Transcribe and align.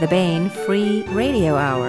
the 0.00 0.06
Baen 0.06 0.48
Free 0.48 1.02
Radio 1.08 1.56
Hour. 1.56 1.88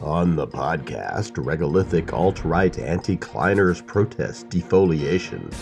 On 0.00 0.36
the 0.36 0.46
podcast, 0.46 1.32
regolithic 1.32 2.14
alt-right 2.14 2.78
anti-cliners 2.78 3.86
protest 3.86 4.48
defoliation 4.48 5.52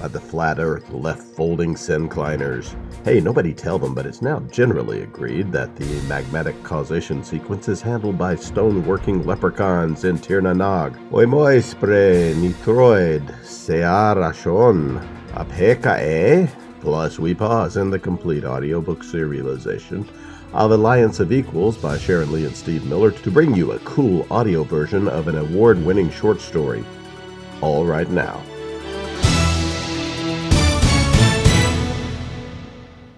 by 0.00 0.08
the 0.08 0.20
flat 0.20 0.58
earth 0.58 0.88
left 0.90 1.22
folding 1.22 1.74
syncliners. 1.74 2.74
Hey, 3.04 3.20
nobody 3.20 3.52
tell 3.52 3.78
them, 3.78 3.94
but 3.94 4.06
it's 4.06 4.22
now 4.22 4.40
generally 4.50 5.02
agreed 5.02 5.52
that 5.52 5.74
the 5.76 5.84
magmatic 6.02 6.62
causation 6.62 7.24
sequence 7.24 7.68
is 7.68 7.82
handled 7.82 8.16
by 8.16 8.36
stone-working 8.36 9.26
leprechauns 9.26 10.04
in 10.04 10.18
Tir 10.18 10.40
na 10.40 10.52
Nog. 10.52 10.96
Oi 11.12 11.26
moi 11.26 11.60
spre 11.60 12.34
nitroid 12.34 13.26
searachon 13.42 15.04
apeka 15.34 15.98
eh? 15.98 16.46
Plus, 16.80 17.18
we 17.18 17.34
pause 17.34 17.76
in 17.76 17.90
the 17.90 17.98
complete 17.98 18.44
audiobook 18.44 19.00
serialization 19.00 20.06
of 20.52 20.70
Alliance 20.70 21.20
of 21.20 21.32
Equals 21.32 21.76
by 21.76 21.98
Sharon 21.98 22.32
Lee 22.32 22.46
and 22.46 22.56
Steve 22.56 22.84
Miller 22.86 23.10
to 23.10 23.30
bring 23.30 23.54
you 23.54 23.72
a 23.72 23.78
cool 23.80 24.26
audio 24.30 24.62
version 24.62 25.08
of 25.08 25.28
an 25.28 25.36
award 25.36 25.84
winning 25.84 26.10
short 26.10 26.40
story. 26.40 26.84
All 27.60 27.84
right 27.84 28.08
now. 28.08 28.40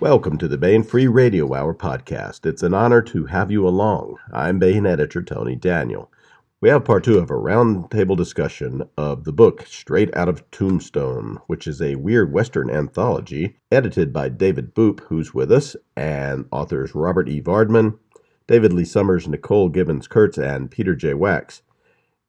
Welcome 0.00 0.38
to 0.38 0.48
the 0.48 0.56
Baen 0.56 0.82
Free 0.82 1.06
Radio 1.06 1.52
Hour 1.54 1.74
podcast. 1.74 2.46
It's 2.46 2.62
an 2.62 2.72
honor 2.72 3.02
to 3.02 3.26
have 3.26 3.50
you 3.50 3.68
along. 3.68 4.16
I'm 4.32 4.58
Baen 4.58 4.86
editor 4.86 5.20
Tony 5.20 5.56
Daniel. 5.56 6.10
We 6.62 6.70
have 6.70 6.86
part 6.86 7.04
two 7.04 7.18
of 7.18 7.28
a 7.30 7.34
roundtable 7.34 8.16
discussion 8.16 8.82
of 8.96 9.24
the 9.24 9.32
book 9.32 9.66
Straight 9.66 10.16
Out 10.16 10.30
of 10.30 10.50
Tombstone, 10.52 11.38
which 11.48 11.66
is 11.66 11.82
a 11.82 11.96
weird 11.96 12.32
Western 12.32 12.70
anthology 12.70 13.58
edited 13.70 14.10
by 14.10 14.30
David 14.30 14.74
Boop, 14.74 15.00
who's 15.00 15.34
with 15.34 15.52
us, 15.52 15.76
and 15.94 16.46
authors 16.50 16.94
Robert 16.94 17.28
E. 17.28 17.42
Vardeman, 17.42 17.98
David 18.46 18.72
Lee 18.72 18.86
Summers, 18.86 19.28
Nicole 19.28 19.68
Givens 19.68 20.08
Kurtz, 20.08 20.38
and 20.38 20.70
Peter 20.70 20.96
J. 20.96 21.12
Wacks. 21.12 21.60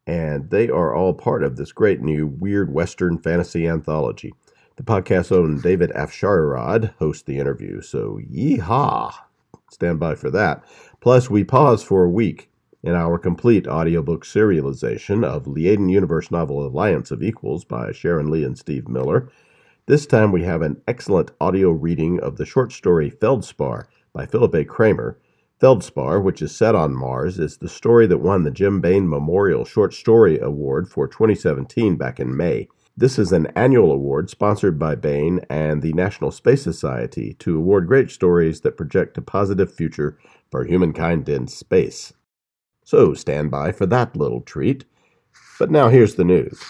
And 0.06 0.50
they 0.50 0.68
are 0.68 0.94
all 0.94 1.14
part 1.14 1.42
of 1.42 1.56
this 1.56 1.72
great 1.72 2.02
new 2.02 2.28
weird 2.28 2.74
Western 2.74 3.18
fantasy 3.18 3.66
anthology. 3.66 4.34
The 4.78 4.84
podcast's 4.84 5.34
own 5.34 5.60
David 5.60 5.92
Afsharirad 5.92 6.94
hosts 6.96 7.24
the 7.24 7.40
interview, 7.40 7.82
so 7.82 8.20
yeehaw! 8.32 9.14
Stand 9.70 10.00
by 10.00 10.16
for 10.16 10.32
that. 10.32 10.64
Plus, 11.02 11.30
we 11.30 11.44
pause 11.44 11.84
for 11.84 12.06
a 12.06 12.10
week 12.10 12.50
in 12.82 12.94
our 12.94 13.18
complete 13.18 13.68
audiobook 13.68 14.24
serialization 14.24 15.26
of 15.26 15.44
Liaden 15.44 15.92
Universe 15.92 16.32
novel 16.32 16.66
Alliance 16.66 17.12
of 17.12 17.22
Equals 17.22 17.66
by 17.66 17.92
Sharon 17.92 18.32
Lee 18.32 18.46
and 18.46 18.58
Steve 18.58 18.88
Miller. 18.88 19.30
This 19.88 20.06
time 20.06 20.32
we 20.32 20.44
have 20.44 20.62
an 20.62 20.82
excellent 20.88 21.32
audio 21.42 21.72
reading 21.72 22.22
of 22.22 22.38
the 22.38 22.46
short 22.46 22.72
story 22.72 23.10
Feldspar 23.10 23.90
by 24.14 24.26
Philip 24.26 24.56
A. 24.56 24.64
Kramer. 24.64 25.20
Feldspar, 25.60 26.22
which 26.22 26.42
is 26.42 26.56
set 26.56 26.76
on 26.76 26.96
Mars, 26.96 27.40
is 27.40 27.58
the 27.58 27.68
story 27.68 28.08
that 28.08 28.20
won 28.20 28.44
the 28.44 28.52
Jim 28.52 28.80
Baen 28.80 29.10
Memorial 29.10 29.66
Short 29.66 29.94
Story 29.94 30.40
Award 30.40 30.88
for 30.88 31.10
2017 31.10 31.98
back 31.98 32.22
in 32.22 32.36
May. 32.36 32.70
This 32.98 33.18
is 33.18 33.32
an 33.32 33.48
annual 33.56 33.90
award 33.94 34.30
sponsored 34.30 34.78
by 34.78 34.96
Baen 34.96 35.40
and 35.50 35.82
the 35.82 35.94
National 35.94 36.30
Space 36.30 36.62
Society 36.62 37.36
to 37.36 37.56
award 37.58 37.88
great 37.88 38.12
stories 38.12 38.62
that 38.62 38.76
project 38.76 39.18
a 39.18 39.22
positive 39.22 39.74
future 39.74 40.20
for 40.52 40.66
humankind 40.66 41.30
in 41.30 41.48
space. 41.48 42.12
So 42.84 43.14
stand 43.14 43.50
by 43.50 43.72
for 43.72 43.86
that 43.86 44.18
little 44.18 44.42
treat. 44.42 44.84
But 45.58 45.72
now 45.72 45.88
here's 45.88 46.16
the 46.16 46.26
news. 46.26 46.62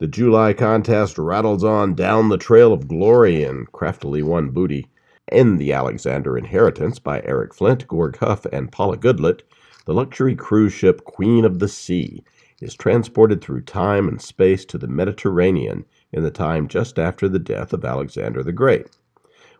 The 0.00 0.08
July 0.08 0.54
contest 0.54 1.18
rattles 1.18 1.62
on 1.62 1.94
down 1.94 2.30
the 2.30 2.38
trail 2.38 2.72
of 2.72 2.88
glory 2.88 3.44
and 3.44 3.70
craftily 3.72 4.22
won 4.22 4.50
booty. 4.50 4.88
In 5.30 5.58
The 5.58 5.74
Alexander 5.74 6.38
Inheritance 6.38 6.98
by 6.98 7.20
Eric 7.24 7.52
Flint, 7.52 7.86
Gorg 7.86 8.16
Huff, 8.16 8.46
and 8.46 8.72
Paula 8.72 8.96
Goodlett, 8.96 9.42
the 9.88 9.94
luxury 9.94 10.36
cruise 10.36 10.74
ship 10.74 11.02
Queen 11.04 11.46
of 11.46 11.60
the 11.60 11.66
Sea 11.66 12.22
is 12.60 12.74
transported 12.74 13.40
through 13.40 13.62
time 13.62 14.06
and 14.06 14.20
space 14.20 14.66
to 14.66 14.76
the 14.76 14.86
Mediterranean 14.86 15.82
in 16.12 16.22
the 16.22 16.30
time 16.30 16.68
just 16.68 16.98
after 16.98 17.26
the 17.26 17.38
death 17.38 17.72
of 17.72 17.86
Alexander 17.86 18.42
the 18.42 18.52
Great 18.52 18.88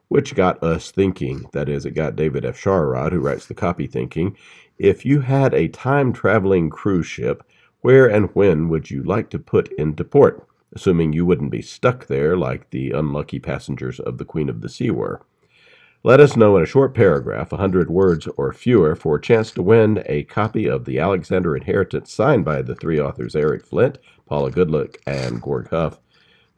which 0.08 0.34
got 0.34 0.62
us 0.62 0.90
thinking. 0.90 1.46
That 1.52 1.70
is, 1.70 1.86
it 1.86 1.92
got 1.92 2.14
David 2.14 2.44
Afsharirad, 2.44 3.12
who 3.12 3.20
writes 3.20 3.46
the 3.46 3.54
copy, 3.54 3.86
thinking 3.86 4.36
if 4.76 5.06
you 5.06 5.20
had 5.20 5.54
a 5.54 5.68
time 5.68 6.12
traveling 6.12 6.68
cruise 6.68 7.06
ship, 7.06 7.42
where 7.80 8.06
and 8.06 8.28
when 8.34 8.68
would 8.68 8.90
you 8.90 9.02
like 9.02 9.30
to 9.30 9.38
put 9.38 9.72
into 9.78 10.04
port, 10.04 10.46
assuming 10.74 11.14
you 11.14 11.24
wouldn't 11.24 11.50
be 11.50 11.62
stuck 11.62 12.06
there 12.06 12.36
like 12.36 12.68
the 12.68 12.90
unlucky 12.90 13.38
passengers 13.38 13.98
of 13.98 14.18
the 14.18 14.26
Queen 14.26 14.50
of 14.50 14.60
the 14.60 14.68
Sea 14.68 14.90
were? 14.90 15.22
Let 16.04 16.20
us 16.20 16.36
know 16.36 16.56
in 16.56 16.62
a 16.62 16.66
short 16.66 16.94
paragraph, 16.94 17.52
a 17.52 17.56
hundred 17.56 17.90
words 17.90 18.28
or 18.36 18.52
fewer, 18.52 18.94
for 18.94 19.16
a 19.16 19.20
chance 19.20 19.50
to 19.50 19.64
win 19.64 20.04
a 20.06 20.22
copy 20.24 20.68
of 20.68 20.84
the 20.84 21.00
Alexander 21.00 21.56
Inheritance 21.56 22.12
signed 22.12 22.44
by 22.44 22.62
the 22.62 22.76
three 22.76 23.00
authors 23.00 23.34
Eric 23.34 23.66
Flint, 23.66 23.98
Paula 24.24 24.52
Goodlett, 24.52 24.96
and 25.08 25.42
Gorg 25.42 25.68
Huff. 25.70 25.98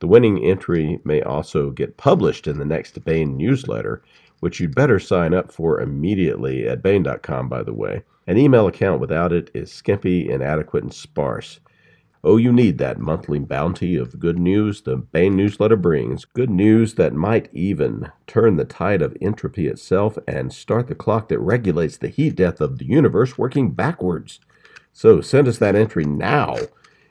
The 0.01 0.07
winning 0.07 0.45
entry 0.45 1.01
may 1.05 1.23
also 1.23 1.71
get 1.71 1.97
published 1.97 2.47
in 2.47 2.59
the 2.59 2.67
next 2.67 3.03
Baen 3.03 3.39
newsletter, 3.39 4.03
which 4.41 4.61
you'd 4.61 4.75
better 4.75 4.99
sign 4.99 5.33
up 5.33 5.51
for 5.51 5.81
immediately 5.81 6.69
at 6.69 6.83
Baen.com, 6.83 7.49
by 7.49 7.63
the 7.63 7.75
way. 7.75 8.03
An 8.27 8.37
email 8.37 8.67
account 8.67 9.01
without 9.01 9.33
it 9.33 9.51
is 9.55 9.73
skimpy, 9.73 10.29
inadequate, 10.29 10.85
and 10.85 10.93
sparse. 10.93 11.61
Oh, 12.23 12.37
you 12.37 12.53
need 12.53 12.79
that 12.79 12.99
monthly 12.99 13.39
bounty 13.39 13.97
of 13.97 14.21
good 14.21 14.39
news 14.39 14.83
the 14.83 14.97
Baen 14.97 15.37
newsletter 15.37 15.77
brings. 15.77 16.25
Good 16.25 16.51
news 16.51 16.95
that 16.95 17.15
might 17.15 17.49
even 17.53 18.13
turn 18.27 18.57
the 18.57 18.65
tide 18.65 19.03
of 19.03 19.17
entropy 19.21 19.67
itself 19.67 20.19
and 20.29 20.53
start 20.53 20.89
the 20.89 20.95
clock 20.95 21.29
that 21.29 21.39
regulates 21.39 21.97
the 21.97 22.09
heat 22.09 22.37
death 22.37 22.61
of 22.61 22.79
the 22.79 22.85
universe 22.85 23.39
working 23.39 23.71
backwards. 23.71 24.41
So 24.93 25.21
send 25.21 25.49
us 25.49 25.59
that 25.59 25.77
entry 25.77 26.05
now 26.05 26.57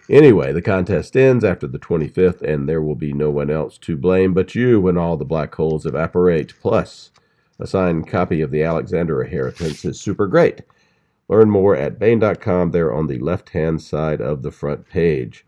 Anyway, 0.09 0.52
the 0.52 0.62
contest 0.62 1.16
ends 1.16 1.44
after 1.44 1.68
the 1.68 1.78
25th, 1.78 2.42
and 2.42 2.68
there 2.68 2.81
will 2.81 2.96
be 2.96 3.14
no 3.14 3.30
one 3.30 3.52
else 3.52 3.78
to 3.78 3.96
blame 3.96 4.34
but 4.34 4.56
you 4.56 4.81
when 4.81 4.98
all 4.98 5.16
the 5.18 5.25
black 5.25 5.53
holes 5.53 5.86
evaporate. 5.86 6.52
Plus, 6.59 7.12
a 7.59 7.68
signed 7.68 8.08
copy 8.08 8.42
of 8.42 8.50
the 8.50 8.64
Alexander 8.64 9.22
Inheritance 9.22 9.86
is 9.86 10.02
super 10.02 10.25
great. 10.25 10.64
Learn 11.30 11.52
more 11.52 11.76
at 11.76 12.00
Baen.com 12.00 12.72
there 12.72 12.92
on 12.92 13.06
the 13.06 13.20
left 13.20 13.50
hand 13.50 13.82
side 13.82 14.20
of 14.20 14.42
the 14.42 14.52
front 14.52 14.90
page. 14.90 15.46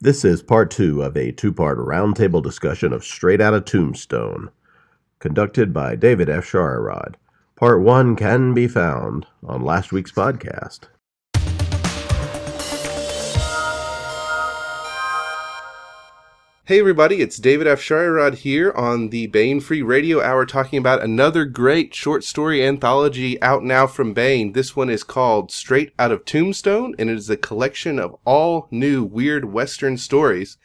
This 0.00 0.24
is 0.24 0.42
part 0.42 0.72
two 0.72 1.02
of 1.02 1.16
a 1.16 1.30
two 1.30 1.52
part 1.52 1.78
roundtable 1.78 2.42
discussion 2.42 2.92
of 2.92 3.04
Straight 3.04 3.40
Outta 3.40 3.60
Tombstone, 3.60 4.50
conducted 5.20 5.72
by 5.72 5.94
David 5.94 6.28
F. 6.28 6.44
Afsharirad. 6.44 7.14
Part 7.54 7.80
one 7.82 8.16
can 8.16 8.52
be 8.52 8.66
found 8.66 9.28
on 9.44 9.62
last 9.62 9.92
week's 9.92 10.10
podcast. 10.10 10.88
Hey 16.64 16.78
everybody, 16.78 17.20
it's 17.20 17.38
David 17.38 17.66
Afsharirad 17.66 18.34
here 18.34 18.70
on 18.70 19.08
the 19.08 19.26
Baen 19.26 19.58
Free 19.58 19.82
Radio 19.82 20.22
Hour 20.22 20.46
talking 20.46 20.78
about 20.78 21.02
another 21.02 21.44
great 21.44 21.92
short 21.92 22.22
story 22.22 22.64
anthology 22.64 23.42
out 23.42 23.64
now 23.64 23.88
from 23.88 24.14
Baen. 24.14 24.52
This 24.52 24.76
one 24.76 24.88
is 24.88 25.02
called 25.02 25.50
Straight 25.50 25.92
Out 25.98 26.12
of 26.12 26.24
Tombstone 26.24 26.94
and 27.00 27.10
it 27.10 27.16
is 27.16 27.28
a 27.28 27.36
collection 27.36 27.98
of 27.98 28.14
all 28.24 28.68
new 28.70 29.02
weird 29.02 29.46
western 29.46 29.98
stories. 29.98 30.56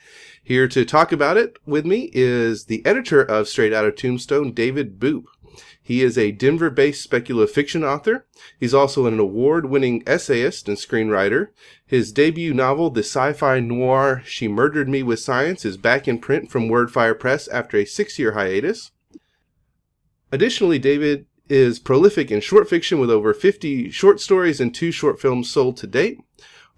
Here 0.44 0.68
to 0.68 0.86
talk 0.86 1.12
about 1.12 1.36
it 1.36 1.58
with 1.66 1.84
me 1.84 2.12
is 2.14 2.66
the 2.66 2.86
editor 2.86 3.24
of 3.24 3.48
Straight 3.48 3.74
Out 3.74 3.86
of 3.86 3.96
Tombstone, 3.96 4.52
David 4.52 5.00
Boop. 5.00 5.24
He 5.88 6.04
is 6.04 6.18
a 6.18 6.34
Denver 6.34 6.70
based 6.70 7.02
speculative 7.02 7.56
fiction 7.56 7.82
author. 7.86 8.26
He's 8.60 8.74
also 8.74 9.06
an 9.06 9.20
award 9.20 9.68
winning 9.68 10.04
essayist 10.06 10.68
and 10.68 10.78
screenwriter. 10.78 11.48
His 11.86 12.12
debut 12.12 12.54
novel, 12.54 12.90
the 12.90 13.04
sci 13.04 13.32
fi 13.32 13.62
noir 13.62 14.22
She 14.26 14.50
Murdered 14.50 14.90
Me 14.90 15.02
with 15.02 15.22
Science, 15.22 15.64
is 15.64 15.78
back 15.78 16.06
in 16.06 16.20
print 16.20 16.52
from 16.52 16.68
Wordfire 16.68 17.18
Press 17.18 17.48
after 17.48 17.78
a 17.78 17.86
six 17.86 18.20
year 18.20 18.34
hiatus. 18.34 18.92
Additionally, 20.30 20.78
David 20.78 21.26
is 21.48 21.80
prolific 21.80 22.32
in 22.32 22.42
short 22.42 22.68
fiction 22.68 23.00
with 23.00 23.10
over 23.10 23.34
50 23.34 23.90
short 23.90 24.20
stories 24.20 24.60
and 24.60 24.76
two 24.76 24.92
short 24.92 25.22
films 25.22 25.50
sold 25.50 25.78
to 25.78 25.88
date. 25.88 26.20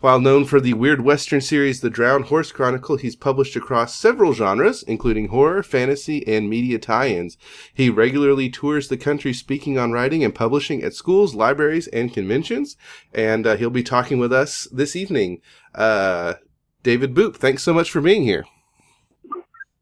While 0.01 0.21
known 0.21 0.45
for 0.45 0.61
the 0.61 0.75
weird 0.75 1.01
western 1.01 1.41
series 1.41 1.81
The 1.81 1.89
Drowned 1.89 2.25
Horse 2.25 2.53
Chronicle, 2.53 2.95
he's 2.95 3.17
published 3.17 3.57
across 3.57 3.95
several 3.95 4.31
genres, 4.31 4.81
including 4.81 5.27
horror, 5.27 5.61
fantasy, 5.61 6.25
and 6.25 6.49
media 6.49 6.79
tie-ins. 6.79 7.37
He 7.73 7.89
regularly 7.89 8.49
tours 8.49 8.87
the 8.87 8.95
country 8.95 9.33
speaking 9.33 9.77
on 9.77 9.91
writing 9.91 10.23
and 10.23 10.33
publishing 10.33 10.81
at 10.83 10.93
schools, 10.93 11.35
libraries, 11.35 11.87
and 11.87 12.13
conventions, 12.13 12.77
and 13.13 13.45
uh, 13.45 13.57
he'll 13.57 13.69
be 13.69 13.83
talking 13.83 14.19
with 14.19 14.31
us 14.31 14.69
this 14.71 14.95
evening. 14.95 15.41
Uh, 15.75 16.35
David 16.81 17.13
Boop, 17.13 17.35
thanks 17.35 17.63
so 17.63 17.73
much 17.73 17.91
for 17.91 17.99
being 17.99 18.23
here. 18.23 18.45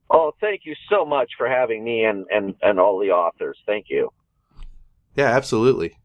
Oh, 0.10 0.32
thank 0.42 0.62
you 0.66 0.74
so 0.90 1.06
much 1.06 1.30
for 1.38 1.48
having 1.48 1.84
me 1.84 2.06
and, 2.06 2.26
and, 2.32 2.56
and 2.64 2.80
all 2.80 2.98
the 2.98 3.12
authors. 3.12 3.60
Thank 3.68 3.86
you. 3.90 4.12
Yeah, 5.16 5.28
absolutely. 5.28 5.96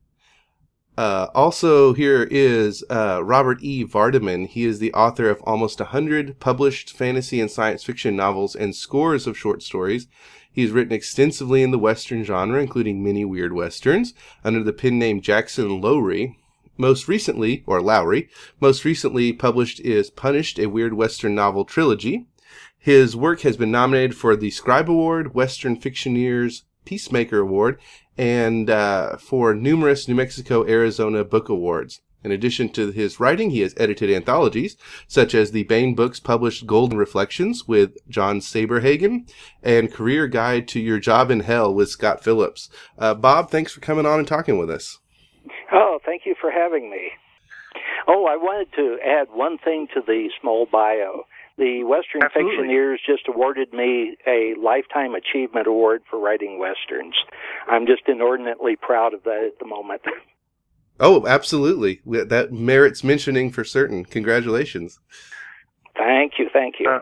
Uh, 1.02 1.28
also, 1.34 1.94
here 1.94 2.28
is 2.30 2.84
uh, 2.88 3.20
Robert 3.24 3.58
E. 3.60 3.84
Vardeman. 3.84 4.46
He 4.46 4.64
is 4.64 4.78
the 4.78 4.94
author 4.94 5.28
of 5.28 5.42
almost 5.42 5.80
100 5.80 6.38
published 6.38 6.92
fantasy 6.92 7.40
and 7.40 7.50
science 7.50 7.82
fiction 7.82 8.14
novels 8.14 8.54
and 8.54 8.72
scores 8.72 9.26
of 9.26 9.36
short 9.36 9.64
stories. 9.64 10.06
He's 10.52 10.70
written 10.70 10.92
extensively 10.92 11.64
in 11.64 11.72
the 11.72 11.78
Western 11.78 12.22
genre, 12.22 12.62
including 12.62 13.02
many 13.02 13.24
weird 13.24 13.52
Westerns, 13.52 14.14
under 14.44 14.62
the 14.62 14.72
pen 14.72 14.96
name 14.96 15.20
Jackson 15.20 15.80
Lowry. 15.80 16.38
Most 16.78 17.08
recently, 17.08 17.64
or 17.66 17.82
Lowry, 17.82 18.28
most 18.60 18.84
recently 18.84 19.32
published 19.32 19.80
is 19.80 20.08
Punished, 20.08 20.60
a 20.60 20.66
Weird 20.66 20.94
Western 20.94 21.34
Novel 21.34 21.64
Trilogy. 21.64 22.28
His 22.78 23.16
work 23.16 23.40
has 23.40 23.56
been 23.56 23.72
nominated 23.72 24.16
for 24.16 24.36
the 24.36 24.50
Scribe 24.50 24.88
Award, 24.88 25.34
Western 25.34 25.76
Fictioneers 25.76 26.62
Peacemaker 26.84 27.40
Award, 27.40 27.80
and 28.16 28.68
uh, 28.68 29.16
for 29.16 29.54
numerous 29.54 30.08
New 30.08 30.14
Mexico 30.14 30.66
Arizona 30.66 31.24
Book 31.24 31.48
Awards. 31.48 32.00
In 32.24 32.30
addition 32.30 32.68
to 32.70 32.92
his 32.92 33.18
writing, 33.18 33.50
he 33.50 33.60
has 33.60 33.74
edited 33.76 34.10
anthologies 34.10 34.76
such 35.08 35.34
as 35.34 35.50
the 35.50 35.64
Baen 35.64 35.94
Books 35.94 36.20
published 36.20 36.66
Golden 36.66 36.96
Reflections 36.96 37.66
with 37.66 37.96
Joan 38.08 38.40
Saberhagen 38.40 39.28
and 39.62 39.92
Career 39.92 40.28
Guide 40.28 40.68
to 40.68 40.80
Your 40.80 41.00
Job 41.00 41.30
in 41.30 41.40
Hell 41.40 41.74
with 41.74 41.88
Scott 41.88 42.22
Phillips. 42.22 42.68
Uh, 42.96 43.14
Bob, 43.14 43.50
thanks 43.50 43.72
for 43.72 43.80
coming 43.80 44.06
on 44.06 44.20
and 44.20 44.28
talking 44.28 44.56
with 44.56 44.70
us. 44.70 44.98
Oh, 45.72 45.98
thank 46.04 46.22
you 46.24 46.36
for 46.40 46.50
having 46.50 46.90
me. 46.90 47.10
Oh, 48.06 48.26
I 48.26 48.36
wanted 48.36 48.68
to 48.76 48.98
add 49.04 49.28
one 49.32 49.58
thing 49.58 49.88
to 49.94 50.00
the 50.06 50.28
small 50.40 50.66
bio. 50.70 51.24
The 51.58 51.84
Western 51.84 52.22
Absolutely. 52.22 52.68
Fictioneers 52.68 52.96
just 53.06 53.28
awarded 53.28 53.72
me 53.72 54.16
a 54.26 54.54
Lifetime 54.60 55.14
Achievement 55.14 55.66
Award 55.66 56.02
for 56.08 56.18
writing 56.18 56.58
Westerns. 56.58 57.14
I'm 57.68 57.86
just 57.86 58.02
inordinately 58.08 58.76
proud 58.76 59.14
of 59.14 59.22
that 59.24 59.44
at 59.46 59.58
the 59.58 59.66
moment. 59.66 60.02
Oh, 61.00 61.26
absolutely. 61.26 62.00
That 62.04 62.52
merits 62.52 63.02
mentioning 63.02 63.50
for 63.50 63.64
certain. 63.64 64.04
Congratulations. 64.04 65.00
Thank 65.96 66.34
you, 66.38 66.48
thank 66.52 66.76
you. 66.78 66.88
Uh, 66.88 67.00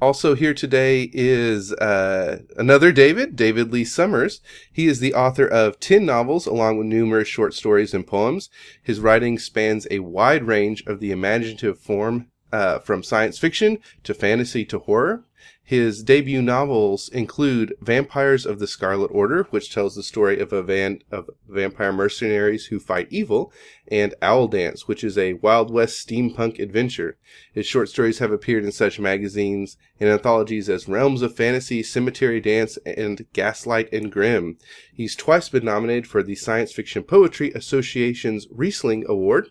also 0.00 0.34
here 0.34 0.54
today 0.54 1.10
is 1.12 1.72
uh, 1.72 2.42
another 2.56 2.92
David, 2.92 3.34
David 3.34 3.72
Lee 3.72 3.84
Summers. 3.84 4.40
He 4.72 4.86
is 4.86 5.00
the 5.00 5.14
author 5.14 5.46
of 5.46 5.80
10 5.80 6.06
novels 6.06 6.46
along 6.46 6.78
with 6.78 6.86
numerous 6.86 7.26
short 7.26 7.54
stories 7.54 7.92
and 7.92 8.06
poems. 8.06 8.50
His 8.82 9.00
writing 9.00 9.38
spans 9.38 9.88
a 9.90 9.98
wide 10.00 10.44
range 10.44 10.84
of 10.86 11.00
the 11.00 11.10
imaginative 11.10 11.80
form 11.80 12.28
uh, 12.52 12.78
from 12.80 13.02
science 13.02 13.38
fiction 13.38 13.78
to 14.04 14.14
fantasy 14.14 14.64
to 14.66 14.78
horror. 14.78 15.24
His 15.68 16.02
debut 16.02 16.40
novels 16.40 17.10
include 17.10 17.74
Vampires 17.82 18.46
of 18.46 18.58
the 18.58 18.66
Scarlet 18.66 19.10
Order, 19.12 19.42
which 19.50 19.70
tells 19.70 19.94
the 19.94 20.02
story 20.02 20.40
of 20.40 20.50
a 20.50 20.62
band 20.62 21.04
of 21.10 21.28
vampire 21.46 21.92
mercenaries 21.92 22.66
who 22.68 22.80
fight 22.80 23.06
evil, 23.10 23.52
and 23.86 24.14
Owl 24.22 24.48
Dance, 24.48 24.88
which 24.88 25.04
is 25.04 25.18
a 25.18 25.34
Wild 25.34 25.70
West 25.70 26.08
steampunk 26.08 26.58
adventure. 26.58 27.18
His 27.52 27.66
short 27.66 27.90
stories 27.90 28.18
have 28.18 28.32
appeared 28.32 28.64
in 28.64 28.72
such 28.72 28.98
magazines 28.98 29.76
and 30.00 30.08
anthologies 30.08 30.70
as 30.70 30.88
Realms 30.88 31.20
of 31.20 31.36
Fantasy, 31.36 31.82
Cemetery 31.82 32.40
Dance, 32.40 32.78
and 32.86 33.26
Gaslight 33.34 33.92
and 33.92 34.10
Grimm. 34.10 34.56
He's 34.90 35.14
twice 35.14 35.50
been 35.50 35.66
nominated 35.66 36.06
for 36.06 36.22
the 36.22 36.34
Science 36.34 36.72
Fiction 36.72 37.02
Poetry 37.02 37.52
Association's 37.52 38.46
Rhysling 38.46 39.04
Award. 39.04 39.50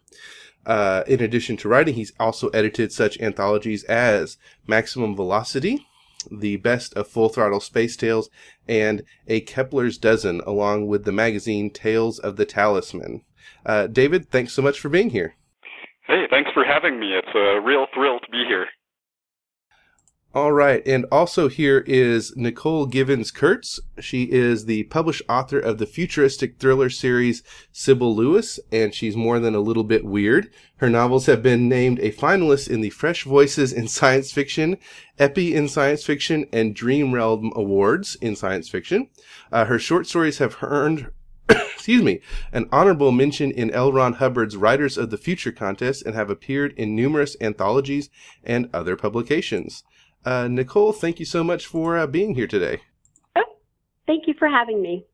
Uh, 0.67 1.03
in 1.07 1.21
addition 1.21 1.55
to 1.55 1.69
writing, 1.69 1.95
he's 1.95 2.11
also 2.19 2.49
edited 2.49 2.91
such 2.91 3.19
anthologies 3.21 3.85
as 3.85 4.37
Maximum 4.67 5.15
Velocity, 5.15 5.87
the 6.29 6.57
best 6.57 6.93
of 6.95 7.07
Full 7.07 7.29
Throttle 7.29 7.61
Space 7.61 7.95
Tales, 7.95 8.29
and 8.67 9.03
A 9.27 9.39
Kepler's 9.39 9.97
Dozen, 9.97 10.41
along 10.45 10.87
with 10.87 11.05
the 11.05 11.13
magazine 11.13 11.69
Tales 11.69 12.19
of 12.19 12.35
the 12.35 12.45
Talisman. 12.45 13.21
Uh, 13.65 13.87
David, 13.87 14.29
thanks 14.29 14.51
so 14.51 14.61
much 14.61 14.77
for 14.77 14.89
being 14.89 15.11
here. 15.11 15.35
Hey, 16.05 16.25
thanks 16.29 16.51
for 16.53 16.65
having 16.65 16.99
me. 16.99 17.13
It's 17.13 17.33
a 17.33 17.61
real 17.61 17.87
thrill 17.93 18.19
to 18.19 18.29
be 18.29 18.43
here. 18.45 18.67
All 20.37 20.53
right, 20.53 20.87
and 20.87 21.07
also 21.11 21.47
here 21.47 21.79
is 21.87 22.31
Nicole 22.37 22.85
Givens 22.85 23.31
Kurtz. 23.31 23.79
She 23.99 24.31
is 24.31 24.65
the 24.65 24.83
published 24.83 25.23
author 25.27 25.57
of 25.57 25.79
the 25.79 25.87
futuristic 25.87 26.59
thriller 26.59 26.91
series 26.91 27.41
Cybil 27.73 28.15
Lewis, 28.15 28.59
and 28.71 28.93
she's 28.93 29.17
more 29.17 29.39
than 29.39 29.55
a 29.55 29.59
little 29.59 29.83
bit 29.83 30.05
weird. 30.05 30.51
Her 30.75 30.91
novels 30.91 31.25
have 31.25 31.41
been 31.41 31.67
named 31.67 31.97
a 32.01 32.11
finalist 32.11 32.69
in 32.69 32.81
the 32.81 32.91
Fresh 32.91 33.23
Voices 33.23 33.73
in 33.73 33.87
Science 33.87 34.31
Fiction, 34.31 34.77
EPPIE 35.17 35.55
in 35.55 35.67
Science 35.67 36.03
Fiction, 36.05 36.45
and 36.53 36.75
Dream 36.75 37.15
Realm 37.15 37.51
Awards 37.55 38.15
in 38.21 38.35
Science 38.35 38.69
Fiction. 38.69 39.09
Uh, 39.51 39.65
her 39.65 39.79
short 39.79 40.05
stories 40.05 40.37
have 40.37 40.57
earned 40.61 41.09
excuse 41.49 42.03
me, 42.03 42.19
an 42.51 42.69
honorable 42.71 43.11
mention 43.11 43.49
in 43.49 43.71
L. 43.71 43.91
Ron 43.91 44.13
Hubbard's 44.13 44.55
Writers 44.55 44.99
of 44.99 45.09
the 45.09 45.17
Future 45.17 45.51
contest 45.51 46.05
and 46.05 46.13
have 46.13 46.29
appeared 46.29 46.73
in 46.73 46.95
numerous 46.95 47.35
anthologies 47.41 48.11
and 48.43 48.69
other 48.71 48.95
publications. 48.95 49.83
Uh, 50.27 50.45
Nicole, 50.49 50.91
thank 50.91 51.19
you 51.19 51.25
so 51.25 51.41
much 51.41 51.65
for 51.65 51.97
uh, 51.97 52.05
being 52.05 52.35
here 52.35 52.47
today. 52.47 52.81
Oh, 53.37 53.45
thank 54.05 54.27
you 54.27 54.33
for 54.37 54.49
having 54.49 54.81
me. 54.81 55.05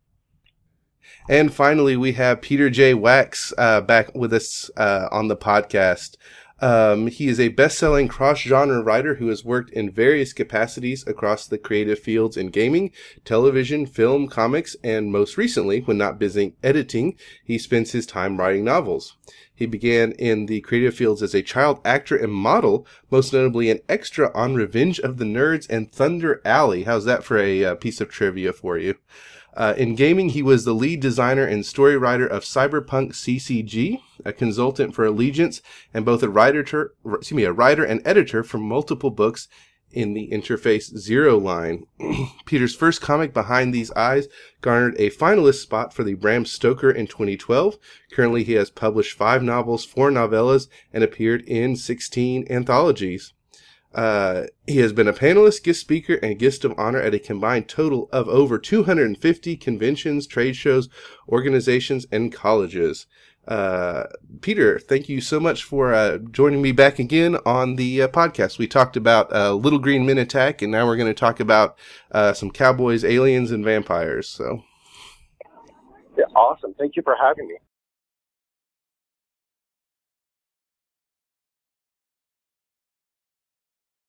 And 1.29 1.53
finally, 1.53 1.95
we 1.95 2.13
have 2.13 2.41
Peter 2.41 2.71
J. 2.71 2.95
Wacks 2.95 3.53
uh, 3.59 3.81
back 3.81 4.15
with 4.15 4.33
us 4.33 4.71
uh, 4.75 5.09
on 5.11 5.27
the 5.27 5.37
podcast. 5.37 6.15
Um, 6.61 7.05
he 7.07 7.27
is 7.27 7.39
a 7.39 7.49
best-selling 7.49 8.07
cross-genre 8.07 8.81
writer 8.81 9.15
who 9.15 9.27
has 9.27 9.45
worked 9.45 9.69
in 9.69 9.91
various 9.91 10.33
capacities 10.33 11.05
across 11.05 11.45
the 11.45 11.59
creative 11.59 11.99
fields 11.99 12.35
in 12.35 12.47
gaming, 12.47 12.91
television, 13.23 13.85
film, 13.85 14.27
comics, 14.27 14.75
and 14.83 15.11
most 15.11 15.37
recently, 15.37 15.81
when 15.81 15.99
not 15.99 16.17
busy 16.17 16.55
editing, 16.63 17.19
he 17.43 17.59
spends 17.59 17.91
his 17.91 18.07
time 18.07 18.37
writing 18.37 18.63
novels. 18.63 19.15
He 19.55 19.65
began 19.65 20.13
in 20.13 20.47
the 20.47 20.61
creative 20.61 20.95
fields 20.95 21.21
as 21.21 21.35
a 21.35 21.41
child 21.41 21.79
actor 21.85 22.15
and 22.15 22.33
model, 22.33 22.87
most 23.11 23.33
notably 23.33 23.69
an 23.69 23.79
extra 23.87 24.31
on 24.35 24.55
Revenge 24.55 24.99
of 24.99 25.17
the 25.17 25.25
Nerds 25.25 25.69
and 25.69 25.91
Thunder 25.91 26.41
Alley. 26.43 26.83
How's 26.83 27.05
that 27.05 27.23
for 27.23 27.37
a 27.37 27.63
uh, 27.63 27.75
piece 27.75 28.01
of 28.01 28.09
trivia 28.09 28.51
for 28.51 28.77
you? 28.77 28.95
Uh, 29.55 29.75
in 29.77 29.93
gaming, 29.93 30.29
he 30.29 30.41
was 30.41 30.65
the 30.65 30.73
lead 30.73 30.99
designer 30.99 31.45
and 31.45 31.65
story 31.65 31.95
writer 31.95 32.25
of 32.25 32.43
Cyberpunk 32.43 33.13
CCG, 33.13 34.01
a 34.25 34.33
consultant 34.33 34.95
for 34.95 35.05
Allegiance, 35.05 35.61
and 35.93 36.03
both 36.03 36.23
a 36.23 36.29
writer, 36.29 36.61
excuse 36.61 37.31
me, 37.33 37.43
a 37.43 37.51
writer 37.51 37.83
and 37.83 38.01
editor 38.05 38.43
for 38.43 38.57
multiple 38.57 39.11
books 39.11 39.47
in 39.93 40.13
the 40.13 40.29
Interface 40.31 40.97
Zero 40.97 41.37
line. 41.37 41.85
Peter's 42.45 42.75
first 42.75 43.01
comic, 43.01 43.33
Behind 43.33 43.73
These 43.73 43.91
Eyes, 43.91 44.27
garnered 44.61 44.95
a 44.99 45.09
finalist 45.09 45.61
spot 45.61 45.93
for 45.93 46.03
the 46.03 46.15
Bram 46.15 46.45
Stoker 46.45 46.91
in 46.91 47.07
2012. 47.07 47.77
Currently, 48.11 48.43
he 48.43 48.53
has 48.53 48.69
published 48.69 49.17
five 49.17 49.43
novels, 49.43 49.85
four 49.85 50.11
novellas, 50.11 50.67
and 50.91 51.03
appeared 51.03 51.43
in 51.43 51.75
16 51.75 52.47
anthologies. 52.49 53.33
Uh, 53.93 54.45
he 54.65 54.77
has 54.77 54.91
been 54.91 55.07
a 55.07 55.13
panelist, 55.13 55.63
guest 55.63 55.79
speaker, 55.79 56.15
and 56.15 56.39
guest 56.39 56.65
of 56.65 56.73
honor 56.77 56.99
at 56.99 57.13
a 57.13 57.19
combined 57.19 57.69
total 57.69 58.09
of 58.11 58.27
over 58.27 58.57
250 58.57 59.55
conventions, 59.57 60.25
trade 60.25 60.55
shows, 60.55 60.89
organizations, 61.29 62.07
and 62.11 62.33
colleges. 62.33 63.05
Uh, 63.47 64.05
Peter, 64.41 64.79
thank 64.79 65.09
you 65.09 65.19
so 65.19 65.39
much 65.39 65.63
for 65.63 65.93
uh, 65.93 66.17
joining 66.17 66.61
me 66.61 66.71
back 66.71 66.97
again 66.97 67.37
on 67.45 67.75
the 67.75 68.03
uh, 68.03 68.07
podcast. 68.07 68.57
We 68.57 68.67
talked 68.67 68.95
about 68.95 69.33
uh, 69.33 69.53
Little 69.53 69.79
Green 69.79 70.05
Men 70.05 70.17
Attack, 70.17 70.61
and 70.61 70.71
now 70.71 70.85
we're 70.85 70.95
going 70.95 71.07
to 71.07 71.13
talk 71.13 71.39
about 71.39 71.77
uh, 72.11 72.33
some 72.33 72.51
cowboys, 72.51 73.03
aliens, 73.03 73.51
and 73.51 73.65
vampires. 73.65 74.29
So, 74.29 74.63
yeah, 76.17 76.25
awesome! 76.35 76.73
Thank 76.77 76.95
you 76.95 77.01
for 77.03 77.17
having 77.21 77.47
me. 77.47 77.55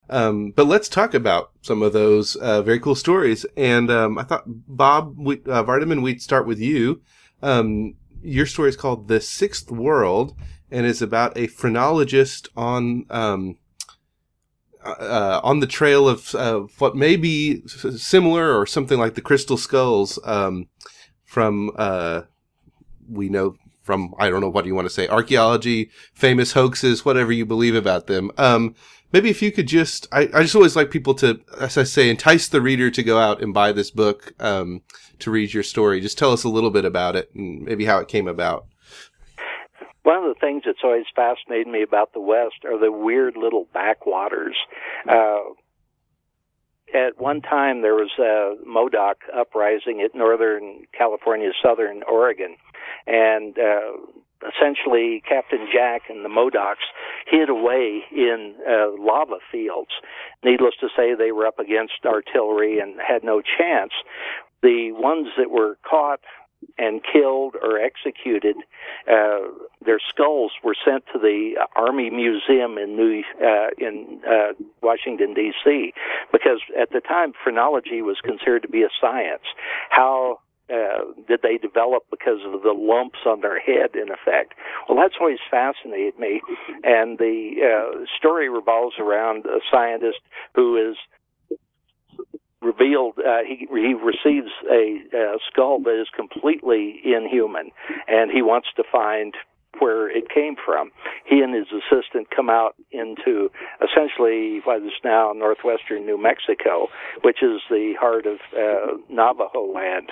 Um, 0.09 0.51
but 0.51 0.67
let's 0.67 0.87
talk 0.87 1.13
about 1.13 1.51
some 1.61 1.81
of 1.81 1.93
those 1.93 2.35
uh, 2.35 2.61
very 2.61 2.79
cool 2.79 2.95
stories. 2.95 3.45
And 3.57 3.89
um, 3.89 4.17
I 4.17 4.23
thought, 4.23 4.43
Bob 4.45 5.15
we, 5.17 5.37
uh, 5.47 5.63
Vardeman, 5.63 6.03
we'd 6.03 6.21
start 6.21 6.45
with 6.45 6.59
you. 6.59 7.01
Um, 7.41 7.95
your 8.25 8.45
story 8.45 8.69
is 8.69 8.75
called 8.75 9.07
The 9.07 9.21
Sixth 9.21 9.71
World 9.71 10.35
and 10.71 10.85
is 10.85 11.01
about 11.01 11.37
a 11.37 11.47
phrenologist 11.47 12.49
on 12.55 13.05
um, 13.09 13.57
uh, 14.83 15.39
on 15.43 15.59
the 15.59 15.67
trail 15.67 16.07
of 16.07 16.35
uh, 16.35 16.61
what 16.77 16.95
may 16.95 17.15
be 17.15 17.65
similar 17.67 18.57
or 18.57 18.65
something 18.65 18.99
like 18.99 19.15
the 19.15 19.21
Crystal 19.21 19.57
Skulls 19.57 20.19
um, 20.23 20.67
from 21.23 21.71
uh, 21.75 22.23
we 23.09 23.29
know 23.29 23.55
from 23.83 24.13
I 24.19 24.29
don't 24.29 24.41
know 24.41 24.49
what 24.49 24.65
you 24.65 24.75
want 24.75 24.85
to 24.85 24.93
say 24.93 25.07
archaeology, 25.07 25.89
famous 26.13 26.53
hoaxes, 26.53 27.05
whatever 27.05 27.31
you 27.31 27.45
believe 27.45 27.75
about 27.75 28.07
them. 28.07 28.31
Um, 28.37 28.75
maybe 29.11 29.29
if 29.29 29.41
you 29.41 29.51
could 29.51 29.67
just, 29.67 30.07
I, 30.11 30.29
I 30.33 30.41
just 30.41 30.55
always 30.55 30.75
like 30.75 30.91
people 30.91 31.13
to, 31.15 31.39
as 31.59 31.77
I 31.77 31.83
say, 31.83 32.09
entice 32.09 32.49
the 32.49 32.61
reader 32.61 32.91
to 32.91 33.03
go 33.03 33.17
out 33.17 33.41
and 33.41 33.53
buy 33.53 33.71
this 33.71 33.91
book, 33.91 34.33
um, 34.39 34.81
to 35.19 35.31
read 35.31 35.53
your 35.53 35.63
story. 35.63 36.01
Just 36.01 36.17
tell 36.17 36.31
us 36.31 36.43
a 36.43 36.49
little 36.49 36.71
bit 36.71 36.85
about 36.85 37.15
it 37.15 37.33
and 37.33 37.61
maybe 37.63 37.85
how 37.85 37.99
it 37.99 38.07
came 38.07 38.27
about. 38.27 38.65
One 40.03 40.17
of 40.17 40.23
the 40.23 40.39
things 40.39 40.63
that's 40.65 40.83
always 40.83 41.05
fascinated 41.15 41.67
me 41.67 41.81
about 41.81 42.13
the 42.13 42.19
West 42.19 42.63
are 42.63 42.79
the 42.79 42.91
weird 42.91 43.35
little 43.35 43.67
backwaters. 43.73 44.55
Uh, 45.09 45.39
at 46.93 47.19
one 47.19 47.41
time 47.41 47.81
there 47.81 47.95
was 47.95 48.11
a 48.19 48.55
Modoc 48.65 49.17
uprising 49.35 50.01
at 50.01 50.15
northern 50.15 50.83
California, 50.95 51.49
southern 51.63 52.03
Oregon, 52.03 52.55
and 53.07 53.57
uh, 53.57 53.97
essentially 54.43 55.23
Captain 55.27 55.67
Jack 55.73 56.03
and 56.09 56.23
the 56.23 56.29
Modocs 56.29 56.85
hid 57.27 57.49
away 57.49 58.03
in 58.11 58.55
uh, 58.67 58.91
lava 58.99 59.39
fields. 59.51 59.91
Needless 60.43 60.75
to 60.81 60.87
say, 60.95 61.15
they 61.15 61.31
were 61.31 61.47
up 61.47 61.59
against 61.59 62.05
artillery 62.05 62.79
and 62.79 62.99
had 62.99 63.23
no 63.23 63.41
chance. 63.41 63.91
The 64.65 64.91
ones 64.93 65.27
that 65.37 65.51
were 65.51 65.77
caught 65.87 66.21
and 66.79 67.01
killed 67.03 67.53
or 67.61 67.77
executed, 67.77 68.55
uh, 69.07 69.45
their 69.85 69.99
skulls 70.09 70.53
were 70.63 70.75
sent 70.83 71.03
to 71.13 71.19
the 71.19 71.53
Army 71.75 72.09
Museum 72.09 72.79
in 72.79 72.95
New 72.95 73.21
uh, 73.39 73.67
in 73.77 74.21
uh, 74.27 74.53
Washington 74.81 75.35
D.C. 75.35 75.93
because 76.31 76.61
at 76.81 76.89
the 76.89 76.99
time 76.99 77.33
phrenology 77.43 78.01
was 78.01 78.17
considered 78.23 78.63
to 78.63 78.67
be 78.67 78.81
a 78.81 78.89
science. 78.99 79.43
How 79.91 80.39
uh, 80.67 81.13
did 81.27 81.41
they 81.43 81.59
develop 81.59 82.03
because 82.09 82.39
of 82.43 82.63
the 82.63 82.73
lumps 82.73 83.19
on 83.27 83.41
their 83.41 83.59
head, 83.59 83.93
in 83.93 84.09
effect? 84.09 84.55
Well, 84.89 84.97
that's 84.97 85.13
always 85.19 85.37
fascinated 85.51 86.17
me. 86.17 86.41
And 86.83 87.19
the 87.19 87.53
uh, 87.61 88.05
story 88.17 88.49
revolves 88.49 88.95
around 88.97 89.45
a 89.45 89.59
scientist 89.71 90.21
who 90.55 90.75
is 90.89 90.97
revealed 92.65 93.13
uh, 93.19 93.43
he 93.47 93.67
he 93.69 93.93
receives 93.93 94.51
a, 94.69 94.83
a 95.15 95.37
skull 95.49 95.79
that 95.83 96.01
is 96.01 96.07
completely 96.15 96.99
inhuman, 97.03 97.71
and 98.07 98.31
he 98.31 98.41
wants 98.41 98.67
to 98.77 98.83
find 98.91 99.35
where 99.79 100.09
it 100.09 100.29
came 100.29 100.55
from. 100.55 100.91
He 101.25 101.41
and 101.41 101.53
his 101.53 101.67
assistant 101.67 102.29
come 102.35 102.49
out 102.49 102.75
into 102.91 103.49
essentially 103.83 104.61
what 104.63 104.81
is 104.81 104.93
now 105.03 105.33
northwestern 105.35 106.05
New 106.05 106.21
Mexico, 106.21 106.87
which 107.23 107.43
is 107.43 107.61
the 107.69 107.93
heart 107.99 108.25
of 108.25 108.37
uh, 108.57 108.97
Navajo 109.09 109.71
land. 109.71 110.09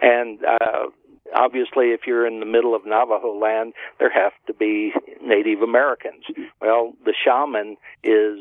And 0.00 0.38
uh, 0.44 0.86
obviously, 1.34 1.90
if 1.90 2.02
you're 2.06 2.26
in 2.26 2.40
the 2.40 2.46
middle 2.46 2.74
of 2.74 2.86
Navajo 2.86 3.36
land, 3.36 3.74
there 3.98 4.10
have 4.10 4.32
to 4.46 4.54
be 4.54 4.92
Native 5.22 5.62
Americans. 5.62 6.24
Well, 6.60 6.94
the 7.04 7.14
shaman 7.24 7.76
is 8.04 8.38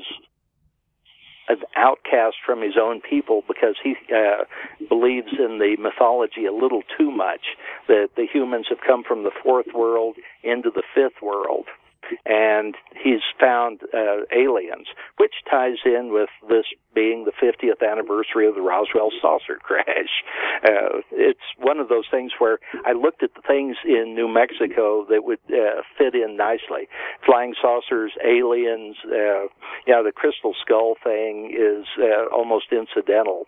an 1.50 1.58
outcast 1.76 2.38
from 2.46 2.62
his 2.62 2.76
own 2.80 3.02
people 3.02 3.44
because 3.48 3.76
he 3.82 3.96
uh, 4.14 4.44
believes 4.90 5.32
in 5.40 5.60
the 5.60 5.76
mythology 5.80 6.46
a 6.46 6.54
little 6.54 6.82
too 6.98 7.12
much 7.12 7.56
that 7.88 8.10
the 8.16 8.26
humans 8.32 8.68
have 8.70 8.80
come 8.86 9.04
from 9.04 9.24
the 9.24 9.32
fourth 9.44 9.68
world 9.74 10.16
into 10.44 10.70
the 10.70 10.84
fifth 10.94 11.22
world 11.22 11.66
and 12.26 12.76
he's 13.04 13.22
found 13.40 13.82
uh, 13.94 14.26
aliens, 14.36 14.88
which 15.18 15.34
ties 15.50 15.78
in 15.86 16.12
with 16.12 16.30
this 16.50 16.66
being 16.94 17.26
the 17.26 17.32
50th 17.32 17.86
anniversary 17.88 18.48
of 18.48 18.56
the 18.56 18.62
Roswell 18.62 19.12
saucer 19.22 19.60
crash. 19.62 20.24
Uh, 20.64 21.02
it's 21.12 21.40
one 21.60 21.80
of 21.80 21.90
those 21.90 22.06
things 22.10 22.32
where 22.40 22.60
I 22.86 22.94
looked 22.94 23.24
at 23.24 23.34
the 23.36 23.42
things 23.46 23.78
in 23.86 24.16
New 24.16 24.28
Mexico 24.28 25.06
that 25.10 25.24
would 25.24 25.40
uh, 25.50 25.82
fit 25.98 26.16
in 26.16 26.38
nicely. 26.38 26.90
Flying 27.26 27.54
saucers, 27.62 28.14
aliens, 28.26 28.96
uh, 29.06 29.48
yeah, 29.86 30.02
the 30.04 30.12
crystal 30.14 30.54
skull 30.60 30.96
thing 31.04 31.54
is 31.54 31.86
uh, 32.02 32.34
almost 32.36 32.66
incidental. 32.72 33.46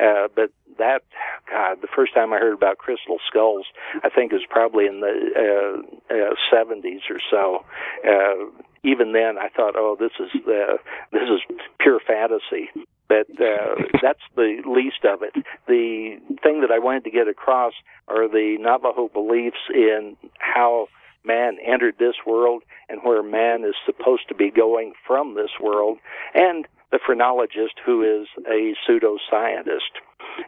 Uh, 0.00 0.28
but 0.34 0.50
that, 0.78 1.02
God, 1.50 1.78
the 1.82 1.88
first 1.94 2.14
time 2.14 2.32
I 2.32 2.38
heard 2.38 2.54
about 2.54 2.78
crystal 2.78 3.18
skulls, 3.28 3.66
I 4.02 4.08
think 4.08 4.32
it 4.32 4.36
was 4.36 4.46
probably 4.48 4.86
in 4.86 5.00
the 5.00 5.14
uh, 5.36 6.14
uh, 6.14 6.34
70s 6.52 7.10
or 7.10 7.20
so. 7.30 7.64
Uh, 8.06 8.50
even 8.84 9.12
then, 9.12 9.38
I 9.38 9.48
thought, 9.48 9.74
oh, 9.76 9.96
this 9.98 10.12
is 10.18 10.40
uh, 10.46 10.76
this 11.12 11.28
is 11.28 11.40
pure 11.80 12.00
fantasy. 12.06 12.68
But 13.08 13.28
uh, 13.40 13.76
that's 14.02 14.22
the 14.36 14.62
least 14.66 15.04
of 15.04 15.22
it. 15.22 15.34
The 15.66 16.18
thing 16.42 16.60
that 16.62 16.70
I 16.70 16.78
wanted 16.78 17.04
to 17.04 17.10
get 17.10 17.28
across 17.28 17.74
are 18.08 18.28
the 18.28 18.56
Navajo 18.58 19.08
beliefs 19.08 19.68
in 19.72 20.16
how 20.38 20.88
man 21.24 21.58
entered 21.64 21.94
this 21.98 22.16
world 22.26 22.62
and 22.88 23.00
where 23.04 23.22
man 23.22 23.64
is 23.64 23.74
supposed 23.86 24.28
to 24.28 24.34
be 24.34 24.50
going 24.50 24.92
from 25.06 25.34
this 25.34 25.50
world, 25.60 25.98
and 26.34 26.66
the 26.90 26.98
phrenologist 27.04 27.74
who 27.84 28.02
is 28.02 28.28
a 28.46 28.74
pseudoscientist. 28.86 29.92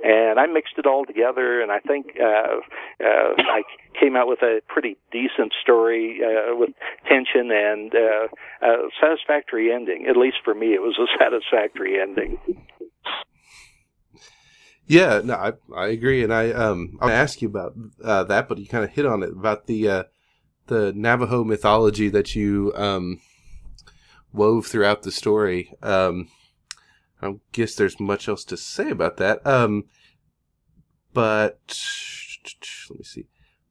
And 0.03 0.38
I 0.38 0.47
mixed 0.47 0.75
it 0.79 0.87
all 0.87 1.05
together, 1.05 1.61
and 1.61 1.71
I 1.71 1.79
think 1.81 2.17
uh, 2.21 2.57
uh, 3.03 3.35
I 3.38 3.62
came 3.99 4.17
out 4.17 4.29
with 4.29 4.43
a 4.43 4.61
pretty 4.69 4.97
decent 5.12 5.53
story 5.62 6.21
uh, 6.23 6.57
with 6.57 6.71
tension 7.09 7.50
and 7.50 7.95
uh, 7.95 8.67
a 8.67 8.88
satisfactory 9.00 9.73
ending. 9.73 10.07
At 10.09 10.17
least 10.17 10.37
for 10.45 10.55
me, 10.55 10.75
it 10.75 10.83
was 10.83 10.99
a 10.99 11.07
satisfactory 11.19 12.00
ending. 12.00 12.38
Yeah, 14.87 15.23
no, 15.25 15.35
I 15.35 15.53
I 15.75 15.87
agree, 15.88 16.23
and 16.23 16.33
I 16.33 16.50
um 16.50 16.99
I 17.00 17.12
ask 17.12 17.41
you 17.41 17.49
about 17.49 17.75
uh, 18.03 18.25
that, 18.25 18.49
but 18.49 18.59
you 18.59 18.67
kind 18.67 18.85
of 18.85 18.91
hit 18.91 19.07
on 19.07 19.23
it 19.23 19.31
about 19.31 19.67
the 19.67 19.88
uh, 19.88 20.03
the 20.67 20.93
Navajo 20.95 21.43
mythology 21.43 22.11
that 22.11 22.35
you 22.35 22.73
um 22.76 23.21
wove 24.33 24.67
throughout 24.67 25.03
the 25.03 25.12
story. 25.12 25.73
Um, 25.83 26.29
I 27.23 27.35
guess 27.52 27.75
there's 27.75 27.99
much 27.99 28.28
else 28.28 28.44
to 28.44 28.56
say 28.56 28.90
about 28.90 29.16
that. 29.18 29.47
Um, 29.47 29.85
but 31.12 31.59
let 32.90 32.99
me 32.99 33.04
see. 33.04 33.26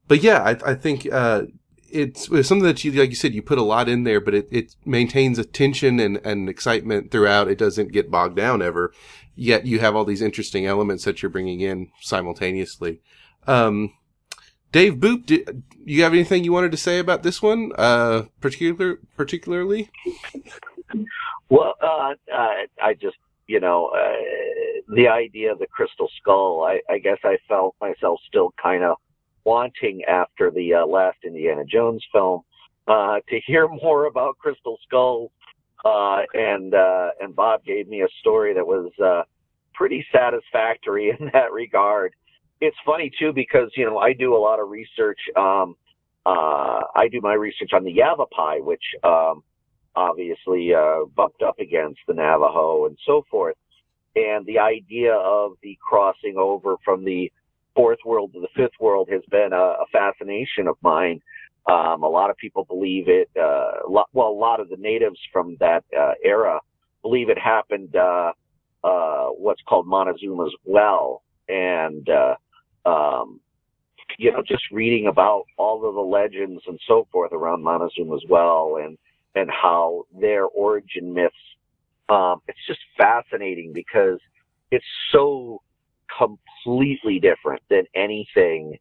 But 0.08 0.22
yeah, 0.22 0.42
I, 0.42 0.70
I 0.70 0.74
think 0.74 1.06
uh, 1.10 1.42
it's, 1.90 2.28
it's, 2.30 2.48
something 2.48 2.66
that 2.66 2.84
you, 2.84 2.92
like 2.92 3.10
you 3.10 3.16
said, 3.16 3.34
you 3.34 3.42
put 3.42 3.58
a 3.58 3.62
lot 3.62 3.88
in 3.88 4.04
there, 4.04 4.20
but 4.20 4.34
it, 4.34 4.48
it 4.50 4.76
maintains 4.84 5.38
a 5.38 5.44
tension 5.44 6.00
and, 6.00 6.18
and 6.24 6.48
excitement 6.48 7.10
throughout. 7.10 7.48
It 7.48 7.58
doesn't 7.58 7.92
get 7.92 8.10
bogged 8.10 8.36
down 8.36 8.62
ever. 8.62 8.92
Yet 9.36 9.66
you 9.66 9.80
have 9.80 9.96
all 9.96 10.04
these 10.04 10.22
interesting 10.22 10.66
elements 10.66 11.04
that 11.04 11.22
you're 11.22 11.30
bringing 11.30 11.60
in 11.60 11.90
simultaneously. 12.00 13.00
Um, 13.46 13.92
Dave 14.72 14.94
Boop, 14.94 15.26
do 15.26 15.44
you 15.84 16.02
have 16.02 16.12
anything 16.12 16.42
you 16.42 16.52
wanted 16.52 16.72
to 16.72 16.76
say 16.76 16.98
about 16.98 17.22
this 17.22 17.40
one, 17.40 17.70
uh, 17.78 18.24
particular 18.40 18.98
particularly? 19.16 19.90
Well, 21.48 21.74
uh, 21.80 22.14
uh, 22.32 22.48
I 22.82 22.94
just, 22.94 23.16
you 23.46 23.60
know, 23.60 23.88
uh, 23.88 24.92
the 24.94 25.08
idea 25.08 25.52
of 25.52 25.58
the 25.58 25.66
crystal 25.66 26.08
skull. 26.20 26.64
I, 26.64 26.80
I 26.92 26.98
guess 26.98 27.18
I 27.24 27.36
felt 27.48 27.74
myself 27.80 28.20
still 28.28 28.52
kind 28.60 28.82
of 28.82 28.96
wanting 29.44 30.02
after 30.04 30.50
the 30.50 30.74
uh, 30.74 30.86
last 30.86 31.18
Indiana 31.24 31.64
Jones 31.64 32.04
film 32.12 32.42
uh, 32.88 33.18
to 33.28 33.40
hear 33.46 33.68
more 33.68 34.06
about 34.06 34.38
crystal 34.38 34.78
skulls. 34.86 35.30
Uh, 35.84 36.22
and 36.32 36.74
uh, 36.74 37.10
and 37.20 37.36
Bob 37.36 37.62
gave 37.64 37.88
me 37.88 38.02
a 38.02 38.08
story 38.20 38.54
that 38.54 38.66
was 38.66 38.90
uh, 39.04 39.22
pretty 39.74 40.04
satisfactory 40.10 41.10
in 41.20 41.30
that 41.32 41.52
regard 41.52 42.14
it's 42.60 42.76
funny 42.84 43.10
too 43.18 43.32
because 43.32 43.70
you 43.76 43.84
know 43.84 43.98
I 43.98 44.12
do 44.12 44.34
a 44.34 44.38
lot 44.38 44.60
of 44.60 44.68
research. 44.70 45.18
Um, 45.36 45.76
uh, 46.26 46.80
I 46.94 47.08
do 47.10 47.20
my 47.20 47.34
research 47.34 47.72
on 47.74 47.84
the 47.84 47.92
Yavapai, 47.92 48.60
which 48.60 48.82
um, 49.02 49.42
obviously 49.96 50.72
uh, 50.74 51.04
bumped 51.16 51.42
up 51.42 51.58
against 51.58 52.00
the 52.06 52.14
Navajo 52.14 52.86
and 52.86 52.98
so 53.06 53.24
forth. 53.30 53.56
And 54.16 54.46
the 54.46 54.58
idea 54.58 55.14
of 55.14 55.52
the 55.62 55.78
crossing 55.86 56.36
over 56.36 56.76
from 56.84 57.04
the 57.04 57.32
fourth 57.74 57.98
world 58.04 58.32
to 58.32 58.40
the 58.40 58.48
fifth 58.54 58.78
world 58.80 59.08
has 59.10 59.22
been 59.30 59.50
a, 59.52 59.56
a 59.56 59.86
fascination 59.92 60.68
of 60.68 60.76
mine. 60.82 61.20
Um, 61.68 62.02
a 62.02 62.08
lot 62.08 62.30
of 62.30 62.36
people 62.36 62.64
believe 62.64 63.08
it. 63.08 63.28
Uh, 63.36 63.72
well, 63.88 64.28
a 64.28 64.38
lot 64.38 64.60
of 64.60 64.68
the 64.68 64.76
natives 64.76 65.18
from 65.32 65.56
that 65.60 65.84
uh, 65.98 66.12
era 66.22 66.60
believe 67.02 67.28
it 67.28 67.38
happened. 67.38 67.94
Uh, 67.94 68.32
uh, 68.82 69.28
what's 69.28 69.62
called 69.68 69.86
Montezuma's 69.86 70.54
Well, 70.64 71.22
and 71.48 72.08
uh, 72.08 72.34
um, 72.88 73.40
you 74.18 74.30
know, 74.30 74.42
just 74.46 74.62
reading 74.70 75.06
about 75.06 75.44
all 75.56 75.86
of 75.88 75.94
the 75.94 76.00
legends 76.00 76.62
and 76.66 76.78
so 76.86 77.06
forth 77.10 77.32
around 77.32 77.62
Montezuma 77.62 78.14
as 78.14 78.22
well, 78.28 78.78
and 78.82 78.98
and 79.34 79.50
how 79.50 80.04
their 80.18 80.44
origin 80.44 81.12
myths. 81.12 81.34
Um, 82.08 82.40
it's 82.48 82.58
just 82.66 82.80
fascinating 82.96 83.72
because 83.72 84.18
it's 84.70 84.84
so 85.12 85.62
completely 86.16 87.18
different 87.18 87.62
than 87.70 87.84
anything 87.94 88.78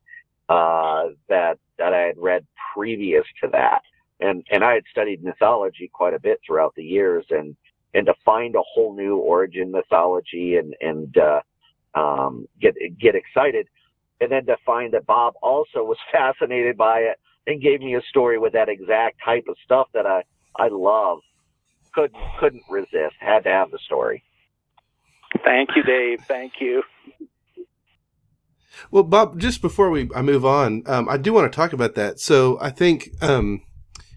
uh, 0.49 1.05
that 1.29 1.57
that 1.77 1.93
I 1.93 2.01
had 2.01 2.17
read 2.17 2.45
previous 2.73 3.23
to 3.41 3.49
that, 3.53 3.81
and 4.19 4.43
and 4.51 4.63
I 4.63 4.73
had 4.73 4.83
studied 4.91 5.23
mythology 5.23 5.89
quite 5.91 6.13
a 6.13 6.19
bit 6.19 6.39
throughout 6.45 6.73
the 6.75 6.83
years, 6.83 7.25
and 7.29 7.55
and 7.93 8.05
to 8.07 8.13
find 8.25 8.55
a 8.55 8.61
whole 8.61 8.95
new 8.95 9.17
origin 9.17 9.71
mythology 9.71 10.57
and 10.57 10.75
and 10.81 11.15
uh, 11.17 11.99
um, 11.99 12.47
get 12.59 12.75
get 12.99 13.15
excited 13.15 13.67
and 14.23 14.31
then 14.31 14.45
to 14.45 14.55
find 14.65 14.93
that 14.93 15.05
Bob 15.05 15.33
also 15.41 15.83
was 15.83 15.97
fascinated 16.11 16.77
by 16.77 16.99
it 16.99 17.19
and 17.45 17.61
gave 17.61 17.81
me 17.81 17.95
a 17.95 18.01
story 18.09 18.39
with 18.39 18.53
that 18.53 18.69
exact 18.69 19.17
type 19.23 19.45
of 19.49 19.57
stuff 19.65 19.87
that 19.93 20.05
I 20.05 20.23
I 20.57 20.69
love. 20.69 21.19
Couldn't 21.93 22.19
couldn't 22.39 22.63
resist. 22.69 23.15
Had 23.19 23.43
to 23.43 23.49
have 23.49 23.71
the 23.71 23.79
story. 23.85 24.23
Thank 25.43 25.69
you, 25.75 25.83
Dave. 25.83 26.21
Thank 26.27 26.53
you. 26.59 26.83
Well, 28.91 29.03
Bob, 29.03 29.39
just 29.39 29.61
before 29.61 29.89
we 29.89 30.09
I 30.15 30.21
move 30.21 30.45
on, 30.45 30.83
um, 30.87 31.07
I 31.09 31.17
do 31.17 31.33
want 31.33 31.51
to 31.51 31.55
talk 31.55 31.73
about 31.73 31.95
that. 31.95 32.19
So 32.19 32.57
I 32.61 32.69
think 32.69 33.09
um, 33.21 33.61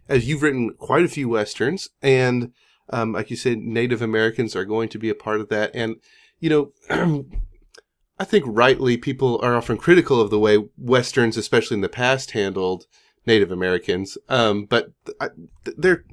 as 0.09 0.27
you've 0.29 0.43
written 0.43 0.75
quite 0.75 1.05
a 1.05 1.09
few 1.09 1.29
westerns, 1.29 1.89
and 2.03 2.53
Um, 2.89 3.13
like 3.15 3.31
you 3.31 3.37
said, 3.37 3.59
Native 3.59 4.01
Americans 4.01 4.55
are 4.55 4.65
going 4.65 4.89
to 4.91 4.99
be 4.99 5.11
a 5.11 5.15
part 5.15 5.41
of 5.41 5.49
that. 5.49 5.73
And, 5.75 5.97
you 6.39 6.49
know, 6.49 6.73
I 8.19 8.25
think 8.25 8.45
rightly 8.47 8.97
people 8.97 9.41
are 9.43 9.57
often 9.57 9.77
critical 9.77 10.21
of 10.21 10.31
the 10.31 10.39
way 10.39 10.65
Westerns, 10.79 11.37
especially 11.37 11.75
in 11.75 11.81
the 11.81 11.89
past, 11.89 12.31
handled 12.31 12.87
Native 13.27 13.51
Americans. 13.51 14.17
Um, 14.29 14.65
but 14.65 14.93
they're 15.77 16.05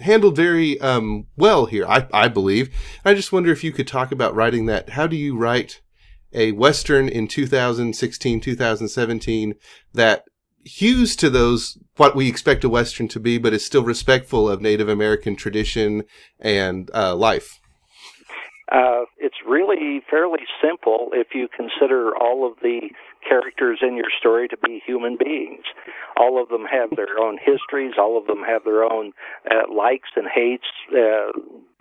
handled 0.00 0.36
very 0.36 0.80
um, 0.80 1.26
well 1.36 1.66
here, 1.66 1.86
I, 1.86 2.06
I 2.12 2.28
believe. 2.28 2.74
I 3.04 3.14
just 3.14 3.32
wonder 3.32 3.52
if 3.52 3.62
you 3.62 3.72
could 3.72 3.86
talk 3.86 4.12
about 4.12 4.34
writing 4.34 4.66
that. 4.66 4.90
How 4.90 5.06
do 5.06 5.16
you 5.16 5.36
write 5.36 5.80
a 6.32 6.52
Western 6.52 7.08
in 7.08 7.28
2016, 7.28 8.40
2017 8.40 9.54
that 9.92 10.24
hews 10.64 11.16
to 11.16 11.30
those 11.30 11.78
what 11.96 12.14
we 12.14 12.28
expect 12.28 12.64
a 12.64 12.68
Western 12.68 13.08
to 13.08 13.20
be, 13.20 13.38
but 13.38 13.52
is 13.52 13.64
still 13.64 13.82
respectful 13.82 14.48
of 14.48 14.60
Native 14.60 14.88
American 14.88 15.36
tradition 15.36 16.04
and 16.38 16.90
uh, 16.94 17.14
life? 17.14 17.60
Uh, 18.70 19.04
it's 19.18 19.36
really 19.46 20.00
fairly 20.08 20.40
simple 20.62 21.08
if 21.12 21.28
you 21.34 21.48
consider 21.54 22.16
all 22.16 22.48
of 22.48 22.56
the 22.62 22.90
characters 23.26 23.78
in 23.82 23.96
your 23.96 24.10
story 24.18 24.48
to 24.48 24.56
be 24.56 24.82
human 24.84 25.16
beings. 25.16 25.64
All 26.16 26.42
of 26.42 26.48
them 26.48 26.64
have 26.64 26.90
their 26.96 27.18
own 27.18 27.38
histories. 27.38 27.94
All 27.98 28.18
of 28.18 28.26
them 28.26 28.42
have 28.46 28.64
their 28.64 28.84
own 28.84 29.12
uh, 29.50 29.72
likes 29.72 30.10
and 30.16 30.26
hates, 30.32 30.66
uh, 30.92 31.32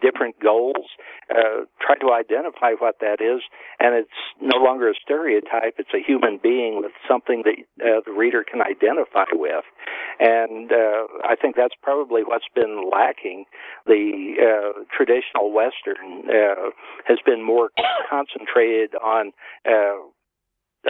different 0.01 0.39
goals. 0.39 0.87
Uh, 1.29 1.65
try 1.81 1.97
to 1.97 2.13
identify 2.13 2.71
what 2.79 2.95
that 3.01 3.21
is, 3.21 3.41
and 3.79 3.95
it's 3.95 4.09
no 4.41 4.57
longer 4.57 4.89
a 4.89 4.93
stereotype. 5.03 5.75
It's 5.77 5.93
a 5.93 6.01
human 6.05 6.39
being 6.41 6.81
with 6.81 6.93
something 7.07 7.43
that 7.43 7.57
uh, 7.83 8.01
the 8.05 8.11
reader 8.11 8.43
can 8.49 8.61
identify 8.61 9.25
with. 9.33 9.65
And 10.19 10.71
uh, 10.71 11.07
I 11.23 11.35
think 11.35 11.55
that's 11.55 11.75
probably 11.83 12.23
what's 12.23 12.47
been 12.55 12.89
lacking. 12.91 13.45
The 13.85 14.35
uh, 14.39 14.83
traditional 14.95 15.51
Western 15.51 16.23
has 17.05 17.17
been 17.25 17.43
more 17.43 17.69
concentrated 18.09 18.95
on 18.95 19.31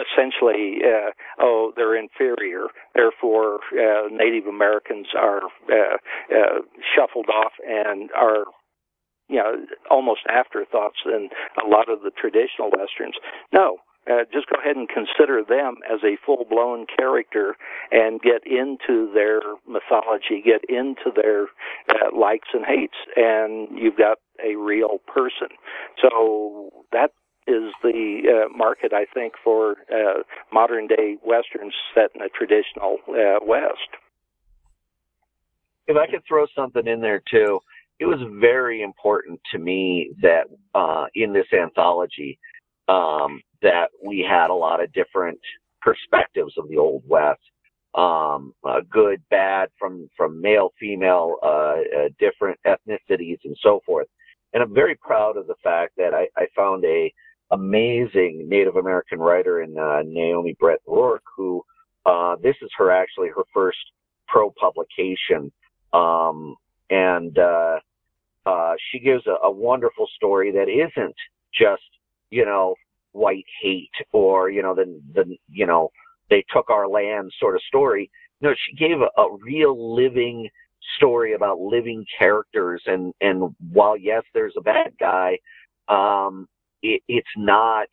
essentially, 0.00 0.78
uh, 0.84 1.10
oh, 1.40 1.72
they're 1.76 1.96
inferior. 1.96 2.66
Therefore, 2.94 3.60
uh, 3.72 4.08
Native 4.10 4.46
Americans 4.46 5.08
are 5.18 5.42
uh, 5.70 5.96
uh, 6.34 6.60
shuffled 6.94 7.28
off 7.28 7.52
and 7.66 8.10
are, 8.16 8.44
you 9.28 9.36
know, 9.36 9.66
almost 9.90 10.20
afterthoughts 10.28 10.98
in 11.06 11.28
a 11.62 11.68
lot 11.68 11.88
of 11.88 12.02
the 12.02 12.10
traditional 12.10 12.70
westerns. 12.70 13.16
No. 13.52 13.78
Uh, 14.10 14.24
just 14.32 14.46
go 14.48 14.58
ahead 14.58 14.76
and 14.76 14.88
consider 14.88 15.42
them 15.46 15.76
as 15.84 16.00
a 16.02 16.16
full 16.24 16.46
blown 16.48 16.86
character 16.96 17.54
and 17.92 18.18
get 18.22 18.40
into 18.46 19.12
their 19.12 19.40
mythology, 19.68 20.42
get 20.42 20.64
into 20.70 21.12
their 21.14 21.44
uh, 21.90 22.08
likes 22.18 22.48
and 22.54 22.64
hates, 22.64 22.96
and 23.14 23.68
you've 23.78 23.98
got 23.98 24.16
a 24.42 24.56
real 24.56 24.98
person. 25.06 25.48
So 26.00 26.70
that 26.92 27.10
is 27.46 27.72
the 27.82 28.20
uh, 28.46 28.56
market, 28.56 28.92
I 28.92 29.06
think, 29.12 29.34
for 29.42 29.76
uh, 29.92 30.22
modern 30.52 30.86
day 30.86 31.16
westerns 31.24 31.74
set 31.94 32.10
in 32.14 32.22
a 32.22 32.28
traditional 32.28 32.98
uh, 33.08 33.44
West. 33.44 33.90
If 35.86 35.96
I 35.96 36.06
could 36.10 36.22
throw 36.28 36.46
something 36.54 36.86
in 36.86 37.00
there 37.00 37.22
too, 37.30 37.60
it 37.98 38.06
was 38.06 38.20
very 38.40 38.82
important 38.82 39.40
to 39.52 39.58
me 39.58 40.12
that 40.22 40.44
uh, 40.74 41.06
in 41.14 41.32
this 41.32 41.46
anthology 41.52 42.38
um, 42.88 43.40
that 43.62 43.88
we 44.04 44.26
had 44.26 44.50
a 44.50 44.54
lot 44.54 44.82
of 44.82 44.92
different 44.92 45.38
perspectives 45.82 46.54
of 46.56 46.68
the 46.68 46.76
Old 46.76 47.02
West. 47.06 47.40
Um, 47.94 48.54
uh, 48.64 48.82
good, 48.88 49.20
bad, 49.30 49.68
from 49.76 50.08
from 50.16 50.40
male, 50.40 50.72
female, 50.78 51.36
uh, 51.42 51.78
different 52.20 52.58
ethnicities, 52.64 53.38
and 53.44 53.56
so 53.60 53.80
forth. 53.84 54.06
And 54.52 54.62
I'm 54.62 54.72
very 54.72 54.94
proud 54.94 55.36
of 55.36 55.48
the 55.48 55.56
fact 55.62 55.96
that 55.96 56.14
I, 56.14 56.28
I 56.36 56.46
found 56.56 56.84
a 56.84 57.12
amazing 57.50 58.46
Native 58.48 58.76
American 58.76 59.18
writer 59.18 59.62
in 59.62 59.76
uh, 59.76 60.02
Naomi 60.04 60.56
Brett 60.58 60.80
Rourke, 60.86 61.24
who 61.36 61.62
uh, 62.06 62.36
this 62.42 62.56
is 62.62 62.70
her 62.76 62.90
actually 62.90 63.28
her 63.28 63.42
first 63.52 63.78
pro 64.28 64.50
publication, 64.52 65.52
um, 65.92 66.56
and 66.90 67.36
uh, 67.38 67.78
uh, 68.46 68.74
she 68.90 68.98
gives 69.00 69.26
a, 69.26 69.46
a 69.46 69.50
wonderful 69.50 70.06
story 70.16 70.52
that 70.52 70.68
isn't 70.68 71.16
just 71.52 71.82
you 72.30 72.44
know 72.44 72.74
white 73.12 73.44
hate 73.60 73.90
or 74.12 74.50
you 74.50 74.62
know 74.62 74.74
the 74.74 75.00
the 75.14 75.36
you 75.48 75.66
know 75.66 75.90
they 76.30 76.44
took 76.52 76.70
our 76.70 76.88
land 76.88 77.30
sort 77.38 77.56
of 77.56 77.62
story. 77.62 78.10
No, 78.40 78.54
she 78.54 78.76
gave 78.76 78.98
a, 79.00 79.20
a 79.20 79.36
real 79.44 79.94
living 79.94 80.48
story 80.96 81.34
about 81.34 81.58
living 81.58 82.04
characters 82.18 82.82
and 82.86 83.12
and 83.20 83.54
while 83.72 83.96
yes 83.96 84.22
there's 84.32 84.54
a 84.56 84.62
bad 84.62 84.92
guy 84.98 85.38
um 85.88 86.48
it, 86.82 87.02
it's 87.08 87.28
not 87.36 87.88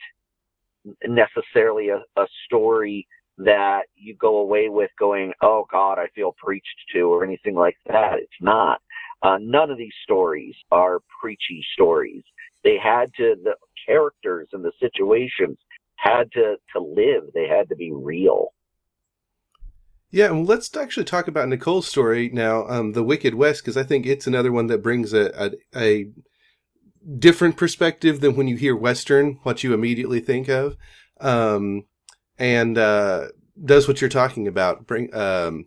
necessarily 1.06 1.90
a, 1.90 2.04
a 2.20 2.28
story 2.46 3.08
that 3.40 3.84
you 3.96 4.16
go 4.16 4.38
away 4.38 4.70
with 4.70 4.90
going, 4.98 5.34
oh 5.42 5.66
God, 5.72 6.00
I 6.00 6.08
feel 6.16 6.36
preached 6.38 6.66
to 6.94 7.02
or 7.02 7.24
anything 7.24 7.56
like 7.56 7.78
that. 7.88 8.14
It's 8.18 8.32
not. 8.42 8.82
Uh, 9.22 9.38
none 9.40 9.70
of 9.70 9.78
these 9.78 9.94
stories 10.04 10.56
are 10.72 11.00
preachy 11.22 11.64
stories. 11.74 12.24
They 12.64 12.78
had 12.78 13.14
to, 13.16 13.36
the 13.44 13.56
characters 13.86 14.50
and 14.54 14.64
the 14.64 14.72
situations 14.80 15.58
had 15.96 16.32
to, 16.34 16.56
to 16.74 16.80
live. 16.80 17.26
They 17.34 17.48
had 17.48 17.70
to 17.70 17.76
be 17.76 17.92
real. 17.92 18.54
Yeah, 20.10 20.28
and 20.28 20.48
let's 20.48 20.76
actually 20.76 21.04
talk 21.04 21.28
about 21.28 21.50
Nicole's 21.50 21.88
story 21.88 22.30
now, 22.32 22.66
um, 22.68 22.94
The 22.94 23.04
Wicked 23.04 23.36
West, 23.36 23.62
because 23.62 23.76
I 23.76 23.84
think 23.84 24.06
it's 24.06 24.26
another 24.26 24.52
one 24.52 24.68
that 24.68 24.82
brings 24.82 25.14
a, 25.14 25.32
a, 25.36 25.52
a 25.76 26.10
different 27.20 27.58
perspective 27.58 28.20
than 28.20 28.36
when 28.36 28.48
you 28.48 28.58
hear 28.58 28.76
Western, 28.76 29.40
what 29.44 29.64
you 29.64 29.74
immediately 29.74 30.20
think 30.20 30.48
of, 30.48 30.76
um, 31.20 31.84
and 32.38 32.78
uh, 32.78 33.28
does 33.64 33.88
what 33.88 34.02
you're 34.02 34.10
talking 34.10 34.48
about. 34.48 34.86
Bring 34.86 35.14
um, 35.16 35.66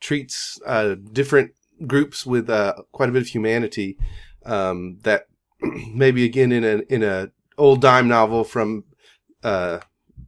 treats 0.00 0.58
uh, 0.66 0.96
different 1.12 1.52
groups 1.86 2.26
with 2.26 2.48
uh, 2.50 2.74
quite 2.92 3.08
a 3.08 3.12
bit 3.12 3.22
of 3.22 3.28
humanity 3.28 3.98
um, 4.44 4.98
that 5.02 5.26
maybe 5.94 6.24
again 6.24 6.52
in 6.52 6.64
a 6.64 6.82
in 6.92 7.02
a 7.02 7.30
old 7.56 7.80
dime 7.80 8.08
novel 8.08 8.44
from 8.44 8.84
uh, 9.42 9.80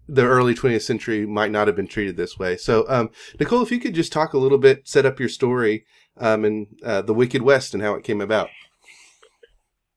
the 0.08 0.26
early 0.26 0.54
20th 0.54 0.82
century 0.82 1.24
might 1.24 1.52
not 1.52 1.68
have 1.68 1.76
been 1.76 1.86
treated 1.86 2.16
this 2.16 2.38
way. 2.38 2.56
So, 2.56 2.84
um, 2.88 3.10
Nicole, 3.38 3.62
if 3.62 3.70
you 3.70 3.78
could 3.78 3.94
just 3.94 4.12
talk 4.12 4.32
a 4.32 4.38
little 4.38 4.58
bit, 4.58 4.88
set 4.88 5.06
up 5.06 5.20
your 5.20 5.28
story 5.28 5.84
um, 6.16 6.44
and 6.44 6.66
uh, 6.84 7.02
the 7.02 7.14
Wicked 7.14 7.42
West 7.42 7.74
and 7.74 7.82
how 7.82 7.94
it 7.94 8.02
came 8.02 8.20
about. 8.20 8.48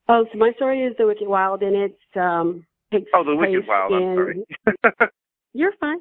Oh, 0.10 0.26
so 0.32 0.38
my 0.38 0.52
story 0.56 0.84
is 0.84 0.96
the 0.98 1.06
Wicked 1.06 1.28
Wild, 1.28 1.62
and 1.64 1.76
it's 1.76 2.18
um 2.18 2.66
takes 2.92 3.10
oh 3.14 3.24
the 3.24 3.36
Wicked 3.36 3.66
Wild. 3.68 3.94
In, 3.94 4.10
I'm 4.10 4.16
sorry. 4.16 5.10
you're 5.54 5.74
fine. 5.80 6.00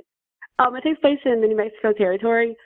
Um, 0.58 0.74
it 0.76 0.82
takes 0.82 1.00
place 1.00 1.18
in 1.24 1.40
the 1.40 1.46
New 1.46 1.56
Mexico 1.56 1.92
territory. 1.92 2.56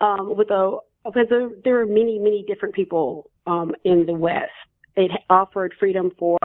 Um, 0.00 0.36
with 0.36 0.50
a 0.50 0.78
because 1.04 1.26
there, 1.28 1.50
there 1.64 1.80
are 1.80 1.86
many 1.86 2.18
many 2.18 2.44
different 2.48 2.74
people 2.74 3.30
um 3.46 3.74
in 3.84 4.06
the 4.06 4.14
West. 4.14 4.50
It 4.96 5.10
offered 5.28 5.74
freedom 5.78 6.12
for 6.18 6.38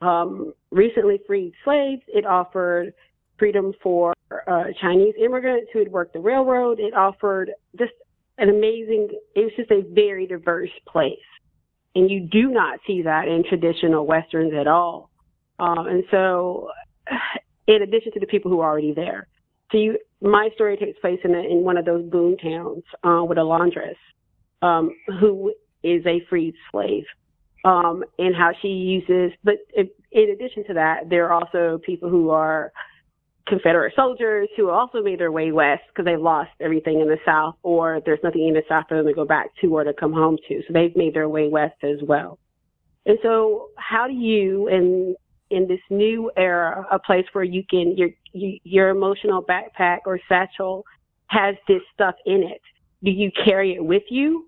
um 0.00 0.54
recently 0.70 1.20
freed 1.26 1.52
slaves. 1.64 2.02
It 2.08 2.26
offered 2.26 2.92
freedom 3.38 3.72
for 3.82 4.12
uh, 4.48 4.64
Chinese 4.80 5.14
immigrants 5.22 5.70
who 5.72 5.78
had 5.80 5.88
worked 5.88 6.14
the 6.14 6.20
railroad. 6.20 6.80
It 6.80 6.94
offered 6.94 7.52
just 7.78 7.92
an 8.38 8.48
amazing. 8.48 9.08
It 9.36 9.40
was 9.40 9.52
just 9.56 9.70
a 9.70 9.82
very 9.94 10.26
diverse 10.26 10.70
place 10.88 11.18
and 11.94 12.10
you 12.10 12.20
do 12.20 12.50
not 12.50 12.78
see 12.86 13.02
that 13.02 13.28
in 13.28 13.44
traditional 13.48 14.06
westerns 14.06 14.52
at 14.58 14.66
all. 14.66 15.10
Um, 15.58 15.86
and 15.86 16.04
so, 16.10 16.70
in 17.66 17.82
addition 17.82 18.12
to 18.12 18.20
the 18.20 18.26
people 18.26 18.50
who 18.50 18.60
are 18.60 18.70
already 18.70 18.94
there, 18.94 19.28
so 19.70 19.78
you, 19.78 19.98
my 20.20 20.50
story 20.54 20.76
takes 20.76 20.98
place 21.00 21.20
in, 21.24 21.34
a, 21.34 21.40
in 21.40 21.62
one 21.62 21.76
of 21.76 21.84
those 21.84 22.04
boom 22.08 22.36
towns 22.36 22.82
uh, 23.04 23.24
with 23.24 23.38
a 23.38 23.44
laundress 23.44 23.96
um, 24.60 24.90
who 25.20 25.52
is 25.82 26.04
a 26.06 26.22
freed 26.28 26.54
slave, 26.70 27.04
um, 27.64 28.04
and 28.18 28.34
how 28.34 28.52
she 28.60 28.68
uses. 28.68 29.32
But 29.42 29.56
in 29.74 30.30
addition 30.30 30.64
to 30.68 30.74
that, 30.74 31.08
there 31.08 31.26
are 31.28 31.32
also 31.32 31.80
people 31.84 32.08
who 32.08 32.30
are 32.30 32.72
Confederate 33.46 33.92
soldiers 33.96 34.48
who 34.56 34.70
also 34.70 35.02
made 35.02 35.18
their 35.18 35.32
way 35.32 35.50
west 35.50 35.82
because 35.88 36.04
they 36.04 36.16
lost 36.16 36.50
everything 36.60 37.00
in 37.00 37.08
the 37.08 37.18
South, 37.24 37.56
or 37.62 38.00
there's 38.04 38.20
nothing 38.22 38.46
in 38.46 38.54
the 38.54 38.62
South 38.68 38.84
for 38.88 38.96
them 38.96 39.06
to 39.06 39.12
go 39.12 39.24
back 39.24 39.48
to 39.60 39.66
or 39.74 39.84
to 39.84 39.92
come 39.92 40.12
home 40.12 40.38
to. 40.48 40.62
So 40.66 40.72
they've 40.72 40.94
made 40.96 41.14
their 41.14 41.28
way 41.28 41.48
west 41.48 41.82
as 41.82 41.98
well. 42.02 42.38
And 43.04 43.18
so, 43.22 43.70
how 43.76 44.06
do 44.06 44.14
you, 44.14 44.68
in 44.68 45.16
in 45.50 45.66
this 45.68 45.80
new 45.90 46.30
era, 46.36 46.86
a 46.90 46.98
place 46.98 47.26
where 47.32 47.44
you 47.44 47.64
can 47.68 47.96
your 47.96 48.10
your 48.32 48.90
emotional 48.90 49.42
backpack 49.42 49.98
or 50.06 50.20
satchel 50.28 50.84
has 51.26 51.56
this 51.66 51.82
stuff 51.92 52.14
in 52.26 52.42
it? 52.42 52.60
Do 53.02 53.10
you 53.10 53.32
carry 53.44 53.74
it 53.74 53.84
with 53.84 54.04
you 54.08 54.46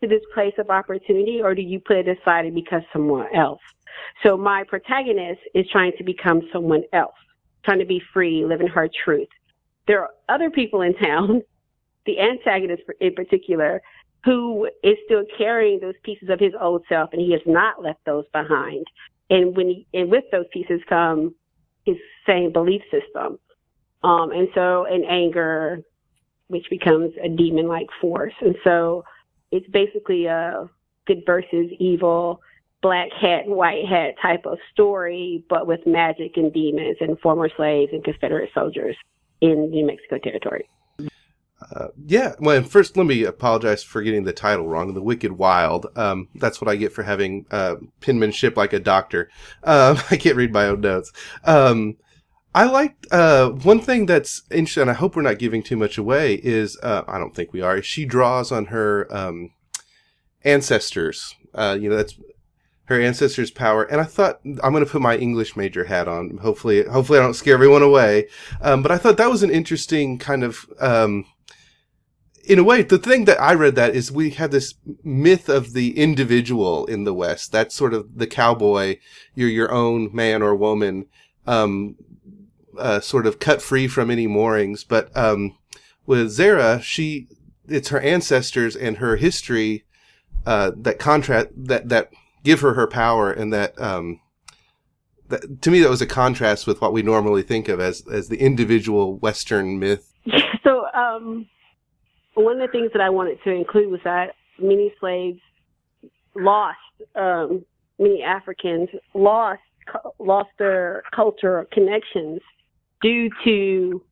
to 0.00 0.08
this 0.08 0.22
place 0.32 0.54
of 0.58 0.70
opportunity, 0.70 1.40
or 1.42 1.54
do 1.54 1.62
you 1.62 1.80
put 1.80 1.98
it 1.98 2.08
aside 2.08 2.46
and 2.46 2.54
become 2.54 2.82
someone 2.92 3.26
else? 3.36 3.60
So 4.22 4.38
my 4.38 4.64
protagonist 4.64 5.40
is 5.54 5.66
trying 5.70 5.92
to 5.98 6.04
become 6.04 6.40
someone 6.50 6.82
else 6.94 7.14
trying 7.64 7.78
to 7.78 7.84
be 7.84 8.02
free, 8.12 8.44
living 8.44 8.68
her 8.68 8.88
truth. 9.04 9.28
There 9.86 10.00
are 10.00 10.10
other 10.28 10.50
people 10.50 10.82
in 10.82 10.94
town, 10.94 11.42
the 12.06 12.20
antagonist 12.20 12.82
in 13.00 13.14
particular, 13.14 13.82
who 14.24 14.68
is 14.82 14.96
still 15.04 15.24
carrying 15.36 15.80
those 15.80 15.94
pieces 16.04 16.28
of 16.28 16.38
his 16.38 16.52
old 16.60 16.84
self, 16.88 17.10
and 17.12 17.20
he 17.20 17.32
has 17.32 17.40
not 17.46 17.82
left 17.82 18.04
those 18.04 18.24
behind. 18.32 18.86
And 19.30 19.56
when 19.56 19.68
he, 19.68 19.86
and 19.94 20.10
with 20.10 20.24
those 20.30 20.46
pieces 20.52 20.80
come 20.88 21.34
his 21.84 21.96
same 22.26 22.52
belief 22.52 22.82
system. 22.90 23.38
Um, 24.04 24.30
and 24.32 24.48
so, 24.54 24.86
and 24.86 25.04
anger, 25.04 25.82
which 26.48 26.66
becomes 26.70 27.12
a 27.22 27.28
demon-like 27.28 27.88
force. 28.00 28.34
And 28.40 28.54
so, 28.64 29.04
it's 29.50 29.68
basically 29.68 30.26
a 30.26 30.68
good 31.06 31.22
versus 31.26 31.70
evil, 31.78 32.40
black 32.82 33.08
hat, 33.12 33.44
and 33.46 33.54
white 33.54 33.86
hat 33.86 34.16
type 34.20 34.44
of 34.44 34.58
story, 34.72 35.44
but 35.48 35.66
with 35.66 35.86
magic 35.86 36.36
and 36.36 36.52
demons 36.52 36.96
and 37.00 37.18
former 37.20 37.48
slaves 37.56 37.92
and 37.92 38.04
Confederate 38.04 38.50
soldiers 38.52 38.96
in 39.40 39.70
New 39.70 39.86
Mexico 39.86 40.18
territory. 40.18 40.68
Uh, 41.70 41.88
yeah, 42.06 42.34
well, 42.40 42.62
first 42.62 42.96
let 42.96 43.06
me 43.06 43.24
apologize 43.24 43.84
for 43.84 44.02
getting 44.02 44.24
the 44.24 44.32
title 44.32 44.66
wrong. 44.66 44.94
The 44.94 45.02
Wicked 45.02 45.32
Wild. 45.32 45.86
Um, 45.96 46.28
that's 46.34 46.60
what 46.60 46.68
I 46.68 46.76
get 46.76 46.92
for 46.92 47.04
having 47.04 47.46
uh, 47.50 47.76
penmanship 48.00 48.56
like 48.56 48.72
a 48.72 48.80
doctor. 48.80 49.30
Uh, 49.62 50.00
I 50.10 50.16
can't 50.16 50.36
read 50.36 50.52
my 50.52 50.66
own 50.66 50.80
notes. 50.80 51.12
Um, 51.44 51.96
I 52.54 52.64
like 52.64 53.06
uh, 53.10 53.50
one 53.50 53.80
thing 53.80 54.06
that's 54.06 54.42
interesting. 54.50 54.88
I 54.88 54.94
hope 54.94 55.16
we're 55.16 55.22
not 55.22 55.38
giving 55.38 55.62
too 55.62 55.76
much 55.76 55.96
away. 55.96 56.34
Is 56.34 56.78
uh, 56.82 57.02
I 57.06 57.18
don't 57.18 57.34
think 57.34 57.52
we 57.52 57.62
are. 57.62 57.80
She 57.80 58.04
draws 58.04 58.52
on 58.52 58.66
her 58.66 59.06
um, 59.10 59.50
ancestors. 60.44 61.34
Uh, 61.54 61.78
you 61.80 61.88
know, 61.88 61.96
that's 61.96 62.18
her 62.92 63.00
ancestors' 63.00 63.50
power. 63.50 63.82
And 63.84 64.00
I 64.00 64.04
thought 64.04 64.40
I'm 64.44 64.72
going 64.72 64.84
to 64.84 64.90
put 64.90 65.02
my 65.02 65.16
English 65.16 65.56
major 65.56 65.84
hat 65.84 66.08
on. 66.08 66.38
Hopefully, 66.38 66.84
hopefully 66.84 67.18
I 67.18 67.22
don't 67.22 67.34
scare 67.34 67.54
everyone 67.54 67.82
away. 67.82 68.28
Um, 68.60 68.82
but 68.82 68.92
I 68.92 68.98
thought 68.98 69.16
that 69.16 69.30
was 69.30 69.42
an 69.42 69.50
interesting 69.50 70.18
kind 70.18 70.44
of, 70.44 70.66
um, 70.78 71.24
in 72.44 72.58
a 72.58 72.64
way, 72.64 72.82
the 72.82 72.98
thing 72.98 73.24
that 73.26 73.40
I 73.40 73.54
read 73.54 73.76
that 73.76 73.94
is 73.94 74.10
we 74.10 74.30
have 74.30 74.50
this 74.50 74.74
myth 75.04 75.48
of 75.48 75.74
the 75.74 75.96
individual 75.96 76.86
in 76.86 77.04
the 77.04 77.14
West. 77.14 77.52
That's 77.52 77.74
sort 77.74 77.94
of 77.94 78.18
the 78.18 78.26
cowboy. 78.26 78.98
You're 79.34 79.48
your 79.48 79.72
own 79.72 80.10
man 80.12 80.42
or 80.42 80.54
woman, 80.54 81.06
um, 81.46 81.96
uh, 82.78 83.00
sort 83.00 83.26
of 83.26 83.38
cut 83.38 83.62
free 83.62 83.86
from 83.86 84.10
any 84.10 84.26
moorings. 84.26 84.82
But, 84.82 85.16
um, 85.16 85.56
with 86.04 86.30
Zara, 86.30 86.80
she, 86.82 87.28
it's 87.68 87.90
her 87.90 88.00
ancestors 88.00 88.74
and 88.74 88.96
her 88.96 89.16
history, 89.16 89.84
uh, 90.44 90.72
that 90.76 90.98
contrast, 90.98 91.48
that, 91.54 91.88
that 91.90 92.10
give 92.42 92.60
her 92.60 92.74
her 92.74 92.86
power 92.86 93.32
and 93.32 93.52
that, 93.52 93.80
um, 93.80 94.20
that, 95.28 95.62
to 95.62 95.70
me, 95.70 95.80
that 95.80 95.90
was 95.90 96.02
a 96.02 96.06
contrast 96.06 96.66
with 96.66 96.80
what 96.80 96.92
we 96.92 97.02
normally 97.02 97.42
think 97.42 97.68
of 97.68 97.80
as, 97.80 98.06
as 98.08 98.28
the 98.28 98.38
individual 98.38 99.16
Western 99.16 99.78
myth. 99.78 100.12
So, 100.62 100.86
um, 100.94 101.48
one 102.34 102.60
of 102.60 102.68
the 102.68 102.72
things 102.72 102.92
that 102.92 103.02
I 103.02 103.10
wanted 103.10 103.38
to 103.42 103.50
include 103.50 103.90
was 103.90 104.00
that 104.04 104.36
many 104.60 104.94
slaves 105.00 105.40
lost, 106.36 106.78
um, 107.16 107.64
many 107.98 108.22
Africans 108.22 108.88
lost 109.12 109.60
lost 110.18 110.50
their 110.58 111.02
culture 111.14 111.66
connections 111.72 112.40
due 113.00 113.28
to 113.44 114.02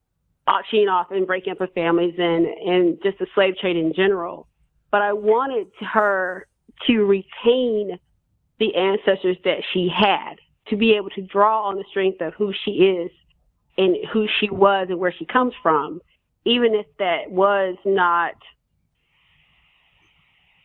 auctioning 0.47 0.89
off 0.89 1.11
and 1.11 1.27
breaking 1.27 1.53
up 1.53 1.61
of 1.61 1.73
families 1.73 2.15
and 2.19 2.47
and 2.47 2.99
just 3.03 3.19
the 3.19 3.27
slave 3.35 3.57
trade 3.59 3.77
in 3.77 3.93
general. 3.95 4.49
But 4.91 5.03
I 5.03 5.13
wanted 5.13 5.69
her 5.81 6.47
to 6.87 7.05
retain 7.05 7.99
the 8.61 8.75
ancestors 8.77 9.37
that 9.45 9.59
she 9.73 9.89
had, 9.89 10.35
to 10.69 10.77
be 10.77 10.93
able 10.93 11.11
to 11.11 11.23
draw 11.23 11.67
on 11.67 11.77
the 11.77 11.85
strength 11.91 12.21
of 12.21 12.33
who 12.35 12.53
she 12.65 12.71
is 12.71 13.11
and 13.77 13.97
who 14.13 14.29
she 14.39 14.49
was 14.49 14.87
and 14.89 15.01
where 15.01 15.13
she 15.13 15.25
comes 15.25 15.53
from 15.63 16.01
even 16.45 16.75
if 16.75 16.87
that 16.99 17.31
was 17.31 17.77
not 17.85 18.35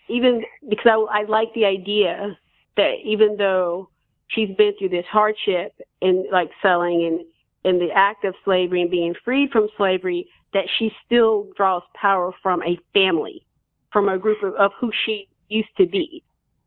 even 0.08 0.44
because 0.70 0.86
I, 0.86 1.22
I 1.22 1.24
like 1.24 1.54
the 1.54 1.66
idea 1.66 2.38
that 2.78 2.96
even 3.04 3.38
though 3.38 3.90
she's 4.28 4.56
been 4.56 4.74
through 4.78 4.90
this 4.90 5.06
hardship 5.10 5.74
and 6.02 6.26
like 6.32 6.50
selling 6.62 7.06
and 7.06 7.26
in 7.64 7.80
the 7.80 7.92
act 7.96 8.24
of 8.26 8.36
slavery 8.44 8.82
and 8.82 8.92
being 8.92 9.16
freed 9.24 9.50
from 9.52 9.68
slavery, 9.76 10.28
that 10.54 10.66
she 10.78 10.92
still 11.04 11.48
draws 11.58 11.82
power 12.00 12.32
from 12.44 12.62
a 12.62 12.78
family, 12.94 13.44
from 13.92 14.08
a 14.08 14.20
group 14.20 14.44
of, 14.44 14.54
of 14.54 14.72
who 14.80 14.92
she 15.06 15.28
used 15.50 15.76
to 15.78 15.88
be. 15.88 16.24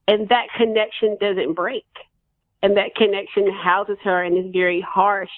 And 0.09 0.29
that 0.31 0.47
connection 0.57 1.17
doesn't 1.21 1.55
break. 1.55 1.87
And 2.63 2.77
that 2.77 2.97
connection 2.97 3.53
houses 3.53 3.99
her 4.03 4.25
in 4.25 4.35
this 4.35 4.51
very 4.53 4.81
harsh 4.81 5.31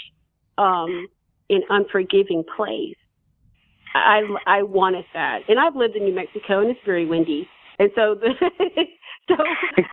um, 0.56 1.06
and 1.50 1.62
unforgiving 1.68 2.44
place. 2.56 2.96
I 3.94 4.22
I 4.46 4.62
wanted 4.62 5.04
that, 5.14 5.40
and 5.48 5.58
I've 5.58 5.74
lived 5.74 5.96
in 5.96 6.04
New 6.04 6.14
Mexico, 6.14 6.60
and 6.60 6.70
it's 6.70 6.80
very 6.86 7.06
windy, 7.06 7.48
and 7.80 7.90
so 7.96 8.14
the, 8.14 8.30
so 9.28 9.34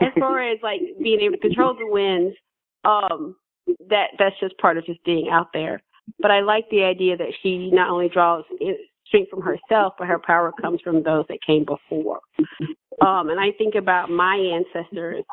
as 0.01 0.11
far 0.19 0.39
as 0.39 0.59
like 0.61 0.81
being 1.01 1.19
able 1.21 1.33
to 1.33 1.41
control 1.41 1.73
the 1.73 1.87
winds, 1.87 2.35
um, 2.85 3.35
that 3.89 4.09
that's 4.19 4.39
just 4.39 4.57
part 4.59 4.77
of 4.77 4.85
just 4.85 5.03
being 5.03 5.29
out 5.31 5.47
there. 5.51 5.81
But 6.19 6.31
I 6.31 6.41
like 6.41 6.69
the 6.69 6.83
idea 6.83 7.17
that 7.17 7.33
she 7.41 7.71
not 7.71 7.89
only 7.89 8.07
draws 8.07 8.45
strength 9.07 9.29
from 9.29 9.41
herself, 9.41 9.93
but 9.97 10.07
her 10.07 10.19
power 10.19 10.53
comes 10.61 10.81
from 10.81 11.03
those 11.03 11.25
that 11.29 11.39
came 11.45 11.65
before. 11.65 12.19
Um, 13.01 13.29
and 13.29 13.39
I 13.39 13.51
think 13.57 13.75
about 13.75 14.09
my 14.09 14.35
ancestors 14.35 15.23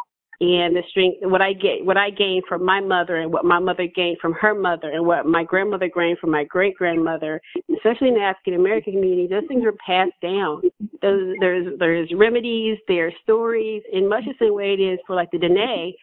and 0.40 0.74
the 0.74 0.82
strength 0.90 1.18
what 1.22 1.40
I 1.40 1.52
get 1.52 1.84
what 1.84 1.96
I 1.96 2.10
gained 2.10 2.44
from 2.48 2.64
my 2.64 2.80
mother 2.80 3.16
and 3.16 3.32
what 3.32 3.44
my 3.44 3.58
mother 3.58 3.86
gained 3.86 4.18
from 4.20 4.32
her 4.34 4.54
mother 4.54 4.90
and 4.90 5.06
what 5.06 5.26
my 5.26 5.44
grandmother 5.44 5.88
gained 5.88 6.18
from 6.18 6.32
my 6.32 6.44
great 6.44 6.74
grandmother, 6.74 7.40
especially 7.74 8.08
in 8.08 8.14
the 8.14 8.20
African 8.20 8.54
American 8.54 8.94
community, 8.94 9.28
those 9.28 9.44
things 9.46 9.64
are 9.64 9.74
passed 9.86 10.20
down. 10.20 10.62
There's 11.00 11.36
there's 11.40 11.78
there's 11.78 12.10
remedies, 12.14 12.78
there's 12.88 13.14
stories, 13.22 13.82
in 13.92 14.08
much 14.08 14.24
the 14.24 14.34
same 14.40 14.54
way 14.54 14.74
it 14.74 14.80
is 14.80 14.98
for 15.06 15.14
like 15.14 15.30
the 15.30 15.38
Dene. 15.38 15.94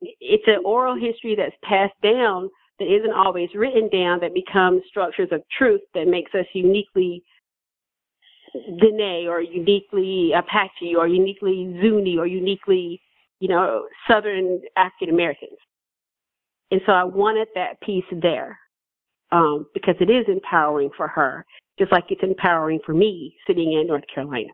It's 0.00 0.44
an 0.46 0.62
oral 0.64 0.94
history 0.94 1.34
that's 1.36 1.56
passed 1.62 2.00
down 2.02 2.48
that 2.80 2.92
isn't 2.92 3.12
always 3.12 3.48
written 3.54 3.88
down 3.90 4.18
that 4.20 4.34
becomes 4.34 4.82
structures 4.88 5.28
of 5.30 5.42
truth 5.56 5.82
that 5.94 6.08
makes 6.08 6.34
us 6.34 6.46
uniquely 6.54 7.22
Dene 8.52 9.28
or 9.28 9.40
uniquely 9.40 10.32
Apache 10.32 10.96
or 10.96 11.06
uniquely 11.06 11.78
Zuni 11.80 12.18
or 12.18 12.26
uniquely 12.26 13.00
you 13.40 13.48
know, 13.48 13.86
Southern 14.08 14.60
African 14.76 15.12
Americans. 15.12 15.58
And 16.70 16.80
so 16.86 16.92
I 16.92 17.04
wanted 17.04 17.48
that 17.54 17.80
piece 17.80 18.04
there 18.12 18.58
um, 19.32 19.66
because 19.74 19.96
it 19.98 20.10
is 20.10 20.26
empowering 20.28 20.90
for 20.96 21.08
her, 21.08 21.44
just 21.78 21.90
like 21.90 22.04
it's 22.10 22.22
empowering 22.22 22.78
for 22.84 22.94
me 22.94 23.34
sitting 23.46 23.72
in 23.72 23.86
North 23.86 24.04
Carolina. 24.14 24.50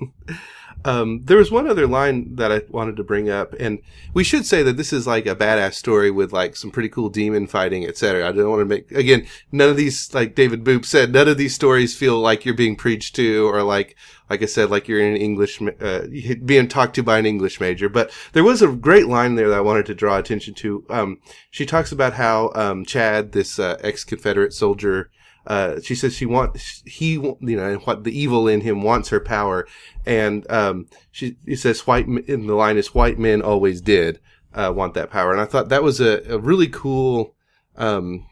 Um, 0.84 1.20
there 1.24 1.36
was 1.36 1.50
one 1.50 1.68
other 1.68 1.86
line 1.86 2.34
that 2.36 2.50
I 2.50 2.62
wanted 2.68 2.96
to 2.96 3.04
bring 3.04 3.30
up, 3.30 3.54
and 3.58 3.78
we 4.14 4.24
should 4.24 4.44
say 4.44 4.62
that 4.64 4.76
this 4.76 4.92
is 4.92 5.06
like 5.06 5.26
a 5.26 5.36
badass 5.36 5.74
story 5.74 6.10
with 6.10 6.32
like 6.32 6.56
some 6.56 6.70
pretty 6.70 6.88
cool 6.88 7.08
demon 7.08 7.46
fighting, 7.46 7.86
etc. 7.86 8.28
I 8.28 8.32
don't 8.32 8.50
want 8.50 8.60
to 8.60 8.64
make 8.64 8.90
again 8.90 9.26
none 9.52 9.68
of 9.68 9.76
these 9.76 10.12
like 10.12 10.34
David 10.34 10.64
Boop 10.64 10.84
said, 10.84 11.12
none 11.12 11.28
of 11.28 11.36
these 11.36 11.54
stories 11.54 11.96
feel 11.96 12.18
like 12.18 12.44
you're 12.44 12.54
being 12.54 12.76
preached 12.76 13.14
to 13.16 13.48
or 13.48 13.62
like 13.62 13.96
like 14.28 14.42
I 14.42 14.46
said, 14.46 14.70
like 14.70 14.88
you're 14.88 15.00
in 15.00 15.14
an 15.14 15.20
English 15.20 15.60
uh, 15.62 16.06
being 16.44 16.66
talked 16.66 16.94
to 16.96 17.02
by 17.02 17.18
an 17.18 17.26
English 17.26 17.60
major. 17.60 17.88
But 17.88 18.10
there 18.32 18.44
was 18.44 18.62
a 18.62 18.68
great 18.68 19.06
line 19.06 19.34
there 19.34 19.50
that 19.50 19.58
I 19.58 19.60
wanted 19.60 19.86
to 19.86 19.94
draw 19.94 20.18
attention 20.18 20.54
to. 20.54 20.84
Um, 20.88 21.20
she 21.50 21.66
talks 21.66 21.92
about 21.92 22.14
how 22.14 22.50
um, 22.54 22.84
Chad, 22.84 23.32
this 23.32 23.58
uh, 23.58 23.76
ex 23.82 24.04
Confederate 24.04 24.52
soldier, 24.52 25.10
uh, 25.46 25.80
she 25.80 25.94
says 25.94 26.14
she 26.14 26.26
wants 26.26 26.82
he 26.86 27.12
you 27.14 27.36
know 27.40 27.74
what 27.84 28.04
the 28.04 28.16
evil 28.16 28.46
in 28.46 28.60
him 28.60 28.82
wants 28.82 29.08
her 29.08 29.20
power. 29.20 29.66
And 30.06 30.48
um, 30.50 30.86
she 31.10 31.36
he 31.44 31.56
says 31.56 31.86
white 31.86 32.06
in 32.06 32.46
the 32.46 32.54
line 32.54 32.76
is 32.76 32.94
white 32.94 33.18
men 33.18 33.42
always 33.42 33.80
did 33.80 34.20
uh, 34.54 34.72
want 34.74 34.94
that 34.94 35.10
power. 35.10 35.32
And 35.32 35.40
i 35.40 35.44
thought 35.44 35.68
that 35.68 35.82
was 35.82 36.00
a, 36.00 36.22
a 36.28 36.38
really 36.38 36.68
cool 36.68 37.34
um, 37.76 38.26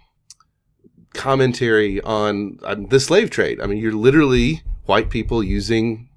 commentary 1.15 2.01
on, 2.03 2.59
on 2.65 2.87
the 2.89 3.01
slave 3.01 3.31
trade. 3.31 3.61
I 3.61 3.67
mean 3.67 3.79
you're 3.79 3.93
literally 3.93 4.63
white 4.87 5.11
people 5.11 5.43
using 5.43 6.09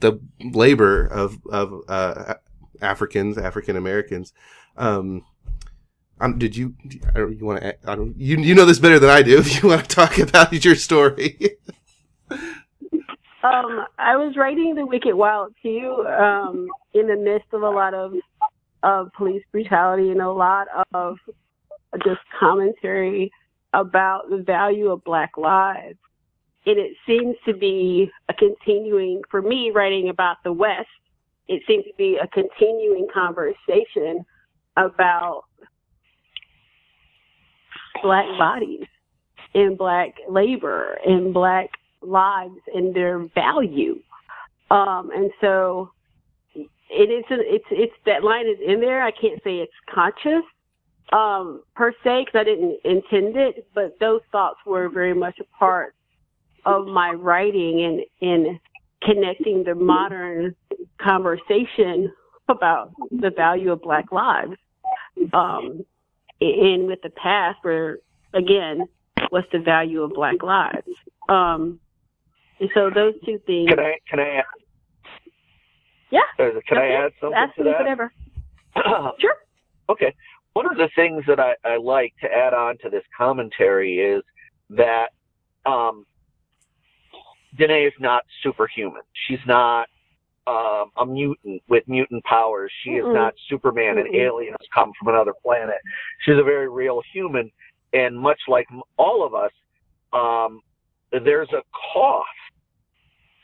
the 0.00 0.20
labor 0.40 1.06
of 1.06 1.38
of 1.50 1.72
uh, 1.88 2.34
africans 2.80 3.36
african 3.36 3.76
americans 3.76 4.32
um, 4.76 5.24
um, 6.20 6.38
did 6.38 6.56
you? 6.56 6.74
I 7.14 7.18
don't. 7.18 7.38
You 7.38 7.44
want 7.44 7.62
to? 7.62 7.90
I 7.90 7.94
don't. 7.94 8.18
You 8.18 8.38
you 8.38 8.54
know 8.54 8.64
this 8.64 8.78
better 8.78 8.98
than 8.98 9.10
I 9.10 9.22
do. 9.22 9.38
If 9.38 9.62
you 9.62 9.68
want 9.68 9.82
to 9.82 9.88
talk 9.88 10.18
about 10.28 10.64
your 10.64 10.74
story. 10.74 11.56
um, 12.30 13.86
I 13.98 14.16
was 14.16 14.36
writing 14.36 14.74
the 14.74 14.86
Wicked 14.86 15.14
Wild 15.14 15.54
too. 15.62 16.06
Um, 16.06 16.68
in 16.94 17.06
the 17.06 17.16
midst 17.16 17.48
of 17.52 17.62
a 17.62 17.70
lot 17.70 17.94
of 17.94 18.14
of 18.82 19.12
police 19.16 19.42
brutality 19.52 20.10
and 20.10 20.20
a 20.20 20.30
lot 20.30 20.68
of 20.94 21.18
just 22.04 22.20
commentary 22.38 23.30
about 23.72 24.30
the 24.30 24.38
value 24.38 24.90
of 24.90 25.02
Black 25.04 25.36
lives. 25.36 25.98
And 26.66 26.78
it 26.78 26.92
seems 27.06 27.36
to 27.46 27.54
be 27.54 28.10
a 28.28 28.34
continuing, 28.34 29.22
for 29.30 29.40
me, 29.40 29.70
writing 29.74 30.10
about 30.10 30.36
the 30.44 30.52
West, 30.52 30.88
it 31.48 31.62
seems 31.66 31.84
to 31.84 31.94
be 31.96 32.18
a 32.22 32.28
continuing 32.28 33.08
conversation 33.12 34.24
about 34.76 35.44
black 38.02 38.26
bodies 38.38 38.86
and 39.54 39.76
black 39.78 40.14
labor 40.28 40.98
and 41.06 41.32
black 41.32 41.70
lives 42.02 42.60
and 42.74 42.94
their 42.94 43.18
value. 43.34 43.98
Um, 44.70 45.10
and 45.14 45.30
so 45.40 45.90
it 46.54 47.10
is 47.10 47.24
it's 47.30 47.64
it's 47.70 47.92
that 48.06 48.24
line 48.24 48.46
is 48.46 48.58
in 48.66 48.80
there. 48.80 49.02
I 49.02 49.10
can't 49.10 49.42
say 49.42 49.56
it's 49.56 49.72
conscious 49.92 50.44
um, 51.12 51.62
per 51.74 51.92
se 52.04 52.24
because 52.24 52.40
I 52.40 52.44
didn't 52.44 52.78
intend 52.84 53.36
it, 53.36 53.66
but 53.74 53.98
those 54.00 54.20
thoughts 54.30 54.58
were 54.66 54.88
very 54.88 55.14
much 55.14 55.38
a 55.40 55.58
part 55.58 55.94
of 56.66 56.86
my 56.86 57.12
writing 57.12 58.04
and 58.20 58.30
in 58.30 58.60
connecting 59.02 59.64
the 59.64 59.74
modern 59.74 60.54
conversation 61.00 62.12
about 62.48 62.92
the 63.10 63.30
value 63.30 63.72
of 63.72 63.82
Black 63.82 64.10
lives, 64.10 64.56
um, 65.32 65.84
and 66.40 66.86
with 66.86 67.00
the 67.02 67.10
past, 67.10 67.58
where 67.62 67.98
again, 68.34 68.88
what's 69.30 69.48
the 69.52 69.58
value 69.58 70.02
of 70.02 70.12
Black 70.14 70.42
lives? 70.42 70.88
Um, 71.28 71.80
and 72.60 72.70
so 72.74 72.90
those 72.94 73.14
two 73.24 73.38
things. 73.46 73.68
Can 73.68 73.80
I 73.80 73.94
can 74.08 74.20
I 74.20 74.28
add? 74.36 74.44
yeah. 76.10 76.20
Can 76.36 76.78
I 76.78 76.88
add 76.88 77.12
something 77.20 77.36
Ask 77.36 77.54
to 77.56 77.64
that? 77.64 77.78
whatever. 77.78 78.12
sure. 79.20 79.34
Okay. 79.88 80.14
One 80.54 80.66
of 80.66 80.76
the 80.76 80.88
things 80.96 81.22
that 81.28 81.38
I, 81.38 81.54
I 81.64 81.76
like 81.76 82.14
to 82.20 82.26
add 82.26 82.52
on 82.52 82.78
to 82.78 82.90
this 82.90 83.04
commentary 83.16 83.98
is 83.98 84.22
that 84.70 85.10
um, 85.66 86.04
Danae 87.56 87.84
is 87.84 87.92
not 88.00 88.24
superhuman. 88.42 89.02
She's 89.28 89.38
not 89.46 89.88
um, 90.48 90.90
a 90.96 91.06
mutant 91.06 91.62
with 91.68 91.84
mutant 91.86 92.24
powers. 92.24 92.72
She 92.82 92.90
is 92.92 93.04
Mm-mm. 93.04 93.14
not 93.14 93.34
Superman, 93.48 93.98
an 93.98 94.06
Mm-mm. 94.06 94.16
alien 94.16 94.54
who's 94.58 94.68
come 94.74 94.92
from 94.98 95.14
another 95.14 95.34
planet. 95.42 95.76
She's 96.24 96.38
a 96.38 96.42
very 96.42 96.68
real 96.68 97.02
human, 97.12 97.50
and 97.92 98.18
much 98.18 98.40
like 98.48 98.66
all 98.96 99.24
of 99.24 99.34
us, 99.34 99.52
um, 100.12 100.60
there's 101.12 101.50
a 101.52 101.62
cost 101.92 102.28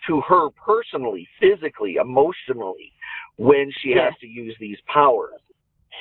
to 0.07 0.21
her 0.23 0.49
personally, 0.51 1.27
physically, 1.41 1.97
emotionally, 1.97 2.93
when 3.37 3.71
she 3.81 3.91
has 3.91 4.13
to 4.21 4.27
use 4.27 4.57
these 4.59 4.79
powers. 4.87 5.41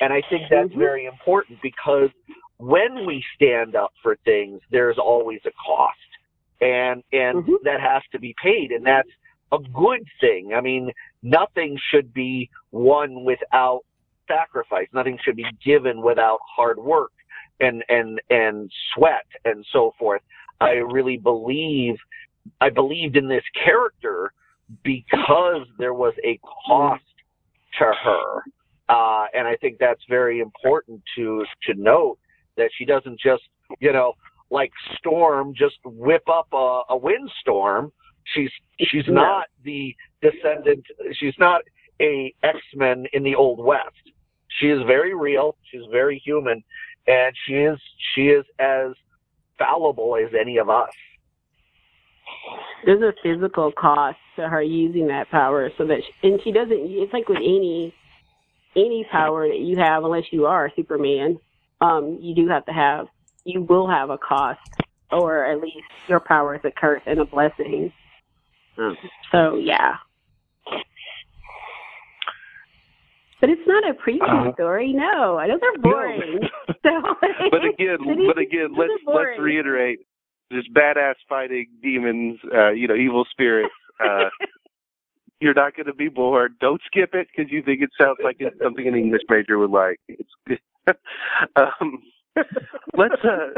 And 0.00 0.12
I 0.12 0.22
think 0.28 0.48
that's 0.50 0.72
Mhm. 0.72 0.78
very 0.78 1.06
important 1.06 1.60
because 1.62 2.10
when 2.58 3.06
we 3.06 3.24
stand 3.34 3.76
up 3.76 3.92
for 4.02 4.16
things, 4.24 4.60
there's 4.70 4.98
always 4.98 5.40
a 5.44 5.52
cost. 5.52 5.98
And 6.60 7.02
and 7.12 7.44
Mhm. 7.44 7.62
that 7.64 7.80
has 7.80 8.02
to 8.12 8.18
be 8.18 8.34
paid 8.42 8.72
and 8.72 8.86
that's 8.86 9.08
a 9.52 9.58
good 9.58 10.06
thing. 10.20 10.52
I 10.54 10.60
mean, 10.60 10.90
nothing 11.22 11.78
should 11.90 12.12
be 12.12 12.50
won 12.72 13.24
without 13.24 13.80
sacrifice. 14.28 14.88
Nothing 14.92 15.18
should 15.24 15.36
be 15.36 15.46
given 15.64 16.02
without 16.02 16.38
hard 16.56 16.78
work 16.78 17.12
and 17.60 17.84
and 17.88 18.20
and 18.30 18.70
sweat 18.94 19.26
and 19.44 19.64
so 19.72 19.94
forth. 19.98 20.22
I 20.60 20.72
really 20.72 21.16
believe 21.16 21.96
I 22.60 22.70
believed 22.70 23.16
in 23.16 23.28
this 23.28 23.44
character 23.64 24.32
because 24.82 25.66
there 25.78 25.94
was 25.94 26.14
a 26.24 26.38
cost 26.66 27.02
to 27.78 27.84
her. 27.84 28.42
Uh, 28.88 29.26
and 29.32 29.46
I 29.48 29.56
think 29.56 29.78
that's 29.78 30.02
very 30.08 30.40
important 30.40 31.02
to 31.16 31.44
to 31.64 31.74
note 31.74 32.18
that 32.56 32.70
she 32.76 32.84
doesn't 32.84 33.18
just, 33.18 33.42
you 33.80 33.92
know, 33.92 34.12
like 34.50 34.70
storm, 34.98 35.54
just 35.54 35.76
whip 35.84 36.28
up 36.28 36.48
a, 36.52 36.82
a 36.90 36.96
windstorm. 36.96 37.92
She's 38.32 38.50
she's 38.80 39.06
No. 39.06 39.14
not 39.14 39.46
the 39.64 39.94
descendant. 40.22 40.84
She's 41.12 41.34
not 41.38 41.62
a 42.00 42.34
X 42.42 42.58
Men 42.74 43.06
in 43.12 43.22
the 43.22 43.34
Old 43.34 43.62
West. 43.64 43.94
She 44.58 44.68
is 44.68 44.82
very 44.86 45.14
real. 45.14 45.56
She's 45.70 45.82
very 45.90 46.18
human, 46.18 46.62
and 47.06 47.34
she 47.46 47.54
is 47.54 47.78
she 48.14 48.28
is 48.28 48.44
as 48.58 48.92
fallible 49.58 50.16
as 50.16 50.32
any 50.38 50.58
of 50.58 50.70
us. 50.70 50.90
There's 52.84 53.02
a 53.02 53.12
physical 53.22 53.72
cost 53.72 54.18
to 54.36 54.48
her 54.48 54.62
using 54.62 55.08
that 55.08 55.30
power, 55.30 55.70
so 55.76 55.86
that 55.86 55.98
she, 56.04 56.28
and 56.28 56.40
she 56.42 56.52
doesn't. 56.52 56.72
It's 56.72 57.12
like 57.12 57.28
with 57.28 57.38
any 57.38 57.94
any 58.76 59.06
power 59.10 59.46
that 59.48 59.60
you 59.60 59.76
have, 59.76 60.04
unless 60.04 60.24
you 60.32 60.46
are 60.46 60.70
Superman, 60.74 61.38
um, 61.80 62.18
you 62.20 62.34
do 62.34 62.48
have 62.48 62.64
to 62.66 62.72
have. 62.72 63.06
You 63.44 63.62
will 63.62 63.88
have 63.88 64.10
a 64.10 64.18
cost, 64.18 64.60
or 65.12 65.44
at 65.44 65.60
least 65.60 65.86
your 66.08 66.20
power 66.20 66.54
is 66.54 66.62
a 66.64 66.70
curse 66.70 67.02
and 67.06 67.20
a 67.20 67.24
blessing. 67.24 67.92
Um, 68.78 68.96
so 69.30 69.56
yeah. 69.56 69.94
But 73.40 73.50
it's 73.50 73.66
not 73.66 73.88
a 73.88 73.94
preaching 73.94 74.22
Uh-huh. 74.22 74.52
story. 74.54 74.92
No, 74.92 75.36
I 75.36 75.46
know 75.46 75.58
they're 75.60 75.78
boring. 75.78 76.40
so, 76.82 77.02
but 77.50 77.64
again, 77.64 77.98
but 78.26 78.38
again, 78.38 78.74
let's 78.76 78.92
let's 79.06 79.38
reiterate: 79.38 79.98
this 80.50 80.64
badass 80.72 81.16
fighting 81.28 81.66
demons, 81.82 82.38
uh, 82.54 82.70
you 82.70 82.88
know, 82.88 82.94
evil 82.94 83.26
spirits. 83.30 83.74
Uh, 84.02 84.30
you're 85.40 85.52
not 85.54 85.76
going 85.76 85.86
to 85.86 85.94
be 85.94 86.08
bored. 86.08 86.54
Don't 86.60 86.80
skip 86.86 87.14
it 87.14 87.28
because 87.34 87.52
you 87.52 87.62
think 87.62 87.82
it 87.82 87.90
sounds 88.00 88.18
like 88.24 88.36
it's 88.38 88.56
something 88.62 88.88
an 88.88 88.94
English 88.94 89.22
major 89.28 89.58
would 89.58 89.70
like. 89.70 90.00
It's 90.08 90.60
um, 91.56 92.02
let's 92.96 93.22
uh, 93.24 93.50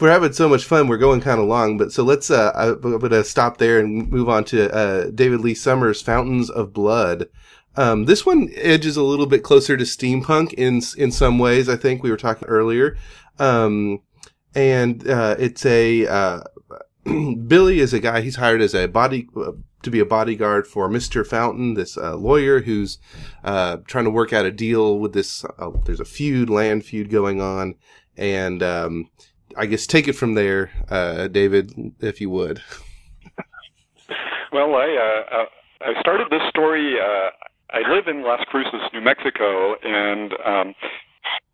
We're 0.00 0.10
having 0.10 0.32
so 0.32 0.48
much 0.48 0.64
fun. 0.64 0.86
We're 0.86 0.96
going 0.96 1.20
kind 1.20 1.40
of 1.40 1.46
long, 1.46 1.76
but 1.76 1.92
so 1.92 2.04
let's. 2.04 2.30
Uh, 2.30 2.52
I- 2.54 2.80
going 2.80 3.10
to 3.10 3.24
stop 3.24 3.58
there 3.58 3.80
and 3.80 4.08
move 4.10 4.28
on 4.28 4.44
to 4.44 4.72
uh, 4.72 5.10
David 5.10 5.40
Lee 5.40 5.54
Summers' 5.54 6.02
"Fountains 6.02 6.50
of 6.50 6.72
Blood." 6.72 7.26
Um, 7.76 8.04
this 8.06 8.24
one 8.24 8.48
edges 8.56 8.96
a 8.96 9.02
little 9.02 9.26
bit 9.26 9.42
closer 9.42 9.76
to 9.76 9.84
steampunk 9.84 10.52
in 10.54 10.82
in 10.96 11.10
some 11.10 11.38
ways. 11.38 11.68
I 11.68 11.76
think 11.76 12.02
we 12.02 12.10
were 12.10 12.16
talking 12.16 12.46
earlier, 12.48 12.96
um, 13.38 14.00
and 14.54 15.08
uh, 15.08 15.34
it's 15.38 15.66
a 15.66 16.06
uh, 16.06 16.40
Billy 17.04 17.80
is 17.80 17.92
a 17.92 18.00
guy. 18.00 18.20
He's 18.20 18.36
hired 18.36 18.60
as 18.60 18.74
a 18.74 18.86
body 18.86 19.28
uh, 19.36 19.52
to 19.82 19.90
be 19.90 20.00
a 20.00 20.04
bodyguard 20.04 20.66
for 20.66 20.88
Mister 20.88 21.24
Fountain, 21.24 21.74
this 21.74 21.96
uh, 21.96 22.16
lawyer 22.16 22.60
who's 22.60 22.98
uh, 23.42 23.78
trying 23.86 24.04
to 24.04 24.10
work 24.10 24.32
out 24.32 24.46
a 24.46 24.50
deal 24.52 24.98
with 24.98 25.12
this. 25.12 25.44
Uh, 25.58 25.70
there's 25.84 26.00
a 26.00 26.04
feud, 26.04 26.50
land 26.50 26.84
feud 26.84 27.10
going 27.10 27.40
on, 27.40 27.74
and 28.16 28.62
um, 28.62 29.10
I 29.58 29.66
guess 29.66 29.88
take 29.88 30.06
it 30.06 30.12
from 30.12 30.34
there, 30.34 30.70
uh, 30.88 31.26
David, 31.26 31.72
if 31.98 32.20
you 32.20 32.30
would. 32.30 32.62
Well, 34.52 34.76
I 34.76 34.88
uh, 34.96 35.36
uh, 35.36 35.44
I 35.82 36.00
started 36.00 36.28
this 36.30 36.42
story. 36.48 36.96
Uh, 36.98 37.30
I 37.70 37.80
live 37.90 38.08
in 38.08 38.22
Las 38.22 38.40
Cruces, 38.48 38.80
New 38.94 39.00
Mexico, 39.02 39.74
and 39.82 40.32
um, 40.44 40.74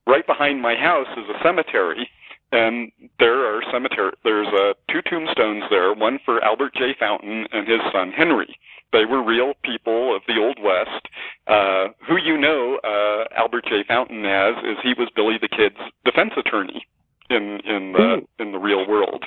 right 0.07 0.27
behind 0.27 0.63
my 0.63 0.77
house 0.77 1.09
is 1.17 1.25
a 1.29 1.43
cemetery. 1.43 2.09
And 2.53 2.93
there 3.19 3.53
are 3.53 3.63
cemetery. 3.73 4.13
There's 4.23 4.47
uh, 4.47 4.75
two 4.93 5.03
tombstones 5.11 5.65
there. 5.71 5.93
One 5.93 6.21
for 6.25 6.43
Albert 6.45 6.75
J. 6.77 6.95
Fountain 7.01 7.49
and 7.51 7.67
his 7.67 7.81
son 7.93 8.13
Henry. 8.13 8.57
They 8.93 9.07
were 9.07 9.25
real 9.25 9.55
people 9.65 10.15
of 10.15 10.23
the 10.29 10.39
Old 10.39 10.59
West. 10.63 11.09
Uh, 11.49 11.89
who 12.07 12.17
you 12.17 12.39
know 12.39 12.79
uh, 12.85 13.25
Albert 13.37 13.65
J. 13.65 13.83
Fountain 13.89 14.25
as 14.25 14.55
is 14.63 14.77
he 14.85 14.95
was 14.97 15.11
Billy 15.17 15.35
the 15.41 15.49
Kid's 15.49 15.83
defense 16.05 16.31
attorney 16.37 16.87
in 17.31 17.61
in 17.65 17.93
the 17.93 18.23
in 18.39 18.53
the 18.53 18.59
real 18.59 18.87
world, 18.87 19.25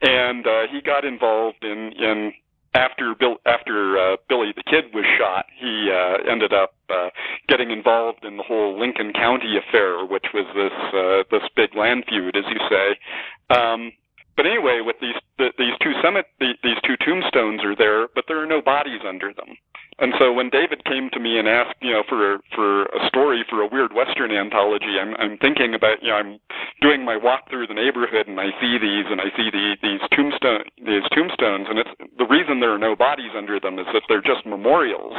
and 0.00 0.46
uh, 0.46 0.66
he 0.70 0.80
got 0.80 1.04
involved 1.04 1.62
in 1.62 1.92
in 1.98 2.32
after 2.74 3.14
Bill 3.14 3.36
after 3.46 3.98
uh, 3.98 4.16
Billy 4.28 4.52
the 4.56 4.62
Kid 4.64 4.94
was 4.94 5.04
shot, 5.18 5.46
he 5.58 5.90
uh, 5.92 6.30
ended 6.30 6.52
up 6.52 6.74
uh, 6.88 7.10
getting 7.48 7.70
involved 7.70 8.24
in 8.24 8.36
the 8.36 8.42
whole 8.42 8.78
Lincoln 8.78 9.12
County 9.12 9.56
affair, 9.58 10.04
which 10.06 10.26
was 10.32 10.46
this 10.54 10.72
uh, 10.94 11.24
this 11.30 11.48
big 11.54 11.76
land 11.76 12.04
feud, 12.08 12.36
as 12.36 12.44
you 12.48 12.60
say. 12.68 13.54
Um, 13.54 13.92
but 14.36 14.46
anyway, 14.46 14.80
with 14.80 14.96
these 15.00 15.16
the, 15.38 15.52
these 15.58 15.74
two 15.82 15.92
summit 16.02 16.26
the, 16.40 16.54
these 16.62 16.80
two 16.84 16.96
tombstones 17.04 17.62
are 17.64 17.76
there, 17.76 18.08
but 18.14 18.24
there 18.28 18.42
are 18.42 18.46
no 18.46 18.62
bodies 18.62 19.00
under 19.06 19.32
them. 19.34 19.56
And 19.98 20.14
so 20.18 20.32
when 20.32 20.48
David 20.48 20.84
came 20.84 21.10
to 21.12 21.20
me 21.20 21.38
and 21.38 21.46
asked, 21.46 21.76
you 21.82 21.92
know, 21.92 22.02
for 22.08 22.40
for 22.54 22.84
a 22.96 23.06
story 23.08 23.44
for 23.48 23.60
a 23.60 23.68
weird 23.68 23.92
Western 23.92 24.32
anthology, 24.32 24.96
I'm 25.00 25.14
I'm 25.16 25.36
thinking 25.38 25.74
about, 25.74 26.02
you 26.02 26.08
know, 26.08 26.16
I'm 26.16 26.38
doing 26.80 27.04
my 27.04 27.16
walk 27.16 27.50
through 27.50 27.66
the 27.66 27.74
neighborhood 27.74 28.26
and 28.26 28.40
I 28.40 28.50
see 28.60 28.78
these 28.80 29.06
and 29.10 29.20
I 29.20 29.28
see 29.36 29.50
the, 29.52 29.76
these 29.82 30.00
tombstone 30.16 30.64
these 30.78 31.04
tombstones, 31.12 31.66
and 31.68 31.78
it's 31.78 31.90
the 32.18 32.26
reason 32.26 32.60
there 32.60 32.72
are 32.72 32.78
no 32.78 32.96
bodies 32.96 33.32
under 33.36 33.60
them 33.60 33.78
is 33.78 33.86
that 33.92 34.02
they're 34.08 34.24
just 34.24 34.46
memorials. 34.46 35.14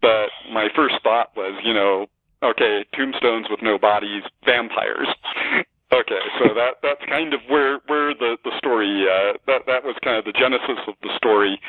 But 0.00 0.28
my 0.52 0.68
first 0.74 0.96
thought 1.02 1.36
was, 1.36 1.60
you 1.64 1.74
know, 1.74 2.06
okay, 2.42 2.84
tombstones 2.94 3.46
with 3.50 3.60
no 3.62 3.78
bodies, 3.78 4.22
vampires. 4.44 5.08
Okay, 5.92 6.18
so 6.40 6.52
that 6.52 6.82
that's 6.82 7.00
kind 7.08 7.32
of 7.32 7.38
where 7.48 7.78
where 7.86 8.12
the 8.12 8.36
the 8.42 8.50
story 8.58 9.06
uh, 9.06 9.38
that 9.46 9.62
that 9.66 9.84
was 9.84 9.94
kind 10.02 10.18
of 10.18 10.24
the 10.24 10.32
genesis 10.32 10.82
of 10.88 10.94
the 11.00 11.10
story. 11.16 11.60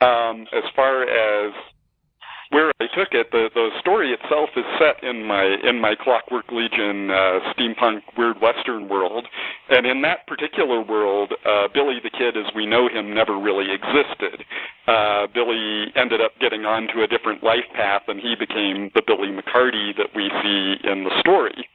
Um, 0.00 0.46
as 0.56 0.64
far 0.74 1.02
as 1.04 1.52
where 2.50 2.70
I 2.80 2.86
took 2.94 3.12
it, 3.12 3.30
the 3.32 3.48
the 3.54 3.70
story 3.80 4.12
itself 4.12 4.50
is 4.56 4.64
set 4.78 5.02
in 5.02 5.24
my 5.24 5.44
in 5.44 5.80
my 5.80 5.94
Clockwork 5.94 6.50
Legion 6.50 7.10
uh, 7.10 7.40
steampunk 7.52 8.02
weird 8.16 8.40
western 8.40 8.88
world, 8.88 9.26
and 9.70 9.86
in 9.86 10.02
that 10.02 10.26
particular 10.26 10.82
world, 10.82 11.32
uh, 11.44 11.68
Billy 11.72 11.98
the 12.02 12.10
Kid, 12.10 12.36
as 12.36 12.46
we 12.54 12.66
know 12.66 12.88
him, 12.88 13.14
never 13.14 13.38
really 13.38 13.66
existed. 13.72 14.44
Uh, 14.86 15.26
Billy 15.34 15.92
ended 15.96 16.20
up 16.20 16.32
getting 16.40 16.64
onto 16.64 17.02
a 17.02 17.06
different 17.06 17.42
life 17.42 17.66
path, 17.74 18.02
and 18.08 18.20
he 18.20 18.34
became 18.38 18.90
the 18.94 19.02
Billy 19.06 19.28
McCarty 19.28 19.96
that 19.96 20.14
we 20.14 20.30
see 20.42 20.88
in 20.88 21.04
the 21.04 21.18
story. 21.20 21.68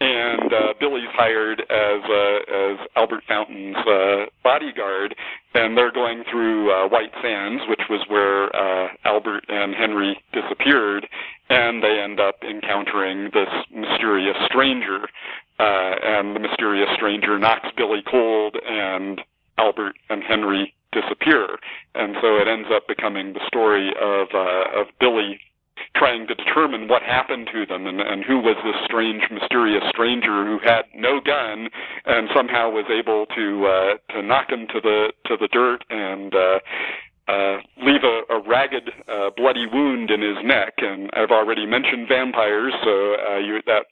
And 0.00 0.52
uh, 0.52 0.74
Billy's 0.80 1.10
hired 1.12 1.60
as 1.60 2.02
uh, 2.10 2.72
as 2.72 2.78
Albert 2.96 3.22
Fountain's 3.28 3.76
uh, 3.76 4.26
bodyguard, 4.42 5.14
and 5.54 5.76
they're 5.76 5.92
going 5.92 6.24
through 6.30 6.72
uh, 6.72 6.88
White 6.88 7.12
Sands, 7.22 7.62
which 7.68 7.82
was 7.88 8.04
where 8.08 8.54
uh, 8.54 8.88
Albert 9.04 9.44
and 9.48 9.74
Henry 9.74 10.20
disappeared, 10.32 11.06
and 11.50 11.82
they 11.82 12.00
end 12.00 12.18
up 12.18 12.36
encountering 12.42 13.30
this 13.32 13.48
mysterious 13.72 14.36
stranger, 14.46 15.04
uh, 15.58 15.94
and 16.02 16.34
the 16.34 16.40
mysterious 16.40 16.88
stranger 16.94 17.38
knocks 17.38 17.68
Billy 17.76 18.02
cold, 18.10 18.56
and 18.66 19.20
Albert 19.58 19.94
and 20.10 20.22
Henry 20.22 20.74
disappear, 20.92 21.58
and 21.94 22.16
so 22.20 22.36
it 22.36 22.48
ends 22.48 22.68
up 22.74 22.88
becoming 22.88 23.32
the 23.32 23.46
story 23.46 23.92
of 24.00 24.28
uh, 24.34 24.80
of 24.80 24.86
Billy 25.00 25.40
trying 25.96 26.26
to 26.26 26.34
determine 26.34 26.88
what 26.88 27.02
happened 27.02 27.48
to 27.52 27.66
them 27.66 27.86
and, 27.86 28.00
and 28.00 28.24
who 28.24 28.38
was 28.38 28.56
this 28.64 28.76
strange, 28.84 29.22
mysterious 29.30 29.84
stranger 29.90 30.44
who 30.46 30.58
had 30.64 30.82
no 30.94 31.20
gun 31.20 31.68
and 32.06 32.28
somehow 32.34 32.70
was 32.70 32.86
able 32.90 33.26
to 33.26 33.66
uh, 33.66 34.12
to 34.14 34.22
knock 34.22 34.50
him 34.50 34.66
to 34.68 34.80
the 34.80 35.12
to 35.26 35.36
the 35.36 35.48
dirt 35.48 35.84
and 35.90 36.34
uh, 36.34 36.58
uh, 37.28 37.58
leave 37.78 38.02
a, 38.02 38.34
a 38.34 38.40
ragged, 38.48 38.90
uh, 39.08 39.30
bloody 39.36 39.66
wound 39.66 40.10
in 40.10 40.20
his 40.22 40.38
neck. 40.44 40.74
And 40.78 41.10
I've 41.12 41.30
already 41.30 41.66
mentioned 41.66 42.08
vampires, 42.08 42.74
so 42.82 43.14
uh, 43.14 43.38
you, 43.38 43.60
that 43.66 43.86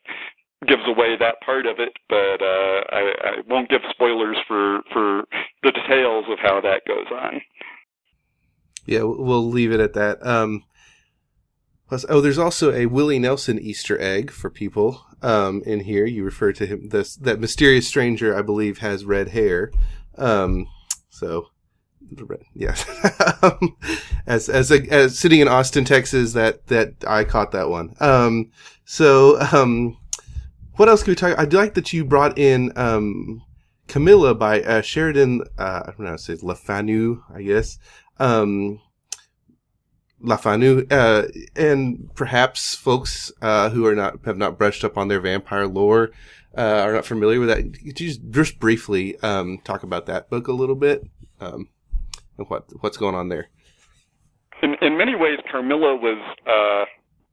gives 0.67 0.83
away 0.85 1.15
that 1.17 1.41
part 1.45 1.65
of 1.65 1.79
it. 1.79 1.93
But 2.09 2.41
uh, 2.41 2.83
I, 2.91 3.13
I 3.23 3.31
won't 3.47 3.69
give 3.69 3.81
spoilers 3.89 4.37
for 4.47 4.81
for 4.91 5.23
the 5.63 5.71
details 5.71 6.25
of 6.29 6.39
how 6.39 6.61
that 6.61 6.81
goes 6.87 7.07
on. 7.11 7.41
Yeah, 8.85 9.03
we'll 9.03 9.49
leave 9.49 9.71
it 9.71 9.79
at 9.79 9.93
that. 9.93 10.25
Um, 10.25 10.63
plus, 11.91 12.05
oh, 12.07 12.21
there's 12.21 12.37
also 12.37 12.71
a 12.71 12.85
Willie 12.85 13.19
Nelson 13.19 13.59
Easter 13.59 13.99
egg 13.99 14.31
for 14.31 14.49
people 14.49 15.05
um, 15.21 15.61
in 15.65 15.81
here. 15.81 16.05
You 16.05 16.23
refer 16.23 16.53
to 16.53 16.65
him 16.65 16.87
this 16.87 17.17
that 17.17 17.41
mysterious 17.41 17.85
stranger, 17.85 18.33
I 18.33 18.41
believe, 18.41 18.77
has 18.77 19.03
red 19.03 19.27
hair. 19.27 19.73
Um, 20.17 20.67
so, 21.09 21.47
yes, 22.55 22.85
as 24.25 24.47
as 24.47 24.71
a, 24.71 24.87
as 24.89 25.19
sitting 25.19 25.41
in 25.41 25.49
Austin, 25.49 25.83
Texas, 25.83 26.31
that 26.31 26.65
that 26.67 26.93
I 27.05 27.25
caught 27.25 27.51
that 27.51 27.69
one. 27.69 27.93
Um, 27.99 28.51
so, 28.85 29.37
um, 29.51 29.97
what 30.77 30.87
else 30.87 31.03
can 31.03 31.11
we 31.11 31.15
talk? 31.15 31.37
I'd 31.37 31.51
like 31.51 31.73
that 31.73 31.91
you 31.91 32.05
brought 32.05 32.37
in 32.39 32.71
um, 32.77 33.41
Camilla 33.89 34.33
by 34.33 34.61
uh, 34.61 34.81
Sheridan. 34.81 35.41
Uh, 35.57 35.81
I 35.87 35.91
don't 35.91 35.99
know 35.99 36.15
say 36.15 36.35
LeFanu, 36.35 37.21
I 37.35 37.41
guess. 37.41 37.79
Um, 38.17 38.79
LaFanu, 40.23 40.91
uh, 40.91 41.27
and 41.55 42.09
perhaps 42.15 42.75
folks 42.75 43.31
uh, 43.41 43.69
who 43.69 43.85
are 43.85 43.95
not 43.95 44.19
have 44.25 44.37
not 44.37 44.57
brushed 44.57 44.83
up 44.83 44.97
on 44.97 45.07
their 45.07 45.19
vampire 45.19 45.67
lore 45.67 46.11
uh, 46.57 46.61
are 46.61 46.93
not 46.93 47.05
familiar 47.05 47.39
with 47.39 47.49
that. 47.49 47.57
Could 47.57 47.99
you 47.99 48.07
just, 48.07 48.21
just 48.29 48.59
briefly 48.59 49.19
um, 49.19 49.59
talk 49.63 49.83
about 49.83 50.05
that 50.05 50.29
book 50.29 50.47
a 50.47 50.53
little 50.53 50.75
bit 50.75 51.03
um, 51.39 51.69
and 52.37 52.49
what 52.49 52.65
what's 52.81 52.97
going 52.97 53.15
on 53.15 53.29
there? 53.29 53.49
In, 54.61 54.75
in 54.81 54.97
many 54.97 55.15
ways, 55.15 55.39
Carmilla 55.51 55.95
was, 55.95 56.19
uh, 56.45 56.85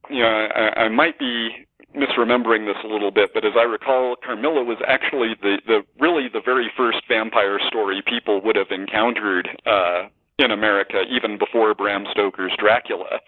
you 0.08 0.22
know, 0.22 0.28
I, 0.28 0.84
I 0.84 0.88
might 0.88 1.18
be 1.18 1.50
misremembering 1.94 2.66
this 2.66 2.76
a 2.84 2.86
little 2.86 3.10
bit, 3.10 3.30
but 3.34 3.44
as 3.44 3.52
I 3.58 3.64
recall, 3.64 4.16
Carmilla 4.24 4.62
was 4.62 4.78
actually 4.86 5.34
the, 5.42 5.58
the 5.66 5.82
really 6.00 6.28
the 6.32 6.40
very 6.44 6.70
first 6.76 6.98
vampire 7.08 7.58
story 7.66 8.02
people 8.06 8.40
would 8.42 8.56
have 8.56 8.70
encountered 8.70 9.48
uh, 9.66 10.08
in 10.38 10.50
America, 10.50 11.02
even 11.10 11.38
before 11.38 11.74
Bram 11.74 12.06
Stoker's 12.12 12.52
Dracula. 12.58 13.20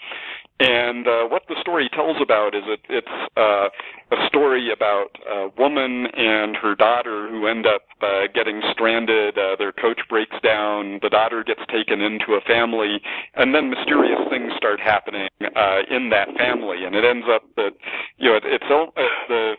And 0.61 1.09
uh, 1.09 1.25
what 1.25 1.44
the 1.49 1.57
story 1.61 1.88
tells 1.88 2.18
about 2.23 2.55
is 2.55 2.62
it, 2.66 2.81
it's 2.90 3.33
uh, 3.35 3.68
a 4.14 4.27
story 4.29 4.70
about 4.70 5.09
a 5.27 5.49
woman 5.59 6.07
and 6.14 6.55
her 6.55 6.75
daughter 6.75 7.29
who 7.31 7.46
end 7.46 7.66
up 7.66 7.83
uh, 8.03 8.29
getting 8.35 8.61
stranded. 8.70 9.38
Uh, 9.38 9.57
their 9.59 9.73
coach 9.73 10.01
breaks 10.11 10.37
down. 10.44 11.01
The 11.03 11.09
daughter 11.09 11.42
gets 11.42 11.62
taken 11.73 12.03
into 12.03 12.35
a 12.35 12.42
family, 12.42 13.01
and 13.37 13.55
then 13.55 13.70
mysterious 13.70 14.20
things 14.29 14.53
start 14.55 14.81
happening 14.81 15.29
uh, 15.57 15.81
in 15.90 16.11
that 16.11 16.29
family. 16.37 16.85
And 16.85 16.94
it 16.94 17.05
ends 17.05 17.27
up 17.35 17.42
that 17.57 17.73
you 18.18 18.29
know 18.29 18.37
it, 18.37 18.44
it's 18.44 18.64
uh, 18.70 18.87
the 19.29 19.55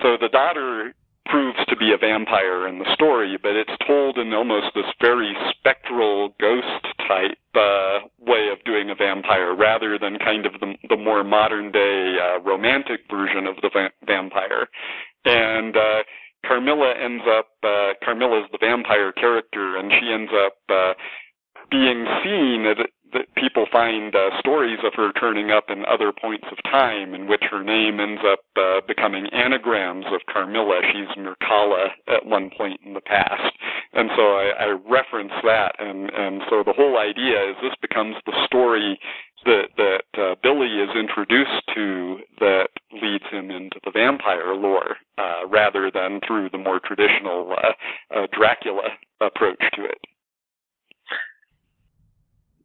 so 0.00 0.16
the 0.20 0.28
daughter 0.28 0.94
proves 1.28 1.58
to 1.68 1.76
be 1.76 1.92
a 1.92 1.98
vampire 1.98 2.66
in 2.66 2.78
the 2.78 2.92
story, 2.94 3.38
but 3.42 3.52
it's 3.52 3.76
told 3.86 4.18
in 4.18 4.32
almost 4.32 4.66
this 4.74 4.86
very 5.00 5.34
spectral 5.50 6.34
ghost 6.40 6.84
type 7.06 7.38
uh, 7.54 8.00
way 8.18 8.48
of 8.52 8.62
doing 8.64 8.90
a 8.90 8.94
vampire 8.94 9.54
rather 9.54 9.98
than 9.98 10.18
kind 10.18 10.46
of 10.46 10.52
the, 10.60 10.74
the 10.88 10.96
more 10.96 11.22
modern 11.24 11.70
day 11.70 12.16
uh, 12.20 12.40
romantic 12.40 13.00
version 13.10 13.46
of 13.46 13.56
the 13.62 13.70
va- 13.72 13.92
vampire. 14.06 14.68
And 15.24 15.76
uh, 15.76 16.02
Carmilla 16.46 16.94
ends 16.94 17.24
up, 17.28 17.48
uh, 17.62 17.92
Carmilla 18.04 18.40
is 18.40 18.50
the 18.52 18.58
vampire 18.60 19.12
character, 19.12 19.76
and 19.76 19.92
she 19.92 20.12
ends 20.12 20.32
up 20.46 20.56
uh, 20.68 20.94
being 21.70 22.06
seen 22.24 22.66
at, 22.66 22.78
that 23.12 23.34
people 23.36 23.66
find 23.70 24.14
uh, 24.14 24.30
stories 24.38 24.78
of 24.84 24.92
her 24.94 25.12
turning 25.12 25.50
up 25.50 25.64
in 25.68 25.84
other 25.84 26.12
points 26.12 26.46
of 26.50 26.58
time 26.64 27.14
in 27.14 27.26
which 27.26 27.42
her 27.50 27.62
name 27.62 28.00
ends 28.00 28.20
up 28.26 28.40
uh, 28.56 28.80
becoming 28.86 29.26
anagrams 29.32 30.06
of 30.12 30.20
Carmilla. 30.32 30.80
She's 30.92 31.08
Mircalla 31.16 31.88
at 32.08 32.26
one 32.26 32.50
point 32.56 32.80
in 32.84 32.94
the 32.94 33.00
past. 33.00 33.54
And 33.92 34.10
so 34.16 34.22
I, 34.22 34.52
I 34.58 34.78
reference 34.88 35.32
that. 35.44 35.74
And, 35.78 36.10
and 36.10 36.42
so 36.50 36.62
the 36.64 36.72
whole 36.72 36.98
idea 36.98 37.50
is 37.50 37.56
this 37.62 37.74
becomes 37.80 38.16
the 38.26 38.34
story 38.44 38.98
that, 39.44 39.68
that 39.76 40.20
uh, 40.20 40.34
Billy 40.42 40.80
is 40.80 40.90
introduced 40.96 41.62
to 41.74 42.18
that 42.40 42.68
leads 42.92 43.24
him 43.30 43.50
into 43.50 43.80
the 43.84 43.90
vampire 43.90 44.54
lore 44.54 44.96
uh, 45.16 45.46
rather 45.48 45.90
than 45.92 46.20
through 46.26 46.50
the 46.50 46.58
more 46.58 46.80
traditional 46.80 47.52
uh, 47.52 48.16
uh, 48.16 48.26
Dracula 48.32 48.88
approach 49.20 49.62
to 49.74 49.84
it 49.84 49.98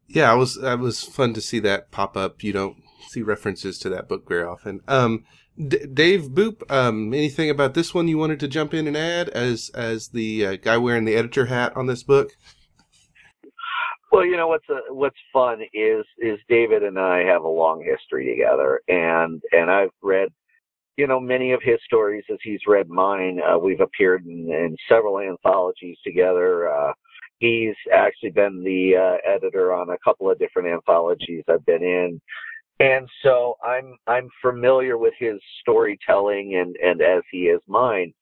yeah, 0.08 0.30
I 0.30 0.34
was 0.34 0.60
that 0.60 0.78
was 0.78 1.02
fun 1.02 1.34
to 1.34 1.40
see 1.40 1.58
that 1.60 1.90
pop 1.90 2.16
up. 2.16 2.42
You 2.42 2.52
don't 2.52 2.76
see 3.08 3.22
references 3.22 3.78
to 3.80 3.88
that 3.90 4.08
book 4.08 4.28
very 4.28 4.44
often. 4.44 4.80
Um, 4.88 5.24
D- 5.56 5.86
Dave 5.92 6.30
Boop, 6.30 6.68
um, 6.70 7.14
anything 7.14 7.48
about 7.48 7.74
this 7.74 7.94
one 7.94 8.08
you 8.08 8.18
wanted 8.18 8.40
to 8.40 8.48
jump 8.48 8.74
in 8.74 8.86
and 8.86 8.96
add 8.96 9.28
as 9.30 9.70
as 9.74 10.08
the 10.08 10.46
uh, 10.46 10.56
guy 10.56 10.76
wearing 10.76 11.04
the 11.04 11.14
editor 11.14 11.46
hat 11.46 11.76
on 11.76 11.86
this 11.86 12.02
book? 12.02 12.32
Well, 14.10 14.24
you 14.24 14.36
know 14.36 14.48
what's 14.48 14.68
uh, 14.68 14.92
what's 14.92 15.18
fun 15.32 15.60
is 15.72 16.04
is 16.18 16.38
David 16.48 16.82
and 16.82 16.98
I 16.98 17.24
have 17.24 17.42
a 17.42 17.48
long 17.48 17.84
history 17.84 18.26
together, 18.26 18.80
and 18.88 19.42
and 19.52 19.70
I've 19.70 19.90
read, 20.02 20.28
you 20.96 21.06
know, 21.06 21.18
many 21.18 21.52
of 21.52 21.62
his 21.62 21.78
stories 21.84 22.24
as 22.30 22.38
he's 22.42 22.60
read 22.66 22.88
mine. 22.88 23.40
Uh, 23.40 23.58
we've 23.58 23.80
appeared 23.80 24.24
in, 24.26 24.48
in 24.50 24.76
several 24.88 25.18
anthologies 25.18 25.98
together. 26.04 26.68
Uh, 26.72 26.92
He's 27.38 27.74
actually 27.92 28.30
been 28.30 28.62
the 28.62 28.96
uh, 28.96 29.30
editor 29.30 29.74
on 29.74 29.90
a 29.90 29.98
couple 30.04 30.30
of 30.30 30.38
different 30.38 30.68
anthologies 30.68 31.44
I've 31.48 31.66
been 31.66 31.82
in. 31.82 32.20
And 32.80 33.08
so 33.22 33.54
I'm 33.62 33.96
I'm 34.06 34.28
familiar 34.42 34.98
with 34.98 35.14
his 35.18 35.38
storytelling 35.60 36.56
and 36.56 36.76
and 36.82 37.00
as 37.00 37.22
he 37.30 37.42
is 37.42 37.60
mine. 37.68 38.12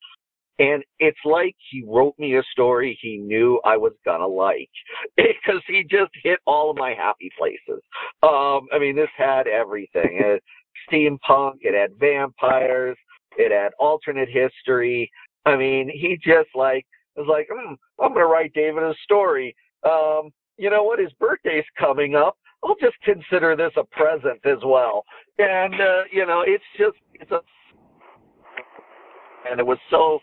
And 0.58 0.84
it's 0.98 1.18
like 1.24 1.56
he 1.70 1.82
wrote 1.86 2.14
me 2.18 2.36
a 2.36 2.42
story 2.52 2.98
he 3.00 3.16
knew 3.16 3.60
I 3.64 3.76
was 3.76 3.92
gonna 4.04 4.26
like 4.26 4.68
because 5.16 5.62
he 5.66 5.84
just 5.90 6.12
hit 6.22 6.38
all 6.46 6.70
of 6.70 6.76
my 6.76 6.94
happy 6.94 7.30
places. 7.38 7.82
Um, 8.22 8.68
I 8.72 8.78
mean, 8.78 8.94
this 8.94 9.08
had 9.16 9.46
everything. 9.46 10.20
It 10.20 10.24
had 10.24 10.40
steampunk, 10.90 11.54
it 11.62 11.74
had 11.74 11.98
vampires, 11.98 12.96
it 13.38 13.52
had 13.52 13.72
alternate 13.78 14.28
history. 14.28 15.10
I 15.46 15.56
mean, 15.56 15.88
he 15.88 16.18
just 16.22 16.50
like 16.54 16.86
was 17.16 17.26
like, 17.28 17.48
hmm, 17.50 17.74
I'm 18.02 18.12
going 18.12 18.24
to 18.24 18.26
write 18.26 18.52
David 18.54 18.82
a 18.82 18.94
story. 19.04 19.54
Um, 19.84 20.30
you 20.56 20.70
know 20.70 20.84
what? 20.84 20.98
His 20.98 21.12
birthday's 21.18 21.64
coming 21.78 22.14
up. 22.14 22.36
I'll 22.64 22.76
just 22.80 22.96
consider 23.02 23.56
this 23.56 23.72
a 23.76 23.84
present 23.84 24.40
as 24.44 24.58
well. 24.64 25.04
And 25.38 25.74
uh, 25.74 26.02
you 26.12 26.26
know, 26.26 26.44
it's 26.46 26.64
just 26.78 26.96
it's 27.14 27.30
a 27.30 27.40
and 29.50 29.58
it 29.58 29.66
was 29.66 29.78
so 29.90 30.20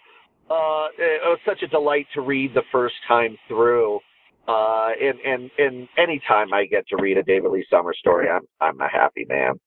uh, 0.49 0.88
it 0.97 1.22
was 1.26 1.39
such 1.45 1.61
a 1.61 1.68
delight 1.68 2.07
to 2.14 2.22
read 2.22 2.53
the 2.53 2.64
first 2.72 2.95
time 3.07 3.38
through. 3.47 3.99
Uh, 4.47 4.89
and 4.99 5.20
and 5.20 5.51
and 5.57 5.88
anytime 5.97 6.53
I 6.53 6.66
get 6.66 6.88
to 6.88 6.97
read 6.99 7.18
a 7.18 7.24
David 7.24 7.51
Lee 7.51 7.66
Summer 7.70 7.93
story, 7.93 8.28
I'm 8.30 8.41
I'm 8.61 8.80
a 8.82 8.89
happy 8.89 9.26
man. 9.28 9.59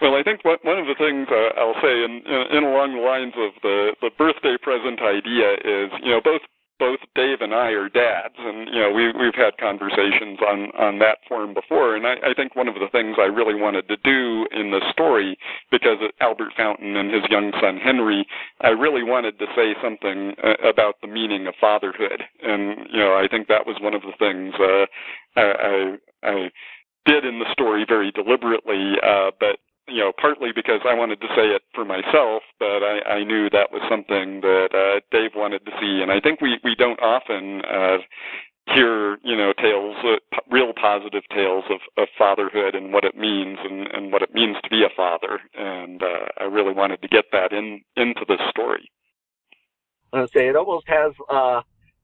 Well, 0.00 0.16
I 0.16 0.22
think 0.24 0.44
what, 0.44 0.64
one 0.64 0.78
of 0.78 0.86
the 0.86 0.98
things 0.98 1.28
uh, 1.30 1.54
I'll 1.60 1.78
say, 1.80 2.04
in, 2.04 2.22
in, 2.26 2.58
in 2.58 2.64
along 2.64 2.94
the 2.98 3.04
lines 3.06 3.34
of 3.38 3.52
the 3.62 3.94
the 4.02 4.10
birthday 4.18 4.56
present 4.60 5.00
idea, 5.00 5.54
is 5.62 5.90
you 6.02 6.10
know 6.10 6.20
both 6.22 6.42
both 6.80 6.98
Dave 7.14 7.40
and 7.40 7.54
I 7.54 7.70
are 7.70 7.88
dads, 7.88 8.34
and 8.36 8.66
you 8.74 8.80
know 8.82 8.90
we 8.90 9.12
we've 9.14 9.38
had 9.38 9.56
conversations 9.56 10.40
on 10.42 10.74
on 10.74 10.98
that 10.98 11.18
form 11.28 11.54
before, 11.54 11.94
and 11.94 12.06
I, 12.06 12.14
I 12.26 12.34
think 12.34 12.56
one 12.56 12.66
of 12.66 12.74
the 12.74 12.88
things 12.90 13.16
I 13.20 13.30
really 13.30 13.54
wanted 13.54 13.86
to 13.86 13.96
do 14.02 14.46
in 14.50 14.72
the 14.72 14.82
story, 14.90 15.38
because 15.70 15.98
Albert 16.20 16.52
Fountain 16.56 16.96
and 16.96 17.14
his 17.14 17.22
young 17.30 17.52
son 17.62 17.78
Henry, 17.78 18.26
I 18.62 18.70
really 18.70 19.04
wanted 19.04 19.38
to 19.38 19.46
say 19.54 19.74
something 19.80 20.34
uh, 20.42 20.68
about 20.68 20.96
the 21.02 21.08
meaning 21.08 21.46
of 21.46 21.54
fatherhood, 21.60 22.20
and 22.42 22.88
you 22.90 22.98
know 22.98 23.14
I 23.14 23.28
think 23.30 23.46
that 23.46 23.64
was 23.64 23.76
one 23.80 23.94
of 23.94 24.02
the 24.02 24.18
things 24.18 24.54
uh, 24.58 24.86
I, 25.38 25.96
I 26.26 26.30
I 26.34 26.50
did 27.06 27.24
in 27.24 27.38
the 27.38 27.52
story 27.52 27.84
very 27.86 28.10
deliberately, 28.10 28.94
uh, 29.06 29.30
but 29.38 29.58
you 29.88 30.00
know, 30.00 30.12
partly 30.18 30.50
because 30.54 30.80
I 30.88 30.94
wanted 30.94 31.20
to 31.20 31.28
say 31.36 31.48
it 31.48 31.62
for 31.74 31.84
myself, 31.84 32.42
but 32.58 32.82
I, 32.82 33.20
I 33.20 33.24
knew 33.24 33.50
that 33.50 33.70
was 33.70 33.82
something 33.88 34.40
that 34.40 34.70
uh, 34.72 35.00
Dave 35.10 35.32
wanted 35.36 35.64
to 35.66 35.72
see, 35.80 36.00
and 36.02 36.10
I 36.10 36.20
think 36.20 36.40
we 36.40 36.58
we 36.64 36.74
don't 36.74 37.00
often 37.00 37.62
uh, 37.64 37.98
hear 38.72 39.18
you 39.22 39.36
know 39.36 39.52
tales, 39.52 39.96
uh, 40.04 40.38
real 40.50 40.72
positive 40.72 41.22
tales 41.30 41.64
of, 41.70 41.80
of 41.98 42.08
fatherhood 42.16 42.74
and 42.74 42.92
what 42.92 43.04
it 43.04 43.16
means 43.16 43.58
and, 43.62 43.88
and 43.92 44.12
what 44.12 44.22
it 44.22 44.34
means 44.34 44.56
to 44.62 44.70
be 44.70 44.84
a 44.84 44.94
father, 44.96 45.40
and 45.54 46.02
uh, 46.02 46.26
I 46.40 46.44
really 46.44 46.72
wanted 46.72 47.02
to 47.02 47.08
get 47.08 47.26
that 47.32 47.52
in 47.52 47.82
into 47.96 48.24
this 48.26 48.40
story. 48.50 48.90
I 50.12 50.26
say 50.34 50.48
it 50.48 50.56
almost 50.56 50.88
has 50.88 51.12
uh, 51.28 51.60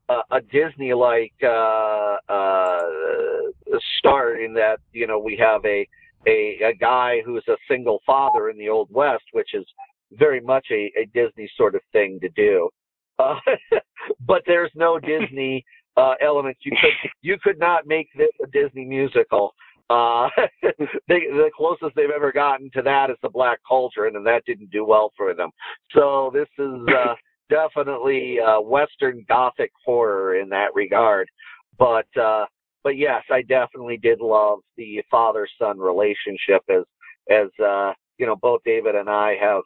a, 0.08 0.22
a 0.32 0.40
Disney-like 0.40 1.34
uh, 1.42 2.16
uh, 2.28 2.80
start 3.98 4.40
in 4.40 4.54
that 4.54 4.80
you 4.92 5.06
know 5.06 5.18
we 5.18 5.36
have 5.36 5.64
a, 5.64 5.86
a 6.26 6.58
a 6.64 6.74
guy 6.74 7.22
who's 7.24 7.44
a 7.48 7.56
single 7.68 8.00
father 8.06 8.50
in 8.50 8.58
the 8.58 8.68
Old 8.68 8.88
West, 8.90 9.24
which 9.32 9.54
is 9.54 9.64
very 10.12 10.40
much 10.40 10.66
a, 10.70 10.92
a 10.96 11.06
Disney 11.14 11.50
sort 11.56 11.74
of 11.74 11.80
thing 11.92 12.18
to 12.20 12.28
do. 12.30 12.68
Uh, 13.18 13.36
but 14.26 14.42
there's 14.46 14.72
no 14.74 14.98
Disney 15.00 15.64
uh, 15.96 16.14
elements. 16.20 16.60
You 16.62 16.72
could 16.80 17.10
you 17.22 17.36
could 17.42 17.58
not 17.58 17.86
make 17.86 18.08
this 18.16 18.30
a 18.42 18.46
Disney 18.48 18.84
musical. 18.84 19.54
Uh, 19.88 20.28
they, 21.08 21.26
the 21.30 21.50
closest 21.56 21.96
they've 21.96 22.10
ever 22.14 22.30
gotten 22.30 22.70
to 22.72 22.82
that 22.82 23.10
is 23.10 23.16
the 23.22 23.28
Black 23.28 23.58
Cauldron, 23.66 24.14
and 24.14 24.24
that 24.24 24.44
didn't 24.44 24.70
do 24.70 24.84
well 24.84 25.12
for 25.16 25.34
them. 25.34 25.50
So 25.92 26.30
this 26.32 26.48
is 26.58 26.80
uh, 26.88 27.14
definitely 27.48 28.38
uh, 28.38 28.60
Western 28.60 29.24
Gothic 29.28 29.72
horror 29.84 30.36
in 30.36 30.48
that 30.50 30.68
regard. 30.74 31.28
But 31.76 32.06
uh, 32.16 32.46
but 32.82 32.96
yes, 32.96 33.22
I 33.30 33.42
definitely 33.42 33.96
did 33.96 34.20
love 34.20 34.60
the 34.76 35.02
father 35.10 35.46
son 35.58 35.78
relationship 35.78 36.62
as 36.68 36.84
as 37.30 37.48
uh, 37.64 37.92
you 38.18 38.26
know 38.26 38.36
both 38.36 38.62
David 38.64 38.94
and 38.94 39.08
I 39.08 39.36
have 39.40 39.62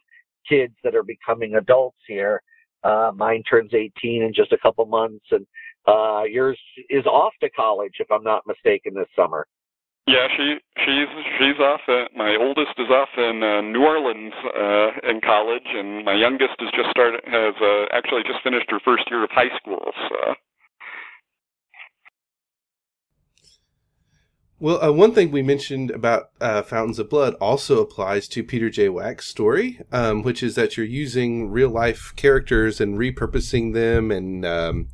kids 0.47 0.73
that 0.83 0.95
are 0.95 1.03
becoming 1.03 1.55
adults 1.55 1.97
here. 2.07 2.41
Uh, 2.83 3.11
mine 3.15 3.43
turns 3.49 3.73
18 3.73 4.21
in 4.21 4.33
just 4.33 4.51
a 4.51 4.57
couple 4.59 4.85
months, 4.85 5.25
and 5.31 5.45
uh, 5.87 6.23
yours 6.23 6.59
is 6.89 7.05
off 7.05 7.33
to 7.41 7.49
college, 7.49 7.93
if 7.99 8.11
I'm 8.11 8.23
not 8.23 8.43
mistaken, 8.45 8.93
this 8.93 9.07
summer. 9.15 9.47
Yeah, 10.05 10.27
she 10.37 10.57
she's 10.85 11.09
she's 11.39 11.59
off. 11.59 11.81
At, 11.87 12.15
my 12.15 12.37
oldest 12.39 12.77
is 12.77 12.89
off 12.91 13.09
in 13.17 13.41
uh, 13.41 13.61
New 13.61 13.81
Orleans 13.81 14.33
uh, 14.45 15.09
in 15.09 15.19
college, 15.19 15.65
and 15.65 16.05
my 16.05 16.13
youngest 16.13 16.53
has 16.59 16.69
just 16.77 16.91
started 16.91 17.21
has 17.25 17.55
uh, 17.59 17.85
actually 17.91 18.21
just 18.21 18.43
finished 18.43 18.69
her 18.69 18.79
first 18.85 19.09
year 19.09 19.23
of 19.23 19.31
high 19.31 19.55
school. 19.57 19.81
So. 20.09 20.35
Well, 24.65 24.83
uh, 24.83 24.91
one 24.91 25.11
thing 25.11 25.29
we 25.29 25.43
mentioned 25.43 25.91
about 25.91 26.31
uh, 26.41 26.63
Fountains 26.63 26.97
of 26.97 27.07
Blood 27.07 27.35
also 27.35 27.83
applies 27.83 28.27
to 28.29 28.43
Peter 28.43 28.67
J. 28.67 28.89
Wacks's 28.89 29.29
story, 29.29 29.79
um, 29.91 30.23
which 30.23 30.41
is 30.41 30.55
that 30.55 30.75
you're 30.75 30.87
using 30.87 31.51
real 31.51 31.69
life 31.69 32.11
characters 32.15 32.81
and 32.81 32.97
repurposing 32.97 33.75
them 33.75 34.09
and 34.09 34.43
um, 34.43 34.87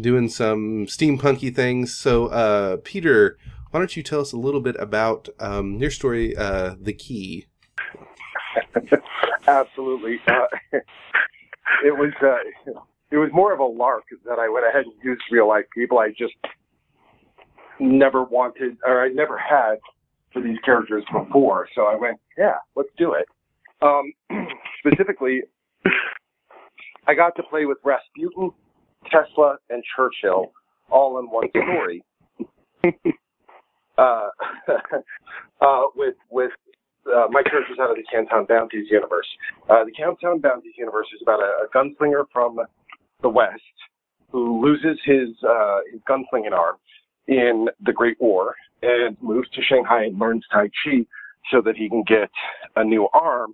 doing 0.00 0.28
some 0.28 0.86
steampunky 0.86 1.52
things. 1.52 1.92
So, 1.92 2.26
uh, 2.26 2.76
Peter, 2.84 3.36
why 3.72 3.80
don't 3.80 3.96
you 3.96 4.04
tell 4.04 4.20
us 4.20 4.30
a 4.30 4.36
little 4.36 4.60
bit 4.60 4.76
about 4.78 5.28
um, 5.40 5.80
your 5.80 5.90
story, 5.90 6.36
uh, 6.36 6.76
The 6.80 6.92
Key? 6.92 7.46
Absolutely. 9.48 10.20
Uh, 10.28 10.46
it 11.84 11.98
was 11.98 12.12
uh, 12.22 12.78
it 13.10 13.16
was 13.16 13.30
more 13.32 13.52
of 13.52 13.58
a 13.58 13.64
lark 13.64 14.04
that 14.24 14.38
I 14.38 14.48
went 14.48 14.66
ahead 14.68 14.84
and 14.84 14.94
used 15.02 15.22
real 15.32 15.48
life 15.48 15.64
people. 15.74 15.98
I 15.98 16.10
just 16.10 16.34
never 17.80 18.22
wanted 18.24 18.76
or 18.84 19.04
I 19.04 19.08
never 19.08 19.38
had 19.38 19.76
for 20.32 20.42
these 20.42 20.58
characters 20.64 21.04
before. 21.12 21.68
So 21.74 21.82
I 21.82 21.96
went, 21.96 22.18
yeah, 22.36 22.56
let's 22.74 22.88
do 22.98 23.14
it. 23.14 23.26
Um, 23.82 24.12
specifically, 24.86 25.42
I 27.06 27.14
got 27.14 27.36
to 27.36 27.42
play 27.42 27.66
with 27.66 27.78
Rasputin, 27.84 28.50
Tesla, 29.10 29.56
and 29.70 29.82
Churchill 29.94 30.52
all 30.90 31.18
in 31.18 31.26
one 31.26 31.48
story. 31.50 32.02
uh, 33.98 34.28
uh, 35.60 35.82
with 35.94 36.14
with 36.30 36.50
uh, 37.06 37.26
my 37.30 37.42
character's 37.42 37.78
out 37.80 37.90
of 37.90 37.96
the 37.96 38.04
Canton 38.10 38.46
Bounties 38.48 38.86
universe. 38.90 39.26
Uh, 39.70 39.84
the 39.84 39.92
Canton 39.92 40.40
Bounties 40.40 40.74
universe 40.76 41.06
is 41.14 41.20
about 41.22 41.40
a, 41.40 41.64
a 41.64 41.68
gunslinger 41.74 42.24
from 42.32 42.58
the 43.22 43.28
West 43.28 43.62
who 44.30 44.60
loses 44.64 44.98
his 45.04 45.28
uh, 45.48 45.78
his 45.90 46.00
gunslinging 46.08 46.52
arm 46.52 46.76
in 47.28 47.68
the 47.84 47.92
Great 47.92 48.20
War 48.20 48.54
and 48.82 49.16
moves 49.20 49.48
to 49.50 49.62
Shanghai 49.62 50.04
and 50.04 50.18
learns 50.18 50.44
Tai 50.52 50.68
Chi 50.84 51.06
so 51.50 51.60
that 51.62 51.76
he 51.76 51.88
can 51.88 52.02
get 52.06 52.30
a 52.76 52.84
new 52.84 53.08
arm 53.14 53.52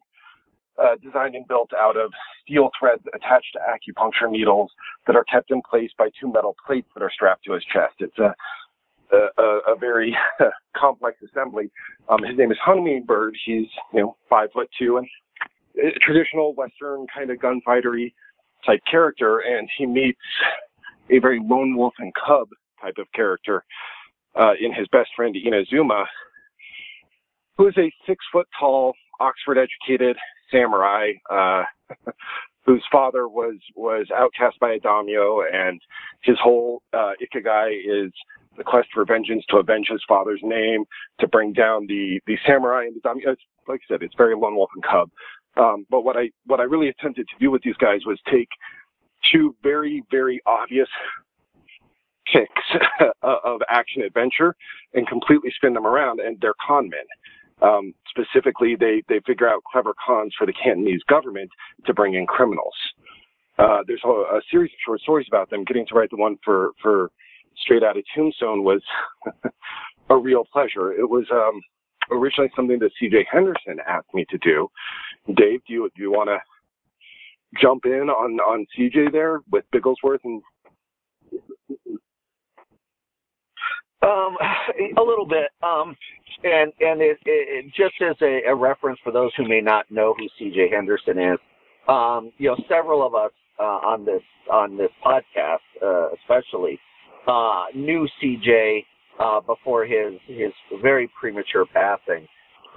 uh, 0.82 0.96
designed 1.02 1.34
and 1.34 1.46
built 1.46 1.70
out 1.78 1.96
of 1.96 2.10
steel 2.42 2.70
threads 2.78 3.02
attached 3.14 3.52
to 3.52 3.58
acupuncture 3.60 4.30
needles 4.30 4.70
that 5.06 5.16
are 5.16 5.24
kept 5.24 5.50
in 5.50 5.60
place 5.68 5.90
by 5.98 6.08
two 6.18 6.32
metal 6.32 6.56
plates 6.66 6.88
that 6.94 7.02
are 7.02 7.10
strapped 7.12 7.44
to 7.44 7.52
his 7.52 7.64
chest. 7.72 7.94
It's 7.98 8.18
a 8.18 8.34
a, 9.12 9.58
a 9.68 9.76
very 9.78 10.16
complex 10.76 11.18
assembly. 11.22 11.70
Um, 12.08 12.22
his 12.22 12.38
name 12.38 12.50
is 12.50 12.58
Hummingbird. 12.64 13.36
He's 13.44 13.66
you 13.92 14.00
know 14.00 14.16
five 14.28 14.48
foot 14.52 14.70
two 14.78 14.96
and 14.96 15.06
traditional 16.00 16.54
Western 16.54 17.06
kind 17.14 17.30
of 17.30 17.38
gunfightery 17.38 18.12
type 18.64 18.80
character, 18.90 19.40
and 19.40 19.68
he 19.76 19.86
meets 19.86 20.18
a 21.10 21.18
very 21.18 21.40
lone 21.42 21.76
wolf 21.76 21.94
and 21.98 22.12
cub 22.14 22.48
type 22.82 22.96
of 22.98 23.06
character 23.14 23.64
uh, 24.38 24.52
in 24.60 24.72
his 24.72 24.88
best 24.88 25.10
friend 25.14 25.34
Inazuma, 25.36 26.04
who 27.56 27.68
is 27.68 27.74
a 27.76 27.92
six 28.06 28.24
foot 28.32 28.46
tall, 28.58 28.94
Oxford 29.20 29.58
educated 29.58 30.16
samurai 30.50 31.12
uh, 31.30 31.62
whose 32.64 32.84
father 32.90 33.28
was 33.28 33.56
was 33.74 34.06
outcast 34.16 34.58
by 34.60 34.72
a 34.72 34.78
daimyo, 34.78 35.42
and 35.52 35.80
his 36.22 36.36
whole 36.42 36.82
uh, 36.92 37.12
ikigai 37.22 37.72
is 37.84 38.12
the 38.56 38.64
quest 38.64 38.88
for 38.92 39.04
vengeance 39.04 39.44
to 39.48 39.56
avenge 39.56 39.88
his 39.90 40.02
father's 40.06 40.40
name, 40.42 40.84
to 41.20 41.28
bring 41.28 41.52
down 41.52 41.86
the 41.86 42.20
the 42.26 42.36
samurai 42.46 42.84
and 42.84 42.96
the 42.96 43.00
daimyo. 43.00 43.32
It's, 43.32 43.42
like 43.68 43.80
I 43.88 43.94
said, 43.94 44.02
it's 44.02 44.14
very 44.16 44.34
lone 44.34 44.56
wolf 44.56 44.70
and 44.74 44.84
cub. 44.84 45.10
Um, 45.56 45.86
but 45.90 46.02
what 46.02 46.16
I 46.16 46.30
what 46.46 46.60
I 46.60 46.64
really 46.64 46.88
attempted 46.88 47.26
to 47.28 47.34
do 47.38 47.50
with 47.50 47.62
these 47.62 47.76
guys 47.76 48.00
was 48.06 48.18
take 48.30 48.48
two 49.32 49.54
very 49.62 50.02
very 50.10 50.40
obvious 50.46 50.88
kicks 52.30 52.82
of 53.22 53.60
action 53.68 54.02
adventure 54.02 54.54
and 54.94 55.06
completely 55.06 55.50
spin 55.56 55.74
them 55.74 55.86
around, 55.86 56.20
and 56.20 56.38
they're 56.40 56.54
con 56.64 56.88
men. 56.88 57.04
Um, 57.62 57.94
specifically, 58.10 58.76
they, 58.78 59.02
they 59.08 59.20
figure 59.26 59.48
out 59.48 59.62
clever 59.70 59.94
cons 60.04 60.34
for 60.36 60.46
the 60.46 60.52
Cantonese 60.52 61.02
government 61.08 61.50
to 61.86 61.94
bring 61.94 62.14
in 62.14 62.26
criminals. 62.26 62.74
Uh, 63.58 63.78
there's 63.86 64.02
a, 64.04 64.08
a, 64.08 64.40
series 64.50 64.72
of 64.72 64.78
short 64.84 65.00
stories 65.00 65.26
about 65.28 65.48
them. 65.50 65.64
Getting 65.64 65.86
to 65.86 65.94
write 65.94 66.10
the 66.10 66.16
one 66.16 66.38
for, 66.44 66.70
for 66.82 67.10
Straight 67.58 67.84
Out 67.84 67.96
of 67.96 68.04
Tombstone 68.14 68.64
was 68.64 68.82
a 70.10 70.16
real 70.16 70.44
pleasure. 70.52 70.92
It 70.92 71.08
was 71.08 71.26
um, 71.30 71.60
originally 72.10 72.50
something 72.56 72.78
that 72.80 72.90
C.J. 72.98 73.28
Henderson 73.30 73.78
asked 73.86 74.12
me 74.12 74.24
to 74.30 74.38
do. 74.38 74.68
Dave, 75.36 75.60
do 75.68 75.72
you 75.72 75.90
do 75.94 76.02
you 76.02 76.10
want 76.10 76.30
to 76.30 76.38
jump 77.60 77.84
in 77.84 78.08
on 78.10 78.40
on 78.40 78.66
C.J. 78.76 79.10
there 79.12 79.40
with 79.52 79.64
Bigglesworth 79.72 80.20
and 80.24 80.42
Um, 84.02 84.36
a 84.98 85.02
little 85.02 85.26
bit. 85.26 85.50
Um, 85.62 85.96
and 86.44 86.72
and 86.80 87.00
it, 87.00 87.18
it, 87.24 87.66
just 87.66 87.94
as 88.02 88.16
a, 88.22 88.50
a, 88.50 88.54
reference 88.54 88.98
for 89.04 89.12
those 89.12 89.30
who 89.36 89.48
may 89.48 89.60
not 89.60 89.90
know 89.90 90.14
who 90.18 90.26
C.J. 90.38 90.70
Henderson 90.70 91.18
is, 91.18 91.38
um, 91.88 92.32
you 92.38 92.48
know, 92.48 92.56
several 92.68 93.06
of 93.06 93.14
us 93.14 93.30
uh, 93.60 93.62
on 93.62 94.04
this 94.04 94.22
on 94.50 94.76
this 94.76 94.90
podcast, 95.04 95.58
uh, 95.82 96.08
especially, 96.14 96.80
uh, 97.28 97.66
knew 97.74 98.08
C.J. 98.20 98.84
Uh, 99.20 99.40
before 99.40 99.84
his 99.84 100.14
his 100.26 100.52
very 100.80 101.08
premature 101.20 101.66
passing. 101.72 102.26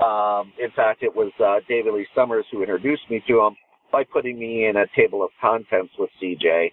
Um, 0.04 0.52
in 0.62 0.70
fact, 0.76 1.02
it 1.02 1.16
was 1.16 1.32
uh, 1.44 1.62
David 1.68 1.94
Lee 1.94 2.08
Summers 2.14 2.46
who 2.52 2.62
introduced 2.62 3.10
me 3.10 3.24
to 3.28 3.42
him 3.42 3.56
by 3.92 4.04
putting 4.04 4.38
me 4.38 4.68
in 4.68 4.76
a 4.76 4.86
table 4.96 5.24
of 5.24 5.30
contents 5.42 5.94
with 5.98 6.10
C.J. 6.20 6.72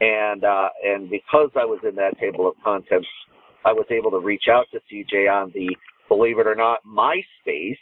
And 0.00 0.42
uh, 0.42 0.70
and 0.84 1.08
because 1.10 1.50
I 1.54 1.64
was 1.64 1.78
in 1.88 1.94
that 1.96 2.18
table 2.18 2.48
of 2.48 2.54
contents 2.64 3.06
I 3.64 3.72
was 3.72 3.86
able 3.90 4.10
to 4.10 4.18
reach 4.18 4.44
out 4.50 4.66
to 4.72 4.80
CJ 4.92 5.30
on 5.30 5.52
the, 5.54 5.76
believe 6.08 6.38
it 6.38 6.46
or 6.46 6.54
not, 6.54 6.80
MySpace. 6.86 7.76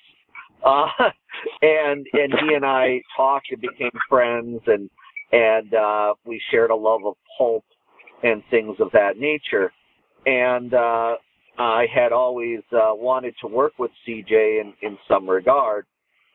Uh, 0.65 0.87
and, 1.63 2.07
and 2.13 2.33
he 2.41 2.55
and 2.55 2.65
I 2.65 3.01
talked 3.17 3.49
and 3.51 3.61
became 3.61 3.91
friends 4.09 4.61
and, 4.67 4.91
and, 5.33 5.75
uh, 5.75 6.15
we 6.25 6.41
shared 6.51 6.71
a 6.71 6.77
love 6.77 7.01
of 7.07 7.15
pulp 7.39 7.65
and 8.23 8.43
things 8.51 8.77
of 8.81 8.91
that 8.93 9.17
nature. 9.17 9.73
And, 10.27 10.75
uh, 10.75 11.17
I 11.59 11.87
had 11.93 12.13
always, 12.13 12.61
uh, 12.73 12.93
wanted 12.95 13.35
to 13.43 13.47
work 13.47 13.73
with 13.79 13.91
CJ 14.07 14.61
in, 14.61 14.73
in 14.83 14.99
some 15.09 15.29
regard. 15.29 15.87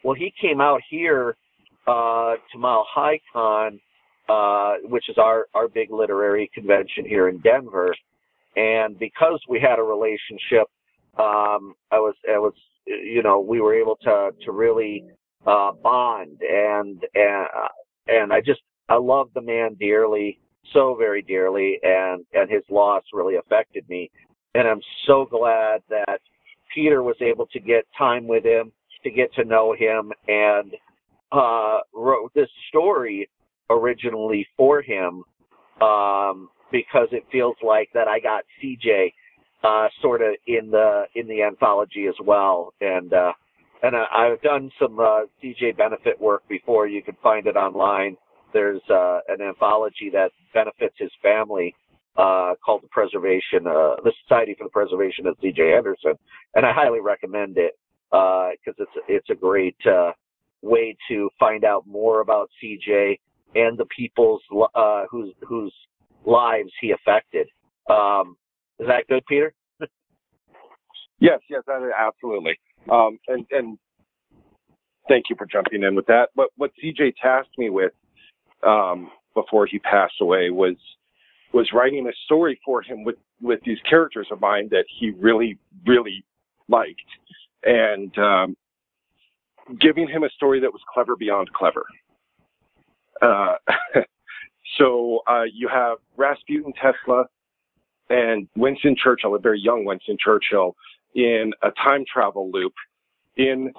Well, 0.03 0.15
he 0.15 0.33
came 0.39 0.61
out 0.61 0.81
here, 0.89 1.35
uh, 1.87 2.35
to 2.51 2.57
Mile 2.57 2.85
High 2.89 3.19
Con, 3.31 3.79
uh, 4.27 4.75
which 4.85 5.07
is 5.09 5.17
our, 5.17 5.47
our 5.53 5.67
big 5.67 5.91
literary 5.91 6.49
convention 6.53 7.05
here 7.05 7.29
in 7.29 7.39
Denver 7.39 7.95
and 8.55 8.97
because 8.97 9.39
we 9.47 9.59
had 9.59 9.79
a 9.79 9.83
relationship, 9.83 10.67
um, 11.17 11.75
I 11.91 11.99
was, 11.99 12.15
I 12.27 12.37
was, 12.37 12.53
you 12.85 13.23
know, 13.23 13.39
we 13.39 13.61
were 13.61 13.73
able 13.73 13.97
to 14.03 14.31
to 14.43 14.51
really 14.51 15.05
uh, 15.45 15.71
bond, 15.83 16.39
and 16.41 17.03
and 17.13 17.47
uh, 17.55 17.67
and 18.07 18.33
I 18.33 18.41
just 18.41 18.61
I 18.89 18.95
love 18.95 19.29
the 19.33 19.41
man 19.41 19.75
dearly, 19.79 20.39
so 20.73 20.95
very 20.95 21.21
dearly, 21.21 21.79
and 21.83 22.25
and 22.33 22.49
his 22.49 22.63
loss 22.69 23.03
really 23.13 23.35
affected 23.35 23.87
me, 23.89 24.09
and 24.53 24.67
I'm 24.67 24.81
so 25.07 25.25
glad 25.29 25.81
that 25.89 26.19
Peter 26.73 27.03
was 27.03 27.15
able 27.21 27.47
to 27.47 27.59
get 27.59 27.85
time 27.97 28.27
with 28.27 28.43
him, 28.43 28.71
to 29.03 29.11
get 29.11 29.33
to 29.35 29.45
know 29.45 29.73
him, 29.77 30.11
and 30.27 30.73
uh, 31.31 31.79
wrote 31.93 32.31
this 32.33 32.49
story 32.69 33.29
originally 33.69 34.45
for 34.57 34.81
him 34.81 35.23
um, 35.81 36.49
because 36.75 37.07
it 37.13 37.23
feels 37.31 37.55
like 37.63 37.89
that 37.93 38.07
I 38.07 38.19
got 38.19 38.43
CJ 38.61 39.13
uh, 39.63 39.87
sort 40.01 40.21
of 40.21 40.35
in 40.45 40.69
the 40.71 41.03
in 41.15 41.27
the 41.27 41.41
anthology 41.41 42.07
as 42.07 42.15
well, 42.21 42.73
and 42.81 43.13
uh, 43.13 43.31
and 43.81 43.95
I, 43.95 44.05
I've 44.11 44.41
done 44.41 44.69
some 44.79 44.99
uh, 44.99 45.21
CJ 45.41 45.77
benefit 45.77 46.19
work 46.19 46.43
before. 46.49 46.87
You 46.87 47.01
can 47.01 47.15
find 47.23 47.47
it 47.47 47.55
online. 47.55 48.17
There's 48.53 48.81
uh, 48.89 49.19
an 49.29 49.41
anthology 49.41 50.09
that 50.11 50.31
benefits 50.53 50.95
his 50.97 51.11
family 51.21 51.73
uh, 52.17 52.53
called 52.63 52.83
the 52.83 52.89
Preservation, 52.89 53.67
uh, 53.67 53.95
the 54.03 54.11
Society 54.23 54.55
for 54.57 54.65
the 54.65 54.69
Preservation 54.69 55.27
of 55.27 55.35
C.J. 55.41 55.71
Henderson, 55.71 56.13
and 56.55 56.65
I 56.65 56.73
highly 56.73 56.99
recommend 56.99 57.57
it 57.57 57.73
because 58.11 58.75
uh, 58.79 58.83
it's 58.83 58.91
it's 59.07 59.29
a 59.29 59.35
great 59.35 59.77
uh, 59.85 60.11
way 60.61 60.95
to 61.07 61.29
find 61.39 61.63
out 61.63 61.87
more 61.87 62.19
about 62.19 62.49
C.J. 62.59 63.17
and 63.55 63.77
the 63.77 63.85
people's 63.85 64.41
uh, 64.75 65.05
whose 65.09 65.33
whose 65.47 65.73
lives 66.25 66.71
he 66.81 66.91
affected. 66.91 67.47
Um, 67.89 68.35
is 68.79 68.87
that 68.87 69.07
good, 69.07 69.23
Peter? 69.27 69.53
yes, 71.19 71.39
yes, 71.49 71.63
absolutely. 71.97 72.59
Um, 72.91 73.19
and 73.27 73.45
and 73.51 73.77
thank 75.07 75.25
you 75.29 75.35
for 75.37 75.45
jumping 75.45 75.83
in 75.83 75.95
with 75.95 76.05
that. 76.07 76.29
But 76.35 76.49
what 76.57 76.71
CJ 76.83 77.13
tasked 77.21 77.57
me 77.57 77.69
with 77.69 77.93
um, 78.63 79.09
before 79.33 79.65
he 79.65 79.79
passed 79.79 80.15
away 80.21 80.49
was 80.49 80.75
was 81.53 81.69
writing 81.73 82.07
a 82.07 82.13
story 82.25 82.59
for 82.65 82.81
him 82.81 83.03
with 83.03 83.15
with 83.41 83.59
these 83.65 83.79
characters 83.89 84.27
of 84.31 84.41
mine 84.41 84.67
that 84.71 84.85
he 84.99 85.11
really 85.11 85.57
really 85.85 86.23
liked, 86.67 86.99
and 87.63 88.17
um, 88.17 88.57
giving 89.79 90.07
him 90.07 90.23
a 90.23 90.29
story 90.29 90.59
that 90.59 90.71
was 90.71 90.81
clever 90.93 91.15
beyond 91.15 91.51
clever. 91.53 91.85
Uh, 93.21 93.55
so 94.77 95.19
uh, 95.27 95.43
you 95.51 95.67
have 95.67 95.97
Rasputin 96.17 96.73
Tesla 96.73 97.25
and 98.09 98.47
Winston 98.55 98.95
Churchill, 99.01 99.35
a 99.35 99.39
very 99.39 99.59
young 99.59 99.85
Winston 99.85 100.17
Churchill, 100.23 100.75
in 101.15 101.53
a 101.63 101.71
time 101.71 102.03
travel 102.11 102.51
loop 102.51 102.73
in 103.37 103.71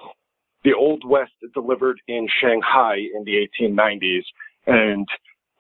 the 0.64 0.74
Old 0.74 1.04
West 1.08 1.32
delivered 1.54 2.00
in 2.08 2.26
Shanghai 2.40 2.96
in 3.14 3.24
the 3.24 3.46
1890s 3.60 4.24
and 4.66 5.06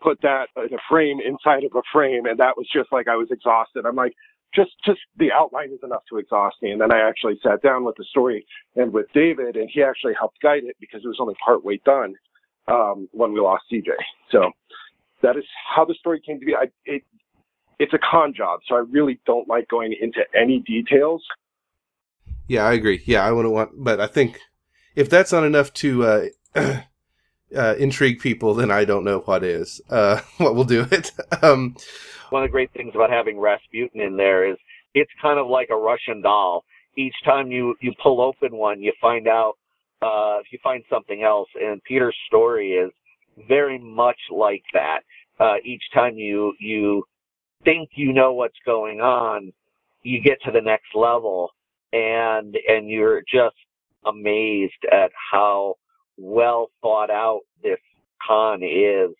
put 0.02 0.20
that 0.22 0.46
in 0.56 0.74
a 0.74 0.78
frame 0.88 1.20
inside 1.20 1.64
of 1.64 1.72
a 1.76 1.82
frame. 1.92 2.26
And 2.26 2.38
that 2.40 2.56
was 2.56 2.66
just 2.72 2.90
like 2.92 3.06
I 3.06 3.14
was 3.14 3.28
exhausted. 3.30 3.86
I'm 3.86 3.94
like, 3.94 4.14
just 4.54 4.70
just 4.84 5.00
the 5.16 5.30
outline 5.32 5.70
is 5.70 5.80
enough 5.82 6.02
to 6.08 6.18
exhaust 6.18 6.56
me. 6.62 6.70
And 6.70 6.80
then 6.80 6.92
I 6.92 7.06
actually 7.06 7.38
sat 7.42 7.62
down 7.62 7.84
with 7.84 7.96
the 7.96 8.04
story 8.04 8.46
and 8.74 8.92
with 8.92 9.06
David, 9.12 9.56
and 9.56 9.68
he 9.72 9.82
actually 9.82 10.14
helped 10.18 10.40
guide 10.40 10.64
it 10.64 10.76
because 10.80 11.02
it 11.04 11.08
was 11.08 11.18
only 11.20 11.34
part 11.44 11.64
way 11.64 11.80
done 11.84 12.14
um, 12.68 13.08
when 13.12 13.32
we 13.32 13.40
lost 13.40 13.64
CJ. 13.70 13.90
So 14.30 14.50
that 15.22 15.36
is 15.36 15.44
how 15.74 15.84
the 15.84 15.94
story 15.94 16.20
came 16.24 16.40
to 16.40 16.46
be. 16.46 16.54
I, 16.54 16.68
it, 16.84 17.02
it's 17.78 17.92
a 17.92 17.98
con 17.98 18.32
job, 18.34 18.60
so 18.66 18.74
I 18.74 18.78
really 18.90 19.20
don't 19.26 19.48
like 19.48 19.68
going 19.68 19.94
into 20.00 20.20
any 20.34 20.60
details. 20.60 21.22
Yeah, 22.48 22.64
I 22.64 22.72
agree. 22.74 23.02
Yeah, 23.04 23.24
I 23.24 23.32
wouldn't 23.32 23.52
want, 23.52 23.72
but 23.74 24.00
I 24.00 24.06
think 24.06 24.38
if 24.94 25.10
that's 25.10 25.32
not 25.32 25.44
enough 25.44 25.72
to 25.74 26.04
uh, 26.04 26.26
uh, 27.56 27.74
intrigue 27.78 28.20
people, 28.20 28.54
then 28.54 28.70
I 28.70 28.84
don't 28.84 29.04
know 29.04 29.18
what 29.20 29.44
is. 29.44 29.80
Uh, 29.90 30.20
what 30.38 30.54
will 30.54 30.64
do 30.64 30.86
it. 30.90 31.12
um, 31.42 31.76
One 32.30 32.42
of 32.42 32.48
the 32.48 32.52
great 32.52 32.72
things 32.72 32.92
about 32.94 33.10
having 33.10 33.38
Rasputin 33.38 34.00
in 34.00 34.16
there 34.16 34.50
is 34.50 34.56
it's 34.94 35.12
kind 35.20 35.38
of 35.38 35.46
like 35.48 35.68
a 35.70 35.76
Russian 35.76 36.22
doll. 36.22 36.64
Each 36.96 37.14
time 37.24 37.50
you 37.50 37.74
you 37.80 37.92
pull 38.02 38.22
open 38.22 38.56
one, 38.56 38.80
you 38.80 38.92
find 39.00 39.28
out 39.28 39.54
uh, 40.00 40.38
you 40.50 40.58
find 40.62 40.82
something 40.88 41.22
else. 41.22 41.48
And 41.60 41.82
Peter's 41.84 42.16
story 42.26 42.72
is 42.72 42.90
very 43.48 43.78
much 43.78 44.18
like 44.30 44.62
that. 44.72 45.00
Uh, 45.38 45.56
each 45.64 45.82
time 45.92 46.16
you 46.16 46.54
you 46.58 47.04
think 47.64 47.90
you 47.94 48.12
know 48.12 48.32
what's 48.32 48.58
going 48.64 49.00
on, 49.00 49.52
you 50.02 50.20
get 50.20 50.38
to 50.44 50.50
the 50.50 50.60
next 50.60 50.94
level, 50.94 51.50
and 51.92 52.56
and 52.68 52.88
you're 52.88 53.22
just 53.22 53.56
amazed 54.06 54.84
at 54.92 55.10
how 55.32 55.74
well 56.16 56.70
thought 56.80 57.10
out 57.10 57.40
this 57.62 57.78
con 58.26 58.62
is. 58.62 59.10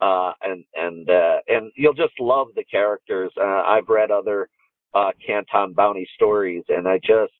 Uh, 0.00 0.32
and 0.42 0.64
and 0.74 1.08
uh, 1.08 1.38
and 1.48 1.70
you'll 1.76 1.94
just 1.94 2.18
love 2.20 2.48
the 2.56 2.64
characters. 2.64 3.32
Uh, 3.40 3.62
I've 3.64 3.88
read 3.88 4.10
other 4.10 4.48
uh, 4.92 5.12
Canton 5.24 5.72
Bounty 5.72 6.06
stories, 6.14 6.64
and 6.68 6.86
I 6.86 6.98
just 6.98 7.32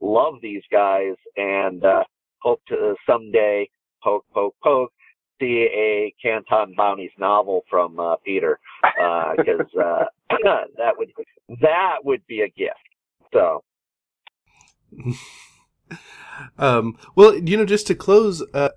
love 0.00 0.34
these 0.42 0.62
guys, 0.70 1.14
and 1.36 1.82
uh, 1.84 2.04
hope 2.40 2.60
to 2.68 2.94
someday 3.06 3.70
poke 4.02 4.26
poke 4.34 4.56
poke 4.62 4.92
see 5.42 5.68
a 5.74 6.14
Canton 6.22 6.74
Bounties 6.76 7.10
novel 7.18 7.64
from 7.68 7.98
uh, 7.98 8.16
Peter 8.24 8.60
because 9.36 9.66
uh, 9.76 10.04
uh, 10.30 10.36
that 10.76 10.96
would 10.96 11.10
that 11.60 11.96
would 12.04 12.26
be 12.26 12.42
a 12.42 12.48
gift. 12.48 12.76
So. 13.32 13.64
um, 16.58 16.96
well, 17.16 17.34
you 17.34 17.56
know, 17.56 17.64
just 17.64 17.86
to 17.88 17.94
close, 17.94 18.42
uh, 18.54 18.70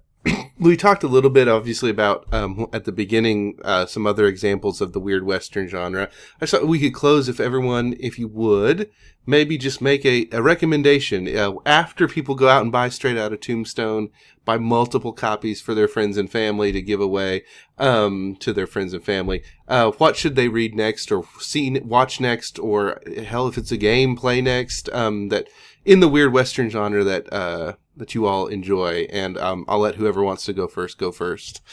we 0.58 0.78
talked 0.78 1.04
a 1.04 1.08
little 1.08 1.30
bit, 1.30 1.48
obviously, 1.48 1.90
about 1.90 2.32
um, 2.34 2.68
at 2.72 2.86
the 2.86 2.92
beginning 2.92 3.60
uh, 3.64 3.86
some 3.86 4.08
other 4.08 4.26
examples 4.26 4.80
of 4.80 4.94
the 4.94 5.00
weird 5.00 5.26
Western 5.26 5.68
genre. 5.68 6.10
I 6.40 6.46
thought 6.46 6.68
we 6.68 6.80
could 6.80 6.94
close 6.94 7.28
if 7.28 7.40
everyone, 7.40 7.96
if 8.00 8.18
you 8.18 8.30
would, 8.30 8.90
maybe 9.26 9.58
just 9.58 9.82
make 9.82 10.06
a, 10.06 10.28
a 10.32 10.42
recommendation 10.42 11.28
uh, 11.36 11.54
after 11.66 12.08
people 12.08 12.36
go 12.36 12.48
out 12.48 12.62
and 12.62 12.72
buy 12.72 12.88
straight 12.88 13.18
out 13.18 13.34
of 13.34 13.42
Tombstone, 13.42 14.10
buy 14.46 14.58
multiple 14.58 15.12
copies 15.12 15.62
for 15.62 15.74
their 15.74 15.90
friends 15.90 16.16
and 16.16 16.32
family 16.32 16.72
to 16.72 16.82
give 16.82 17.02
away 17.02 17.44
um, 17.78 18.38
to 18.40 18.54
their 18.54 18.68
friends 18.68 18.94
and 18.94 19.04
family. 19.04 19.44
Uh, 19.68 19.92
what 19.92 20.16
should 20.16 20.36
they 20.36 20.48
read 20.48 20.74
next, 20.74 21.12
or 21.12 21.26
see, 21.40 21.80
watch 21.82 22.22
next, 22.22 22.60
or 22.60 23.02
hell, 23.26 23.48
if 23.48 23.58
it's 23.58 23.72
a 23.72 23.78
game, 23.78 24.16
play 24.16 24.42
next? 24.42 24.88
Um, 24.94 25.28
that 25.30 25.50
in 25.84 26.00
the 26.00 26.08
weird 26.08 26.32
Western 26.32 26.70
genre 26.70 27.04
that 27.04 27.32
uh, 27.34 27.74
that 27.96 28.16
you 28.16 28.26
all 28.26 28.48
enjoy, 28.48 29.08
and 29.12 29.38
um, 29.38 29.66
I'll 29.68 29.80
let 29.80 29.96
whoever 29.96 30.24
wants 30.24 30.46
to 30.46 30.54
go 30.54 30.68
first 30.68 30.98
go 30.98 31.12
first. 31.12 31.62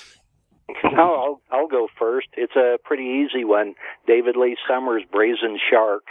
No, 0.84 1.14
I'll 1.14 1.40
I'll 1.50 1.68
go 1.68 1.88
first. 1.98 2.28
It's 2.36 2.56
a 2.56 2.76
pretty 2.84 3.04
easy 3.04 3.44
one. 3.44 3.74
David 4.06 4.36
Lee 4.36 4.56
Summers' 4.68 5.02
Brazen 5.10 5.58
Shark. 5.70 6.02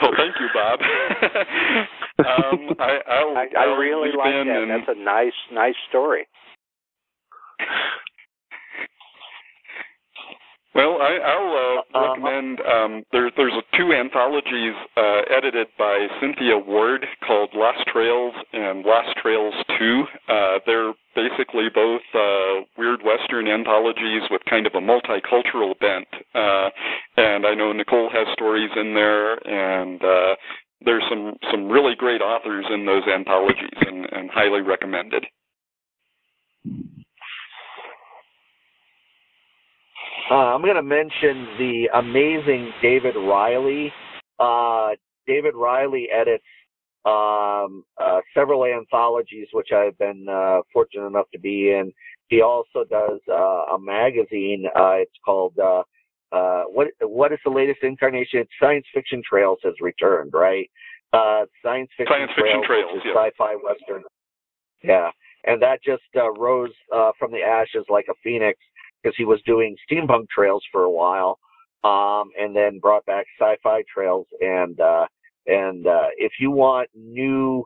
Well, 0.00 0.12
thank 0.16 0.34
you, 0.38 0.48
Bob. 0.52 0.80
um, 2.18 2.76
I, 2.78 2.98
I'll, 3.08 3.36
I, 3.36 3.46
I 3.58 3.64
really 3.78 4.10
like 4.16 4.46
that. 4.46 4.62
And... 4.62 4.70
That's 4.70 4.88
a 4.88 5.02
nice, 5.02 5.32
nice 5.52 5.74
story. 5.88 6.28
Well, 10.76 10.98
I, 11.00 11.36
will 11.40 11.56
uh, 11.56 11.98
uh, 11.98 12.08
recommend. 12.10 12.60
Um, 12.60 13.02
there, 13.10 13.30
there's 13.34 13.54
two 13.78 13.94
anthologies 13.94 14.74
uh, 14.94 15.22
edited 15.34 15.68
by 15.78 16.06
Cynthia 16.20 16.58
Ward 16.58 17.06
called 17.26 17.48
Lost 17.54 17.88
Trails 17.90 18.34
and 18.52 18.84
Lost 18.84 19.16
Trails 19.16 19.54
Two. 19.78 20.04
Uh, 20.28 20.58
they're 20.66 20.92
basically 21.14 21.68
both 21.74 22.02
uh, 22.14 22.68
weird 22.76 23.00
Western 23.02 23.48
anthologies 23.48 24.28
with 24.30 24.42
kind 24.50 24.66
of 24.66 24.74
a 24.74 24.80
multicultural 24.80 25.72
bent. 25.80 26.08
Uh, 26.34 26.68
and 27.16 27.46
I 27.46 27.54
know 27.54 27.72
Nicole 27.72 28.10
has 28.10 28.26
stories 28.34 28.70
in 28.76 28.92
there, 28.92 29.32
and 29.48 29.98
there's 30.84 31.04
some 31.08 31.36
some 31.50 31.70
really 31.70 31.94
great 31.96 32.20
authors 32.20 32.66
in 32.70 32.84
those 32.84 33.04
anthologies, 33.08 33.80
and, 33.80 34.04
and 34.12 34.28
highly 34.30 34.60
recommended. 34.60 35.24
Uh, 40.28 40.34
I'm 40.34 40.62
going 40.62 40.74
to 40.74 40.82
mention 40.82 41.46
the 41.56 41.88
amazing 41.94 42.72
David 42.82 43.14
Riley. 43.14 43.92
Uh, 44.40 44.90
David 45.26 45.54
Riley 45.54 46.08
edits 46.12 46.42
um, 47.04 47.84
uh, 47.96 48.20
several 48.34 48.64
anthologies, 48.64 49.46
which 49.52 49.68
I've 49.72 49.96
been 49.98 50.26
uh, 50.28 50.62
fortunate 50.72 51.06
enough 51.06 51.26
to 51.32 51.38
be 51.38 51.70
in. 51.70 51.92
He 52.26 52.42
also 52.42 52.84
does 52.90 53.20
uh, 53.30 53.74
a 53.74 53.78
magazine. 53.78 54.64
Uh, 54.74 54.94
it's 54.94 55.12
called 55.24 55.54
what 56.32 56.88
What 57.02 57.32
is 57.32 57.38
the 57.44 57.50
latest 57.50 57.84
incarnation? 57.84 58.40
It's 58.40 58.50
Science 58.60 58.86
Fiction 58.92 59.22
Trails 59.28 59.58
has 59.62 59.74
returned, 59.80 60.32
right? 60.32 60.68
Science 61.62 61.88
Fiction 61.96 62.06
Science 62.08 62.32
Fiction 62.34 62.62
Trails, 62.66 62.88
Trails 62.90 63.02
yeah. 63.04 63.12
sci-fi 63.14 63.54
western. 63.62 64.02
Yeah, 64.82 65.10
and 65.44 65.62
that 65.62 65.84
just 65.84 66.02
rose 66.36 66.72
from 67.16 67.30
the 67.30 67.42
ashes 67.42 67.84
like 67.88 68.06
a 68.10 68.14
phoenix 68.24 68.58
because 69.06 69.16
he 69.16 69.24
was 69.24 69.40
doing 69.46 69.76
steampunk 69.88 70.28
trails 70.28 70.64
for 70.72 70.82
a 70.82 70.90
while. 70.90 71.38
um, 71.86 72.30
and 72.38 72.54
then 72.54 72.78
brought 72.78 73.04
back 73.06 73.26
Sci-Fi 73.38 73.82
Trails. 73.92 74.26
And 74.40 74.80
uh, 74.80 75.06
and 75.46 75.86
uh, 75.86 76.08
if 76.16 76.32
you 76.40 76.50
want 76.50 76.88
new, 76.94 77.64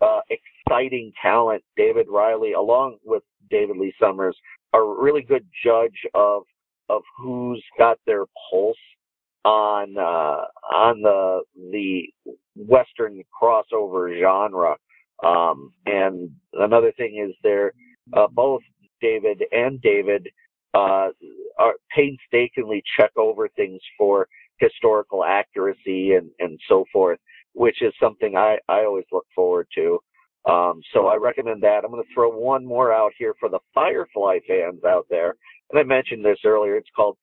uh, 0.00 0.20
exciting 0.30 1.12
talent, 1.20 1.62
David 1.76 2.06
Riley, 2.10 2.52
along 2.52 2.98
with 3.04 3.22
David 3.50 3.76
Lee 3.78 3.94
Summers, 4.00 4.36
are 4.74 4.82
a 4.82 5.02
really 5.02 5.22
good 5.22 5.46
judge 5.64 5.96
of 6.14 6.42
of 6.88 7.02
who's 7.16 7.64
got 7.78 7.98
their 8.06 8.24
pulse 8.50 8.76
on 9.44 9.96
uh, 9.96 10.44
on 10.74 11.00
the 11.02 11.42
the 11.70 12.02
Western 12.56 13.22
crossover 13.40 14.20
genre. 14.20 14.76
Um, 15.24 15.72
and 15.86 16.30
another 16.54 16.92
thing 16.92 17.24
is 17.26 17.34
they're 17.42 17.72
uh, 18.12 18.26
both 18.32 18.60
David 19.00 19.42
and 19.52 19.80
David 19.80 20.28
uh, 20.74 21.08
are 21.58 21.74
painstakingly 21.94 22.82
check 22.98 23.10
over 23.16 23.48
things 23.48 23.80
for 23.98 24.26
historical 24.58 25.24
accuracy 25.24 26.14
and, 26.14 26.30
and 26.38 26.58
so 26.68 26.84
forth, 26.92 27.18
which 27.54 27.82
is 27.82 27.92
something 28.00 28.36
I, 28.36 28.58
I 28.68 28.84
always 28.84 29.04
look 29.12 29.26
forward 29.34 29.66
to. 29.74 29.98
Um, 30.48 30.80
so 30.92 31.06
I 31.06 31.16
recommend 31.16 31.62
that. 31.62 31.84
I'm 31.84 31.90
going 31.90 32.02
to 32.02 32.14
throw 32.14 32.30
one 32.30 32.64
more 32.64 32.92
out 32.92 33.12
here 33.18 33.34
for 33.38 33.48
the 33.48 33.60
Firefly 33.74 34.38
fans 34.48 34.82
out 34.84 35.06
there. 35.08 35.34
And 35.70 35.78
I 35.78 35.84
mentioned 35.84 36.24
this 36.24 36.38
earlier. 36.44 36.76
It's 36.76 36.88
called 36.94 37.16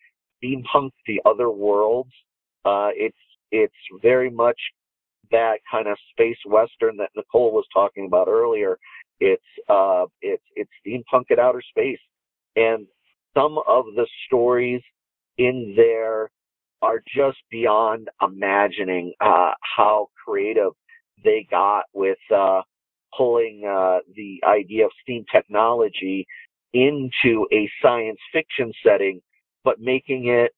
Steampunk 0.43 0.91
The 1.05 1.21
Other 1.25 1.49
Worlds. 1.49 2.11
Uh, 2.65 2.89
it's, 2.93 3.17
it's 3.51 3.73
very 4.01 4.29
much 4.29 4.59
that 5.31 5.57
kind 5.69 5.87
of 5.87 5.97
space 6.11 6.37
western 6.45 6.97
that 6.97 7.09
Nicole 7.15 7.51
was 7.51 7.65
talking 7.73 8.05
about 8.05 8.27
earlier. 8.27 8.77
It's, 9.19 9.43
uh, 9.67 10.05
it's, 10.21 10.43
it's 10.55 10.71
steampunk 10.85 11.25
at 11.31 11.39
outer 11.39 11.61
space. 11.69 11.99
And 12.55 12.87
some 13.35 13.57
of 13.67 13.85
the 13.95 14.07
stories 14.27 14.81
in 15.37 15.73
there 15.75 16.29
are 16.81 17.01
just 17.15 17.37
beyond 17.51 18.09
imagining 18.21 19.13
uh, 19.19 19.51
how 19.77 20.07
creative 20.25 20.71
they 21.23 21.45
got 21.49 21.83
with 21.93 22.17
uh, 22.33 22.61
pulling 23.15 23.63
uh, 23.65 23.99
the 24.15 24.41
idea 24.47 24.85
of 24.85 24.91
steam 25.01 25.25
technology 25.31 26.25
into 26.73 27.47
a 27.51 27.69
science 27.81 28.19
fiction 28.31 28.71
setting, 28.85 29.21
but 29.63 29.79
making 29.79 30.27
it 30.27 30.51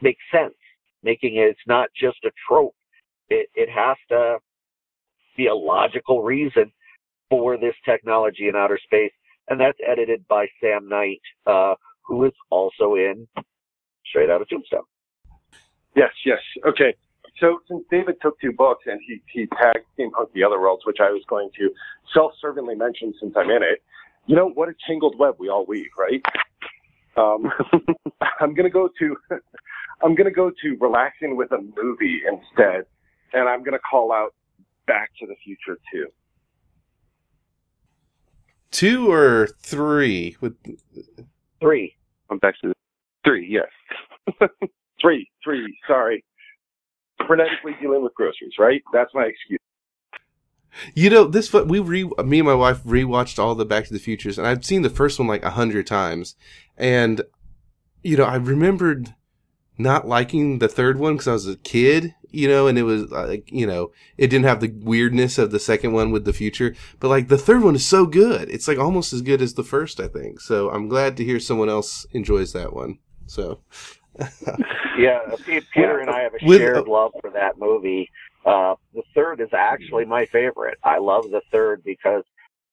make 0.00 0.18
sense, 0.30 0.54
making 1.02 1.36
it, 1.36 1.48
it's 1.48 1.60
not 1.66 1.88
just 1.98 2.18
a 2.24 2.30
trope. 2.46 2.74
It, 3.30 3.48
it 3.54 3.68
has 3.70 3.96
to 4.10 4.38
be 5.36 5.46
a 5.46 5.54
logical 5.54 6.22
reason 6.22 6.70
for 7.30 7.56
this 7.56 7.74
technology 7.84 8.48
in 8.48 8.56
outer 8.56 8.78
space. 8.82 9.12
And 9.52 9.60
that's 9.60 9.76
edited 9.86 10.26
by 10.28 10.46
Sam 10.62 10.88
Knight, 10.88 11.20
uh, 11.46 11.74
who 12.06 12.24
is 12.24 12.32
also 12.48 12.94
in 12.94 13.28
Straight 14.06 14.30
Out 14.30 14.40
of 14.40 14.48
Tombstone. 14.48 14.84
Yes, 15.94 16.08
yes. 16.24 16.38
Okay. 16.66 16.94
So 17.38 17.58
since 17.68 17.84
David 17.90 18.14
took 18.22 18.40
two 18.40 18.52
books 18.52 18.84
and 18.86 18.98
he, 19.06 19.20
he 19.30 19.44
tagged 19.48 19.84
Steampunk 19.98 20.32
the 20.32 20.42
Other 20.42 20.58
Worlds, 20.58 20.86
which 20.86 21.00
I 21.02 21.10
was 21.10 21.22
going 21.28 21.50
to 21.58 21.68
self-servingly 22.14 22.78
mention 22.78 23.12
since 23.20 23.34
I'm 23.36 23.50
in 23.50 23.62
it, 23.62 23.82
you 24.24 24.36
know, 24.36 24.48
what 24.48 24.70
a 24.70 24.74
tangled 24.86 25.18
web 25.18 25.34
we 25.38 25.50
all 25.50 25.66
weave, 25.66 25.90
right? 25.98 26.22
Um, 27.18 27.52
I'm 28.40 28.54
gonna 28.54 28.70
go 28.70 28.88
to, 29.00 29.16
I'm 30.02 30.14
gonna 30.14 30.30
go 30.30 30.50
to 30.62 30.76
relaxing 30.80 31.36
with 31.36 31.52
a 31.52 31.58
movie 31.58 32.22
instead, 32.26 32.86
and 33.34 33.50
I'm 33.50 33.62
gonna 33.62 33.78
call 33.78 34.12
out 34.14 34.32
Back 34.86 35.10
to 35.20 35.26
the 35.26 35.36
Future 35.44 35.78
2. 35.92 36.06
Two 38.72 39.12
or 39.12 39.48
three? 39.60 40.36
With 40.40 40.56
Three. 41.60 41.94
I'm 42.30 42.38
back 42.38 42.54
to 42.62 42.68
the 42.68 42.74
three. 43.24 43.46
Yes. 43.48 44.48
Three, 45.02 45.28
three, 45.42 45.76
sorry. 45.86 46.24
Frenetically 47.22 47.78
dealing 47.80 48.04
with 48.04 48.14
groceries, 48.14 48.54
right? 48.58 48.80
That's 48.92 49.12
my 49.12 49.24
excuse. 49.24 49.58
You 50.94 51.10
know, 51.10 51.24
this 51.24 51.52
we 51.52 51.80
re 51.80 52.04
me 52.24 52.38
and 52.38 52.46
my 52.46 52.54
wife 52.54 52.82
rewatched 52.84 53.38
all 53.38 53.54
the 53.54 53.66
Back 53.66 53.86
to 53.86 53.92
the 53.92 53.98
Futures, 53.98 54.38
and 54.38 54.46
I've 54.46 54.64
seen 54.64 54.82
the 54.82 54.88
first 54.88 55.18
one 55.18 55.28
like 55.28 55.42
a 55.42 55.50
hundred 55.50 55.86
times, 55.86 56.36
and 56.78 57.20
you 58.02 58.16
know, 58.16 58.24
I 58.24 58.36
remembered 58.36 59.14
not 59.76 60.08
liking 60.08 60.60
the 60.60 60.68
third 60.68 60.98
one 60.98 61.14
because 61.14 61.28
I 61.28 61.32
was 61.32 61.48
a 61.48 61.56
kid, 61.56 62.14
you 62.32 62.48
know, 62.48 62.66
and 62.66 62.78
it 62.78 62.82
was 62.82 63.10
like, 63.10 63.50
you 63.52 63.66
know, 63.66 63.92
it 64.16 64.28
didn't 64.28 64.46
have 64.46 64.60
the 64.60 64.72
weirdness 64.82 65.38
of 65.38 65.50
the 65.50 65.60
second 65.60 65.92
one 65.92 66.10
with 66.10 66.24
the 66.24 66.32
future, 66.32 66.74
but 67.00 67.08
like 67.08 67.28
the 67.28 67.38
third 67.38 67.62
one 67.62 67.74
is 67.76 67.86
so 67.86 68.06
good. 68.06 68.50
It's 68.50 68.66
like 68.68 68.78
almost 68.78 69.12
as 69.12 69.22
good 69.22 69.42
as 69.42 69.54
the 69.54 69.64
first, 69.64 70.00
I 70.00 70.08
think. 70.08 70.40
So 70.40 70.70
I'm 70.70 70.88
glad 70.88 71.16
to 71.18 71.24
hear 71.24 71.38
someone 71.40 71.68
else 71.68 72.06
enjoys 72.12 72.52
that 72.52 72.72
one. 72.72 72.98
So 73.26 73.60
Yeah, 74.98 75.20
Peter 75.72 75.98
and 76.00 76.10
I 76.10 76.20
have 76.20 76.34
a 76.34 76.46
With- 76.46 76.58
shared 76.60 76.86
love 76.88 77.12
for 77.20 77.30
that 77.30 77.58
movie. 77.58 78.10
Uh, 78.44 78.74
the 78.92 79.02
third 79.14 79.40
is 79.40 79.48
actually 79.52 80.04
my 80.04 80.26
favorite. 80.26 80.76
I 80.82 80.98
love 80.98 81.30
the 81.30 81.42
third 81.52 81.82
because 81.84 82.24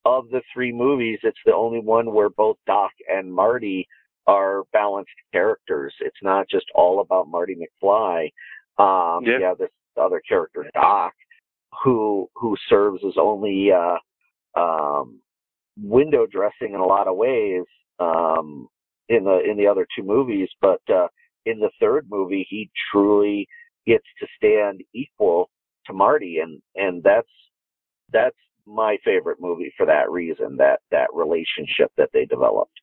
of 0.05 0.29
the 0.29 0.41
three 0.53 0.71
movies, 0.71 1.19
it's 1.23 1.37
the 1.45 1.53
only 1.53 1.79
one 1.79 2.13
where 2.13 2.29
both 2.29 2.57
Doc 2.65 2.91
and 3.09 3.31
Marty 3.33 3.87
are 4.27 4.63
balanced 4.73 5.11
characters. 5.33 5.93
It's 5.99 6.17
not 6.23 6.47
just 6.49 6.65
all 6.73 7.01
about 7.01 7.27
Marty 7.27 7.55
McFly. 7.55 8.31
Um, 8.79 9.23
Yeah. 9.25 9.39
yeah, 9.39 9.53
this 9.53 9.69
other 9.97 10.21
character, 10.27 10.69
Doc, 10.73 11.13
who 11.83 12.29
who 12.35 12.55
serves 12.69 13.03
as 13.05 13.17
only 13.17 13.71
uh, 13.71 13.97
um, 14.59 15.19
window 15.81 16.25
dressing 16.25 16.73
in 16.73 16.79
a 16.79 16.85
lot 16.85 17.07
of 17.07 17.17
ways 17.17 17.65
um, 17.99 18.67
in 19.09 19.23
the 19.25 19.39
in 19.49 19.57
the 19.57 19.67
other 19.67 19.85
two 19.95 20.03
movies, 20.03 20.49
but 20.61 20.81
uh, 20.89 21.07
in 21.45 21.59
the 21.59 21.71
third 21.79 22.07
movie, 22.09 22.45
he 22.49 22.69
truly 22.91 23.47
gets 23.85 24.05
to 24.19 24.27
stand 24.37 24.81
equal 24.93 25.49
to 25.85 25.93
Marty, 25.93 26.39
and 26.39 26.61
and 26.75 27.03
that's 27.03 27.27
that's 28.11 28.37
my 28.65 28.97
favorite 29.03 29.39
movie 29.39 29.73
for 29.75 29.85
that 29.85 30.09
reason 30.09 30.55
that 30.57 30.79
that 30.91 31.07
relationship 31.13 31.91
that 31.97 32.09
they 32.13 32.25
developed. 32.25 32.79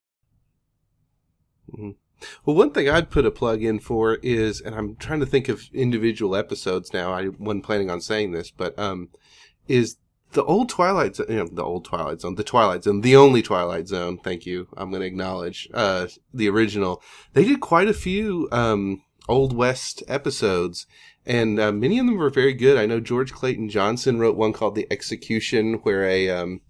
Well, 2.44 2.56
one 2.56 2.70
thing 2.70 2.88
I'd 2.88 3.10
put 3.10 3.26
a 3.26 3.30
plug 3.30 3.62
in 3.62 3.78
for 3.78 4.14
is, 4.16 4.60
and 4.60 4.74
I'm 4.74 4.96
trying 4.96 5.20
to 5.20 5.26
think 5.26 5.48
of 5.48 5.68
individual 5.72 6.34
episodes 6.34 6.92
now. 6.92 7.12
I 7.12 7.28
wasn't 7.28 7.64
planning 7.64 7.90
on 7.90 8.00
saying 8.00 8.32
this, 8.32 8.50
but 8.50 8.78
um, 8.78 9.10
is 9.68 9.96
the 10.32 10.44
old 10.44 10.68
Twilight 10.68 11.16
Zone, 11.16 11.26
you 11.28 11.36
know, 11.36 11.48
the 11.50 11.64
old 11.64 11.84
Twilight 11.84 12.20
Zone, 12.20 12.34
the 12.34 12.44
Twilight 12.44 12.84
Zone, 12.84 13.00
the 13.00 13.16
only 13.16 13.42
Twilight 13.42 13.88
Zone. 13.88 14.18
Thank 14.18 14.46
you. 14.46 14.68
I'm 14.76 14.90
going 14.90 15.00
to 15.00 15.06
acknowledge 15.06 15.68
uh, 15.72 16.08
the 16.32 16.48
original. 16.48 17.02
They 17.32 17.44
did 17.44 17.60
quite 17.60 17.88
a 17.88 17.94
few 17.94 18.48
um, 18.52 19.02
old 19.28 19.54
West 19.54 20.02
episodes, 20.08 20.86
and 21.24 21.58
uh, 21.58 21.72
many 21.72 21.98
of 21.98 22.06
them 22.06 22.16
were 22.16 22.30
very 22.30 22.54
good. 22.54 22.76
I 22.78 22.86
know 22.86 23.00
George 23.00 23.32
Clayton 23.32 23.68
Johnson 23.68 24.18
wrote 24.18 24.36
one 24.36 24.52
called 24.52 24.74
The 24.74 24.86
Execution, 24.90 25.74
where 25.82 26.04
a 26.04 26.30
um, 26.30 26.60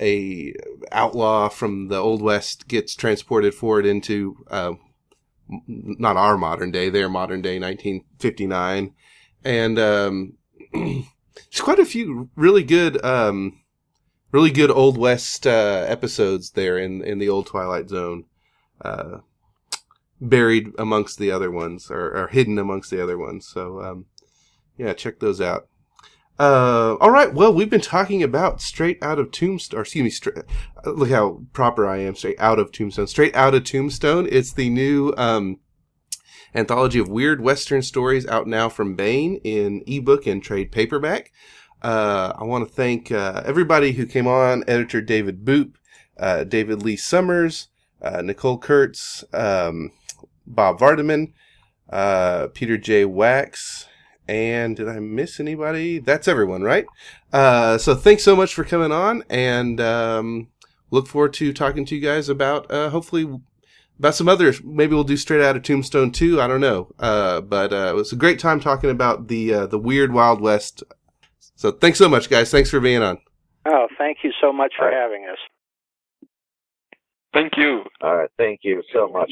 a 0.00 0.54
outlaw 0.90 1.48
from 1.48 1.88
the 1.88 1.98
old 1.98 2.22
west 2.22 2.68
gets 2.68 2.94
transported 2.94 3.54
forward 3.54 3.86
into 3.86 4.44
uh, 4.50 4.72
not 5.68 6.16
our 6.16 6.38
modern 6.38 6.70
day, 6.70 6.88
their 6.88 7.08
modern 7.08 7.42
day, 7.42 7.58
1959, 7.58 8.94
and 9.44 9.78
um, 9.78 10.34
there's 10.72 11.60
quite 11.60 11.78
a 11.78 11.84
few 11.84 12.30
really 12.36 12.62
good, 12.62 13.04
um, 13.04 13.60
really 14.32 14.50
good 14.50 14.70
old 14.70 14.96
west 14.96 15.46
uh, 15.46 15.84
episodes 15.88 16.52
there 16.52 16.78
in 16.78 17.02
in 17.02 17.18
the 17.18 17.28
old 17.28 17.46
Twilight 17.46 17.88
Zone, 17.88 18.24
uh, 18.84 19.18
buried 20.20 20.72
amongst 20.78 21.18
the 21.18 21.30
other 21.30 21.50
ones 21.50 21.90
or, 21.90 22.16
or 22.16 22.28
hidden 22.28 22.58
amongst 22.58 22.90
the 22.90 23.02
other 23.02 23.18
ones. 23.18 23.46
So 23.46 23.80
um, 23.82 24.06
yeah, 24.76 24.92
check 24.92 25.20
those 25.20 25.40
out. 25.40 25.68
Uh, 26.40 26.96
all 27.02 27.10
right. 27.10 27.34
Well, 27.34 27.52
we've 27.52 27.68
been 27.68 27.82
talking 27.82 28.22
about 28.22 28.62
straight 28.62 28.96
out 29.02 29.18
of 29.18 29.30
Tombstone. 29.30 29.82
Excuse 29.82 30.24
me. 30.24 30.32
Uh, 30.86 30.90
look 30.92 31.10
how 31.10 31.42
proper 31.52 31.86
I 31.86 31.98
am. 31.98 32.14
Straight 32.14 32.40
out 32.40 32.58
of 32.58 32.72
Tombstone. 32.72 33.08
Straight 33.08 33.36
out 33.36 33.54
of 33.54 33.64
Tombstone. 33.64 34.26
It's 34.32 34.54
the 34.54 34.70
new 34.70 35.12
um, 35.18 35.60
anthology 36.54 36.98
of 36.98 37.10
weird 37.10 37.42
Western 37.42 37.82
stories 37.82 38.26
out 38.26 38.46
now 38.46 38.70
from 38.70 38.96
Baen 38.96 39.36
in 39.44 39.82
ebook 39.86 40.26
and 40.26 40.42
trade 40.42 40.72
paperback. 40.72 41.30
Uh, 41.82 42.32
I 42.34 42.44
want 42.44 42.66
to 42.66 42.74
thank 42.74 43.12
uh, 43.12 43.42
everybody 43.44 43.92
who 43.92 44.06
came 44.06 44.26
on. 44.26 44.64
Editor 44.66 45.02
David 45.02 45.44
Boop, 45.44 45.74
uh, 46.18 46.44
David 46.44 46.82
Lee 46.82 46.96
Summers, 46.96 47.68
uh, 48.00 48.22
Nicole 48.22 48.56
Kurtz, 48.56 49.24
um, 49.34 49.90
Bob 50.46 50.78
Vardeman, 50.78 51.34
uh, 51.90 52.46
Peter 52.54 52.78
J. 52.78 53.04
Wacks, 53.04 53.84
and 54.30 54.76
did 54.76 54.88
I 54.88 55.00
miss 55.00 55.40
anybody? 55.40 55.98
That's 55.98 56.28
everyone, 56.28 56.62
right? 56.62 56.86
Uh, 57.32 57.78
so 57.78 57.96
thanks 57.96 58.22
so 58.22 58.36
much 58.36 58.54
for 58.54 58.62
coming 58.62 58.92
on, 58.92 59.24
and 59.28 59.80
um, 59.80 60.48
look 60.92 61.08
forward 61.08 61.34
to 61.34 61.52
talking 61.52 61.84
to 61.86 61.96
you 61.96 62.00
guys 62.00 62.28
about 62.28 62.70
uh, 62.70 62.90
hopefully 62.90 63.40
about 63.98 64.14
some 64.14 64.28
others. 64.28 64.62
Maybe 64.62 64.94
we'll 64.94 65.02
do 65.02 65.16
straight 65.16 65.42
out 65.42 65.56
of 65.56 65.64
Tombstone 65.64 66.12
too. 66.12 66.40
I 66.40 66.46
don't 66.46 66.60
know, 66.60 66.92
uh, 67.00 67.40
but 67.40 67.72
uh, 67.72 67.90
it 67.90 67.96
was 67.96 68.12
a 68.12 68.16
great 68.16 68.38
time 68.38 68.60
talking 68.60 68.90
about 68.90 69.26
the 69.26 69.52
uh, 69.52 69.66
the 69.66 69.80
weird 69.80 70.12
Wild 70.12 70.40
West. 70.40 70.84
So 71.56 71.72
thanks 71.72 71.98
so 71.98 72.08
much, 72.08 72.30
guys. 72.30 72.52
Thanks 72.52 72.70
for 72.70 72.78
being 72.78 73.02
on. 73.02 73.18
Oh, 73.66 73.88
thank 73.98 74.18
you 74.22 74.30
so 74.40 74.52
much 74.52 74.74
for 74.78 74.92
having 74.92 75.26
us. 75.30 75.38
Thank 77.34 77.56
you. 77.56 77.82
All 78.00 78.16
right, 78.16 78.30
thank 78.38 78.60
you 78.62 78.82
so 78.92 79.08
much. 79.08 79.30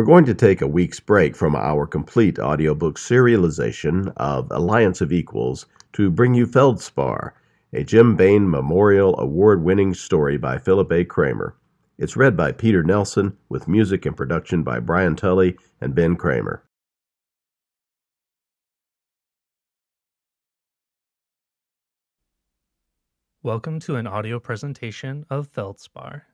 We're 0.00 0.06
going 0.06 0.24
to 0.24 0.34
take 0.34 0.62
a 0.62 0.66
week's 0.66 0.98
break 0.98 1.36
from 1.36 1.54
our 1.54 1.86
complete 1.86 2.38
audiobook 2.38 2.96
serialization 2.96 4.10
of 4.16 4.50
Alliance 4.50 5.02
of 5.02 5.12
Equals 5.12 5.66
to 5.92 6.10
bring 6.10 6.32
you 6.32 6.46
Feldspar, 6.46 7.34
a 7.74 7.84
Jim 7.84 8.16
Baen 8.16 8.48
Memorial 8.48 9.14
Award 9.20 9.62
winning 9.62 9.92
story 9.92 10.38
by 10.38 10.56
Philip 10.56 10.90
A. 10.90 11.04
Kramer. 11.04 11.54
It's 11.98 12.16
read 12.16 12.34
by 12.34 12.50
Peter 12.52 12.82
Nelson 12.82 13.36
with 13.50 13.68
music 13.68 14.06
and 14.06 14.16
production 14.16 14.62
by 14.62 14.80
Brian 14.80 15.16
Tully 15.16 15.58
and 15.82 15.94
Ben 15.94 16.16
Kramer. 16.16 16.64
Welcome 23.42 23.80
to 23.80 23.96
an 23.96 24.06
audio 24.06 24.40
presentation 24.40 25.26
of 25.28 25.48
Feldspar, 25.48 26.24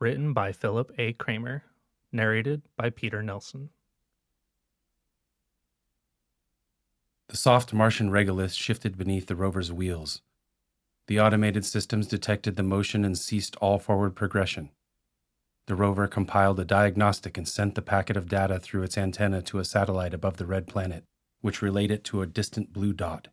written 0.00 0.32
by 0.32 0.52
Philip 0.52 0.92
A. 0.96 1.12
Kramer, 1.12 1.62
narrated 2.16 2.62
by 2.76 2.90
Peter 2.90 3.22
Nelson. 3.22 3.70
The 7.28 7.36
soft 7.36 7.72
Martian 7.72 8.10
regolith 8.10 8.54
shifted 8.54 8.96
beneath 8.96 9.26
the 9.26 9.36
rover's 9.36 9.72
wheels. 9.72 10.22
The 11.06 11.20
automated 11.20 11.64
systems 11.64 12.08
detected 12.08 12.56
the 12.56 12.62
motion 12.62 13.04
and 13.04 13.16
ceased 13.16 13.54
all 13.56 13.78
forward 13.78 14.16
progression. 14.16 14.70
The 15.66 15.74
rover 15.74 16.06
compiled 16.06 16.58
a 16.60 16.64
diagnostic 16.64 17.36
and 17.36 17.46
sent 17.46 17.74
the 17.74 17.82
packet 17.82 18.16
of 18.16 18.28
data 18.28 18.58
through 18.58 18.84
its 18.84 18.96
antenna 18.96 19.42
to 19.42 19.58
a 19.58 19.64
satellite 19.64 20.14
above 20.14 20.36
the 20.36 20.46
red 20.46 20.66
planet, 20.66 21.04
which 21.40 21.62
relayed 21.62 21.90
it 21.90 22.04
to 22.04 22.22
a 22.22 22.26
distant 22.26 22.72
blue 22.72 22.92
dot. 22.92 23.28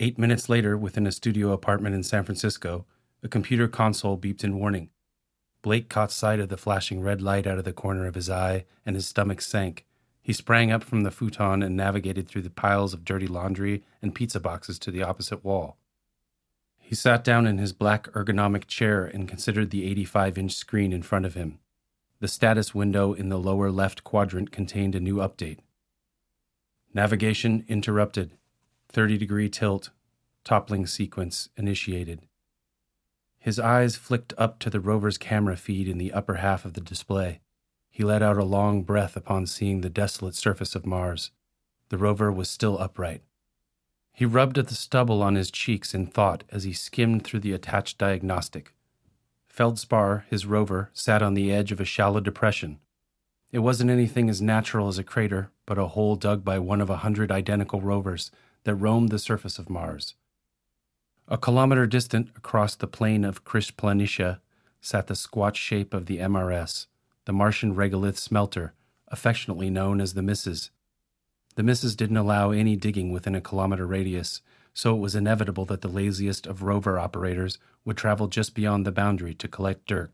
Eight 0.00 0.18
minutes 0.18 0.48
later, 0.48 0.76
within 0.76 1.06
a 1.06 1.12
studio 1.12 1.52
apartment 1.52 1.94
in 1.94 2.02
San 2.02 2.24
Francisco, 2.24 2.86
a 3.22 3.28
computer 3.28 3.66
console 3.66 4.18
beeped 4.18 4.44
in 4.44 4.58
warning. 4.58 4.90
Blake 5.62 5.88
caught 5.88 6.12
sight 6.12 6.40
of 6.40 6.48
the 6.48 6.56
flashing 6.56 7.00
red 7.00 7.20
light 7.20 7.46
out 7.46 7.58
of 7.58 7.64
the 7.64 7.72
corner 7.72 8.06
of 8.06 8.14
his 8.14 8.30
eye, 8.30 8.64
and 8.86 8.94
his 8.94 9.06
stomach 9.06 9.40
sank. 9.40 9.84
He 10.22 10.32
sprang 10.32 10.70
up 10.70 10.84
from 10.84 11.02
the 11.02 11.10
futon 11.10 11.62
and 11.62 11.76
navigated 11.76 12.28
through 12.28 12.42
the 12.42 12.50
piles 12.50 12.92
of 12.92 13.04
dirty 13.04 13.26
laundry 13.26 13.82
and 14.02 14.14
pizza 14.14 14.38
boxes 14.38 14.78
to 14.80 14.90
the 14.90 15.02
opposite 15.02 15.42
wall. 15.42 15.78
He 16.78 16.94
sat 16.94 17.24
down 17.24 17.46
in 17.46 17.58
his 17.58 17.72
black 17.72 18.08
ergonomic 18.12 18.66
chair 18.66 19.04
and 19.04 19.28
considered 19.28 19.70
the 19.70 19.86
85 19.86 20.38
inch 20.38 20.52
screen 20.52 20.92
in 20.92 21.02
front 21.02 21.24
of 21.24 21.34
him. 21.34 21.58
The 22.20 22.28
status 22.28 22.74
window 22.74 23.14
in 23.14 23.30
the 23.30 23.38
lower 23.38 23.70
left 23.70 24.04
quadrant 24.04 24.50
contained 24.50 24.94
a 24.94 25.00
new 25.00 25.16
update. 25.16 25.60
Navigation 26.92 27.64
interrupted. 27.68 28.32
30 28.90 29.16
degree 29.16 29.48
tilt, 29.48 29.90
toppling 30.44 30.86
sequence 30.86 31.48
initiated. 31.56 32.27
His 33.38 33.58
eyes 33.58 33.96
flicked 33.96 34.34
up 34.36 34.58
to 34.60 34.70
the 34.70 34.80
rover's 34.80 35.18
camera 35.18 35.56
feed 35.56 35.88
in 35.88 35.98
the 35.98 36.12
upper 36.12 36.34
half 36.34 36.64
of 36.64 36.74
the 36.74 36.80
display. 36.80 37.40
He 37.88 38.04
let 38.04 38.22
out 38.22 38.36
a 38.36 38.44
long 38.44 38.82
breath 38.82 39.16
upon 39.16 39.46
seeing 39.46 39.80
the 39.80 39.90
desolate 39.90 40.34
surface 40.34 40.74
of 40.74 40.86
Mars. 40.86 41.30
The 41.88 41.98
rover 41.98 42.30
was 42.30 42.50
still 42.50 42.78
upright. 42.78 43.22
He 44.12 44.24
rubbed 44.24 44.58
at 44.58 44.68
the 44.68 44.74
stubble 44.74 45.22
on 45.22 45.36
his 45.36 45.50
cheeks 45.50 45.94
in 45.94 46.06
thought 46.06 46.42
as 46.50 46.64
he 46.64 46.72
skimmed 46.72 47.24
through 47.24 47.40
the 47.40 47.52
attached 47.52 47.98
diagnostic. 47.98 48.74
Feldspar, 49.46 50.24
his 50.28 50.44
rover, 50.44 50.90
sat 50.92 51.22
on 51.22 51.34
the 51.34 51.52
edge 51.52 51.72
of 51.72 51.80
a 51.80 51.84
shallow 51.84 52.20
depression. 52.20 52.78
It 53.50 53.60
wasn't 53.60 53.90
anything 53.90 54.28
as 54.28 54.42
natural 54.42 54.88
as 54.88 54.98
a 54.98 55.04
crater, 55.04 55.50
but 55.66 55.78
a 55.78 55.86
hole 55.86 56.16
dug 56.16 56.44
by 56.44 56.58
one 56.58 56.80
of 56.80 56.90
a 56.90 56.98
hundred 56.98 57.32
identical 57.32 57.80
rovers 57.80 58.30
that 58.64 58.74
roamed 58.74 59.08
the 59.08 59.18
surface 59.18 59.58
of 59.58 59.70
Mars. 59.70 60.14
A 61.30 61.36
kilometer 61.36 61.86
distant 61.86 62.30
across 62.36 62.74
the 62.74 62.86
plain 62.86 63.24
of 63.24 63.44
Chryse 63.44 63.70
Planitia 63.70 64.40
sat 64.80 65.06
the 65.06 65.14
squat 65.14 65.56
shape 65.56 65.92
of 65.92 66.06
the 66.06 66.18
MRS, 66.18 66.86
the 67.26 67.32
Martian 67.32 67.74
regolith 67.74 68.16
smelter, 68.16 68.72
affectionately 69.08 69.68
known 69.68 70.00
as 70.00 70.14
the 70.14 70.22
Misses. 70.22 70.70
The 71.56 71.62
Misses 71.62 71.94
didn't 71.94 72.16
allow 72.16 72.50
any 72.50 72.76
digging 72.76 73.12
within 73.12 73.34
a 73.34 73.40
kilometer 73.40 73.86
radius, 73.86 74.40
so 74.72 74.96
it 74.96 75.00
was 75.00 75.14
inevitable 75.14 75.64
that 75.66 75.82
the 75.82 75.88
laziest 75.88 76.46
of 76.46 76.62
rover 76.62 76.98
operators 76.98 77.58
would 77.84 77.96
travel 77.96 78.28
just 78.28 78.54
beyond 78.54 78.86
the 78.86 78.92
boundary 78.92 79.34
to 79.34 79.48
collect 79.48 79.86
dirt. 79.86 80.10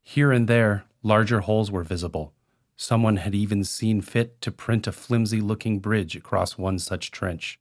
Here 0.00 0.32
and 0.32 0.48
there, 0.48 0.84
larger 1.02 1.40
holes 1.40 1.70
were 1.70 1.84
visible, 1.84 2.32
Someone 2.80 3.16
had 3.16 3.34
even 3.34 3.64
seen 3.64 4.00
fit 4.00 4.40
to 4.40 4.52
print 4.52 4.86
a 4.86 4.92
flimsy 4.92 5.40
looking 5.40 5.80
bridge 5.80 6.14
across 6.14 6.56
one 6.56 6.78
such 6.78 7.10
trench. 7.10 7.58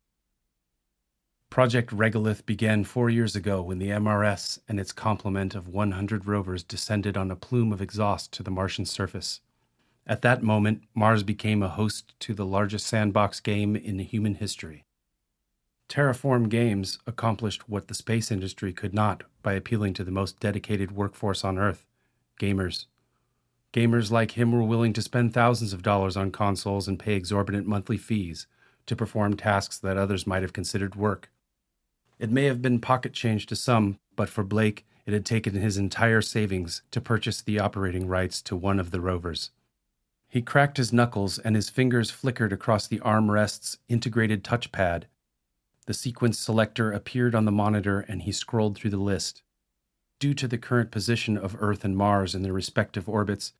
Project 1.49 1.89
Regolith 1.91 2.45
began 2.45 2.83
four 2.83 3.09
years 3.09 3.35
ago 3.35 3.63
when 3.63 3.79
the 3.79 3.89
MRS 3.89 4.59
and 4.67 4.79
its 4.79 4.91
complement 4.91 5.55
of 5.55 5.67
100 5.67 6.27
rovers 6.27 6.63
descended 6.63 7.17
on 7.17 7.31
a 7.31 7.35
plume 7.35 7.71
of 7.71 7.81
exhaust 7.81 8.31
to 8.33 8.43
the 8.43 8.51
Martian 8.51 8.85
surface. 8.85 9.41
At 10.05 10.21
that 10.21 10.43
moment, 10.43 10.83
Mars 10.93 11.23
became 11.23 11.63
a 11.63 11.69
host 11.69 12.13
to 12.19 12.35
the 12.35 12.45
largest 12.45 12.85
sandbox 12.85 13.39
game 13.39 13.75
in 13.75 13.97
human 13.99 14.35
history. 14.35 14.85
Terraform 15.89 16.47
Games 16.47 16.99
accomplished 17.07 17.67
what 17.67 17.87
the 17.87 17.95
space 17.95 18.29
industry 18.29 18.71
could 18.71 18.93
not 18.93 19.23
by 19.41 19.53
appealing 19.53 19.93
to 19.95 20.03
the 20.03 20.11
most 20.11 20.39
dedicated 20.39 20.91
workforce 20.91 21.43
on 21.43 21.57
Earth 21.57 21.87
gamers. 22.39 22.85
Gamers 23.73 24.11
like 24.11 24.31
him 24.31 24.51
were 24.51 24.63
willing 24.63 24.93
to 24.93 25.01
spend 25.01 25.33
thousands 25.33 25.73
of 25.73 25.81
dollars 25.81 26.15
on 26.15 26.29
consoles 26.29 26.87
and 26.87 26.99
pay 26.99 27.15
exorbitant 27.15 27.65
monthly 27.65 27.97
fees 27.97 28.45
to 28.85 28.95
perform 28.95 29.35
tasks 29.35 29.79
that 29.79 29.97
others 29.97 30.27
might 30.27 30.43
have 30.43 30.53
considered 30.53 30.95
work. 30.95 31.31
It 32.19 32.31
may 32.31 32.45
have 32.45 32.61
been 32.61 32.79
pocket 32.79 33.13
change 33.13 33.45
to 33.47 33.55
some, 33.55 33.99
but 34.15 34.29
for 34.29 34.43
Blake, 34.43 34.85
it 35.05 35.13
had 35.13 35.25
taken 35.25 35.53
his 35.55 35.77
entire 35.77 36.21
savings 36.21 36.81
to 36.91 36.99
purchase 36.99 37.41
the 37.41 37.59
operating 37.59 38.07
rights 38.07 38.41
to 38.43 38.55
one 38.55 38.79
of 38.79 38.91
the 38.91 38.99
rovers. 38.99 39.51
He 40.27 40.41
cracked 40.41 40.77
his 40.77 40.91
knuckles 40.91 41.39
and 41.39 41.55
his 41.55 41.69
fingers 41.69 42.11
flickered 42.11 42.51
across 42.51 42.87
the 42.87 42.99
armrest's 42.99 43.77
integrated 43.87 44.43
touchpad. 44.43 45.03
The 45.85 45.93
sequence 45.93 46.37
selector 46.37 46.91
appeared 46.91 47.33
on 47.33 47.45
the 47.45 47.51
monitor 47.51 48.01
and 48.01 48.23
he 48.23 48.33
scrolled 48.33 48.77
through 48.77 48.89
the 48.89 48.97
list. 48.97 49.43
Due 50.19 50.33
to 50.33 50.47
the 50.47 50.57
current 50.57 50.91
position 50.91 51.37
of 51.37 51.55
Earth 51.59 51.85
and 51.85 51.95
Mars 51.95 52.35
in 52.35 52.41
their 52.41 52.51
respective 52.51 53.07
orbits, 53.07 53.53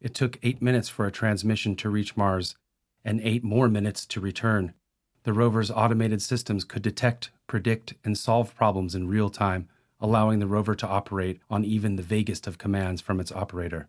it 0.00 0.14
took 0.14 0.38
eight 0.42 0.62
minutes 0.62 0.88
for 0.88 1.06
a 1.06 1.12
transmission 1.12 1.76
to 1.76 1.90
reach 1.90 2.16
Mars 2.16 2.56
and 3.04 3.20
eight 3.20 3.44
more 3.44 3.68
minutes 3.68 4.06
to 4.06 4.20
return. 4.20 4.72
The 5.24 5.32
rover's 5.32 5.70
automated 5.70 6.20
systems 6.20 6.64
could 6.64 6.82
detect, 6.82 7.30
predict, 7.46 7.94
and 8.04 8.16
solve 8.16 8.54
problems 8.54 8.94
in 8.94 9.08
real 9.08 9.30
time, 9.30 9.68
allowing 9.98 10.38
the 10.38 10.46
rover 10.46 10.74
to 10.74 10.86
operate 10.86 11.40
on 11.48 11.64
even 11.64 11.96
the 11.96 12.02
vaguest 12.02 12.46
of 12.46 12.58
commands 12.58 13.00
from 13.00 13.20
its 13.20 13.32
operator. 13.32 13.88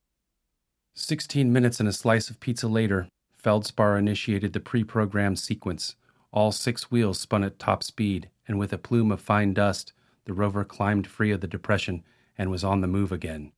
Sixteen 0.94 1.52
minutes 1.52 1.82
and 1.82 1.90
a 1.90 1.94
slice 1.94 2.30
of 2.30 2.40
pizza 2.40 2.70
later, 2.70 3.10
Feldspar 3.36 3.98
initiated 3.98 4.54
the 4.54 4.62
pre 4.62 4.86
programmed 4.86 5.38
sequence. 5.38 5.96
All 6.32 6.54
six 6.54 6.90
wheels 6.90 7.20
spun 7.20 7.44
at 7.44 7.60
top 7.60 7.84
speed, 7.84 8.30
and 8.48 8.58
with 8.58 8.72
a 8.72 8.78
plume 8.78 9.12
of 9.12 9.20
fine 9.20 9.54
dust, 9.54 9.92
the 10.24 10.34
rover 10.34 10.64
climbed 10.64 11.06
free 11.06 11.32
of 11.32 11.42
the 11.42 11.48
depression 11.48 12.04
and 12.38 12.50
was 12.50 12.64
on 12.64 12.80
the 12.80 12.88
move 12.88 13.12
again. 13.12 13.52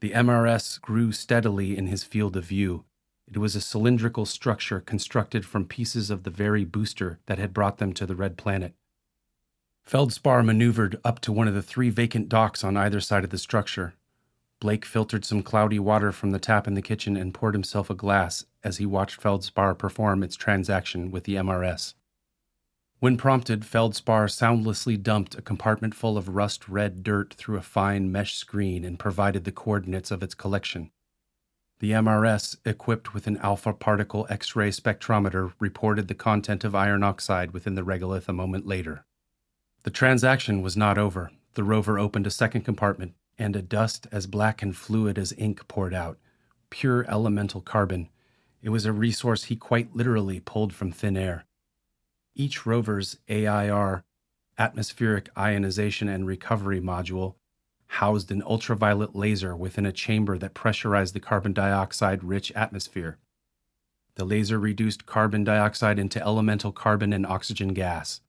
The 0.00 0.12
MRS 0.12 0.80
grew 0.80 1.10
steadily 1.10 1.76
in 1.76 1.88
his 1.88 2.04
field 2.04 2.36
of 2.36 2.44
view. 2.44 2.84
It 3.26 3.38
was 3.38 3.56
a 3.56 3.60
cylindrical 3.60 4.26
structure 4.26 4.80
constructed 4.80 5.44
from 5.44 5.66
pieces 5.66 6.10
of 6.10 6.22
the 6.22 6.30
very 6.30 6.64
booster 6.64 7.18
that 7.26 7.38
had 7.38 7.54
brought 7.54 7.78
them 7.78 7.92
to 7.94 8.06
the 8.06 8.14
Red 8.14 8.36
Planet. 8.36 8.74
Feldspar 9.82 10.42
maneuvered 10.42 10.98
up 11.04 11.20
to 11.20 11.32
one 11.32 11.48
of 11.48 11.54
the 11.54 11.62
three 11.62 11.90
vacant 11.90 12.28
docks 12.28 12.64
on 12.64 12.76
either 12.76 13.00
side 13.00 13.24
of 13.24 13.30
the 13.30 13.38
structure. 13.38 13.94
Blake 14.60 14.84
filtered 14.84 15.24
some 15.24 15.42
cloudy 15.42 15.78
water 15.78 16.10
from 16.10 16.30
the 16.30 16.38
tap 16.38 16.66
in 16.66 16.74
the 16.74 16.80
kitchen 16.80 17.16
and 17.16 17.34
poured 17.34 17.54
himself 17.54 17.90
a 17.90 17.94
glass 17.94 18.46
as 18.62 18.78
he 18.78 18.86
watched 18.86 19.20
Feldspar 19.20 19.74
perform 19.74 20.22
its 20.22 20.36
transaction 20.36 21.10
with 21.10 21.24
the 21.24 21.34
MRS. 21.34 21.94
When 22.98 23.18
prompted, 23.18 23.66
Feldspar 23.66 24.28
soundlessly 24.28 24.96
dumped 24.96 25.34
a 25.34 25.42
compartment 25.42 25.94
full 25.94 26.16
of 26.16 26.30
rust 26.30 26.66
red 26.66 27.02
dirt 27.02 27.34
through 27.34 27.58
a 27.58 27.62
fine 27.62 28.10
mesh 28.10 28.36
screen 28.36 28.84
and 28.84 28.98
provided 28.98 29.44
the 29.44 29.52
coordinates 29.52 30.10
of 30.10 30.22
its 30.22 30.34
collection. 30.34 30.90
The 31.80 31.90
MRS, 31.90 32.56
equipped 32.64 33.14
with 33.14 33.26
an 33.26 33.36
alpha 33.38 33.72
particle 33.72 34.26
X 34.30 34.54
ray 34.54 34.70
spectrometer, 34.70 35.52
reported 35.58 36.08
the 36.08 36.14
content 36.14 36.64
of 36.64 36.74
iron 36.74 37.02
oxide 37.02 37.50
within 37.50 37.74
the 37.74 37.82
regolith 37.82 38.28
a 38.28 38.32
moment 38.32 38.66
later. 38.66 39.04
The 39.82 39.90
transaction 39.90 40.62
was 40.62 40.76
not 40.76 40.98
over. 40.98 41.30
The 41.54 41.64
rover 41.64 41.98
opened 41.98 42.26
a 42.26 42.30
second 42.30 42.62
compartment, 42.62 43.14
and 43.38 43.54
a 43.54 43.62
dust 43.62 44.06
as 44.12 44.26
black 44.26 44.62
and 44.62 44.76
fluid 44.76 45.18
as 45.18 45.34
ink 45.36 45.66
poured 45.68 45.92
out. 45.92 46.18
Pure 46.70 47.06
elemental 47.08 47.60
carbon. 47.60 48.08
It 48.62 48.70
was 48.70 48.86
a 48.86 48.92
resource 48.92 49.44
he 49.44 49.56
quite 49.56 49.94
literally 49.94 50.40
pulled 50.40 50.72
from 50.72 50.90
thin 50.90 51.16
air. 51.16 51.44
Each 52.34 52.64
rover's 52.64 53.18
AIR, 53.28 54.04
atmospheric 54.56 55.28
ionization 55.36 56.08
and 56.08 56.26
recovery 56.26 56.80
module, 56.80 57.34
housed 57.86 58.30
an 58.30 58.42
ultraviolet 58.42 59.14
laser 59.14 59.56
within 59.56 59.86
a 59.86 59.92
chamber 59.92 60.38
that 60.38 60.54
pressurized 60.54 61.14
the 61.14 61.20
carbon 61.20 61.52
dioxide 61.52 62.24
rich 62.24 62.52
atmosphere. 62.52 63.18
The 64.16 64.24
laser 64.24 64.58
reduced 64.58 65.06
carbon 65.06 65.44
dioxide 65.44 65.98
into 65.98 66.22
elemental 66.22 66.72
carbon 66.72 67.12
and 67.12 67.26
oxygen 67.26 67.74
gas. 67.74 68.20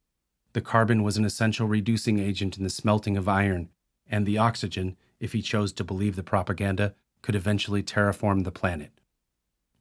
The 0.53 0.61
carbon 0.61 1.03
was 1.03 1.17
an 1.17 1.25
essential 1.25 1.67
reducing 1.67 2.19
agent 2.19 2.57
in 2.57 2.63
the 2.63 2.69
smelting 2.69 3.17
of 3.17 3.27
iron, 3.27 3.69
and 4.07 4.25
the 4.25 4.37
oxygen, 4.37 4.95
if 5.19 5.33
he 5.33 5.41
chose 5.41 5.73
to 5.73 5.83
believe 5.83 6.15
the 6.15 6.23
propaganda, 6.23 6.95
could 7.21 7.35
eventually 7.35 7.83
terraform 7.83 8.43
the 8.43 8.51
planet. 8.51 8.91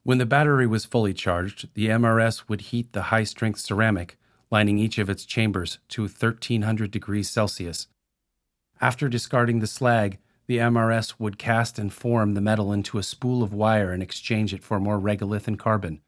When 0.03 0.19
the 0.19 0.27
battery 0.27 0.67
was 0.67 0.85
fully 0.85 1.15
charged, 1.15 1.69
the 1.75 1.89
MRS 1.89 2.49
would 2.49 2.61
heat 2.63 2.93
the 2.93 3.05
high 3.05 3.25
strength 3.25 3.61
ceramic 3.61 4.19
lining 4.51 4.79
each 4.79 4.99
of 4.99 5.11
its 5.11 5.25
chambers 5.25 5.79
to 5.89 6.03
1300 6.03 6.91
degrees 6.91 7.29
Celsius. 7.29 7.89
After 8.81 9.09
discarding 9.09 9.61
the 9.61 9.67
slag, 9.67 10.19
the 10.47 10.59
MRS 10.59 11.15
would 11.19 11.39
cast 11.39 11.79
and 11.79 11.93
form 11.93 12.35
the 12.35 12.41
metal 12.41 12.73
into 12.73 12.99
a 12.99 13.03
spool 13.03 13.43
of 13.43 13.55
wire 13.55 13.93
and 13.93 14.03
exchange 14.03 14.53
it 14.53 14.63
for 14.63 14.79
more 14.79 14.99
regolith 14.99 15.49
and 15.49 15.59
carbon. 15.59 16.01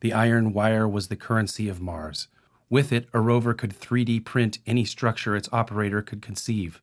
The 0.00 0.12
iron 0.12 0.52
wire 0.52 0.88
was 0.88 1.08
the 1.08 1.16
currency 1.16 1.68
of 1.68 1.80
Mars. 1.80 2.28
With 2.68 2.92
it, 2.92 3.08
a 3.12 3.20
rover 3.20 3.54
could 3.54 3.78
3D 3.78 4.24
print 4.24 4.58
any 4.66 4.84
structure 4.84 5.36
its 5.36 5.48
operator 5.52 6.02
could 6.02 6.22
conceive. 6.22 6.82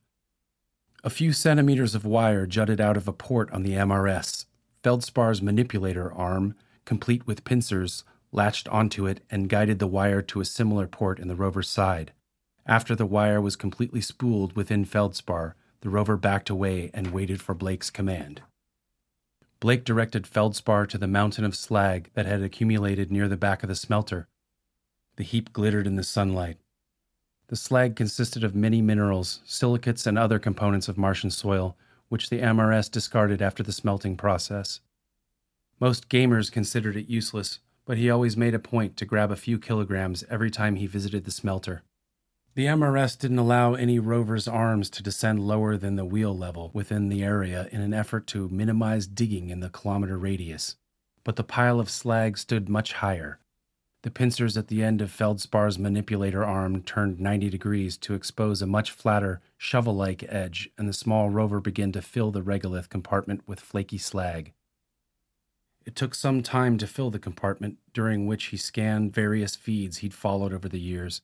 A 1.02 1.10
few 1.10 1.32
centimeters 1.32 1.94
of 1.94 2.04
wire 2.04 2.46
jutted 2.46 2.80
out 2.80 2.96
of 2.96 3.08
a 3.08 3.12
port 3.12 3.50
on 3.52 3.62
the 3.62 3.72
MRS. 3.72 4.44
Feldspar's 4.82 5.42
manipulator 5.42 6.12
arm, 6.12 6.54
complete 6.84 7.26
with 7.26 7.44
pincers, 7.44 8.04
latched 8.32 8.68
onto 8.68 9.06
it 9.06 9.22
and 9.30 9.48
guided 9.48 9.78
the 9.78 9.86
wire 9.86 10.22
to 10.22 10.40
a 10.40 10.44
similar 10.44 10.86
port 10.86 11.18
in 11.18 11.28
the 11.28 11.36
rover's 11.36 11.68
side. 11.68 12.12
After 12.70 12.94
the 12.94 13.04
wire 13.04 13.40
was 13.40 13.56
completely 13.56 14.00
spooled 14.00 14.54
within 14.54 14.84
Feldspar, 14.84 15.56
the 15.80 15.90
rover 15.90 16.16
backed 16.16 16.48
away 16.48 16.92
and 16.94 17.08
waited 17.08 17.42
for 17.42 17.52
Blake's 17.52 17.90
command. 17.90 18.42
Blake 19.58 19.82
directed 19.82 20.24
Feldspar 20.24 20.86
to 20.86 20.96
the 20.96 21.08
mountain 21.08 21.44
of 21.44 21.56
slag 21.56 22.10
that 22.14 22.26
had 22.26 22.42
accumulated 22.42 23.10
near 23.10 23.26
the 23.26 23.36
back 23.36 23.64
of 23.64 23.68
the 23.68 23.74
smelter. 23.74 24.28
The 25.16 25.24
heap 25.24 25.52
glittered 25.52 25.88
in 25.88 25.96
the 25.96 26.04
sunlight. 26.04 26.58
The 27.48 27.56
slag 27.56 27.96
consisted 27.96 28.44
of 28.44 28.54
many 28.54 28.80
minerals, 28.80 29.40
silicates, 29.44 30.06
and 30.06 30.16
other 30.16 30.38
components 30.38 30.86
of 30.86 30.96
Martian 30.96 31.32
soil, 31.32 31.76
which 32.08 32.30
the 32.30 32.38
MRS 32.38 32.88
discarded 32.88 33.42
after 33.42 33.64
the 33.64 33.72
smelting 33.72 34.16
process. 34.16 34.78
Most 35.80 36.08
gamers 36.08 36.52
considered 36.52 36.94
it 36.94 37.08
useless, 37.08 37.58
but 37.84 37.98
he 37.98 38.08
always 38.08 38.36
made 38.36 38.54
a 38.54 38.60
point 38.60 38.96
to 38.98 39.04
grab 39.04 39.32
a 39.32 39.36
few 39.36 39.58
kilograms 39.58 40.22
every 40.30 40.52
time 40.52 40.76
he 40.76 40.86
visited 40.86 41.24
the 41.24 41.32
smelter. 41.32 41.82
The 42.56 42.66
MRS 42.66 43.16
didn't 43.16 43.38
allow 43.38 43.74
any 43.74 44.00
rover's 44.00 44.48
arms 44.48 44.90
to 44.90 45.04
descend 45.04 45.46
lower 45.46 45.76
than 45.76 45.94
the 45.94 46.04
wheel 46.04 46.36
level 46.36 46.72
within 46.74 47.08
the 47.08 47.22
area 47.22 47.68
in 47.70 47.80
an 47.80 47.94
effort 47.94 48.26
to 48.28 48.48
minimize 48.48 49.06
digging 49.06 49.50
in 49.50 49.60
the 49.60 49.70
kilometer 49.70 50.18
radius, 50.18 50.74
but 51.22 51.36
the 51.36 51.44
pile 51.44 51.78
of 51.78 51.88
slag 51.88 52.36
stood 52.36 52.68
much 52.68 52.94
higher. 52.94 53.38
The 54.02 54.10
pincers 54.10 54.56
at 54.56 54.66
the 54.66 54.82
end 54.82 55.00
of 55.00 55.12
Feldspar's 55.12 55.78
manipulator 55.78 56.44
arm 56.44 56.82
turned 56.82 57.20
90 57.20 57.50
degrees 57.50 57.96
to 57.98 58.14
expose 58.14 58.60
a 58.60 58.66
much 58.66 58.90
flatter, 58.90 59.40
shovel 59.56 59.94
like 59.94 60.24
edge, 60.24 60.70
and 60.76 60.88
the 60.88 60.92
small 60.92 61.30
rover 61.30 61.60
began 61.60 61.92
to 61.92 62.02
fill 62.02 62.32
the 62.32 62.42
regolith 62.42 62.88
compartment 62.88 63.42
with 63.46 63.60
flaky 63.60 63.98
slag. 63.98 64.52
It 65.86 65.94
took 65.94 66.16
some 66.16 66.42
time 66.42 66.78
to 66.78 66.86
fill 66.88 67.10
the 67.10 67.18
compartment, 67.20 67.78
during 67.94 68.26
which 68.26 68.46
he 68.46 68.56
scanned 68.56 69.14
various 69.14 69.54
feeds 69.54 69.98
he'd 69.98 70.14
followed 70.14 70.52
over 70.52 70.68
the 70.68 70.80
years. 70.80 71.22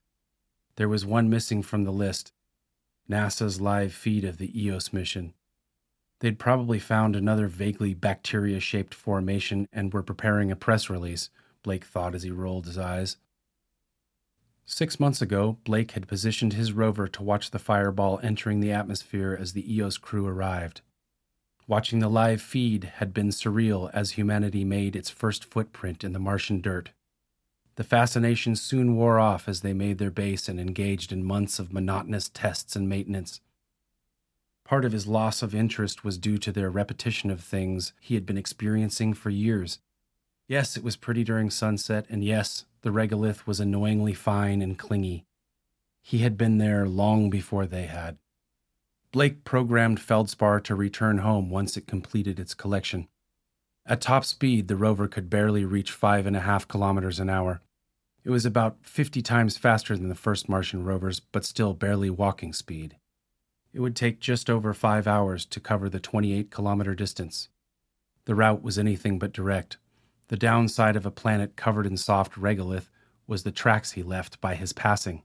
There 0.77 0.89
was 0.89 1.07
one 1.07 1.29
missing 1.31 1.62
from 1.62 1.85
the 1.85 1.93
list 1.93 2.33
NASA's 3.09 3.61
live 3.61 3.93
feed 3.93 4.24
of 4.24 4.39
the 4.39 4.61
EOS 4.61 4.93
mission. 4.93 5.35
They'd 6.20 6.39
probably 6.39 6.79
found 6.79 7.14
another 7.14 7.47
vaguely 7.47 7.95
bacteria 7.95 8.61
shaped 8.61 8.95
formation 8.95 9.68
and 9.72 9.93
were 9.93 10.03
preparing 10.03 10.51
a 10.51 10.57
press 10.57 10.89
release 10.91 11.31
Blake 11.62 11.85
thought 11.85 12.14
as 12.14 12.22
he 12.22 12.31
rolled 12.31 12.66
his 12.66 12.79
eyes. 12.79 13.16
Six 14.64 14.99
months 14.99 15.22
ago, 15.22 15.59
Blake 15.64 15.93
had 15.93 16.09
positioned 16.09 16.53
his 16.53 16.72
rover 16.72 17.07
to 17.09 17.22
watch 17.22 17.51
the 17.51 17.59
fireball 17.59 18.18
entering 18.22 18.61
the 18.61 18.72
atmosphere 18.72 19.37
as 19.39 19.53
the 19.53 19.74
EOS 19.74 19.97
crew 19.97 20.27
arrived. 20.27 20.81
Watching 21.68 21.99
the 22.01 22.09
live 22.09 22.43
feed 22.43 22.85
had 22.85 23.12
been 23.12 23.29
surreal 23.29 23.91
as 23.93 24.12
humanity 24.12 24.64
made 24.64 24.95
its 24.95 25.11
first 25.11 25.45
footprint 25.45 26.05
in 26.05 26.12
the 26.12 26.18
Martian 26.18 26.61
dirt. 26.61 26.91
The 27.77 27.85
fascination 27.85 28.57
soon 28.57 28.97
wore 28.97 29.18
off 29.18 29.49
as 29.49 29.61
they 29.61 29.72
made 29.72 29.99
their 29.99 30.11
base 30.11 30.49
and 30.49 30.59
engaged 30.59 31.12
in 31.12 31.24
months 31.24 31.59
of 31.59 31.72
monotonous 31.72 32.29
tests 32.29 32.74
and 32.74 32.89
maintenance. 32.89 33.41
Part 34.64 34.85
of 34.85 34.93
his 34.93 35.07
loss 35.07 35.43
of 35.43 35.55
interest 35.55 36.05
was 36.05 36.18
due 36.18 36.39
to 36.39 36.53
their 36.53 36.70
repetition 36.70 37.31
of 37.31 37.41
things 37.41 37.93
he 38.01 38.14
had 38.14 38.27
been 38.27 38.39
experiencing 38.39 39.14
for 39.14 39.31
years 39.31 39.79
Yes, 40.49 40.77
it 40.77 40.85
was 40.85 40.97
pretty 40.97 41.24
during 41.24 41.51
sunset, 41.51 42.07
and 42.09 42.22
yes, 42.22 42.66
the 42.83 42.91
regolith 42.91 43.47
was 43.47 43.59
annoyingly 43.59 44.14
fine 44.14 44.62
and 44.62 44.79
clingy. 44.79 45.24
He 46.03 46.18
had 46.18 46.39
been 46.39 46.59
there 46.59 46.87
long 46.87 47.31
before 47.31 47.66
they 47.66 47.87
had. 47.87 48.18
Blake 49.11 49.43
programmed 49.43 50.01
Feldspar 50.01 50.61
to 50.61 50.74
return 50.77 51.18
home 51.18 51.51
once 51.51 51.77
it 51.77 51.89
completed 51.89 52.39
its 52.39 52.55
collection. 52.55 53.09
At 53.85 54.01
top 54.01 54.24
speed, 54.24 54.68
the 54.68 54.77
rover 54.77 55.09
could 55.09 55.29
barely 55.29 55.64
reach 55.64 55.91
five 55.91 56.27
and 56.27 56.37
a 56.37 56.41
half 56.41 56.68
kilometers 56.68 57.18
an 57.18 57.29
hour. 57.29 57.61
It 58.27 58.31
was 58.31 58.45
about 58.45 58.79
50 58.83 59.22
times 59.22 59.57
faster 59.57 59.97
than 59.97 60.09
the 60.09 60.16
first 60.16 60.49
Martian 60.49 60.83
rovers, 60.83 61.20
but 61.20 61.45
still 61.45 61.74
barely 61.74 62.11
walking 62.11 62.53
speed. 62.53 62.97
It 63.72 63.79
would 63.79 63.95
take 63.95 64.18
just 64.18 64.51
over 64.51 64.74
five 64.74 65.07
hours 65.07 65.47
to 65.47 65.61
cover 65.61 65.89
the 65.89 66.01
28 66.01 66.51
kilometer 66.51 66.97
distance. 66.97 67.51
The 68.24 68.35
route 68.35 68.64
was 68.64 68.81
anything 68.81 69.20
but 69.20 69.33
direct, 69.33 69.77
the 70.27 70.37
downside 70.37 70.97
of 70.97 71.07
a 71.07 71.12
planet 71.12 71.55
covered 71.55 71.87
in 71.87 71.97
soft 71.97 72.35
regolith 72.35 72.89
was 73.29 73.45
the 73.45 73.53
tracks 73.53 73.93
he 73.93 74.03
left 74.03 74.41
by 74.41 74.57
his 74.57 74.72
passing. 74.72 75.22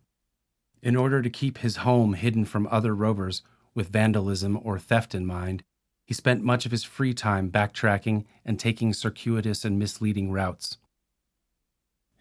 In 0.84 0.96
order 0.96 1.24
to 1.24 1.30
keep 1.32 1.58
his 1.58 1.78
home 1.78 2.14
hidden 2.14 2.46
from 2.46 2.68
other 2.70 2.94
rovers 2.94 3.42
with 3.74 3.90
vandalism 3.90 4.60
or 4.62 4.78
theft 4.78 5.16
in 5.16 5.26
mind, 5.26 5.64
he 6.06 6.14
spent 6.14 6.44
much 6.44 6.68
of 6.68 6.72
his 6.72 6.84
free 6.84 7.16
time 7.16 7.50
backtracking 7.50 8.26
and 8.46 8.60
taking 8.60 8.94
circuitous 8.94 9.66
and 9.66 9.80
misleading 9.80 10.32
routes. 10.32 10.78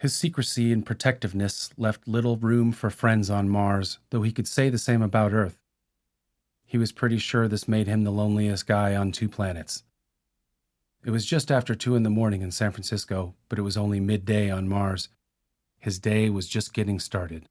His 0.00 0.16
secrecy 0.16 0.72
and 0.72 0.86
protectiveness 0.86 1.68
left 1.76 2.08
little 2.08 2.38
room 2.38 2.72
for 2.72 2.88
friends 2.88 3.28
on 3.28 3.50
Mars, 3.50 3.98
though 4.08 4.22
he 4.22 4.32
could 4.32 4.48
say 4.48 4.70
the 4.70 4.78
same 4.78 5.02
about 5.02 5.34
Earth. 5.34 5.60
He 6.64 6.78
was 6.78 6.90
pretty 6.90 7.18
sure 7.18 7.46
this 7.46 7.68
made 7.68 7.86
him 7.86 8.04
the 8.04 8.10
loneliest 8.10 8.66
guy 8.66 8.96
on 8.96 9.12
two 9.12 9.28
planets. 9.28 9.82
It 11.04 11.10
was 11.10 11.26
just 11.26 11.52
after 11.52 11.74
two 11.74 11.96
in 11.96 12.02
the 12.02 12.08
morning 12.08 12.40
in 12.40 12.50
San 12.50 12.72
Francisco, 12.72 13.34
but 13.50 13.58
it 13.58 13.62
was 13.62 13.76
only 13.76 14.00
midday 14.00 14.48
on 14.48 14.70
Mars. 14.70 15.10
His 15.78 15.98
day 15.98 16.30
was 16.30 16.48
just 16.48 16.72
getting 16.72 16.98
started. 16.98 17.44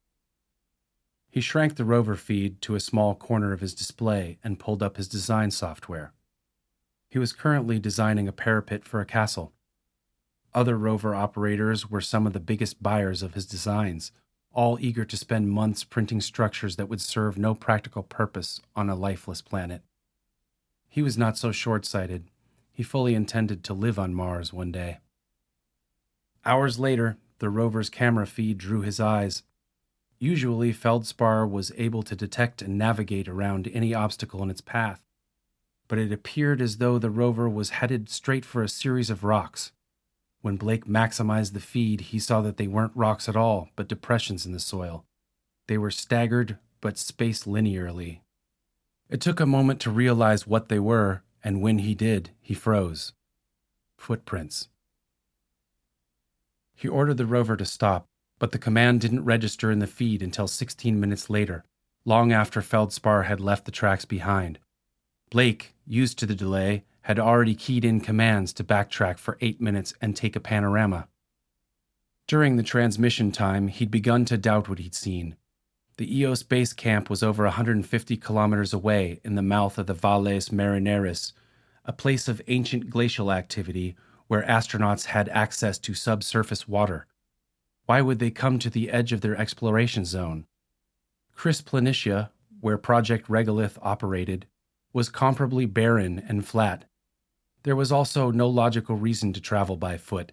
He 1.30 1.40
shrank 1.40 1.76
the 1.76 1.84
rover 1.84 2.16
feed 2.16 2.60
to 2.62 2.74
a 2.74 2.80
small 2.80 3.14
corner 3.14 3.52
of 3.52 3.60
his 3.60 3.74
display 3.74 4.40
and 4.42 4.58
pulled 4.58 4.82
up 4.82 4.96
his 4.96 5.06
design 5.06 5.52
software. 5.52 6.14
He 7.10 7.20
was 7.20 7.32
currently 7.32 7.78
designing 7.78 8.26
a 8.26 8.32
parapet 8.32 8.84
for 8.84 9.00
a 9.00 9.06
castle. 9.06 9.52
Other 10.54 10.76
rover 10.76 11.14
operators 11.14 11.90
were 11.90 12.00
some 12.00 12.26
of 12.26 12.32
the 12.32 12.40
biggest 12.40 12.82
buyers 12.82 13.22
of 13.22 13.34
his 13.34 13.46
designs, 13.46 14.12
all 14.52 14.78
eager 14.80 15.04
to 15.04 15.16
spend 15.16 15.50
months 15.50 15.84
printing 15.84 16.20
structures 16.20 16.76
that 16.76 16.88
would 16.88 17.00
serve 17.00 17.38
no 17.38 17.54
practical 17.54 18.02
purpose 18.02 18.60
on 18.74 18.90
a 18.90 18.96
lifeless 18.96 19.42
planet. 19.42 19.82
He 20.88 21.02
was 21.02 21.16
not 21.16 21.38
so 21.38 21.52
short 21.52 21.84
sighted 21.84 22.24
he 22.80 22.82
fully 22.82 23.14
intended 23.14 23.62
to 23.62 23.74
live 23.74 23.98
on 23.98 24.14
Mars 24.14 24.54
one 24.54 24.72
day. 24.72 25.00
Hours 26.46 26.78
later, 26.78 27.18
the 27.38 27.50
rover's 27.50 27.90
camera 27.90 28.26
feed 28.26 28.56
drew 28.56 28.80
his 28.80 28.98
eyes. 28.98 29.42
Usually, 30.18 30.72
Feldspar 30.72 31.46
was 31.46 31.72
able 31.76 32.02
to 32.02 32.16
detect 32.16 32.62
and 32.62 32.78
navigate 32.78 33.28
around 33.28 33.70
any 33.74 33.92
obstacle 33.92 34.42
in 34.42 34.48
its 34.48 34.62
path, 34.62 35.02
but 35.88 35.98
it 35.98 36.10
appeared 36.10 36.62
as 36.62 36.78
though 36.78 36.98
the 36.98 37.10
rover 37.10 37.50
was 37.50 37.68
headed 37.68 38.08
straight 38.08 38.46
for 38.46 38.62
a 38.62 38.68
series 38.68 39.10
of 39.10 39.24
rocks. 39.24 39.72
When 40.42 40.56
Blake 40.56 40.86
maximized 40.86 41.52
the 41.52 41.60
feed, 41.60 42.00
he 42.00 42.18
saw 42.18 42.40
that 42.40 42.56
they 42.56 42.66
weren't 42.66 42.96
rocks 42.96 43.28
at 43.28 43.36
all, 43.36 43.68
but 43.76 43.88
depressions 43.88 44.46
in 44.46 44.52
the 44.52 44.60
soil. 44.60 45.04
They 45.68 45.76
were 45.76 45.90
staggered, 45.90 46.58
but 46.80 46.96
spaced 46.96 47.44
linearly. 47.46 48.20
It 49.10 49.20
took 49.20 49.38
a 49.38 49.46
moment 49.46 49.80
to 49.80 49.90
realize 49.90 50.46
what 50.46 50.68
they 50.68 50.78
were, 50.78 51.22
and 51.44 51.60
when 51.60 51.78
he 51.80 51.94
did, 51.94 52.30
he 52.40 52.54
froze. 52.54 53.12
Footprints. 53.98 54.68
He 56.74 56.88
ordered 56.88 57.18
the 57.18 57.26
rover 57.26 57.56
to 57.56 57.66
stop, 57.66 58.06
but 58.38 58.52
the 58.52 58.58
command 58.58 59.02
didn't 59.02 59.24
register 59.24 59.70
in 59.70 59.80
the 59.80 59.86
feed 59.86 60.22
until 60.22 60.48
16 60.48 60.98
minutes 60.98 61.28
later, 61.28 61.64
long 62.06 62.32
after 62.32 62.62
Feldspar 62.62 63.24
had 63.24 63.40
left 63.40 63.66
the 63.66 63.70
tracks 63.70 64.06
behind. 64.06 64.58
Blake, 65.28 65.74
used 65.86 66.18
to 66.18 66.26
the 66.26 66.34
delay, 66.34 66.84
had 67.02 67.18
already 67.18 67.54
keyed 67.54 67.84
in 67.84 68.00
commands 68.00 68.52
to 68.52 68.64
backtrack 68.64 69.18
for 69.18 69.38
eight 69.40 69.60
minutes 69.60 69.94
and 70.00 70.14
take 70.14 70.36
a 70.36 70.40
panorama. 70.40 71.08
During 72.26 72.56
the 72.56 72.62
transmission 72.62 73.32
time, 73.32 73.68
he'd 73.68 73.90
begun 73.90 74.24
to 74.26 74.38
doubt 74.38 74.68
what 74.68 74.78
he'd 74.78 74.94
seen. 74.94 75.36
The 75.96 76.18
EOS 76.18 76.42
base 76.42 76.72
camp 76.72 77.10
was 77.10 77.22
over 77.22 77.44
150 77.44 78.16
kilometers 78.16 78.72
away 78.72 79.20
in 79.24 79.34
the 79.34 79.42
mouth 79.42 79.78
of 79.78 79.86
the 79.86 79.94
Valles 79.94 80.48
Marineris, 80.48 81.32
a 81.84 81.92
place 81.92 82.28
of 82.28 82.40
ancient 82.46 82.88
glacial 82.88 83.32
activity 83.32 83.96
where 84.28 84.42
astronauts 84.42 85.06
had 85.06 85.28
access 85.30 85.78
to 85.78 85.92
subsurface 85.92 86.68
water. 86.68 87.06
Why 87.86 88.00
would 88.00 88.20
they 88.20 88.30
come 88.30 88.60
to 88.60 88.70
the 88.70 88.90
edge 88.90 89.12
of 89.12 89.22
their 89.22 89.36
exploration 89.36 90.04
zone? 90.04 90.46
Chryse 91.36 91.62
Planitia, 91.62 92.30
where 92.60 92.78
Project 92.78 93.28
Regolith 93.28 93.76
operated, 93.82 94.46
was 94.92 95.10
comparably 95.10 95.66
barren 95.66 96.22
and 96.28 96.46
flat. 96.46 96.84
There 97.62 97.76
was 97.76 97.92
also 97.92 98.30
no 98.30 98.48
logical 98.48 98.96
reason 98.96 99.32
to 99.34 99.40
travel 99.40 99.76
by 99.76 99.96
foot. 99.96 100.32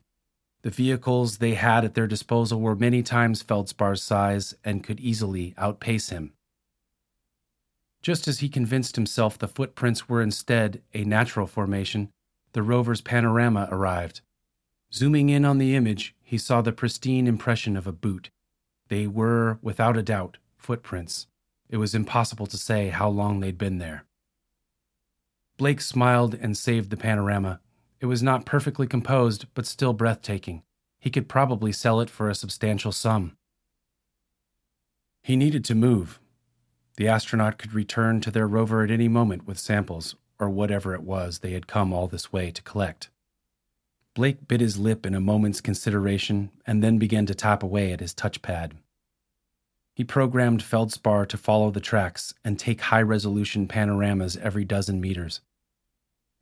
The 0.61 0.69
vehicles 0.69 1.37
they 1.37 1.53
had 1.53 1.85
at 1.85 1.93
their 1.93 2.07
disposal 2.07 2.59
were 2.59 2.75
many 2.75 3.03
times 3.03 3.43
Feldspar's 3.43 4.01
size 4.01 4.55
and 4.63 4.83
could 4.83 4.99
easily 4.99 5.53
outpace 5.57 6.09
him. 6.09 6.33
Just 8.01 8.27
as 8.27 8.39
he 8.39 8.49
convinced 8.49 8.95
himself 8.95 9.37
the 9.37 9.47
footprints 9.47 10.07
were 10.07 10.21
instead 10.21 10.81
a 10.93 11.03
natural 11.03 11.47
formation, 11.47 12.09
the 12.53 12.63
rover's 12.63 13.01
panorama 13.01 13.67
arrived. 13.71 14.21
Zooming 14.93 15.29
in 15.29 15.43
on 15.43 15.57
the 15.57 15.75
image, 15.75 16.15
he 16.23 16.37
saw 16.37 16.61
the 16.61 16.71
pristine 16.71 17.27
impression 17.27 17.75
of 17.75 17.87
a 17.87 17.91
boot. 17.91 18.29
They 18.87 19.05
were, 19.05 19.59
without 19.61 19.97
a 19.97 20.03
doubt, 20.03 20.37
footprints. 20.55 21.27
It 21.69 21.77
was 21.77 21.93
impossible 21.93 22.47
to 22.47 22.57
say 22.57 22.87
how 22.87 23.09
long 23.09 23.41
they'd 23.41 23.57
been 23.57 23.79
there. 23.79 24.06
Blake 25.57 25.81
smiled 25.81 26.35
and 26.35 26.55
saved 26.55 26.91
the 26.91 26.97
panorama. 26.97 27.59
It 27.99 28.05
was 28.05 28.21
not 28.21 28.45
perfectly 28.45 28.85
composed, 28.85 29.47
but 29.55 29.65
still 29.65 29.91
breathtaking. 29.91 30.61
He 30.99 31.09
could 31.09 31.27
probably 31.27 31.71
sell 31.71 31.99
it 31.99 32.11
for 32.11 32.29
a 32.29 32.35
substantial 32.35 32.91
sum. 32.91 33.35
He 35.23 35.35
needed 35.35 35.65
to 35.65 35.75
move. 35.75 36.19
The 36.97 37.07
astronaut 37.07 37.57
could 37.57 37.73
return 37.73 38.21
to 38.21 38.31
their 38.31 38.47
rover 38.47 38.83
at 38.83 38.91
any 38.91 39.07
moment 39.07 39.47
with 39.47 39.59
samples, 39.59 40.15
or 40.39 40.49
whatever 40.49 40.93
it 40.93 41.03
was 41.03 41.39
they 41.39 41.53
had 41.53 41.67
come 41.67 41.91
all 41.91 42.07
this 42.07 42.31
way 42.31 42.51
to 42.51 42.61
collect. 42.61 43.09
Blake 44.13 44.47
bit 44.47 44.61
his 44.61 44.77
lip 44.77 45.05
in 45.05 45.15
a 45.15 45.19
moment's 45.19 45.61
consideration 45.61 46.51
and 46.65 46.83
then 46.83 46.97
began 46.97 47.25
to 47.25 47.35
tap 47.35 47.63
away 47.63 47.91
at 47.91 47.99
his 47.99 48.13
touchpad. 48.13 48.73
He 49.93 50.03
programmed 50.03 50.61
Feldspar 50.61 51.25
to 51.25 51.37
follow 51.37 51.71
the 51.71 51.79
tracks 51.79 52.33
and 52.43 52.59
take 52.59 52.81
high 52.81 53.01
resolution 53.01 53.67
panoramas 53.67 54.37
every 54.37 54.63
dozen 54.63 55.01
meters. 55.01 55.41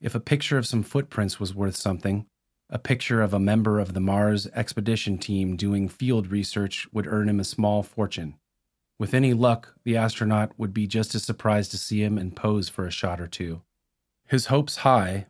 If 0.01 0.13
a 0.13 0.19
picture 0.19 0.57
of 0.57 0.67
some 0.67 0.83
footprints 0.83 1.39
was 1.39 1.55
worth 1.55 1.75
something, 1.75 2.25
a 2.69 2.79
picture 2.79 3.21
of 3.21 3.33
a 3.33 3.39
member 3.39 3.79
of 3.79 3.93
the 3.93 3.99
Mars 3.99 4.47
expedition 4.47 5.17
team 5.17 5.55
doing 5.55 5.87
field 5.87 6.27
research 6.27 6.87
would 6.91 7.07
earn 7.07 7.29
him 7.29 7.39
a 7.39 7.43
small 7.43 7.83
fortune. 7.83 8.35
With 8.97 9.13
any 9.13 9.33
luck, 9.33 9.73
the 9.83 9.97
astronaut 9.97 10.51
would 10.57 10.73
be 10.73 10.87
just 10.87 11.15
as 11.15 11.23
surprised 11.23 11.71
to 11.71 11.77
see 11.77 12.03
him 12.03 12.17
and 12.17 12.35
pose 12.35 12.69
for 12.69 12.85
a 12.85 12.91
shot 12.91 13.21
or 13.21 13.27
two. 13.27 13.61
His 14.27 14.47
hopes 14.47 14.77
high, 14.77 15.27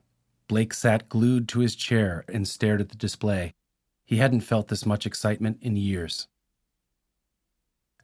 Blake 0.47 0.74
sat 0.74 1.09
glued 1.09 1.47
to 1.49 1.59
his 1.59 1.76
chair 1.76 2.24
and 2.28 2.47
stared 2.47 2.80
at 2.80 2.89
the 2.89 2.95
display. 2.95 3.53
He 4.05 4.18
hadn't 4.18 4.41
felt 4.41 4.68
this 4.68 4.86
much 4.86 5.05
excitement 5.05 5.57
in 5.61 5.76
years. 5.76 6.28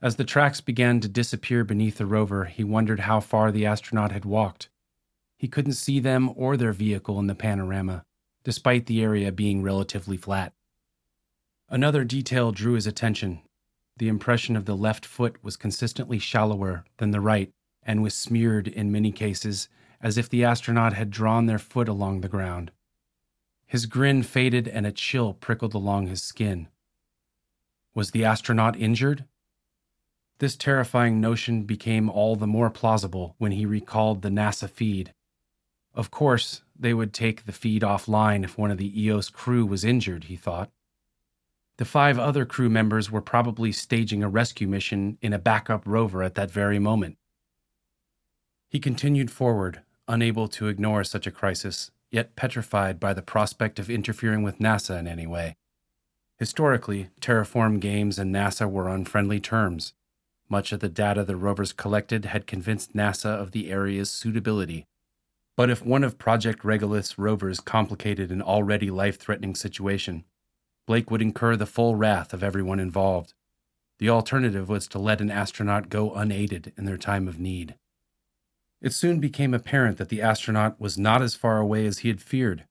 As 0.02 0.16
the 0.16 0.24
tracks 0.24 0.60
began 0.60 0.98
to 1.00 1.08
disappear 1.08 1.62
beneath 1.62 1.98
the 1.98 2.06
rover, 2.06 2.46
he 2.46 2.64
wondered 2.64 3.00
how 3.00 3.20
far 3.20 3.52
the 3.52 3.64
astronaut 3.64 4.10
had 4.10 4.24
walked. 4.24 4.68
He 5.42 5.48
couldn't 5.48 5.72
see 5.72 5.98
them 5.98 6.30
or 6.36 6.56
their 6.56 6.72
vehicle 6.72 7.18
in 7.18 7.26
the 7.26 7.34
panorama, 7.34 8.04
despite 8.44 8.86
the 8.86 9.02
area 9.02 9.32
being 9.32 9.60
relatively 9.60 10.16
flat. 10.16 10.52
Another 11.68 12.04
detail 12.04 12.52
drew 12.52 12.74
his 12.74 12.86
attention. 12.86 13.42
The 13.96 14.06
impression 14.06 14.54
of 14.54 14.66
the 14.66 14.76
left 14.76 15.04
foot 15.04 15.42
was 15.42 15.56
consistently 15.56 16.20
shallower 16.20 16.84
than 16.98 17.10
the 17.10 17.20
right 17.20 17.50
and 17.82 18.04
was 18.04 18.14
smeared, 18.14 18.68
in 18.68 18.92
many 18.92 19.10
cases, 19.10 19.68
as 20.00 20.16
if 20.16 20.28
the 20.28 20.44
astronaut 20.44 20.92
had 20.92 21.10
drawn 21.10 21.46
their 21.46 21.58
foot 21.58 21.88
along 21.88 22.20
the 22.20 22.28
ground. 22.28 22.70
His 23.66 23.86
grin 23.86 24.22
faded 24.22 24.68
and 24.68 24.86
a 24.86 24.92
chill 24.92 25.34
prickled 25.34 25.74
along 25.74 26.06
his 26.06 26.22
skin. 26.22 26.68
Was 27.96 28.12
the 28.12 28.24
astronaut 28.24 28.76
injured? 28.76 29.24
This 30.38 30.54
terrifying 30.54 31.20
notion 31.20 31.64
became 31.64 32.08
all 32.08 32.36
the 32.36 32.46
more 32.46 32.70
plausible 32.70 33.34
when 33.38 33.50
he 33.50 33.66
recalled 33.66 34.22
the 34.22 34.28
NASA 34.28 34.70
feed. 34.70 35.12
Of 35.94 36.10
course, 36.10 36.62
they 36.78 36.94
would 36.94 37.12
take 37.12 37.44
the 37.44 37.52
feed 37.52 37.82
offline 37.82 38.44
if 38.44 38.56
one 38.56 38.70
of 38.70 38.78
the 38.78 39.02
EOS 39.02 39.28
crew 39.28 39.66
was 39.66 39.84
injured, 39.84 40.24
he 40.24 40.36
thought. 40.36 40.70
The 41.78 41.84
five 41.84 42.18
other 42.18 42.44
crew 42.44 42.68
members 42.68 43.10
were 43.10 43.20
probably 43.20 43.72
staging 43.72 44.22
a 44.22 44.28
rescue 44.28 44.68
mission 44.68 45.18
in 45.20 45.32
a 45.32 45.38
backup 45.38 45.82
rover 45.86 46.22
at 46.22 46.34
that 46.34 46.50
very 46.50 46.78
moment. 46.78 47.16
He 48.70 48.78
continued 48.78 49.30
forward, 49.30 49.82
unable 50.08 50.48
to 50.48 50.68
ignore 50.68 51.04
such 51.04 51.26
a 51.26 51.30
crisis, 51.30 51.90
yet 52.10 52.36
petrified 52.36 52.98
by 52.98 53.12
the 53.12 53.22
prospect 53.22 53.78
of 53.78 53.90
interfering 53.90 54.42
with 54.42 54.58
NASA 54.58 54.98
in 54.98 55.06
any 55.06 55.26
way. 55.26 55.56
Historically, 56.38 57.08
Terraform 57.20 57.80
Games 57.80 58.18
and 58.18 58.34
NASA 58.34 58.70
were 58.70 58.88
on 58.88 59.04
friendly 59.04 59.40
terms. 59.40 59.92
Much 60.48 60.72
of 60.72 60.80
the 60.80 60.88
data 60.88 61.24
the 61.24 61.36
rovers 61.36 61.72
collected 61.72 62.26
had 62.26 62.46
convinced 62.46 62.94
NASA 62.94 63.28
of 63.28 63.52
the 63.52 63.70
area's 63.70 64.10
suitability. 64.10 64.86
But 65.56 65.70
if 65.70 65.84
one 65.84 66.02
of 66.04 66.18
Project 66.18 66.64
Regolith's 66.64 67.18
rovers 67.18 67.60
complicated 67.60 68.30
an 68.30 68.40
already 68.40 68.90
life 68.90 69.18
threatening 69.18 69.54
situation, 69.54 70.24
Blake 70.86 71.10
would 71.10 71.22
incur 71.22 71.56
the 71.56 71.66
full 71.66 71.94
wrath 71.94 72.32
of 72.32 72.42
everyone 72.42 72.80
involved. 72.80 73.34
The 73.98 74.08
alternative 74.08 74.68
was 74.68 74.88
to 74.88 74.98
let 74.98 75.20
an 75.20 75.30
astronaut 75.30 75.88
go 75.88 76.14
unaided 76.14 76.72
in 76.76 76.86
their 76.86 76.96
time 76.96 77.28
of 77.28 77.38
need. 77.38 77.76
It 78.80 78.92
soon 78.92 79.20
became 79.20 79.54
apparent 79.54 79.98
that 79.98 80.08
the 80.08 80.22
astronaut 80.22 80.80
was 80.80 80.98
not 80.98 81.22
as 81.22 81.36
far 81.36 81.58
away 81.58 81.86
as 81.86 81.98
he 81.98 82.08
had 82.08 82.20
feared. 82.20 82.64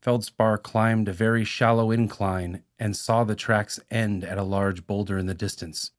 Feldspar 0.00 0.58
climbed 0.58 1.08
a 1.08 1.12
very 1.12 1.44
shallow 1.44 1.90
incline 1.90 2.62
and 2.78 2.96
saw 2.96 3.22
the 3.22 3.36
tracks 3.36 3.78
end 3.90 4.24
at 4.24 4.38
a 4.38 4.42
large 4.42 4.86
boulder 4.86 5.18
in 5.18 5.26
the 5.26 5.34
distance. 5.34 5.90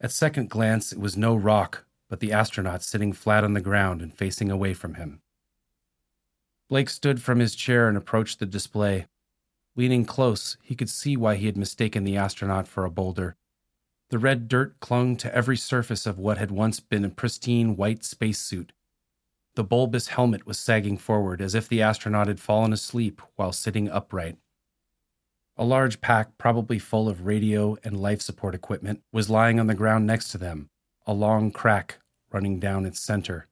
At 0.00 0.12
second 0.12 0.50
glance, 0.50 0.92
it 0.92 1.00
was 1.00 1.16
no 1.16 1.34
rock, 1.34 1.84
but 2.14 2.20
the 2.20 2.32
astronaut 2.32 2.80
sitting 2.80 3.12
flat 3.12 3.42
on 3.42 3.54
the 3.54 3.60
ground 3.60 4.00
and 4.00 4.14
facing 4.14 4.48
away 4.48 4.72
from 4.72 4.94
him. 4.94 5.20
Blake 6.70 6.88
stood 6.88 7.20
from 7.20 7.40
his 7.40 7.56
chair 7.56 7.88
and 7.88 7.98
approached 7.98 8.38
the 8.38 8.46
display. 8.46 9.06
Leaning 9.74 10.04
close, 10.04 10.56
he 10.62 10.76
could 10.76 10.88
see 10.88 11.16
why 11.16 11.34
he 11.34 11.46
had 11.46 11.56
mistaken 11.56 12.04
the 12.04 12.16
astronaut 12.16 12.68
for 12.68 12.84
a 12.84 12.90
boulder. 12.90 13.34
The 14.10 14.20
red 14.20 14.46
dirt 14.46 14.78
clung 14.78 15.16
to 15.16 15.34
every 15.34 15.56
surface 15.56 16.06
of 16.06 16.16
what 16.16 16.38
had 16.38 16.52
once 16.52 16.78
been 16.78 17.04
a 17.04 17.08
pristine 17.08 17.74
white 17.74 18.04
spacesuit. 18.04 18.72
The 19.56 19.64
bulbous 19.64 20.06
helmet 20.06 20.46
was 20.46 20.56
sagging 20.56 20.98
forward 20.98 21.40
as 21.40 21.56
if 21.56 21.68
the 21.68 21.82
astronaut 21.82 22.28
had 22.28 22.38
fallen 22.38 22.72
asleep 22.72 23.20
while 23.34 23.50
sitting 23.50 23.90
upright. 23.90 24.36
A 25.56 25.64
large 25.64 26.00
pack, 26.00 26.38
probably 26.38 26.78
full 26.78 27.08
of 27.08 27.26
radio 27.26 27.76
and 27.82 28.00
life 28.00 28.22
support 28.22 28.54
equipment, 28.54 29.02
was 29.10 29.28
lying 29.28 29.58
on 29.58 29.66
the 29.66 29.74
ground 29.74 30.06
next 30.06 30.28
to 30.28 30.38
them, 30.38 30.70
a 31.08 31.12
long 31.12 31.50
crack 31.50 31.98
running 32.34 32.58
down 32.58 32.84
its 32.84 33.00
center. 33.00 33.46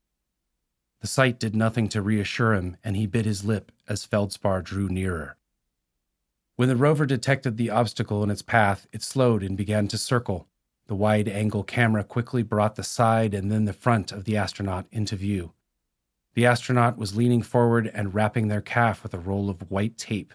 The 1.00 1.06
sight 1.06 1.38
did 1.38 1.54
nothing 1.54 1.88
to 1.90 2.02
reassure 2.02 2.52
him, 2.52 2.76
and 2.84 2.96
he 2.96 3.06
bit 3.06 3.24
his 3.24 3.44
lip 3.44 3.72
as 3.88 4.04
Feldspar 4.04 4.62
drew 4.62 4.88
nearer. 4.88 5.36
When 6.56 6.68
the 6.68 6.76
rover 6.76 7.06
detected 7.06 7.56
the 7.56 7.70
obstacle 7.70 8.22
in 8.22 8.30
its 8.30 8.42
path, 8.42 8.86
it 8.92 9.02
slowed 9.02 9.42
and 9.42 9.56
began 9.56 9.88
to 9.88 9.96
circle. 9.96 10.48
The 10.88 10.94
wide 10.96 11.28
angle 11.28 11.62
camera 11.62 12.04
quickly 12.04 12.42
brought 12.42 12.74
the 12.74 12.82
side 12.82 13.34
and 13.34 13.50
then 13.50 13.64
the 13.64 13.72
front 13.72 14.12
of 14.12 14.24
the 14.24 14.36
astronaut 14.36 14.86
into 14.90 15.16
view. 15.16 15.54
The 16.34 16.46
astronaut 16.46 16.98
was 16.98 17.16
leaning 17.16 17.42
forward 17.42 17.90
and 17.92 18.14
wrapping 18.14 18.48
their 18.48 18.60
calf 18.60 19.02
with 19.02 19.14
a 19.14 19.18
roll 19.18 19.48
of 19.48 19.70
white 19.70 19.96
tape. 19.96 20.34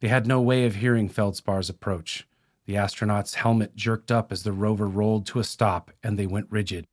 They 0.00 0.08
had 0.08 0.26
no 0.26 0.40
way 0.40 0.66
of 0.66 0.76
hearing 0.76 1.08
Feldspar's 1.08 1.70
approach. 1.70 2.26
The 2.66 2.76
astronaut's 2.76 3.34
helmet 3.34 3.74
jerked 3.74 4.12
up 4.12 4.32
as 4.32 4.42
the 4.42 4.52
rover 4.52 4.86
rolled 4.86 5.26
to 5.26 5.40
a 5.40 5.44
stop 5.44 5.90
and 6.02 6.18
they 6.18 6.26
went 6.26 6.46
rigid. 6.50 6.86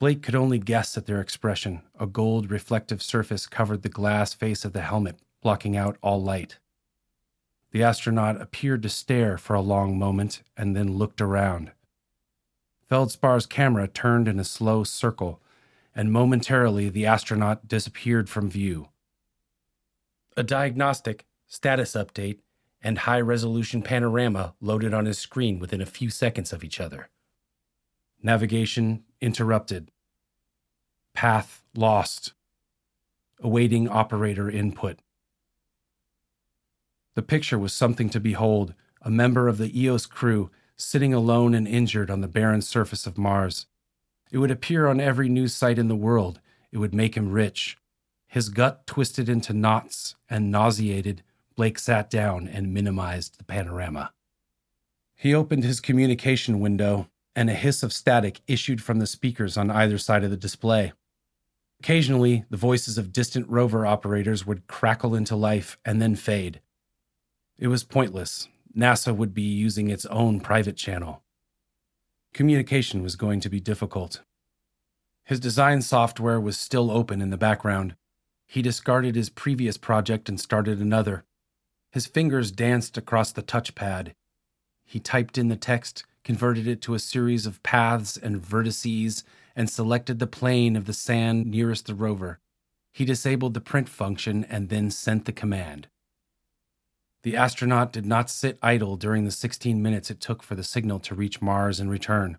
Blake 0.00 0.22
could 0.22 0.34
only 0.34 0.58
guess 0.58 0.96
at 0.96 1.06
their 1.06 1.20
expression. 1.20 1.82
A 1.98 2.06
gold 2.06 2.50
reflective 2.50 3.02
surface 3.02 3.46
covered 3.46 3.82
the 3.82 3.88
glass 3.88 4.34
face 4.34 4.64
of 4.64 4.72
the 4.72 4.82
helmet, 4.82 5.20
blocking 5.40 5.76
out 5.76 5.96
all 6.02 6.22
light. 6.22 6.58
The 7.70 7.82
astronaut 7.82 8.40
appeared 8.40 8.82
to 8.82 8.88
stare 8.88 9.38
for 9.38 9.54
a 9.54 9.60
long 9.60 9.98
moment 9.98 10.42
and 10.56 10.76
then 10.76 10.96
looked 10.96 11.20
around. 11.20 11.72
Feldspar's 12.90 13.46
camera 13.46 13.88
turned 13.88 14.28
in 14.28 14.38
a 14.38 14.44
slow 14.44 14.84
circle, 14.84 15.40
and 15.94 16.12
momentarily 16.12 16.88
the 16.88 17.06
astronaut 17.06 17.66
disappeared 17.66 18.28
from 18.28 18.50
view. 18.50 18.88
A 20.36 20.42
diagnostic, 20.42 21.24
status 21.46 21.92
update, 21.92 22.40
and 22.82 22.98
high 22.98 23.20
resolution 23.20 23.80
panorama 23.80 24.54
loaded 24.60 24.92
on 24.92 25.06
his 25.06 25.18
screen 25.18 25.58
within 25.58 25.80
a 25.80 25.86
few 25.86 26.10
seconds 26.10 26.52
of 26.52 26.62
each 26.62 26.80
other. 26.80 27.08
Navigation 28.22 29.04
interrupted. 29.24 29.90
Path 31.14 31.64
lost. 31.74 32.34
Awaiting 33.40 33.88
operator 33.88 34.50
input. 34.50 35.00
The 37.14 37.22
picture 37.22 37.58
was 37.58 37.72
something 37.72 38.10
to 38.10 38.20
behold 38.20 38.74
a 39.00 39.10
member 39.10 39.48
of 39.48 39.58
the 39.58 39.80
EOS 39.80 40.06
crew 40.06 40.50
sitting 40.76 41.14
alone 41.14 41.54
and 41.54 41.66
injured 41.66 42.10
on 42.10 42.20
the 42.20 42.28
barren 42.28 42.60
surface 42.60 43.06
of 43.06 43.18
Mars. 43.18 43.66
It 44.30 44.38
would 44.38 44.50
appear 44.50 44.88
on 44.88 45.00
every 45.00 45.28
news 45.28 45.54
site 45.54 45.78
in 45.78 45.88
the 45.88 45.94
world. 45.96 46.40
It 46.72 46.78
would 46.78 46.94
make 46.94 47.16
him 47.16 47.30
rich. 47.30 47.76
His 48.26 48.48
gut 48.48 48.86
twisted 48.86 49.28
into 49.28 49.52
knots 49.52 50.16
and 50.28 50.50
nauseated, 50.50 51.22
Blake 51.54 51.78
sat 51.78 52.10
down 52.10 52.48
and 52.48 52.74
minimized 52.74 53.38
the 53.38 53.44
panorama. 53.44 54.12
He 55.14 55.32
opened 55.32 55.62
his 55.62 55.80
communication 55.80 56.58
window, 56.58 57.08
and 57.36 57.50
a 57.50 57.54
hiss 57.54 57.82
of 57.82 57.92
static 57.92 58.40
issued 58.46 58.82
from 58.82 58.98
the 58.98 59.06
speakers 59.06 59.56
on 59.56 59.70
either 59.70 59.98
side 59.98 60.24
of 60.24 60.30
the 60.30 60.36
display. 60.36 60.92
Occasionally, 61.80 62.44
the 62.50 62.56
voices 62.56 62.96
of 62.96 63.12
distant 63.12 63.48
rover 63.48 63.84
operators 63.84 64.46
would 64.46 64.66
crackle 64.66 65.14
into 65.14 65.36
life 65.36 65.78
and 65.84 66.00
then 66.00 66.14
fade. 66.14 66.60
It 67.58 67.68
was 67.68 67.84
pointless. 67.84 68.48
NASA 68.76 69.14
would 69.14 69.34
be 69.34 69.42
using 69.42 69.90
its 69.90 70.06
own 70.06 70.40
private 70.40 70.76
channel. 70.76 71.22
Communication 72.32 73.02
was 73.02 73.16
going 73.16 73.40
to 73.40 73.48
be 73.48 73.60
difficult. 73.60 74.22
His 75.24 75.40
design 75.40 75.82
software 75.82 76.40
was 76.40 76.58
still 76.58 76.90
open 76.90 77.22
in 77.22 77.30
the 77.30 77.36
background. 77.36 77.96
He 78.46 78.62
discarded 78.62 79.14
his 79.14 79.30
previous 79.30 79.76
project 79.76 80.28
and 80.28 80.40
started 80.40 80.80
another. 80.80 81.24
His 81.92 82.06
fingers 82.06 82.50
danced 82.50 82.98
across 82.98 83.30
the 83.30 83.42
touchpad. 83.42 84.14
He 84.84 85.00
typed 85.00 85.38
in 85.38 85.48
the 85.48 85.56
text, 85.56 86.04
converted 86.24 86.66
it 86.66 86.80
to 86.82 86.94
a 86.94 86.98
series 86.98 87.46
of 87.46 87.62
paths 87.62 88.16
and 88.16 88.42
vertices, 88.42 89.22
and 89.54 89.70
selected 89.70 90.18
the 90.18 90.26
plane 90.26 90.74
of 90.74 90.86
the 90.86 90.92
sand 90.92 91.46
nearest 91.46 91.86
the 91.86 91.94
rover. 91.94 92.40
He 92.92 93.04
disabled 93.04 93.54
the 93.54 93.60
print 93.60 93.88
function 93.88 94.44
and 94.44 94.68
then 94.68 94.90
sent 94.90 95.26
the 95.26 95.32
command. 95.32 95.88
The 97.22 97.36
astronaut 97.36 97.92
did 97.92 98.04
not 98.04 98.28
sit 98.28 98.58
idle 98.62 98.96
during 98.96 99.24
the 99.24 99.30
16 99.30 99.80
minutes 99.80 100.10
it 100.10 100.20
took 100.20 100.42
for 100.42 100.54
the 100.54 100.62
signal 100.62 100.98
to 101.00 101.14
reach 101.14 101.40
Mars 101.40 101.80
and 101.80 101.90
return. 101.90 102.38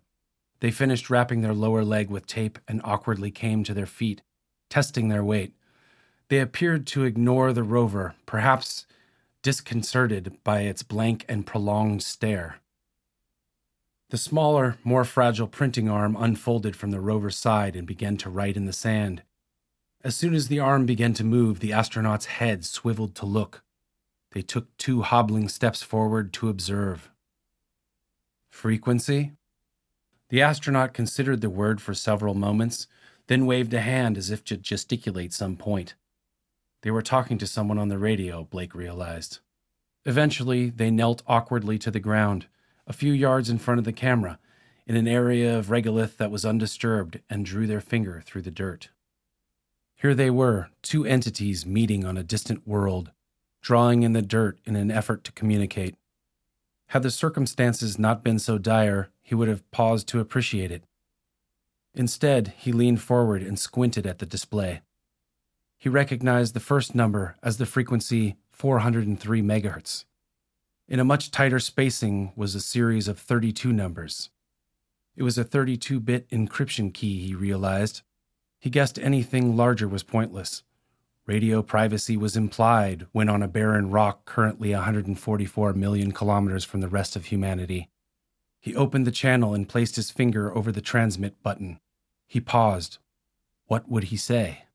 They 0.60 0.72
finished 0.72 1.10
wrapping 1.10 1.42
their 1.42 1.54
lower 1.54 1.84
leg 1.84 2.10
with 2.10 2.28
tape 2.28 2.60
and 2.68 2.82
awkwardly 2.84 3.32
came 3.32 3.64
to 3.64 3.74
their 3.74 3.86
feet, 3.86 4.22
testing 4.70 5.08
their 5.08 5.24
weight. 5.24 5.54
They 6.30 6.40
appeared 6.40 6.88
to 6.88 7.04
ignore 7.04 7.52
the 7.52 7.64
rover, 7.64 8.16
perhaps 8.26 8.86
disconcerted 9.42 10.38
by 10.44 10.62
its 10.62 10.84
blank 10.84 11.26
and 11.28 11.46
prolonged 11.46 12.04
stare. 12.04 12.58
The 14.16 14.20
smaller, 14.20 14.78
more 14.86 15.04
fragile 15.04 15.46
printing 15.46 15.90
arm 15.90 16.16
unfolded 16.18 16.74
from 16.78 16.92
the 16.92 17.02
rover's 17.02 17.36
side 17.36 17.76
and 17.76 17.86
began 17.86 18.16
to 18.16 18.30
write 18.30 18.56
in 18.56 18.64
the 18.64 18.72
sand. 18.72 19.24
As 20.06 20.16
soon 20.16 20.34
as 20.34 20.48
the 20.48 20.58
arm 20.58 20.86
began 20.86 21.14
to 21.16 21.26
move, 21.26 21.60
the 21.60 21.74
astronaut's 21.74 22.28
head 22.28 22.64
swiveled 22.64 23.14
to 23.16 23.26
look. 23.26 23.62
They 24.32 24.42
took 24.42 24.78
two 24.78 25.02
hobbling 25.02 25.50
steps 25.50 25.84
forward 25.84 26.32
to 26.32 26.48
observe. 26.48 27.12
Frequency? 28.54 29.34
The 30.30 30.42
astronaut 30.42 30.94
considered 30.94 31.42
the 31.42 31.50
word 31.50 31.82
for 31.82 31.94
several 31.94 32.36
moments, 32.36 32.88
then 33.28 33.46
waved 33.46 33.74
a 33.74 33.82
hand 33.82 34.18
as 34.18 34.32
if 34.32 34.46
to 34.46 34.56
gesticulate 34.56 35.34
some 35.34 35.58
point. 35.58 35.96
They 36.84 36.92
were 36.92 37.02
talking 37.02 37.38
to 37.40 37.48
someone 37.48 37.78
on 37.78 37.90
the 37.90 38.00
radio, 38.00 38.46
Blake 38.46 38.74
realized. 38.74 39.40
Eventually, 40.06 40.70
they 40.70 40.90
knelt 40.90 41.22
awkwardly 41.28 41.78
to 41.80 41.92
the 41.92 42.00
ground, 42.00 42.46
a 42.88 42.94
few 42.94 43.12
yards 43.14 43.50
in 43.50 43.58
front 43.58 43.80
of 43.80 43.86
the 43.86 43.94
camera, 43.94 44.40
in 44.86 44.96
an 44.96 45.08
area 45.08 45.58
of 45.58 45.68
regolith 45.68 46.18
that 46.18 46.32
was 46.32 46.46
undisturbed, 46.46 47.20
and 47.30 47.46
drew 47.46 47.66
their 47.66 47.82
finger 47.82 48.22
through 48.26 48.44
the 48.44 48.52
dirt. 48.52 48.90
Here 49.96 50.14
they 50.14 50.30
were, 50.30 50.70
two 50.82 51.06
entities 51.06 51.66
meeting 51.66 52.06
on 52.06 52.18
a 52.18 52.24
distant 52.24 52.68
world, 52.68 53.12
drawing 53.62 54.04
in 54.04 54.14
the 54.14 54.22
dirt 54.22 54.60
in 54.66 54.76
an 54.76 54.92
effort 54.92 55.24
to 55.24 55.32
communicate. 55.32 55.96
Had 56.90 57.02
the 57.02 57.10
circumstances 57.10 57.98
not 57.98 58.24
been 58.24 58.38
so 58.38 58.58
dire, 58.58 59.10
he 59.24 59.34
would 59.34 59.48
have 59.48 59.70
paused 59.72 60.08
to 60.10 60.20
appreciate 60.20 60.72
it. 60.72 60.84
Instead, 61.96 62.54
he 62.58 62.72
leaned 62.72 63.02
forward 63.02 63.42
and 63.42 63.58
squinted 63.58 64.06
at 64.06 64.20
the 64.20 64.26
display. 64.26 64.82
He 65.78 65.90
recognized 65.90 66.54
the 66.54 66.60
first 66.60 66.94
number 66.94 67.36
as 67.42 67.58
the 67.58 67.66
frequency 67.66 68.36
403 68.52 69.42
MHz. 69.42 70.06
In 70.88 71.00
a 71.00 71.04
much 71.04 71.32
tighter 71.32 71.60
spacing 71.60 72.32
was 72.36 72.54
a 72.54 72.62
series 72.62 73.08
of 73.08 73.18
32 73.18 73.74
numbers. 73.74 74.30
It 75.16 75.24
was 75.24 75.36
a 75.36 75.44
32 75.44 76.00
bit 76.00 76.30
encryption 76.30 76.94
key, 76.94 77.26
he 77.26 77.34
realized. 77.34 78.04
He 78.60 78.70
guessed 78.70 79.00
anything 79.00 79.58
larger 79.58 79.88
was 79.88 80.04
pointless. 80.04 80.62
Radio 81.26 81.64
privacy 81.64 82.16
was 82.16 82.38
implied 82.38 83.08
when 83.14 83.30
on 83.30 83.42
a 83.42 83.48
barren 83.48 83.90
rock 83.90 84.26
currently 84.26 84.74
144 84.74 85.74
million 85.74 86.12
kilometers 86.12 86.64
from 86.64 86.82
the 86.82 86.88
rest 86.88 87.16
of 87.16 87.26
humanity. 87.26 87.90
He 88.60 88.76
opened 88.76 89.08
the 89.08 89.12
channel 89.12 89.56
and 89.56 89.68
placed 89.68 89.96
his 89.96 90.12
finger 90.12 90.56
over 90.56 90.72
the 90.72 90.82
transmit 90.82 91.42
button. 91.42 91.80
He 92.28 92.40
paused. 92.40 93.00
What 93.66 93.90
would 93.90 94.06
he 94.06 94.18
say? 94.18 94.66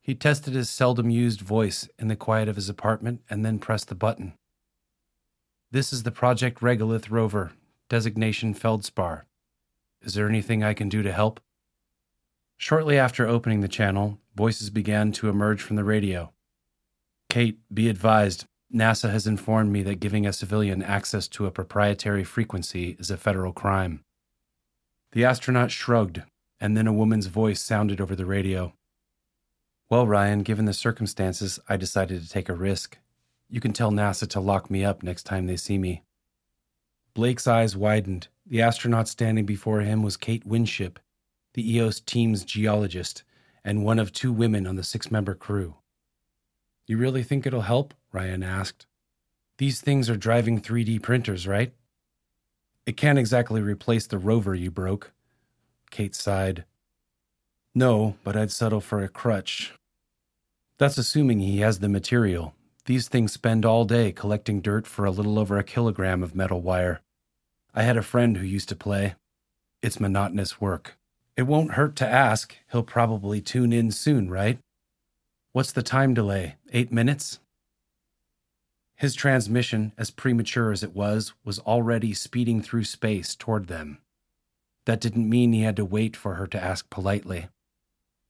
He 0.00 0.14
tested 0.14 0.54
his 0.54 0.70
seldom 0.70 1.10
used 1.10 1.42
voice 1.42 1.86
in 1.98 2.08
the 2.08 2.16
quiet 2.16 2.48
of 2.48 2.56
his 2.56 2.70
apartment 2.70 3.20
and 3.28 3.44
then 3.44 3.58
pressed 3.58 3.88
the 3.88 3.94
button. 3.94 4.38
This 5.74 5.92
is 5.92 6.04
the 6.04 6.12
Project 6.12 6.60
Regolith 6.60 7.10
rover, 7.10 7.50
designation 7.88 8.54
Feldspar. 8.54 9.26
Is 10.02 10.14
there 10.14 10.28
anything 10.28 10.62
I 10.62 10.72
can 10.72 10.88
do 10.88 11.02
to 11.02 11.10
help? 11.10 11.40
Shortly 12.56 12.96
after 12.96 13.26
opening 13.26 13.58
the 13.58 13.66
channel, 13.66 14.20
voices 14.36 14.70
began 14.70 15.10
to 15.10 15.28
emerge 15.28 15.60
from 15.60 15.74
the 15.74 15.82
radio. 15.82 16.32
Kate, 17.28 17.58
be 17.74 17.88
advised, 17.88 18.44
NASA 18.72 19.10
has 19.10 19.26
informed 19.26 19.72
me 19.72 19.82
that 19.82 19.98
giving 19.98 20.28
a 20.28 20.32
civilian 20.32 20.80
access 20.80 21.26
to 21.26 21.44
a 21.44 21.50
proprietary 21.50 22.22
frequency 22.22 22.94
is 23.00 23.10
a 23.10 23.16
federal 23.16 23.52
crime. 23.52 24.04
The 25.10 25.24
astronaut 25.24 25.72
shrugged, 25.72 26.22
and 26.60 26.76
then 26.76 26.86
a 26.86 26.92
woman's 26.92 27.26
voice 27.26 27.60
sounded 27.60 28.00
over 28.00 28.14
the 28.14 28.26
radio. 28.26 28.74
Well, 29.90 30.06
Ryan, 30.06 30.44
given 30.44 30.66
the 30.66 30.72
circumstances, 30.72 31.58
I 31.68 31.76
decided 31.76 32.22
to 32.22 32.28
take 32.28 32.48
a 32.48 32.54
risk. 32.54 32.98
You 33.48 33.60
can 33.60 33.72
tell 33.72 33.90
NASA 33.90 34.28
to 34.30 34.40
lock 34.40 34.70
me 34.70 34.84
up 34.84 35.02
next 35.02 35.24
time 35.24 35.46
they 35.46 35.56
see 35.56 35.78
me. 35.78 36.02
Blake's 37.14 37.46
eyes 37.46 37.76
widened. 37.76 38.28
The 38.46 38.62
astronaut 38.62 39.08
standing 39.08 39.46
before 39.46 39.80
him 39.80 40.02
was 40.02 40.16
Kate 40.16 40.44
Winship, 40.44 40.98
the 41.54 41.76
EOS 41.76 42.00
team's 42.00 42.44
geologist, 42.44 43.22
and 43.64 43.84
one 43.84 43.98
of 43.98 44.12
two 44.12 44.32
women 44.32 44.66
on 44.66 44.76
the 44.76 44.82
six 44.82 45.10
member 45.10 45.34
crew. 45.34 45.76
You 46.86 46.98
really 46.98 47.22
think 47.22 47.46
it'll 47.46 47.62
help? 47.62 47.94
Ryan 48.12 48.42
asked. 48.42 48.86
These 49.58 49.80
things 49.80 50.10
are 50.10 50.16
driving 50.16 50.60
3D 50.60 51.00
printers, 51.00 51.46
right? 51.46 51.72
It 52.86 52.96
can't 52.96 53.18
exactly 53.18 53.62
replace 53.62 54.06
the 54.06 54.18
rover 54.18 54.54
you 54.54 54.70
broke. 54.70 55.12
Kate 55.90 56.14
sighed. 56.14 56.64
No, 57.74 58.16
but 58.24 58.36
I'd 58.36 58.50
settle 58.50 58.80
for 58.80 59.02
a 59.02 59.08
crutch. 59.08 59.72
That's 60.78 60.98
assuming 60.98 61.38
he 61.38 61.60
has 61.60 61.78
the 61.78 61.88
material. 61.88 62.54
These 62.86 63.08
things 63.08 63.32
spend 63.32 63.64
all 63.64 63.86
day 63.86 64.12
collecting 64.12 64.60
dirt 64.60 64.86
for 64.86 65.06
a 65.06 65.10
little 65.10 65.38
over 65.38 65.56
a 65.56 65.64
kilogram 65.64 66.22
of 66.22 66.34
metal 66.34 66.60
wire. 66.60 67.00
I 67.74 67.82
had 67.82 67.96
a 67.96 68.02
friend 68.02 68.36
who 68.36 68.46
used 68.46 68.68
to 68.68 68.76
play. 68.76 69.14
It's 69.82 69.98
monotonous 69.98 70.60
work. 70.60 70.98
It 71.36 71.42
won't 71.42 71.72
hurt 71.72 71.96
to 71.96 72.06
ask. 72.06 72.54
He'll 72.70 72.82
probably 72.82 73.40
tune 73.40 73.72
in 73.72 73.90
soon, 73.90 74.30
right? 74.30 74.58
What's 75.52 75.72
the 75.72 75.82
time 75.82 76.12
delay? 76.12 76.56
Eight 76.72 76.92
minutes? 76.92 77.40
His 78.96 79.14
transmission, 79.14 79.92
as 79.96 80.10
premature 80.10 80.70
as 80.70 80.82
it 80.82 80.94
was, 80.94 81.32
was 81.44 81.58
already 81.60 82.12
speeding 82.12 82.60
through 82.60 82.84
space 82.84 83.34
toward 83.34 83.66
them. 83.66 83.98
That 84.84 85.00
didn't 85.00 85.28
mean 85.28 85.52
he 85.52 85.62
had 85.62 85.76
to 85.76 85.84
wait 85.84 86.16
for 86.16 86.34
her 86.34 86.46
to 86.48 86.62
ask 86.62 86.90
politely. 86.90 87.48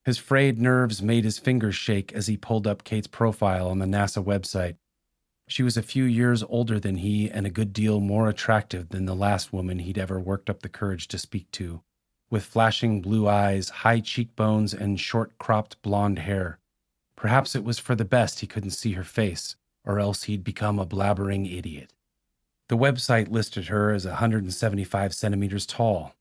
His 0.05 0.18
frayed 0.18 0.59
nerves 0.59 1.02
made 1.02 1.24
his 1.24 1.39
fingers 1.39 1.74
shake 1.74 2.12
as 2.12 2.26
he 2.26 2.36
pulled 2.36 2.66
up 2.66 2.85
Kate's 2.85 3.06
profile 3.06 3.68
on 3.68 3.78
the 3.78 3.86
NASA 3.86 4.22
website. 4.22 4.76
She 5.48 5.62
was 5.62 5.76
a 5.76 5.82
few 5.82 6.05
years 6.05 6.43
older 6.43 6.78
than 6.78 6.97
he 6.97 7.31
and 7.31 7.47
a 7.47 7.51
good 7.51 7.72
deal 7.72 8.01
more 8.01 8.28
attractive 8.28 8.90
than 8.90 9.06
the 9.06 9.14
last 9.14 9.52
woman 9.52 9.78
he'd 9.81 9.98
ever 9.98 10.20
worked 10.20 10.51
up 10.51 10.62
the 10.62 10.68
courage 10.68 11.09
to 11.09 11.18
speak 11.18 11.51
to 11.52 11.82
with 12.31 12.44
flashing 12.44 13.01
blue 13.01 13.28
eyes, 13.28 13.68
high 13.68 14.01
cheekbones, 14.01 14.74
and 14.74 14.98
short 14.98 15.39
cropped 15.39 15.81
blonde 15.82 16.18
hair. 16.18 16.59
Perhaps 17.14 17.55
it 17.55 17.62
was 17.62 17.78
for 17.78 17.94
the 17.94 18.05
best 18.05 18.40
he 18.40 18.47
couldn't 18.48 18.70
see 18.70 18.93
her 18.93 19.05
face, 19.05 19.55
or 19.85 20.01
else 20.01 20.24
he'd 20.24 20.43
become 20.43 20.81
a 20.81 20.85
blabbering 20.85 21.47
idiot. 21.47 21.93
The 22.68 22.76
website 22.76 23.31
listed 23.31 23.66
her 23.66 23.93
as 23.93 24.05
175 24.05 25.14
centimeters 25.14 25.64
tall. 25.64 26.16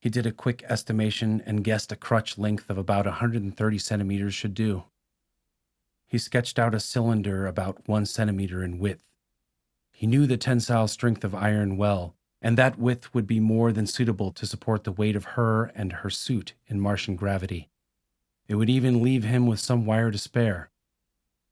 He 0.00 0.08
did 0.08 0.26
a 0.26 0.32
quick 0.32 0.64
estimation 0.68 1.42
and 1.46 1.62
guessed 1.64 1.92
a 1.92 1.96
crutch 1.96 2.38
length 2.38 2.70
of 2.70 2.78
about 2.78 3.06
130 3.06 3.78
centimeters 3.78 4.34
should 4.34 4.54
do. 4.54 4.84
He 6.08 6.18
sketched 6.18 6.58
out 6.58 6.74
a 6.74 6.80
cylinder 6.80 7.46
about 7.46 7.86
one 7.86 8.06
centimeter 8.06 8.64
in 8.64 8.78
width. 8.78 9.04
He 9.92 10.06
knew 10.06 10.26
the 10.26 10.36
tensile 10.36 10.88
strength 10.88 11.22
of 11.22 11.34
iron 11.34 11.76
well 11.76 12.16
and 12.42 12.56
that 12.56 12.78
width 12.78 13.12
would 13.14 13.26
be 13.26 13.40
more 13.40 13.72
than 13.72 13.86
suitable 13.86 14.32
to 14.32 14.46
support 14.46 14.84
the 14.84 14.92
weight 14.92 15.16
of 15.16 15.24
her 15.24 15.64
and 15.74 15.92
her 15.92 16.10
suit 16.10 16.54
in 16.66 16.80
Martian 16.80 17.16
gravity. 17.16 17.68
It 18.48 18.54
would 18.54 18.70
even 18.70 19.02
leave 19.02 19.24
him 19.24 19.46
with 19.46 19.60
some 19.60 19.84
wire 19.84 20.10
to 20.10 20.18
spare. 20.18 20.70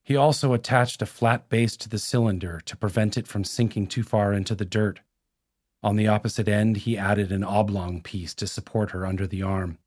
He 0.03 0.17
also 0.17 0.55
attached 0.55 1.03
a 1.03 1.07
flat 1.07 1.49
base 1.49 1.77
to 1.79 1.89
the 1.89 1.99
cylinder 1.99 2.61
to 2.65 2.77
prevent 2.77 3.19
it 3.19 3.27
from 3.27 3.45
sinking 3.45 3.89
too 3.89 4.03
far 4.03 4.33
into 4.33 4.55
the 4.55 4.65
dirt. 4.65 5.01
On 5.83 5.97
the 5.97 6.09
opposite 6.09 6.49
end, 6.49 6.79
he 6.79 6.99
added 6.99 7.31
an 7.31 7.45
oblong 7.45 8.03
piece 8.03 8.35
to 8.35 8.47
support 8.47 8.91
her 8.91 9.07
under 9.07 9.27
the 9.27 9.43
arm. 9.43 9.79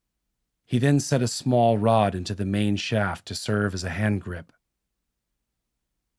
He 0.65 0.79
then 0.79 0.99
set 1.01 1.21
a 1.21 1.27
small 1.27 1.77
rod 1.77 2.15
into 2.15 2.33
the 2.33 2.45
main 2.45 2.77
shaft 2.77 3.25
to 3.27 3.35
serve 3.35 3.73
as 3.73 3.83
a 3.83 3.89
hand 3.89 4.21
grip. 4.21 4.53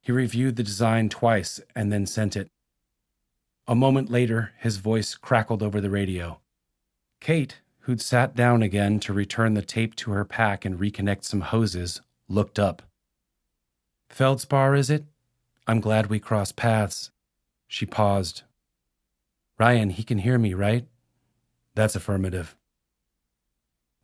He 0.03 0.13
reviewed 0.13 0.57
the 0.57 0.63
design 0.63 1.09
twice 1.09 1.61
and 1.75 1.91
then 1.91 2.07
sent 2.07 2.37
it. 2.37 2.51
A 3.67 3.75
moment 3.75 4.11
later, 4.11 4.53
his 4.59 4.77
voice 4.77 5.15
crackled 5.15 5.63
over 5.63 5.81
the 5.81 5.89
radio. 5.89 6.41
Kate, 7.21 7.61
who'd 7.81 8.01
sat 8.01 8.35
down 8.35 8.63
again 8.63 9.01
to 9.01 9.13
return 9.13 9.55
the 9.55 9.63
tape 9.63 9.95
to 9.97 10.11
her 10.11 10.25
pack 10.25 10.65
and 10.65 10.79
reconnect 10.79 11.25
some 11.25 11.41
hoses, 11.41 12.03
looked 12.29 12.59
up. 12.59 12.83
Feldspar, 14.11 14.75
is 14.75 14.91
it? 14.91 15.05
I'm 15.67 15.81
glad 15.81 16.09
we 16.09 16.19
crossed 16.19 16.57
paths. 16.57 17.11
She 17.69 17.87
paused. 17.87 18.43
Ryan, 19.59 19.91
he 19.91 20.03
can 20.03 20.19
hear 20.19 20.39
me, 20.39 20.55
right? 20.55 20.87
That's 21.75 21.97
affirmative. 21.97 22.57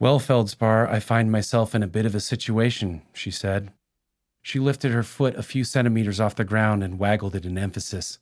Well, 0.01 0.19
Feldspar, 0.19 0.87
I 0.87 1.01
find 1.01 1.33
myself 1.33 1.75
in 1.75 1.83
a 1.83 1.89
bit 1.89 2.07
of 2.07 2.15
a 2.15 2.21
situation, 2.21 3.03
she 3.13 3.31
said. 3.31 3.73
She 4.43 4.61
lifted 4.61 4.93
her 4.93 5.03
foot 5.03 5.35
a 5.35 5.43
few 5.43 5.65
centimeters 5.65 6.21
off 6.21 6.37
the 6.37 6.45
ground 6.45 6.85
and 6.85 6.99
waggled 6.99 7.35
it 7.35 7.45
in 7.45 7.59
emphasis. 7.59 8.19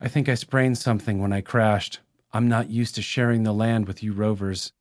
I 0.00 0.08
think 0.08 0.28
I 0.28 0.34
sprained 0.34 0.78
something 0.78 1.20
when 1.20 1.32
I 1.32 1.40
crashed. 1.40 2.00
I'm 2.32 2.48
not 2.48 2.70
used 2.70 2.96
to 2.96 3.02
sharing 3.02 3.44
the 3.44 3.52
land 3.52 3.86
with 3.86 4.02
you 4.02 4.12
rovers, 4.12 4.72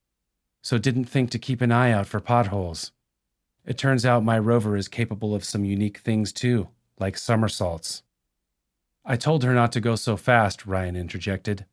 so 0.63 0.77
didn't 0.77 1.05
think 1.05 1.29
to 1.31 1.39
keep 1.39 1.61
an 1.61 1.71
eye 1.71 1.91
out 1.91 2.07
for 2.07 2.19
potholes. 2.19 2.91
It 3.63 3.77
turns 3.77 4.05
out 4.05 4.23
my 4.23 4.39
rover 4.39 4.75
is 4.75 4.87
capable 4.87 5.35
of 5.35 5.43
some 5.43 5.63
unique 5.63 5.99
things 5.99 6.33
too, 6.33 6.69
like 6.99 7.17
somersaults. 7.17 8.01
I 9.03 9.15
told 9.17 9.43
her 9.43 9.53
not 9.53 9.71
to 9.73 9.81
go 9.81 9.95
so 9.95 10.15
fast, 10.15 10.65
Ryan 10.65 10.95
interjected. 10.95 11.65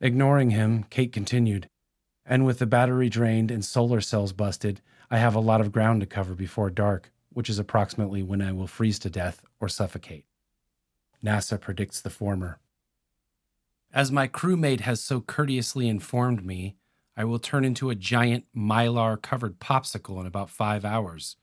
Ignoring 0.00 0.50
him, 0.50 0.84
Kate 0.90 1.12
continued, 1.12 1.68
and 2.24 2.44
with 2.44 2.58
the 2.58 2.66
battery 2.66 3.08
drained 3.08 3.50
and 3.50 3.64
solar 3.64 4.00
cells 4.00 4.32
busted, 4.32 4.80
I 5.10 5.18
have 5.18 5.34
a 5.34 5.40
lot 5.40 5.60
of 5.60 5.72
ground 5.72 6.00
to 6.00 6.06
cover 6.06 6.34
before 6.34 6.70
dark, 6.70 7.12
which 7.30 7.48
is 7.48 7.58
approximately 7.58 8.22
when 8.22 8.40
I 8.42 8.52
will 8.52 8.66
freeze 8.66 8.98
to 9.00 9.10
death 9.10 9.44
or 9.60 9.68
suffocate. 9.68 10.24
NASA 11.24 11.60
predicts 11.60 12.00
the 12.00 12.10
former. 12.10 12.58
As 13.92 14.10
my 14.10 14.26
crewmate 14.26 14.80
has 14.80 15.02
so 15.02 15.20
courteously 15.20 15.88
informed 15.88 16.44
me, 16.44 16.76
I 17.16 17.24
will 17.24 17.38
turn 17.38 17.64
into 17.64 17.90
a 17.90 17.94
giant 17.94 18.44
mylar 18.56 19.20
covered 19.20 19.58
popsicle 19.58 20.20
in 20.20 20.26
about 20.26 20.48
five 20.48 20.84
hours. 20.84 21.36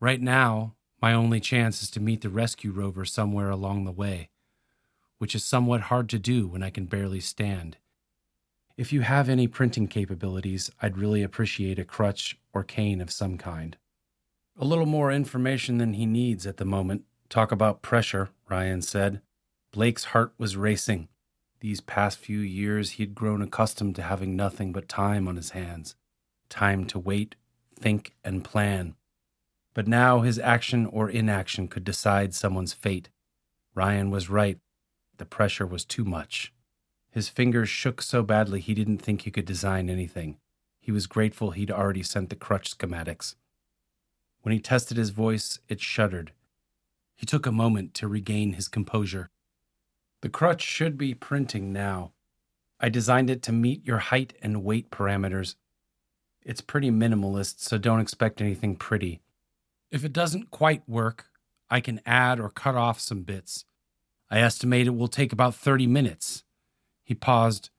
Right 0.00 0.20
now, 0.20 0.74
my 1.00 1.12
only 1.12 1.40
chance 1.40 1.82
is 1.82 1.90
to 1.90 2.00
meet 2.00 2.20
the 2.20 2.28
rescue 2.28 2.70
rover 2.70 3.04
somewhere 3.04 3.50
along 3.50 3.84
the 3.84 3.92
way, 3.92 4.28
which 5.18 5.34
is 5.34 5.44
somewhat 5.44 5.82
hard 5.82 6.08
to 6.10 6.18
do 6.18 6.46
when 6.46 6.62
I 6.62 6.70
can 6.70 6.86
barely 6.86 7.20
stand. 7.20 7.76
If 8.76 8.92
you 8.92 9.02
have 9.02 9.28
any 9.28 9.46
printing 9.46 9.88
capabilities, 9.88 10.70
I'd 10.80 10.98
really 10.98 11.22
appreciate 11.22 11.78
a 11.78 11.84
crutch 11.84 12.38
or 12.52 12.64
cane 12.64 13.00
of 13.00 13.10
some 13.10 13.36
kind. 13.36 13.76
A 14.58 14.64
little 14.64 14.86
more 14.86 15.12
information 15.12 15.78
than 15.78 15.94
he 15.94 16.06
needs 16.06 16.46
at 16.46 16.56
the 16.56 16.64
moment. 16.64 17.04
Talk 17.28 17.52
about 17.52 17.82
pressure, 17.82 18.30
Ryan 18.48 18.82
said. 18.82 19.20
Blake's 19.72 20.04
heart 20.04 20.32
was 20.38 20.56
racing. 20.56 21.08
These 21.60 21.80
past 21.80 22.18
few 22.18 22.40
years, 22.40 22.92
he 22.92 23.02
had 23.02 23.14
grown 23.14 23.42
accustomed 23.42 23.96
to 23.96 24.02
having 24.02 24.34
nothing 24.34 24.72
but 24.72 24.88
time 24.88 25.28
on 25.28 25.36
his 25.36 25.50
hands 25.50 25.94
time 26.50 26.84
to 26.84 26.98
wait, 26.98 27.36
think, 27.78 28.12
and 28.22 28.44
plan. 28.44 28.94
But 29.80 29.88
now 29.88 30.20
his 30.20 30.38
action 30.38 30.84
or 30.84 31.08
inaction 31.08 31.66
could 31.66 31.84
decide 31.84 32.34
someone's 32.34 32.74
fate. 32.74 33.08
Ryan 33.74 34.10
was 34.10 34.28
right. 34.28 34.58
The 35.16 35.24
pressure 35.24 35.66
was 35.66 35.86
too 35.86 36.04
much. 36.04 36.52
His 37.10 37.30
fingers 37.30 37.70
shook 37.70 38.02
so 38.02 38.22
badly 38.22 38.60
he 38.60 38.74
didn't 38.74 38.98
think 38.98 39.22
he 39.22 39.30
could 39.30 39.46
design 39.46 39.88
anything. 39.88 40.36
He 40.82 40.92
was 40.92 41.06
grateful 41.06 41.52
he'd 41.52 41.70
already 41.70 42.02
sent 42.02 42.28
the 42.28 42.36
crutch 42.36 42.76
schematics. 42.76 43.36
When 44.42 44.52
he 44.52 44.60
tested 44.60 44.98
his 44.98 45.08
voice, 45.08 45.60
it 45.66 45.80
shuddered. 45.80 46.32
He 47.16 47.24
took 47.24 47.46
a 47.46 47.50
moment 47.50 47.94
to 47.94 48.06
regain 48.06 48.52
his 48.52 48.68
composure. 48.68 49.30
The 50.20 50.28
crutch 50.28 50.60
should 50.60 50.98
be 50.98 51.14
printing 51.14 51.72
now. 51.72 52.12
I 52.78 52.90
designed 52.90 53.30
it 53.30 53.42
to 53.44 53.50
meet 53.52 53.86
your 53.86 53.96
height 53.96 54.34
and 54.42 54.62
weight 54.62 54.90
parameters. 54.90 55.54
It's 56.42 56.60
pretty 56.60 56.90
minimalist, 56.90 57.60
so 57.60 57.78
don't 57.78 58.00
expect 58.00 58.42
anything 58.42 58.76
pretty. 58.76 59.22
If 59.90 60.04
it 60.04 60.12
doesn't 60.12 60.50
quite 60.50 60.88
work, 60.88 61.26
I 61.68 61.80
can 61.80 62.00
add 62.06 62.38
or 62.38 62.50
cut 62.50 62.76
off 62.76 63.00
some 63.00 63.22
bits. 63.22 63.64
I 64.30 64.40
estimate 64.40 64.86
it 64.86 64.96
will 64.96 65.08
take 65.08 65.32
about 65.32 65.54
30 65.54 65.86
minutes. 65.86 66.44
He 67.02 67.14
paused. 67.14 67.70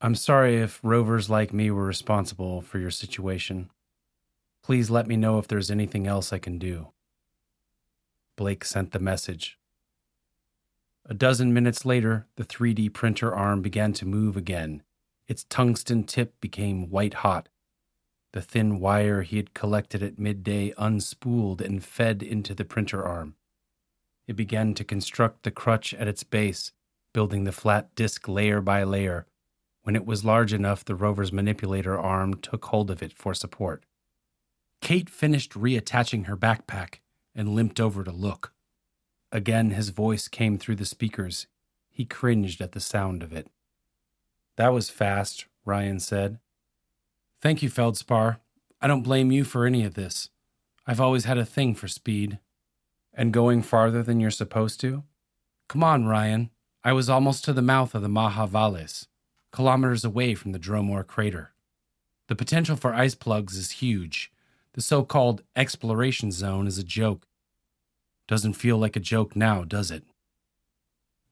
I'm 0.00 0.14
sorry 0.14 0.56
if 0.56 0.80
rovers 0.82 1.28
like 1.28 1.52
me 1.52 1.70
were 1.70 1.84
responsible 1.84 2.62
for 2.62 2.78
your 2.78 2.90
situation. 2.90 3.70
Please 4.62 4.88
let 4.88 5.06
me 5.06 5.16
know 5.16 5.38
if 5.38 5.46
there's 5.46 5.70
anything 5.70 6.06
else 6.06 6.32
I 6.32 6.38
can 6.38 6.58
do. 6.58 6.88
Blake 8.36 8.64
sent 8.64 8.92
the 8.92 8.98
message. 8.98 9.58
A 11.06 11.12
dozen 11.12 11.52
minutes 11.52 11.84
later, 11.84 12.26
the 12.36 12.44
3D 12.44 12.92
printer 12.94 13.34
arm 13.34 13.60
began 13.60 13.92
to 13.94 14.06
move 14.06 14.38
again. 14.38 14.82
Its 15.28 15.44
tungsten 15.44 16.04
tip 16.04 16.40
became 16.40 16.88
white 16.88 17.14
hot. 17.14 17.50
The 18.34 18.42
thin 18.42 18.80
wire 18.80 19.22
he 19.22 19.36
had 19.36 19.54
collected 19.54 20.02
at 20.02 20.18
midday 20.18 20.72
unspooled 20.72 21.60
and 21.60 21.84
fed 21.84 22.20
into 22.20 22.52
the 22.52 22.64
printer 22.64 23.04
arm. 23.04 23.36
It 24.26 24.34
began 24.34 24.74
to 24.74 24.82
construct 24.82 25.44
the 25.44 25.52
crutch 25.52 25.94
at 25.94 26.08
its 26.08 26.24
base, 26.24 26.72
building 27.12 27.44
the 27.44 27.52
flat 27.52 27.94
disk 27.94 28.26
layer 28.26 28.60
by 28.60 28.82
layer. 28.82 29.28
When 29.84 29.94
it 29.94 30.04
was 30.04 30.24
large 30.24 30.52
enough, 30.52 30.84
the 30.84 30.96
rover's 30.96 31.32
manipulator 31.32 31.96
arm 31.96 32.34
took 32.34 32.64
hold 32.64 32.90
of 32.90 33.04
it 33.04 33.12
for 33.12 33.34
support. 33.34 33.84
Kate 34.80 35.08
finished 35.08 35.52
reattaching 35.52 36.26
her 36.26 36.36
backpack 36.36 36.96
and 37.36 37.54
limped 37.54 37.78
over 37.78 38.02
to 38.02 38.10
look. 38.10 38.52
Again, 39.30 39.70
his 39.70 39.90
voice 39.90 40.26
came 40.26 40.58
through 40.58 40.76
the 40.76 40.84
speakers. 40.84 41.46
He 41.88 42.04
cringed 42.04 42.60
at 42.60 42.72
the 42.72 42.80
sound 42.80 43.22
of 43.22 43.32
it. 43.32 43.46
That 44.56 44.72
was 44.72 44.90
fast, 44.90 45.46
Ryan 45.64 46.00
said. 46.00 46.40
Thank 47.44 47.62
you, 47.62 47.68
Feldspar. 47.68 48.40
I 48.80 48.86
don't 48.86 49.02
blame 49.02 49.30
you 49.30 49.44
for 49.44 49.66
any 49.66 49.84
of 49.84 49.92
this. 49.92 50.30
I've 50.86 50.98
always 50.98 51.26
had 51.26 51.36
a 51.36 51.44
thing 51.44 51.74
for 51.74 51.88
speed. 51.88 52.38
And 53.12 53.34
going 53.34 53.60
farther 53.60 54.02
than 54.02 54.18
you're 54.18 54.30
supposed 54.30 54.80
to? 54.80 55.04
Come 55.68 55.84
on, 55.84 56.06
Ryan. 56.06 56.48
I 56.82 56.94
was 56.94 57.10
almost 57.10 57.44
to 57.44 57.52
the 57.52 57.60
mouth 57.60 57.94
of 57.94 58.00
the 58.00 58.08
Maja 58.08 58.46
Valles, 58.46 59.08
kilometers 59.52 60.06
away 60.06 60.34
from 60.34 60.52
the 60.52 60.58
Dromore 60.58 61.06
crater. 61.06 61.52
The 62.28 62.34
potential 62.34 62.76
for 62.76 62.94
ice 62.94 63.14
plugs 63.14 63.58
is 63.58 63.72
huge. 63.72 64.32
The 64.72 64.80
so 64.80 65.04
called 65.04 65.42
exploration 65.54 66.32
zone 66.32 66.66
is 66.66 66.78
a 66.78 66.82
joke. 66.82 67.26
Doesn't 68.26 68.54
feel 68.54 68.78
like 68.78 68.96
a 68.96 69.00
joke 69.00 69.36
now, 69.36 69.64
does 69.64 69.90
it? 69.90 70.04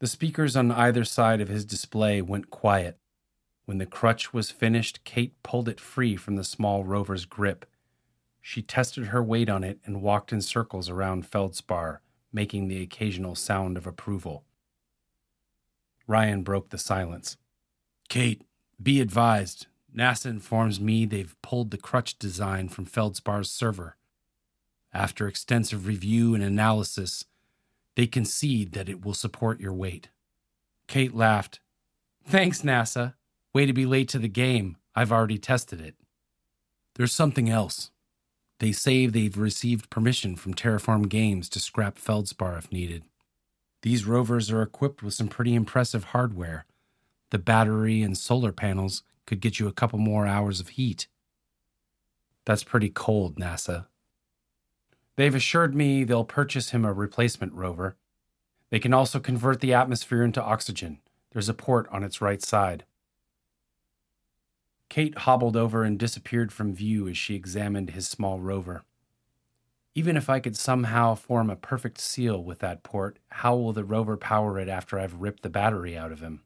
The 0.01 0.07
speakers 0.07 0.57
on 0.57 0.73
either 0.73 1.05
side 1.05 1.41
of 1.41 1.49
his 1.49 1.65
display 1.65 2.21
went 2.21 2.51
quiet. 2.51 2.99
When 3.65 3.79
the 3.79 3.87
crutch 3.87 4.33
was 4.33 4.51
finished, 4.51 5.05
Kate 5.05 5.41
pulled 5.43 5.69
it 5.69 5.81
free 5.81 6.17
from 6.17 6.37
the 6.37 6.45
small 6.45 6.85
rover's 6.85 7.25
grip. 7.25 7.65
She 8.41 8.61
tested 8.61 9.07
her 9.07 9.23
weight 9.23 9.49
on 9.49 9.63
it 9.63 9.79
and 9.85 10.03
walked 10.03 10.33
in 10.33 10.43
circles 10.43 10.89
around 10.89 11.27
Feldspar, 11.27 12.01
making 12.33 12.67
the 12.67 12.83
occasional 12.83 13.35
sound 13.35 13.77
of 13.77 13.87
approval. 13.87 14.45
Ryan 16.07 16.43
broke 16.43 16.71
the 16.71 16.79
silence. 16.79 17.37
Kate, 18.09 18.43
be 18.83 19.01
advised. 19.01 19.67
NASA 19.97 20.27
informs 20.27 20.81
me 20.81 21.05
they've 21.05 21.37
pulled 21.43 21.71
the 21.71 21.79
crutch 21.79 22.19
design 22.19 22.69
from 22.69 22.85
Feldspar's 22.85 23.51
server. 23.51 23.97
After 24.93 25.29
extensive 25.29 25.87
review 25.87 26.35
and 26.35 26.43
analysis, 26.43 27.25
they 27.95 28.07
concede 28.07 28.73
that 28.73 28.89
it 28.89 29.05
will 29.05 29.15
support 29.15 29.61
your 29.61 29.73
weight. 29.73 30.09
Kate 30.89 31.15
laughed. 31.15 31.61
Thanks, 32.27 32.63
NASA. 32.63 33.15
Way 33.55 33.67
to 33.67 33.73
be 33.73 33.87
late 33.87 34.09
to 34.11 34.19
the 34.19 34.29
game. 34.29 34.77
I've 34.95 35.13
already 35.13 35.39
tested 35.39 35.81
it. 35.81 35.95
There's 36.95 37.13
something 37.13 37.49
else. 37.49 37.91
They 38.61 38.73
say 38.73 39.07
they've 39.07 39.37
received 39.37 39.91
permission 39.91 40.37
from 40.37 40.55
Terraform 40.55 41.09
Games 41.09 41.49
to 41.51 41.61
scrap 41.61 41.99
Feldspar 41.99 42.57
if 42.59 42.71
needed. 42.71 43.05
These 43.83 44.07
rovers 44.07 44.51
are 44.51 44.63
equipped 44.63 45.03
with 45.03 45.15
some 45.15 45.29
pretty 45.29 45.55
impressive 45.55 46.05
hardware. 46.05 46.67
The 47.31 47.39
battery 47.39 48.03
and 48.03 48.17
solar 48.17 48.53
panels 48.53 49.03
could 49.27 49.41
get 49.41 49.59
you 49.59 49.67
a 49.67 49.73
couple 49.73 49.99
more 49.99 50.27
hours 50.27 50.61
of 50.61 50.71
heat. 50.71 51.09
That's 52.45 52.65
pretty 52.65 52.91
cold, 52.91 53.37
NASA, 53.37 53.87
They've 55.17 55.35
assured 55.35 55.75
me 55.75 56.05
they'll 56.05 56.25
purchase 56.25 56.71
him 56.71 56.85
a 56.85 56.93
replacement 56.93 57.53
rover. 57.53 57.97
They 58.71 58.79
can 58.79 58.95
also 58.95 59.21
convert 59.21 59.61
the 59.61 59.75
atmosphere 59.75 60.23
into 60.23 60.43
oxygen. 60.43 61.01
There's 61.33 61.49
a 61.49 61.55
port 61.55 61.87
on 61.91 62.03
its 62.03 62.21
right 62.21 62.43
side. 62.43 62.85
Kate 64.93 65.17
hobbled 65.21 65.57
over 65.57 65.85
and 65.85 65.99
disappeared 65.99 66.53
from 66.53 66.75
view 66.75 67.09
as 67.09 67.17
she 67.17 67.35
examined 67.35 67.89
his 67.89 68.07
small 68.07 68.41
rover. 68.41 68.83
Even 69.95 70.19
if 70.19 70.29
I 70.29 70.39
could 70.39 70.55
somehow 70.55 71.15
form 71.15 71.49
a 71.49 71.57
perfect 71.57 71.99
seal 71.99 72.45
with 72.45 72.59
that 72.59 72.83
port, 72.83 73.19
how 73.31 73.57
will 73.57 73.73
the 73.73 73.85
rover 73.85 74.19
power 74.19 74.59
it 74.59 74.69
after 74.69 75.01
I've 75.01 75.15
ripped 75.15 75.43
the 75.43 75.49
battery 75.49 75.97
out 75.97 76.13
of 76.13 76.21
him? 76.21 76.43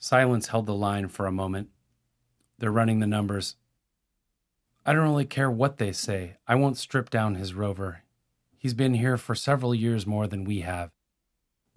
Silence 0.00 0.48
held 0.48 0.66
the 0.66 0.74
line 0.74 1.06
for 1.06 1.26
a 1.26 1.30
moment. 1.30 1.68
They're 2.58 2.72
running 2.72 2.98
the 2.98 3.06
numbers. 3.06 3.54
I 4.84 4.92
don't 4.92 5.08
really 5.08 5.26
care 5.26 5.52
what 5.52 5.76
they 5.76 5.92
say. 5.92 6.38
I 6.48 6.56
won't 6.56 6.76
strip 6.76 7.08
down 7.08 7.36
his 7.36 7.54
rover. 7.54 8.02
He's 8.58 8.74
been 8.74 8.94
here 8.94 9.16
for 9.16 9.36
several 9.36 9.76
years 9.76 10.08
more 10.08 10.26
than 10.26 10.42
we 10.42 10.62
have. 10.62 10.90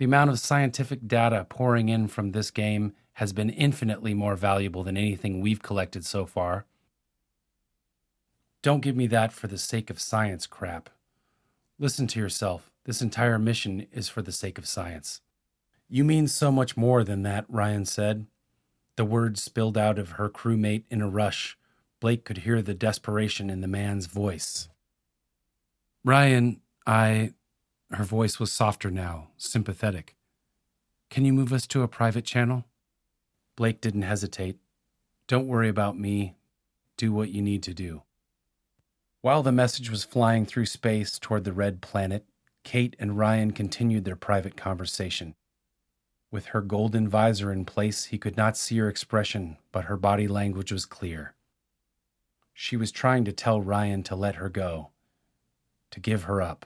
The 0.01 0.05
amount 0.05 0.31
of 0.31 0.39
scientific 0.39 1.07
data 1.07 1.45
pouring 1.47 1.87
in 1.87 2.07
from 2.07 2.31
this 2.31 2.49
game 2.49 2.93
has 3.13 3.33
been 3.33 3.51
infinitely 3.51 4.15
more 4.15 4.35
valuable 4.35 4.83
than 4.83 4.97
anything 4.97 5.41
we've 5.41 5.61
collected 5.61 6.03
so 6.07 6.25
far. 6.25 6.65
Don't 8.63 8.81
give 8.81 8.95
me 8.95 9.05
that 9.05 9.31
for 9.31 9.45
the 9.45 9.59
sake 9.59 9.91
of 9.91 9.99
science 9.99 10.47
crap. 10.47 10.89
Listen 11.77 12.07
to 12.07 12.19
yourself. 12.19 12.71
This 12.85 13.03
entire 13.03 13.37
mission 13.37 13.85
is 13.91 14.09
for 14.09 14.23
the 14.23 14.31
sake 14.31 14.57
of 14.57 14.67
science. 14.67 15.21
You 15.87 16.03
mean 16.03 16.27
so 16.27 16.51
much 16.51 16.75
more 16.75 17.03
than 17.03 17.21
that, 17.21 17.45
Ryan 17.47 17.85
said. 17.85 18.25
The 18.95 19.05
words 19.05 19.43
spilled 19.43 19.77
out 19.77 19.99
of 19.99 20.13
her 20.13 20.29
crewmate 20.31 20.85
in 20.89 21.03
a 21.03 21.09
rush. 21.09 21.59
Blake 21.99 22.25
could 22.25 22.39
hear 22.39 22.63
the 22.63 22.73
desperation 22.73 23.51
in 23.51 23.61
the 23.61 23.67
man's 23.67 24.07
voice. 24.07 24.67
Ryan, 26.03 26.59
I. 26.87 27.33
Her 27.93 28.03
voice 28.05 28.39
was 28.39 28.51
softer 28.51 28.89
now, 28.89 29.29
sympathetic. 29.37 30.15
Can 31.09 31.25
you 31.25 31.33
move 31.33 31.51
us 31.51 31.67
to 31.67 31.81
a 31.81 31.89
private 31.89 32.23
channel? 32.23 32.63
Blake 33.57 33.81
didn't 33.81 34.03
hesitate. 34.03 34.57
Don't 35.27 35.47
worry 35.47 35.67
about 35.67 35.99
me. 35.99 36.35
Do 36.95 37.11
what 37.11 37.31
you 37.31 37.41
need 37.41 37.63
to 37.63 37.73
do. 37.73 38.03
While 39.21 39.43
the 39.43 39.51
message 39.51 39.91
was 39.91 40.05
flying 40.05 40.45
through 40.45 40.67
space 40.67 41.19
toward 41.19 41.43
the 41.43 41.53
red 41.53 41.81
planet, 41.81 42.25
Kate 42.63 42.95
and 42.97 43.17
Ryan 43.17 43.51
continued 43.51 44.05
their 44.05 44.15
private 44.15 44.55
conversation. 44.55 45.35
With 46.31 46.47
her 46.47 46.61
golden 46.61 47.09
visor 47.09 47.51
in 47.51 47.65
place, 47.65 48.05
he 48.05 48.17
could 48.17 48.37
not 48.37 48.55
see 48.55 48.77
her 48.77 48.87
expression, 48.87 49.57
but 49.73 49.85
her 49.85 49.97
body 49.97 50.29
language 50.29 50.71
was 50.71 50.85
clear. 50.85 51.35
She 52.53 52.77
was 52.77 52.91
trying 52.91 53.25
to 53.25 53.33
tell 53.33 53.59
Ryan 53.59 54.01
to 54.03 54.15
let 54.15 54.35
her 54.35 54.47
go, 54.47 54.91
to 55.91 55.99
give 55.99 56.23
her 56.23 56.41
up. 56.41 56.65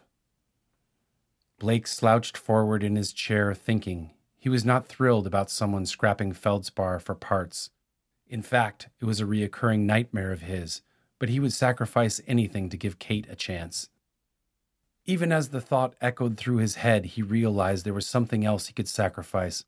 Blake 1.60 1.88
slouched 1.88 2.38
forward 2.38 2.84
in 2.84 2.96
his 2.96 3.14
chair, 3.14 3.54
thinking. 3.54 4.12
He 4.38 4.50
was 4.50 4.66
not 4.66 4.88
thrilled 4.88 5.26
about 5.26 5.50
someone 5.50 5.86
scrapping 5.86 6.34
feldspar 6.34 7.00
for 7.00 7.16
parts. 7.16 7.70
In 8.28 8.42
fact, 8.42 8.90
it 9.00 9.06
was 9.06 9.20
a 9.20 9.26
reoccurring 9.26 9.82
nightmare 9.82 10.32
of 10.32 10.42
his 10.42 10.82
but 11.20 11.30
he 11.30 11.40
would 11.40 11.54
sacrifice 11.54 12.22
anything 12.28 12.70
to 12.70 12.78
give 12.78 13.00
Kate 13.00 13.28
a 13.30 13.36
chance. 13.36 13.90
Even 15.06 15.32
as 15.32 15.50
the 15.50 15.62
thought 15.62 15.96
echoed 16.02 16.38
through 16.38 16.58
his 16.58 16.76
head, 16.76 17.06
he 17.06 17.22
realized 17.22 17.86
there 17.86 17.94
was 17.94 18.08
something 18.08 18.44
else 18.44 18.68
he 18.68 18.74
could 18.74 18.88
sacrifice. 18.88 19.64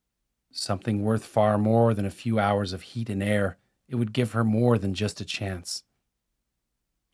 Something 0.52 1.04
worth 1.04 1.24
far 1.24 1.58
more 1.58 1.94
than 1.94 2.06
a 2.06 2.12
few 2.12 2.40
hours 2.40 2.74
of 2.74 2.82
heat 2.82 3.10
and 3.10 3.22
air. 3.22 3.58
It 3.88 3.96
would 3.96 4.14
give 4.14 4.32
her 4.32 4.44
more 4.44 4.78
than 4.78 4.94
just 4.94 5.22
a 5.22 5.26
chance. 5.26 5.84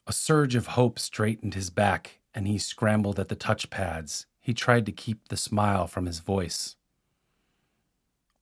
A 0.08 0.14
surge 0.14 0.56
of 0.56 0.68
hope 0.68 1.00
straightened 1.00 1.54
his 1.54 1.70
back, 1.70 2.20
and 2.34 2.48
he 2.48 2.58
scrambled 2.58 3.20
at 3.20 3.30
the 3.30 3.36
touchpads. 3.36 4.26
He 4.44 4.54
tried 4.54 4.86
to 4.86 4.92
keep 4.92 5.30
the 5.30 5.38
smile 5.38 5.88
from 5.88 6.06
his 6.06 6.20
voice. 6.20 6.76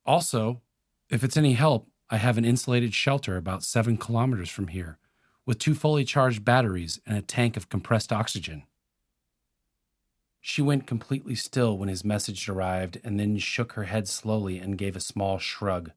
Also, 0.03 0.61
if 1.09 1.23
it's 1.23 1.37
any 1.37 1.53
help, 1.53 1.87
I 2.09 2.17
have 2.17 2.39
an 2.39 2.43
insulated 2.43 2.93
shelter 2.93 3.37
about 3.37 3.63
seven 3.63 3.97
kilometers 3.97 4.49
from 4.49 4.69
here 4.69 4.97
with 5.45 5.59
two 5.59 5.75
fully 5.75 6.03
charged 6.03 6.43
batteries 6.43 6.99
and 7.05 7.17
a 7.17 7.21
tank 7.21 7.55
of 7.55 7.69
compressed 7.69 8.11
oxygen. 8.11 8.63
She 10.39 10.63
went 10.63 10.87
completely 10.87 11.35
still 11.35 11.77
when 11.77 11.87
his 11.87 12.03
message 12.03 12.49
arrived 12.49 12.99
and 13.03 13.19
then 13.19 13.37
shook 13.37 13.73
her 13.73 13.83
head 13.83 14.07
slowly 14.07 14.57
and 14.57 14.79
gave 14.79 14.95
a 14.95 14.99
small 14.99 15.37
shrug. 15.37 15.91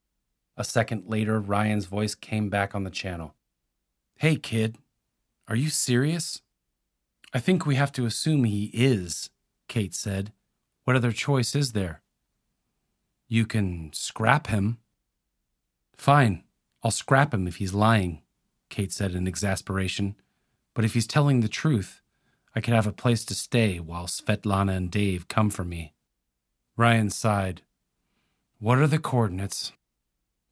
A 0.54 0.64
second 0.64 1.04
later, 1.06 1.40
Ryan's 1.40 1.86
voice 1.86 2.14
came 2.14 2.50
back 2.50 2.74
on 2.74 2.84
the 2.84 2.90
channel. 2.90 3.34
Hey, 4.16 4.36
kid, 4.36 4.76
are 5.48 5.56
you 5.56 5.70
serious? 5.70 6.42
I 7.32 7.40
think 7.40 7.64
we 7.64 7.76
have 7.76 7.90
to 7.92 8.04
assume 8.04 8.44
he 8.44 8.70
is, 8.74 9.30
Kate 9.68 9.94
said. 9.94 10.32
What 10.84 10.96
other 10.96 11.12
choice 11.12 11.54
is 11.54 11.72
there? 11.72 12.02
You 13.28 13.46
can 13.46 13.90
scrap 13.92 14.48
him. 14.48 14.78
Fine, 15.96 16.44
I'll 16.82 16.90
scrap 16.90 17.32
him 17.32 17.46
if 17.46 17.56
he's 17.56 17.74
lying. 17.74 18.22
Kate 18.68 18.92
said 18.92 19.14
in 19.14 19.26
exasperation. 19.26 20.16
But 20.74 20.84
if 20.84 20.94
he's 20.94 21.06
telling 21.06 21.40
the 21.40 21.48
truth, 21.48 22.02
I 22.54 22.60
could 22.60 22.74
have 22.74 22.86
a 22.86 22.92
place 22.92 23.24
to 23.26 23.34
stay 23.34 23.80
while 23.80 24.06
Svetlana 24.06 24.76
and 24.76 24.90
Dave 24.90 25.28
come 25.28 25.50
for 25.50 25.64
me. 25.64 25.94
Ryan 26.76 27.10
sighed. 27.10 27.62
What 28.58 28.78
are 28.78 28.86
the 28.86 28.98
coordinates? 28.98 29.72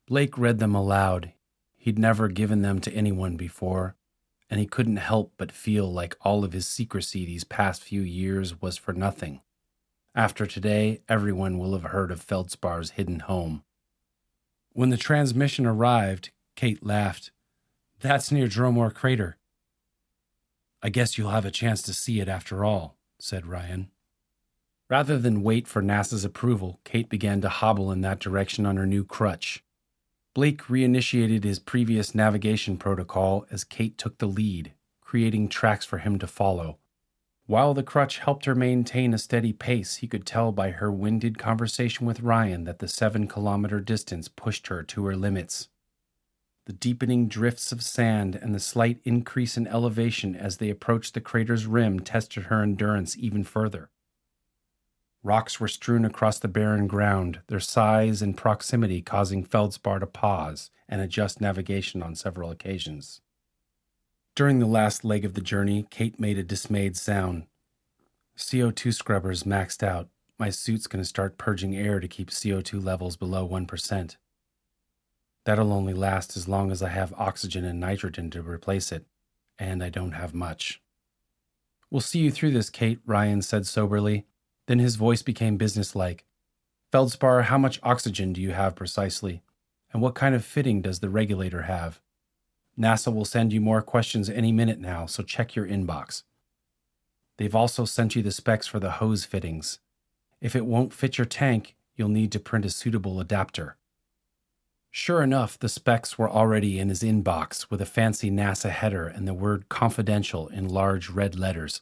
Blake 0.07 0.37
read 0.39 0.59
them 0.59 0.75
aloud. 0.75 1.33
He'd 1.77 1.99
never 1.99 2.29
given 2.29 2.63
them 2.63 2.81
to 2.81 2.93
anyone 2.93 3.37
before, 3.37 3.97
and 4.53 4.61
he 4.61 4.66
couldn't 4.66 4.99
help 4.99 5.33
but 5.39 5.51
feel 5.51 5.91
like 5.91 6.15
all 6.20 6.45
of 6.45 6.53
his 6.53 6.66
secrecy 6.66 7.24
these 7.24 7.43
past 7.43 7.83
few 7.83 8.03
years 8.03 8.61
was 8.61 8.77
for 8.77 8.93
nothing. 8.93 9.41
After 10.15 10.45
today, 10.45 11.01
everyone 11.09 11.57
will 11.57 11.73
have 11.73 11.91
heard 11.91 12.11
of 12.11 12.23
Feldspar's 12.23 12.91
hidden 12.91 13.20
home. 13.20 13.65
When 14.74 14.91
the 14.91 14.99
transmission 14.99 15.65
arrived, 15.65 16.33
Kate 16.55 16.85
laughed. 16.85 17.31
That's 18.01 18.31
near 18.31 18.47
Dromore 18.47 18.93
Crater. 18.93 19.39
I 20.83 20.91
guess 20.91 21.16
you'll 21.16 21.31
have 21.31 21.47
a 21.47 21.51
chance 21.51 21.81
to 21.85 21.95
see 21.95 22.20
it 22.20 22.29
after 22.29 22.62
all, 22.62 22.99
said 23.19 23.47
Ryan. 23.47 23.91
Rather 24.91 25.16
than 25.16 25.43
wait 25.43 25.66
for 25.66 25.81
NASA's 25.81 26.27
approval, 26.27 26.79
Kate 26.85 27.09
began 27.09 27.41
to 27.41 27.49
hobble 27.49 27.91
in 27.91 28.03
that 28.03 28.19
direction 28.19 28.66
on 28.66 28.77
her 28.77 28.87
new 28.87 29.03
crutch. 29.03 29.65
Blake 30.35 30.63
reinitiated 30.63 31.45
his 31.45 31.59
previous 31.59 32.15
navigation 32.15 32.77
protocol 32.77 33.47
as 33.51 33.65
Kate 33.65 33.99
took 33.99 34.19
the 34.19 34.27
lead, 34.27 34.73
creating 35.01 35.49
tracks 35.49 35.85
for 35.85 35.99
him 35.99 36.19
to 36.19 36.27
follow. 36.27 36.79
While 37.47 37.75
the 37.75 37.83
crutch 37.83 38.19
helped 38.19 38.47
her 38.47 38.55
maintain 38.55 39.13
a 39.13 39.19
steady 39.19 39.53
pace, 39.53 39.97
he 39.97 40.09
could 40.09 40.25
tell 40.25 40.53
by 40.53 40.71
her 40.71 40.91
winded 40.91 41.39
conversation 41.39 42.07
with 42.07 42.21
Ryan 42.21 42.65
that 42.65 42.79
the 42.79 42.89
seven 42.89 43.29
kilometer 43.29 43.81
distance 43.81 44.29
pushed 44.29 44.69
her 44.69 44.83
to 44.83 45.05
her 45.05 45.17
limits 45.17 45.69
the 46.67 46.73
deepening 46.73 47.27
drifts 47.27 47.73
of 47.73 47.83
sand 47.83 48.37
and 48.37 48.55
the 48.55 48.61
slight 48.61 49.01
increase 49.05 49.57
in 49.57 49.67
elevation 49.67 50.37
as 50.37 50.59
they 50.59 50.71
approached 50.71 51.15
the 51.15 51.21
crater's 51.21 51.67
rim 51.67 51.99
tested 51.99 52.45
her 52.45 52.63
endurance 52.63 53.17
even 53.19 53.43
further. 53.43 53.91
Rocks 55.24 55.61
were 55.61 55.69
strewn 55.69 56.05
across 56.05 56.39
the 56.39 56.49
barren 56.49 56.89
ground, 56.89 57.40
their 57.47 57.61
size 57.61 58.23
and 58.23 58.36
proximity 58.36 59.01
causing 59.01 59.44
Feldspar 59.44 60.01
to 60.01 60.07
pause 60.07 60.70
and 60.89 61.01
adjust 61.01 61.40
navigation 61.40 62.03
on 62.03 62.16
several 62.16 62.51
occasions. 62.51 63.20
During 64.35 64.59
the 64.59 64.66
last 64.66 65.05
leg 65.05 65.24
of 65.24 65.35
the 65.35 65.40
journey, 65.40 65.86
Kate 65.90 66.19
made 66.19 66.39
a 66.39 66.43
dismayed 66.43 66.97
sound. 66.97 67.47
CO2 68.36 68.93
scrubbers 68.94 69.44
maxed 69.44 69.82
out. 69.82 70.09
My 70.39 70.51
suit's 70.51 70.89
going 70.89 71.03
to 71.03 71.09
start 71.09 71.39
purging 71.39 71.77
air 71.77 72.01
to 72.01 72.09
keep 72.09 72.31
CO2 72.31 72.82
levels 72.82 73.16
below 73.16 73.47
1%. 73.47 74.16
That'll 75.44 75.73
only 75.73 75.94
last 75.94 76.36
as 76.36 76.49
long 76.49 76.73
as 76.73 76.82
I 76.82 76.89
have 76.89 77.15
oxygen 77.16 77.65
and 77.65 77.78
nitrogen 77.78 78.31
to 78.31 78.43
replace 78.43 78.90
it, 78.90 79.07
and 79.59 79.85
I 79.85 79.89
don't 79.89 80.12
have 80.12 80.35
much. 80.35 80.81
We'll 81.90 82.01
see 82.01 82.20
you 82.20 82.31
through 82.31 82.53
this, 82.53 82.70
Kate, 82.70 83.01
Ryan 83.07 83.43
said 83.43 83.66
soberly. 83.66 84.24
Then 84.67 84.79
his 84.79 84.97
voice 84.97 85.23
became 85.23 85.57
businesslike. 85.57 86.25
Feldspar, 86.91 87.43
how 87.43 87.59
much 87.59 87.81
oxygen 87.83 88.33
do 88.33 88.41
you 88.41 88.53
have 88.53 88.77
precisely? 88.77 89.43
And 89.93 90.03
what 90.03 90.15
kind 90.15 90.35
of 90.35 90.45
fitting 90.45 90.83
does 90.83 91.01
the 91.01 91.11
regulator 91.11 91.63
have? 91.63 92.01
NASA 92.79 93.13
will 93.13 93.25
send 93.25 93.53
you 93.53 93.61
more 93.61 93.83
questions 93.83 94.31
any 94.31 94.53
minute 94.53 94.79
now, 94.79 95.07
so 95.07 95.23
check 95.23 95.55
your 95.55 95.67
inbox. 95.67 96.23
They've 97.37 97.55
also 97.55 97.85
sent 97.85 98.15
you 98.15 98.23
the 98.23 98.31
specs 98.31 98.67
for 98.67 98.79
the 98.79 98.93
hose 98.93 99.25
fittings. 99.25 99.79
If 100.41 100.57
it 100.57 100.67
won't 100.67 100.93
fit 100.93 101.19
your 101.19 101.25
tank, 101.25 101.75
you'll 101.97 102.09
need 102.09 102.33
to 102.33 102.41
print 102.41 102.65
a 102.65 102.71
suitable 102.71 103.21
adapter. 103.21 103.77
Sure 104.91 105.23
enough, 105.23 105.59
the 105.59 105.69
specs 105.69 106.19
were 106.19 106.31
already 106.31 106.79
in 106.79 106.89
his 106.91 107.03
inbox 107.03 107.71
with 107.71 107.81
a 107.81 107.87
fancy 107.87 108.31
NASA 108.31 108.71
header 108.71 109.07
and 109.07 109.27
the 109.27 109.35
word 109.35 109.69
confidential 109.69 110.49
in 110.49 110.69
large 110.69 111.09
red 111.09 111.39
letters. 111.39 111.81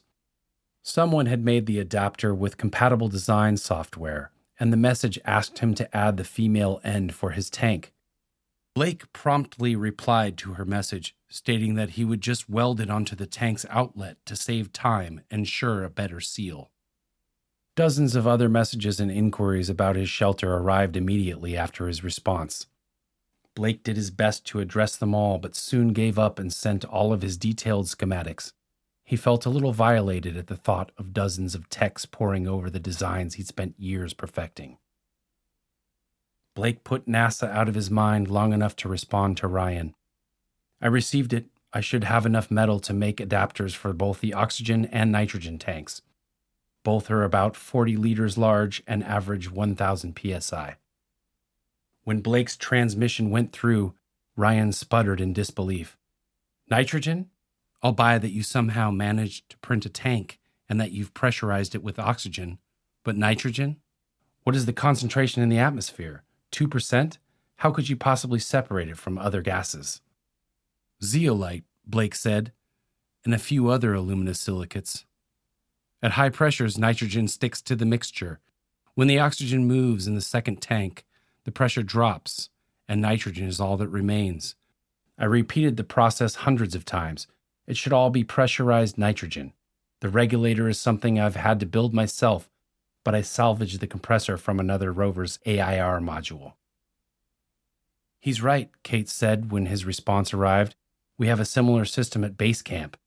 Someone 0.83 1.27
had 1.27 1.45
made 1.45 1.67
the 1.67 1.79
adapter 1.79 2.33
with 2.33 2.57
compatible 2.57 3.07
design 3.07 3.57
software, 3.57 4.31
and 4.59 4.73
the 4.73 4.77
message 4.77 5.19
asked 5.25 5.59
him 5.59 5.73
to 5.75 5.95
add 5.95 6.17
the 6.17 6.23
female 6.23 6.81
end 6.83 7.13
for 7.13 7.31
his 7.31 7.49
tank. 7.49 7.93
Blake 8.73 9.11
promptly 9.13 9.75
replied 9.75 10.37
to 10.37 10.53
her 10.53 10.65
message, 10.65 11.15
stating 11.29 11.75
that 11.75 11.91
he 11.91 12.05
would 12.05 12.21
just 12.21 12.49
weld 12.49 12.79
it 12.79 12.89
onto 12.89 13.15
the 13.15 13.25
tank's 13.25 13.65
outlet 13.69 14.17
to 14.25 14.35
save 14.35 14.71
time 14.71 15.21
and 15.29 15.41
ensure 15.41 15.83
a 15.83 15.89
better 15.89 16.19
seal. 16.19 16.71
Dozens 17.75 18.15
of 18.15 18.27
other 18.27 18.49
messages 18.49 18.99
and 18.99 19.11
inquiries 19.11 19.69
about 19.69 19.95
his 19.95 20.09
shelter 20.09 20.53
arrived 20.53 20.97
immediately 20.97 21.55
after 21.55 21.87
his 21.87 22.03
response. 22.03 22.67
Blake 23.55 23.83
did 23.83 23.97
his 23.97 24.11
best 24.11 24.45
to 24.47 24.59
address 24.59 24.95
them 24.95 25.13
all, 25.13 25.37
but 25.37 25.55
soon 25.55 25.93
gave 25.93 26.17
up 26.17 26.39
and 26.39 26.51
sent 26.51 26.85
all 26.85 27.11
of 27.11 27.21
his 27.21 27.37
detailed 27.37 27.87
schematics. 27.87 28.53
He 29.11 29.17
felt 29.17 29.45
a 29.45 29.49
little 29.49 29.73
violated 29.73 30.37
at 30.37 30.47
the 30.47 30.55
thought 30.55 30.93
of 30.97 31.11
dozens 31.11 31.53
of 31.53 31.67
techs 31.67 32.05
poring 32.05 32.47
over 32.47 32.69
the 32.69 32.79
designs 32.79 33.33
he'd 33.33 33.45
spent 33.45 33.77
years 33.77 34.13
perfecting. 34.13 34.77
Blake 36.55 36.85
put 36.85 37.07
NASA 37.07 37.51
out 37.51 37.67
of 37.67 37.75
his 37.75 37.91
mind 37.91 38.29
long 38.29 38.53
enough 38.53 38.73
to 38.77 38.87
respond 38.87 39.35
to 39.35 39.49
Ryan. 39.49 39.95
I 40.81 40.87
received 40.87 41.33
it. 41.33 41.47
I 41.73 41.81
should 41.81 42.05
have 42.05 42.25
enough 42.25 42.49
metal 42.49 42.79
to 42.79 42.93
make 42.93 43.17
adapters 43.17 43.75
for 43.75 43.91
both 43.91 44.21
the 44.21 44.33
oxygen 44.33 44.85
and 44.85 45.11
nitrogen 45.11 45.59
tanks. 45.59 46.01
Both 46.85 47.11
are 47.11 47.25
about 47.25 47.57
40 47.57 47.97
liters 47.97 48.37
large 48.37 48.81
and 48.87 49.03
average 49.03 49.51
1000 49.51 50.17
psi. 50.39 50.77
When 52.05 52.21
Blake's 52.21 52.55
transmission 52.55 53.29
went 53.29 53.51
through, 53.51 53.93
Ryan 54.37 54.71
sputtered 54.71 55.19
in 55.19 55.33
disbelief. 55.33 55.97
Nitrogen? 56.69 57.30
I'll 57.83 57.91
buy 57.91 58.17
that 58.17 58.31
you 58.31 58.43
somehow 58.43 58.91
managed 58.91 59.49
to 59.49 59.57
print 59.57 59.85
a 59.85 59.89
tank 59.89 60.39
and 60.69 60.79
that 60.79 60.91
you've 60.91 61.13
pressurized 61.13 61.75
it 61.75 61.83
with 61.83 61.99
oxygen. 61.99 62.59
But 63.03 63.17
nitrogen? 63.17 63.77
What 64.43 64.55
is 64.55 64.65
the 64.65 64.73
concentration 64.73 65.41
in 65.41 65.49
the 65.49 65.57
atmosphere? 65.57 66.23
2%? 66.51 67.17
How 67.57 67.71
could 67.71 67.89
you 67.89 67.95
possibly 67.95 68.39
separate 68.39 68.89
it 68.89 68.97
from 68.97 69.17
other 69.17 69.41
gases? 69.41 70.01
Zeolite, 71.03 71.63
Blake 71.85 72.15
said, 72.15 72.51
and 73.25 73.33
a 73.33 73.39
few 73.39 73.69
other 73.69 73.93
aluminosilicates. 73.93 75.05
At 76.01 76.13
high 76.13 76.29
pressures, 76.29 76.77
nitrogen 76.77 77.27
sticks 77.27 77.61
to 77.63 77.75
the 77.75 77.85
mixture. 77.85 78.39
When 78.95 79.07
the 79.07 79.19
oxygen 79.19 79.67
moves 79.67 80.07
in 80.07 80.15
the 80.15 80.21
second 80.21 80.61
tank, 80.61 81.05
the 81.43 81.51
pressure 81.51 81.83
drops, 81.83 82.49
and 82.87 83.01
nitrogen 83.01 83.47
is 83.47 83.59
all 83.59 83.77
that 83.77 83.87
remains. 83.89 84.55
I 85.17 85.25
repeated 85.25 85.77
the 85.77 85.83
process 85.83 86.35
hundreds 86.35 86.75
of 86.75 86.85
times. 86.85 87.27
It 87.71 87.77
should 87.77 87.93
all 87.93 88.09
be 88.09 88.25
pressurized 88.25 88.97
nitrogen. 88.97 89.53
The 90.01 90.09
regulator 90.09 90.67
is 90.67 90.77
something 90.77 91.17
I've 91.17 91.37
had 91.37 91.57
to 91.61 91.65
build 91.65 91.93
myself, 91.93 92.49
but 93.05 93.15
I 93.15 93.21
salvaged 93.21 93.79
the 93.79 93.87
compressor 93.87 94.35
from 94.35 94.59
another 94.59 94.91
rover's 94.91 95.39
AIR 95.45 96.01
module. 96.01 96.55
He's 98.19 98.41
right, 98.41 98.69
Kate 98.83 99.07
said 99.07 99.53
when 99.53 99.67
his 99.67 99.85
response 99.85 100.33
arrived. 100.33 100.75
We 101.17 101.27
have 101.27 101.39
a 101.39 101.45
similar 101.45 101.85
system 101.85 102.25
at 102.25 102.35
base 102.35 102.61
camp. 102.61 102.97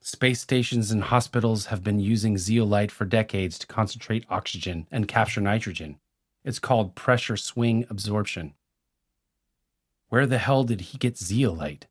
Space 0.00 0.40
stations 0.40 0.90
and 0.90 1.04
hospitals 1.04 1.66
have 1.66 1.84
been 1.84 2.00
using 2.00 2.38
zeolite 2.38 2.90
for 2.90 3.04
decades 3.04 3.56
to 3.60 3.68
concentrate 3.68 4.26
oxygen 4.28 4.88
and 4.90 5.06
capture 5.06 5.40
nitrogen. 5.40 6.00
It's 6.42 6.58
called 6.58 6.96
pressure 6.96 7.36
swing 7.36 7.86
absorption. 7.88 8.54
Where 10.08 10.26
the 10.26 10.38
hell 10.38 10.64
did 10.64 10.80
he 10.80 10.98
get 10.98 11.18
zeolite? 11.18 11.86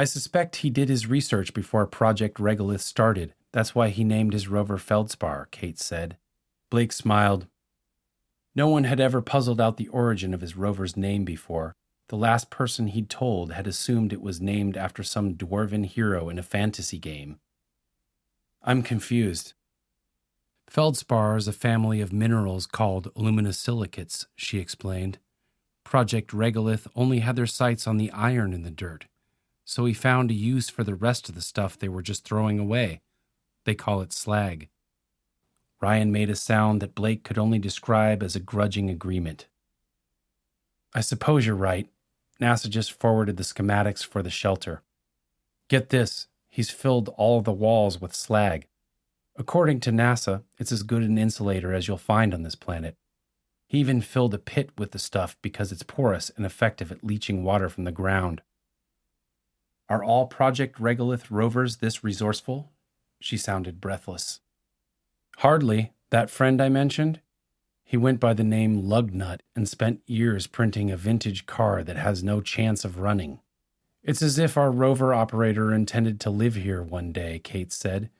I 0.00 0.04
suspect 0.04 0.56
he 0.56 0.70
did 0.70 0.88
his 0.88 1.08
research 1.08 1.52
before 1.52 1.86
Project 1.86 2.38
Regolith 2.38 2.80
started. 2.80 3.34
That's 3.52 3.74
why 3.74 3.90
he 3.90 4.02
named 4.02 4.32
his 4.32 4.48
rover 4.48 4.78
Feldspar, 4.78 5.48
Kate 5.50 5.78
said. 5.78 6.16
Blake 6.70 6.90
smiled. 6.90 7.48
No 8.54 8.66
one 8.66 8.84
had 8.84 8.98
ever 8.98 9.20
puzzled 9.20 9.60
out 9.60 9.76
the 9.76 9.88
origin 9.88 10.32
of 10.32 10.40
his 10.40 10.56
rover's 10.56 10.96
name 10.96 11.26
before. 11.26 11.74
The 12.08 12.16
last 12.16 12.48
person 12.48 12.86
he'd 12.86 13.10
told 13.10 13.52
had 13.52 13.66
assumed 13.66 14.14
it 14.14 14.22
was 14.22 14.40
named 14.40 14.74
after 14.74 15.02
some 15.02 15.34
dwarven 15.34 15.84
hero 15.84 16.30
in 16.30 16.38
a 16.38 16.42
fantasy 16.42 16.98
game. 16.98 17.38
I'm 18.62 18.82
confused. 18.82 19.52
Feldspar 20.70 21.36
is 21.36 21.46
a 21.46 21.52
family 21.52 22.00
of 22.00 22.10
minerals 22.10 22.64
called 22.64 23.12
aluminosilicates, 23.12 24.24
she 24.34 24.60
explained. 24.60 25.18
Project 25.84 26.30
Regolith 26.30 26.86
only 26.96 27.18
had 27.18 27.36
their 27.36 27.44
sights 27.44 27.86
on 27.86 27.98
the 27.98 28.10
iron 28.12 28.54
in 28.54 28.62
the 28.62 28.70
dirt, 28.70 29.04
so 29.70 29.84
he 29.84 29.94
found 29.94 30.32
a 30.32 30.34
use 30.34 30.68
for 30.68 30.82
the 30.82 30.96
rest 30.96 31.28
of 31.28 31.36
the 31.36 31.40
stuff 31.40 31.78
they 31.78 31.88
were 31.88 32.02
just 32.02 32.24
throwing 32.24 32.58
away. 32.58 33.00
They 33.64 33.76
call 33.76 34.00
it 34.00 34.12
slag. 34.12 34.68
Ryan 35.80 36.10
made 36.10 36.28
a 36.28 36.34
sound 36.34 36.82
that 36.82 36.96
Blake 36.96 37.22
could 37.22 37.38
only 37.38 37.60
describe 37.60 38.20
as 38.20 38.34
a 38.34 38.40
grudging 38.40 38.90
agreement. 38.90 39.46
I 40.92 41.02
suppose 41.02 41.46
you're 41.46 41.54
right. 41.54 41.88
NASA 42.40 42.68
just 42.68 42.98
forwarded 42.98 43.36
the 43.36 43.44
schematics 43.44 44.04
for 44.04 44.24
the 44.24 44.28
shelter. 44.28 44.82
Get 45.68 45.90
this 45.90 46.26
he's 46.48 46.70
filled 46.70 47.08
all 47.10 47.40
the 47.40 47.52
walls 47.52 48.00
with 48.00 48.12
slag. 48.12 48.66
According 49.38 49.78
to 49.80 49.92
NASA, 49.92 50.42
it's 50.58 50.72
as 50.72 50.82
good 50.82 51.04
an 51.04 51.16
insulator 51.16 51.72
as 51.72 51.86
you'll 51.86 51.96
find 51.96 52.34
on 52.34 52.42
this 52.42 52.56
planet. 52.56 52.96
He 53.68 53.78
even 53.78 54.00
filled 54.00 54.34
a 54.34 54.38
pit 54.38 54.70
with 54.76 54.90
the 54.90 54.98
stuff 54.98 55.36
because 55.40 55.70
it's 55.70 55.84
porous 55.84 56.28
and 56.36 56.44
effective 56.44 56.90
at 56.90 57.04
leaching 57.04 57.44
water 57.44 57.68
from 57.68 57.84
the 57.84 57.92
ground. 57.92 58.42
Are 59.90 60.04
all 60.04 60.28
Project 60.28 60.80
Regolith 60.80 61.24
rovers 61.30 61.78
this 61.78 62.04
resourceful? 62.04 62.70
She 63.20 63.36
sounded 63.36 63.80
breathless. 63.80 64.38
Hardly. 65.38 65.92
That 66.10 66.30
friend 66.30 66.62
I 66.62 66.68
mentioned? 66.68 67.20
He 67.82 67.96
went 67.96 68.20
by 68.20 68.34
the 68.34 68.44
name 68.44 68.84
Lugnut 68.84 69.40
and 69.56 69.68
spent 69.68 70.02
years 70.06 70.46
printing 70.46 70.92
a 70.92 70.96
vintage 70.96 71.46
car 71.46 71.82
that 71.82 71.96
has 71.96 72.22
no 72.22 72.40
chance 72.40 72.84
of 72.84 73.00
running. 73.00 73.40
It's 74.04 74.22
as 74.22 74.38
if 74.38 74.56
our 74.56 74.70
rover 74.70 75.12
operator 75.12 75.74
intended 75.74 76.20
to 76.20 76.30
live 76.30 76.54
here 76.54 76.84
one 76.84 77.10
day, 77.10 77.40
Kate 77.42 77.72
said. 77.72 78.10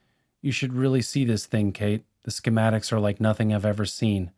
You 0.41 0.51
should 0.51 0.73
really 0.73 1.01
see 1.01 1.23
this 1.23 1.45
thing, 1.45 1.71
Kate. 1.71 2.03
The 2.23 2.31
schematics 2.31 2.91
are 2.91 2.99
like 2.99 3.21
nothing 3.21 3.53
I've 3.53 3.65
ever 3.65 3.85
seen. 3.85 4.31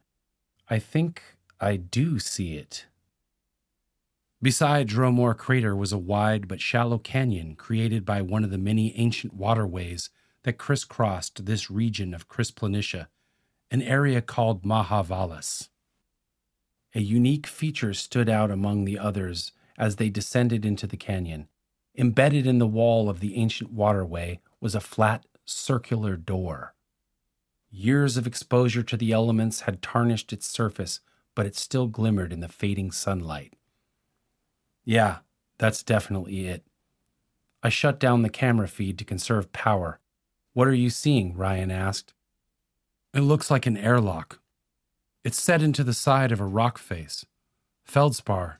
I 0.70 0.78
think 0.78 1.24
I 1.60 1.78
do 1.78 2.20
see 2.20 2.58
it. 2.58 2.86
Beside 4.44 4.90
Dromore 4.90 5.38
Crater 5.38 5.74
was 5.74 5.94
a 5.94 5.98
wide 5.98 6.50
but 6.50 6.60
shallow 6.60 6.98
canyon 6.98 7.56
created 7.56 8.04
by 8.04 8.22
one 8.22 8.44
of 8.44 8.50
the 8.50 8.58
many 8.58 8.94
ancient 8.98 9.34
waterways 9.34 10.10
that 10.44 10.58
crisscrossed 10.58 11.46
this 11.46 11.72
region 11.72 12.14
of 12.14 12.28
Chryse 12.28 12.52
Planitia, 12.52 13.08
an 13.72 13.82
area 13.82 14.22
called 14.22 14.66
Maja 14.66 15.02
Valles. 15.02 15.70
A 16.94 17.00
unique 17.00 17.48
feature 17.48 17.94
stood 17.94 18.28
out 18.28 18.52
among 18.52 18.84
the 18.84 19.00
others 19.00 19.54
as 19.78 19.96
they 19.96 20.10
descended 20.10 20.66
into 20.66 20.88
the 20.88 20.98
canyon. 20.98 21.48
Embedded 21.98 22.46
in 22.46 22.60
the 22.60 22.68
wall 22.68 23.10
of 23.10 23.22
the 23.22 23.38
ancient 23.38 23.72
waterway 23.72 24.42
was 24.60 24.76
a 24.76 24.82
flat, 24.82 25.26
circular 25.46 26.18
door. 26.18 26.76
Years 27.72 28.18
of 28.18 28.28
exposure 28.28 28.84
to 28.84 28.98
the 28.98 29.14
elements 29.14 29.62
had 29.62 29.82
tarnished 29.82 30.34
its 30.34 30.48
surface, 30.48 31.00
but 31.34 31.46
it 31.46 31.56
still 31.56 31.88
glimmered 31.88 32.34
in 32.34 32.42
the 32.42 32.50
fading 32.50 32.92
sunlight. 32.92 33.54
Yeah, 34.86 35.20
that's 35.58 35.84
definitely 35.84 36.48
it. 36.48 36.64
I 37.62 37.70
shut 37.70 38.00
down 38.00 38.22
the 38.22 38.30
camera 38.30 38.68
feed 38.68 38.98
to 38.98 39.06
conserve 39.06 39.54
power. 39.54 40.00
What 40.54 40.68
are 40.68 40.74
you 40.74 40.90
seeing? 40.90 41.36
Ryan 41.36 41.72
asked. 41.72 42.14
It 43.14 43.22
looks 43.22 43.50
like 43.50 43.66
an 43.66 43.78
airlock. 43.78 44.40
It's 45.24 45.42
set 45.42 45.62
into 45.62 45.84
the 45.84 45.94
side 45.94 46.32
of 46.32 46.42
a 46.42 46.46
rock 46.46 46.78
face. 46.78 47.26
Feldspar, 47.86 48.60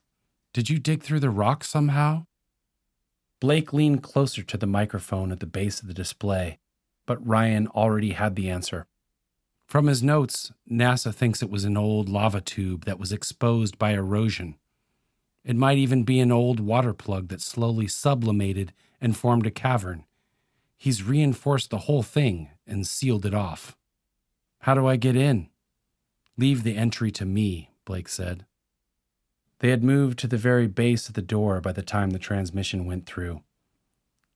did 0.54 0.70
you 0.70 0.80
dig 0.80 1.04
through 1.04 1.20
the 1.20 1.30
rock 1.30 1.64
somehow? 1.64 2.26
Blake 3.42 3.74
leaned 3.74 4.04
closer 4.04 4.44
to 4.44 4.58
the 4.58 4.66
microphone 4.68 5.32
at 5.32 5.42
the 5.42 5.46
base 5.46 5.82
of 5.82 5.88
the 5.88 5.94
display, 5.94 6.60
but 7.06 7.26
Ryan 7.28 7.68
already 7.68 8.12
had 8.12 8.36
the 8.36 8.50
answer. 8.50 8.88
From 9.66 9.88
his 9.88 10.02
notes, 10.02 10.54
NASA 10.72 11.14
thinks 11.14 11.42
it 11.42 11.50
was 11.50 11.66
an 11.66 11.76
old 11.76 12.08
lava 12.08 12.40
tube 12.40 12.86
that 12.86 13.00
was 13.00 13.12
exposed 13.12 13.78
by 13.78 13.92
erosion. 13.92 14.56
It 15.44 15.56
might 15.56 15.78
even 15.78 16.04
be 16.04 16.20
an 16.20 16.32
old 16.32 16.60
water 16.60 16.94
plug 16.94 17.28
that 17.28 17.42
slowly 17.42 17.88
sublimated 17.88 18.74
and 19.02 19.18
formed 19.18 19.46
a 19.46 19.52
cavern. 19.52 20.06
He's 20.78 21.04
reinforced 21.04 21.70
the 21.70 21.80
whole 21.80 22.04
thing 22.04 22.50
and 22.66 22.88
sealed 22.88 23.26
it 23.26 23.34
off. 23.34 23.76
How 24.60 24.74
do 24.74 24.88
I 24.88 24.96
get 24.96 25.16
in? 25.16 25.50
Leave 26.38 26.64
the 26.64 26.78
entry 26.78 27.12
to 27.12 27.26
me, 27.26 27.72
Blake 27.86 28.08
said. 28.08 28.46
They 29.60 29.70
had 29.70 29.84
moved 29.84 30.20
to 30.20 30.28
the 30.28 30.38
very 30.38 30.68
base 30.68 31.08
of 31.08 31.14
the 31.14 31.22
door 31.22 31.62
by 31.62 31.72
the 31.72 31.82
time 31.82 32.10
the 32.10 32.20
transmission 32.20 32.86
went 32.86 33.06
through. 33.06 33.44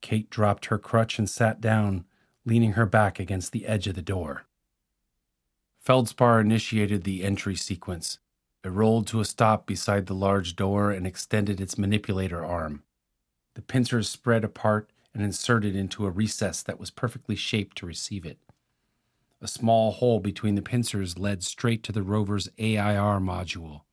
Kate 0.01 0.29
dropped 0.29 0.65
her 0.65 0.77
crutch 0.77 1.17
and 1.17 1.29
sat 1.29 1.59
down, 1.59 2.05
leaning 2.45 2.73
her 2.73 2.85
back 2.85 3.19
against 3.19 3.51
the 3.51 3.65
edge 3.65 3.87
of 3.87 3.95
the 3.95 4.01
door. 4.01 4.45
Feldspar 5.79 6.39
initiated 6.39 7.03
the 7.03 7.23
entry 7.23 7.55
sequence. 7.55 8.19
It 8.67 8.71
rolled 8.71 9.07
to 9.07 9.21
a 9.21 9.25
stop 9.25 9.65
beside 9.65 10.07
the 10.07 10.13
large 10.13 10.57
door 10.57 10.91
and 10.91 11.07
extended 11.07 11.61
its 11.61 11.77
manipulator 11.77 12.43
arm. 12.43 12.83
The 13.53 13.61
pincers 13.61 14.09
spread 14.09 14.43
apart 14.43 14.91
and 15.13 15.23
inserted 15.23 15.73
into 15.73 16.05
a 16.05 16.09
recess 16.09 16.63
that 16.63 16.77
was 16.77 16.91
perfectly 16.91 17.37
shaped 17.37 17.77
to 17.77 17.85
receive 17.85 18.25
it. 18.25 18.39
A 19.39 19.47
small 19.47 19.93
hole 19.93 20.19
between 20.19 20.55
the 20.55 20.61
pincers 20.61 21.17
led 21.17 21.45
straight 21.45 21.81
to 21.83 21.93
the 21.93 22.03
rover's 22.03 22.49
AIR 22.59 23.21
module. 23.21 23.83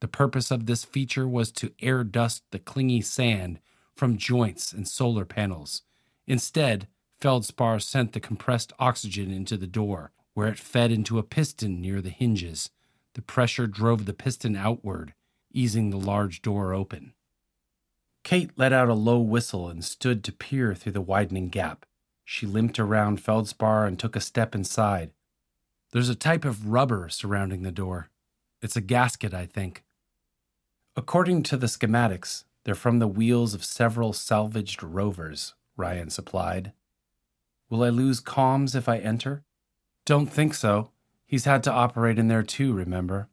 The 0.00 0.08
purpose 0.08 0.50
of 0.50 0.64
this 0.64 0.82
feature 0.82 1.28
was 1.28 1.52
to 1.52 1.74
air 1.82 2.02
dust 2.02 2.44
the 2.52 2.58
clingy 2.58 3.02
sand 3.02 3.60
from 3.94 4.16
joints 4.16 4.72
and 4.72 4.88
solar 4.88 5.26
panels. 5.26 5.82
Instead, 6.26 6.88
Feldspar 7.18 7.80
sent 7.80 8.14
the 8.14 8.20
compressed 8.20 8.72
oxygen 8.78 9.30
into 9.30 9.58
the 9.58 9.66
door, 9.66 10.12
where 10.32 10.48
it 10.48 10.58
fed 10.58 10.90
into 10.90 11.18
a 11.18 11.22
piston 11.22 11.82
near 11.82 12.00
the 12.00 12.08
hinges. 12.08 12.70
The 13.20 13.26
pressure 13.26 13.66
drove 13.66 14.06
the 14.06 14.14
piston 14.14 14.56
outward, 14.56 15.12
easing 15.52 15.90
the 15.90 15.98
large 15.98 16.40
door 16.40 16.72
open. 16.72 17.12
Kate 18.24 18.50
let 18.56 18.72
out 18.72 18.88
a 18.88 18.94
low 18.94 19.18
whistle 19.18 19.68
and 19.68 19.84
stood 19.84 20.24
to 20.24 20.32
peer 20.32 20.74
through 20.74 20.92
the 20.92 21.02
widening 21.02 21.50
gap. 21.50 21.84
She 22.24 22.46
limped 22.46 22.78
around 22.78 23.20
Feldspar 23.20 23.84
and 23.84 23.98
took 23.98 24.16
a 24.16 24.22
step 24.22 24.54
inside. 24.54 25.10
There's 25.92 26.08
a 26.08 26.14
type 26.14 26.46
of 26.46 26.68
rubber 26.68 27.10
surrounding 27.10 27.60
the 27.60 27.70
door. 27.70 28.08
It's 28.62 28.76
a 28.76 28.80
gasket, 28.80 29.34
I 29.34 29.44
think. 29.44 29.84
According 30.96 31.42
to 31.42 31.58
the 31.58 31.66
schematics, 31.66 32.44
they're 32.64 32.74
from 32.74 33.00
the 33.00 33.06
wheels 33.06 33.52
of 33.52 33.66
several 33.66 34.14
salvaged 34.14 34.82
rovers, 34.82 35.52
Ryan 35.76 36.08
supplied. 36.08 36.72
Will 37.68 37.82
I 37.82 37.90
lose 37.90 38.22
comms 38.22 38.74
if 38.74 38.88
I 38.88 38.96
enter? 38.96 39.44
Don't 40.06 40.32
think 40.32 40.54
so. 40.54 40.92
He's 41.30 41.44
had 41.44 41.62
to 41.62 41.72
operate 41.72 42.18
in 42.18 42.26
there 42.26 42.42
too, 42.42 42.72
remember? 42.72 43.28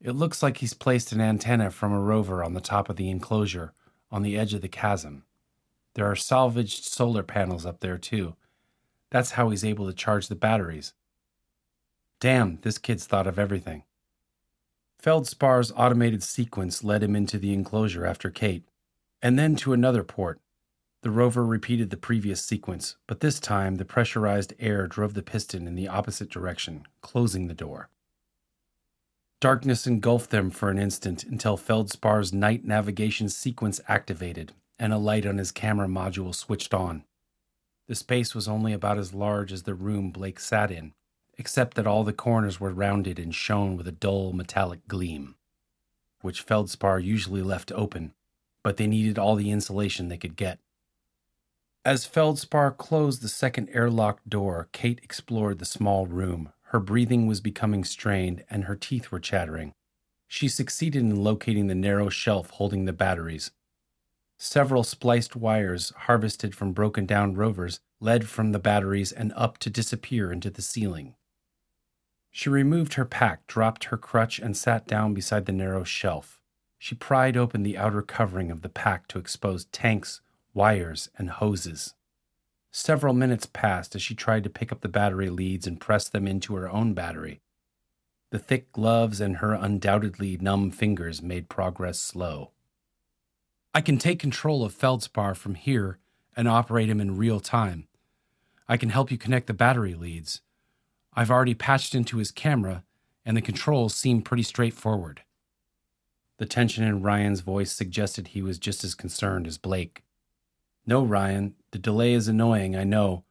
It 0.00 0.16
looks 0.16 0.42
like 0.42 0.56
he's 0.56 0.74
placed 0.74 1.12
an 1.12 1.20
antenna 1.20 1.70
from 1.70 1.92
a 1.92 2.00
rover 2.00 2.42
on 2.42 2.54
the 2.54 2.60
top 2.60 2.90
of 2.90 2.96
the 2.96 3.08
enclosure, 3.08 3.72
on 4.10 4.22
the 4.22 4.36
edge 4.36 4.52
of 4.52 4.62
the 4.62 4.68
chasm. 4.68 5.22
There 5.94 6.10
are 6.10 6.16
salvaged 6.16 6.82
solar 6.82 7.22
panels 7.22 7.64
up 7.64 7.78
there, 7.78 7.98
too. 7.98 8.34
That's 9.12 9.30
how 9.30 9.50
he's 9.50 9.64
able 9.64 9.86
to 9.86 9.92
charge 9.92 10.26
the 10.26 10.34
batteries. 10.34 10.92
Damn, 12.18 12.58
this 12.62 12.78
kid's 12.78 13.06
thought 13.06 13.28
of 13.28 13.38
everything. 13.38 13.84
Feldspar's 15.00 15.70
automated 15.76 16.24
sequence 16.24 16.82
led 16.82 17.00
him 17.00 17.14
into 17.14 17.38
the 17.38 17.52
enclosure 17.52 18.06
after 18.06 18.30
Kate, 18.30 18.64
and 19.22 19.38
then 19.38 19.54
to 19.54 19.72
another 19.72 20.02
port. 20.02 20.40
The 21.02 21.10
rover 21.10 21.46
repeated 21.46 21.90
the 21.90 21.96
previous 21.96 22.42
sequence, 22.42 22.96
but 23.06 23.20
this 23.20 23.40
time 23.40 23.76
the 23.76 23.86
pressurized 23.86 24.52
air 24.58 24.86
drove 24.86 25.14
the 25.14 25.22
piston 25.22 25.66
in 25.66 25.74
the 25.74 25.88
opposite 25.88 26.28
direction, 26.28 26.86
closing 27.00 27.46
the 27.46 27.54
door. 27.54 27.88
Darkness 29.40 29.86
engulfed 29.86 30.30
them 30.30 30.50
for 30.50 30.68
an 30.68 30.78
instant 30.78 31.24
until 31.24 31.56
Feldspar's 31.56 32.34
night 32.34 32.64
navigation 32.66 33.30
sequence 33.30 33.80
activated 33.88 34.52
and 34.78 34.92
a 34.92 34.98
light 34.98 35.24
on 35.24 35.38
his 35.38 35.52
camera 35.52 35.86
module 35.86 36.34
switched 36.34 36.74
on. 36.74 37.04
The 37.88 37.94
space 37.94 38.34
was 38.34 38.46
only 38.46 38.74
about 38.74 38.98
as 38.98 39.14
large 39.14 39.52
as 39.52 39.62
the 39.62 39.74
room 39.74 40.10
Blake 40.10 40.38
sat 40.38 40.70
in, 40.70 40.92
except 41.38 41.74
that 41.76 41.86
all 41.86 42.04
the 42.04 42.12
corners 42.12 42.60
were 42.60 42.70
rounded 42.70 43.18
and 43.18 43.34
shone 43.34 43.76
with 43.76 43.88
a 43.88 43.92
dull 43.92 44.34
metallic 44.34 44.86
gleam, 44.86 45.36
which 46.20 46.42
Feldspar 46.42 46.98
usually 46.98 47.42
left 47.42 47.72
open, 47.72 48.12
but 48.62 48.76
they 48.76 48.86
needed 48.86 49.18
all 49.18 49.36
the 49.36 49.50
insulation 49.50 50.08
they 50.08 50.18
could 50.18 50.36
get. 50.36 50.58
As 51.82 52.04
Feldspar 52.04 52.72
closed 52.72 53.22
the 53.22 53.28
second 53.28 53.70
airlock 53.70 54.20
door, 54.28 54.68
Kate 54.72 55.00
explored 55.02 55.58
the 55.58 55.64
small 55.64 56.06
room, 56.06 56.52
her 56.64 56.80
breathing 56.80 57.26
was 57.26 57.40
becoming 57.40 57.84
strained 57.84 58.44
and 58.50 58.64
her 58.64 58.76
teeth 58.76 59.10
were 59.10 59.18
chattering. 59.18 59.72
She 60.28 60.46
succeeded 60.46 61.00
in 61.00 61.24
locating 61.24 61.68
the 61.68 61.74
narrow 61.74 62.10
shelf 62.10 62.50
holding 62.50 62.84
the 62.84 62.92
batteries. 62.92 63.50
Several 64.38 64.84
spliced 64.84 65.34
wires, 65.34 65.90
harvested 65.96 66.54
from 66.54 66.72
broken 66.72 67.06
down 67.06 67.34
rovers, 67.34 67.80
led 67.98 68.28
from 68.28 68.52
the 68.52 68.58
batteries 68.58 69.10
and 69.10 69.32
up 69.34 69.56
to 69.58 69.70
disappear 69.70 70.30
into 70.30 70.50
the 70.50 70.62
ceiling. 70.62 71.14
She 72.30 72.50
removed 72.50 72.94
her 72.94 73.06
pack, 73.06 73.46
dropped 73.46 73.84
her 73.84 73.96
crutch, 73.96 74.38
and 74.38 74.54
sat 74.54 74.86
down 74.86 75.14
beside 75.14 75.46
the 75.46 75.52
narrow 75.52 75.84
shelf. 75.84 76.42
She 76.78 76.94
pried 76.94 77.38
open 77.38 77.62
the 77.62 77.78
outer 77.78 78.02
covering 78.02 78.50
of 78.50 78.60
the 78.60 78.68
pack 78.68 79.08
to 79.08 79.18
expose 79.18 79.64
tanks, 79.66 80.20
wires, 80.54 81.08
and 81.16 81.30
hoses. 81.30 81.94
Several 82.72 83.14
minutes 83.14 83.46
passed 83.46 83.94
as 83.94 84.02
she 84.02 84.14
tried 84.14 84.44
to 84.44 84.50
pick 84.50 84.70
up 84.70 84.80
the 84.80 84.88
battery 84.88 85.28
leads 85.28 85.66
and 85.66 85.80
press 85.80 86.08
them 86.08 86.26
into 86.26 86.54
her 86.54 86.70
own 86.70 86.94
battery. 86.94 87.40
The 88.30 88.38
thick 88.38 88.70
gloves 88.70 89.20
and 89.20 89.38
her 89.38 89.54
undoubtedly 89.54 90.36
numb 90.40 90.70
fingers 90.70 91.20
made 91.20 91.48
progress 91.48 91.98
slow. 91.98 92.52
I 93.74 93.80
can 93.80 93.98
take 93.98 94.18
control 94.18 94.64
of 94.64 94.72
Feldspar 94.72 95.34
from 95.34 95.54
here 95.54 95.98
and 96.36 96.46
operate 96.48 96.88
him 96.88 97.00
in 97.00 97.16
real 97.16 97.40
time. 97.40 97.88
I 98.68 98.76
can 98.76 98.90
help 98.90 99.10
you 99.10 99.18
connect 99.18 99.48
the 99.48 99.54
battery 99.54 99.94
leads. 99.94 100.42
I've 101.12 101.30
already 101.30 101.54
patched 101.54 101.94
into 101.94 102.18
his 102.18 102.30
camera, 102.30 102.84
and 103.24 103.36
the 103.36 103.42
controls 103.42 103.96
seem 103.96 104.22
pretty 104.22 104.44
straightforward. 104.44 105.22
The 106.38 106.46
tension 106.46 106.84
in 106.84 107.02
Ryan's 107.02 107.40
voice 107.40 107.72
suggested 107.72 108.28
he 108.28 108.42
was 108.42 108.58
just 108.58 108.84
as 108.84 108.94
concerned 108.94 109.46
as 109.46 109.58
Blake. 109.58 110.04
No, 110.86 111.04
Ryan, 111.04 111.54
the 111.72 111.78
delay 111.78 112.14
is 112.14 112.28
annoying, 112.28 112.74
I 112.74 112.84
know, 112.84 113.24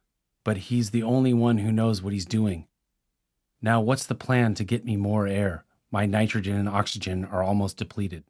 but 0.46 0.58
he's 0.58 0.92
the 0.92 1.04
only 1.04 1.34
one 1.34 1.58
who 1.60 1.72
knows 1.72 2.02
what 2.02 2.14
he's 2.14 2.26
doing. 2.26 2.68
Now, 3.62 3.82
what's 3.82 4.06
the 4.06 4.16
plan 4.16 4.54
to 4.56 4.64
get 4.64 4.86
me 4.86 4.96
more 4.96 5.28
air? 5.28 5.66
My 5.92 6.06
nitrogen 6.06 6.56
and 6.56 6.70
oxygen 6.70 7.26
are 7.26 7.44
almost 7.44 7.78
depleted. 7.78 8.24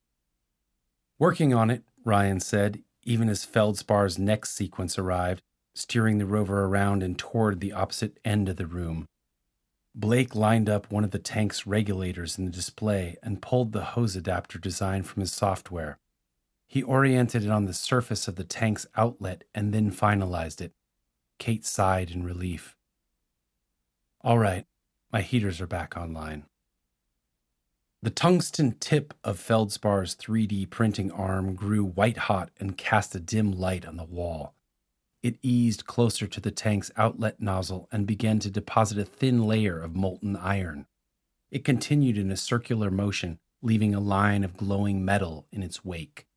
Working 1.19 1.53
on 1.53 1.69
it, 1.69 1.83
Ryan 2.05 2.39
said, 2.39 2.81
even 3.03 3.29
as 3.29 3.45
Feldspar's 3.45 4.17
next 4.17 4.55
sequence 4.55 4.97
arrived, 4.97 5.41
steering 5.75 6.17
the 6.17 6.25
rover 6.25 6.65
around 6.65 7.03
and 7.03 7.17
toward 7.17 7.59
the 7.59 7.73
opposite 7.73 8.19
end 8.25 8.49
of 8.49 8.55
the 8.55 8.65
room. 8.65 9.07
Blake 9.93 10.35
lined 10.35 10.69
up 10.69 10.91
one 10.91 11.03
of 11.03 11.11
the 11.11 11.19
tank's 11.19 11.67
regulators 11.67 12.37
in 12.37 12.45
the 12.45 12.51
display 12.51 13.17
and 13.21 13.41
pulled 13.41 13.71
the 13.73 13.83
hose 13.83 14.15
adapter 14.15 14.57
design 14.57 15.03
from 15.03 15.21
his 15.21 15.33
software. 15.33 15.97
He 16.69 16.83
oriented 16.83 17.43
it 17.43 17.49
on 17.49 17.65
the 17.65 17.73
surface 17.73 18.27
of 18.27 18.35
the 18.35 18.43
tank's 18.43 18.85
outlet 18.95 19.43
and 19.55 19.73
then 19.73 19.91
finalized 19.91 20.61
it. 20.61 20.71
Kate 21.39 21.65
sighed 21.65 22.11
in 22.11 22.23
relief. 22.23 22.77
All 24.21 24.37
right, 24.37 24.67
my 25.11 25.21
heaters 25.21 25.59
are 25.59 25.67
back 25.67 25.97
online. 25.97 26.45
The 28.03 28.11
tungsten 28.11 28.73
tip 28.79 29.15
of 29.23 29.39
Feldspar's 29.39 30.15
3D 30.15 30.69
printing 30.69 31.11
arm 31.11 31.55
grew 31.55 31.83
white 31.83 32.17
hot 32.17 32.51
and 32.59 32.77
cast 32.77 33.15
a 33.15 33.19
dim 33.19 33.51
light 33.51 33.83
on 33.83 33.97
the 33.97 34.03
wall. 34.03 34.53
It 35.23 35.39
eased 35.41 35.87
closer 35.87 36.27
to 36.27 36.39
the 36.39 36.51
tank's 36.51 36.91
outlet 36.95 37.41
nozzle 37.41 37.89
and 37.91 38.05
began 38.05 38.37
to 38.39 38.51
deposit 38.51 38.99
a 38.99 39.05
thin 39.05 39.43
layer 39.43 39.81
of 39.81 39.95
molten 39.95 40.35
iron. 40.35 40.85
It 41.49 41.65
continued 41.65 42.19
in 42.19 42.29
a 42.29 42.37
circular 42.37 42.91
motion, 42.91 43.39
leaving 43.63 43.95
a 43.95 43.99
line 43.99 44.43
of 44.43 44.55
glowing 44.55 45.03
metal 45.03 45.47
in 45.51 45.63
its 45.63 45.83
wake. 45.83 46.27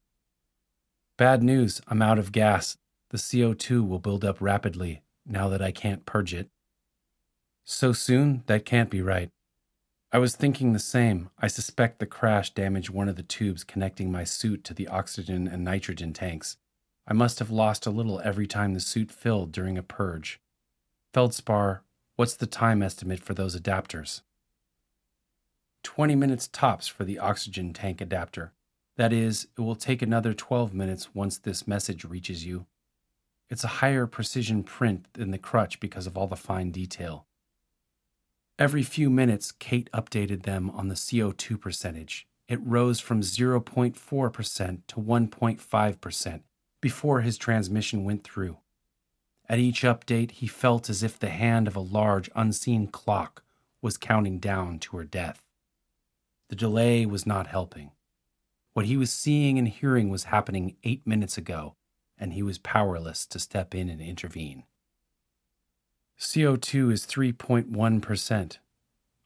Bad 1.23 1.45
news, 1.45 1.81
I'm 1.87 2.03
out 2.03 2.19
of 2.19 2.33
gas. 2.33 2.77
The 3.11 3.17
CO2 3.17 3.87
will 3.87 4.01
build 4.01 4.25
up 4.25 4.39
rapidly 4.41 5.03
now 5.25 5.49
that 5.51 5.63
I 5.63 5.71
can't 5.71 6.05
purge 6.05 6.35
it. 6.35 6.49
So 7.63 7.93
soon? 7.93 8.43
That 8.47 8.65
can't 8.65 8.91
be 8.91 9.01
right. 9.01 9.31
I 10.11 10.19
was 10.19 10.35
thinking 10.35 10.73
the 10.73 10.81
same. 10.81 11.31
I 11.39 11.47
suspect 11.47 12.01
the 12.01 12.07
crash 12.07 12.53
damaged 12.53 12.91
one 12.91 13.09
of 13.09 13.15
the 13.15 13.23
tubes 13.23 13.63
connecting 13.63 14.11
my 14.11 14.25
suit 14.25 14.65
to 14.65 14.75
the 14.75 14.89
oxygen 14.89 15.47
and 15.47 15.63
nitrogen 15.63 16.13
tanks. 16.13 16.57
I 17.07 17.13
must 17.13 17.39
have 17.39 17.53
lost 17.53 17.87
a 17.87 17.91
little 17.91 18.21
every 18.25 18.49
time 18.49 18.75
the 18.75 18.81
suit 18.81 19.13
filled 19.13 19.53
during 19.53 19.79
a 19.79 19.83
purge. 19.85 20.41
Feldspar, 21.15 21.85
what's 22.17 22.35
the 22.35 22.49
time 22.49 22.83
estimate 22.83 23.21
for 23.23 23.35
those 23.35 23.57
adapters? 23.57 24.23
20 25.85 26.17
minutes 26.17 26.49
tops 26.49 26.89
for 26.89 27.05
the 27.05 27.21
oxygen 27.21 27.73
tank 27.73 28.01
adapter. 28.01 28.53
That 28.97 29.13
is, 29.13 29.47
it 29.57 29.61
will 29.61 29.75
take 29.75 30.03
another 30.03 30.35
12 30.35 30.75
minutes 30.75 31.15
once 31.15 31.39
this 31.39 31.67
message 31.67 32.05
reaches 32.05 32.45
you. 32.45 32.67
It's 33.49 33.65
a 33.65 33.79
higher 33.79 34.07
precision 34.07 34.65
print 34.65 35.07
than 35.15 35.31
the 35.31 35.39
crutch 35.39 35.81
because 35.81 36.07
of 36.07 36.17
all 36.17 36.27
the 36.27 36.37
fine 36.37 36.71
detail. 36.71 37.27
Every 38.59 38.83
few 38.83 39.11
minutes, 39.11 39.51
Kate 39.53 39.91
updated 39.93 40.43
them 40.43 40.71
on 40.71 40.89
the 40.89 40.95
CO2 40.95 41.61
percentage. 41.61 42.27
It 42.49 42.61
rose 42.63 43.01
from 43.01 43.23
0.4% 43.23 44.81
to 44.87 44.97
1.5% 44.97 46.41
before 46.81 47.21
his 47.21 47.39
transmission 47.39 48.05
went 48.05 48.25
through. 48.25 48.59
At 49.49 49.59
each 49.59 49.83
update, 49.83 50.33
he 50.33 50.47
felt 50.47 50.91
as 50.91 51.03
if 51.03 51.19
the 51.19 51.31
hand 51.31 51.67
of 51.67 51.77
a 51.77 51.81
large, 51.81 52.31
unseen 52.35 52.87
clock 52.89 53.43
was 53.81 53.97
counting 53.97 54.39
down 54.39 54.79
to 54.81 54.97
her 54.99 55.05
death. 55.05 55.45
The 56.49 56.57
delay 56.57 57.07
was 57.07 57.27
not 57.27 57.47
helping. 57.47 57.91
What 58.73 58.87
he 58.87 58.97
was 58.97 59.13
seeing 59.13 59.59
and 59.59 59.69
hearing 59.69 60.09
was 60.09 60.25
happening 60.25 60.77
eight 60.83 61.07
minutes 61.07 61.37
ago, 61.37 61.77
and 62.19 62.33
he 62.33 62.43
was 62.43 62.59
powerless 62.59 63.27
to 63.27 63.39
step 63.39 63.75
in 63.75 63.89
and 63.89 64.01
intervene. 64.01 64.65
CO2 66.19 66.93
is 66.93 67.07
3.1%, 67.07 68.59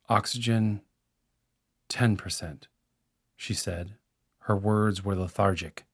oxygen 0.09 0.81
10%, 1.89 2.62
she 3.36 3.55
said. 3.55 3.94
Her 4.40 4.56
words 4.56 5.05
were 5.05 5.14
lethargic. 5.14 5.85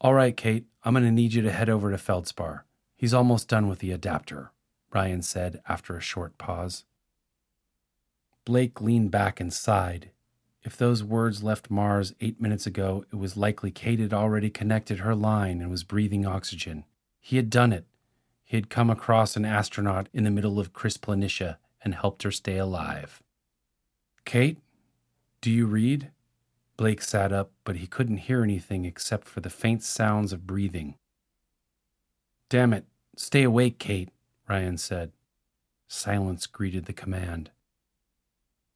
All 0.00 0.14
right, 0.14 0.36
Kate, 0.36 0.66
I'm 0.84 0.94
going 0.94 1.04
to 1.04 1.10
need 1.10 1.34
you 1.34 1.42
to 1.42 1.52
head 1.52 1.68
over 1.68 1.90
to 1.90 1.98
Feldspar. 1.98 2.66
He's 2.96 3.14
almost 3.14 3.48
done 3.48 3.68
with 3.68 3.78
the 3.78 3.92
adapter, 3.92 4.52
Ryan 4.92 5.22
said 5.22 5.60
after 5.68 5.96
a 5.96 6.00
short 6.00 6.36
pause. 6.38 6.84
Blake 8.44 8.80
leaned 8.80 9.10
back 9.10 9.40
and 9.40 9.52
sighed, 9.52 10.10
if 10.62 10.76
those 10.76 11.02
words 11.02 11.42
left 11.42 11.70
Mars 11.70 12.14
eight 12.20 12.40
minutes 12.40 12.66
ago, 12.66 13.04
it 13.12 13.16
was 13.16 13.36
likely 13.36 13.70
Kate 13.70 13.98
had 13.98 14.12
already 14.12 14.48
connected 14.48 15.00
her 15.00 15.14
line 15.14 15.60
and 15.60 15.70
was 15.70 15.82
breathing 15.84 16.24
oxygen. 16.24 16.84
He 17.20 17.36
had 17.36 17.50
done 17.50 17.72
it. 17.72 17.84
He 18.44 18.56
had 18.56 18.70
come 18.70 18.90
across 18.90 19.36
an 19.36 19.44
astronaut 19.44 20.08
in 20.12 20.24
the 20.24 20.30
middle 20.30 20.60
of 20.60 20.72
Chryse 20.72 20.98
Planitia 20.98 21.56
and 21.82 21.94
helped 21.94 22.22
her 22.22 22.30
stay 22.30 22.58
alive. 22.58 23.22
Kate, 24.24 24.58
do 25.40 25.50
you 25.50 25.66
read? 25.66 26.10
Blake 26.76 27.02
sat 27.02 27.32
up, 27.32 27.50
but 27.64 27.76
he 27.76 27.86
couldn't 27.86 28.18
hear 28.18 28.42
anything 28.42 28.84
except 28.84 29.26
for 29.26 29.40
the 29.40 29.50
faint 29.50 29.82
sounds 29.82 30.32
of 30.32 30.46
breathing. 30.46 30.94
Damn 32.48 32.72
it, 32.72 32.84
stay 33.16 33.42
awake, 33.42 33.78
Kate, 33.78 34.10
Ryan 34.48 34.78
said. 34.78 35.12
Silence 35.88 36.46
greeted 36.46 36.84
the 36.84 36.92
command. 36.92 37.50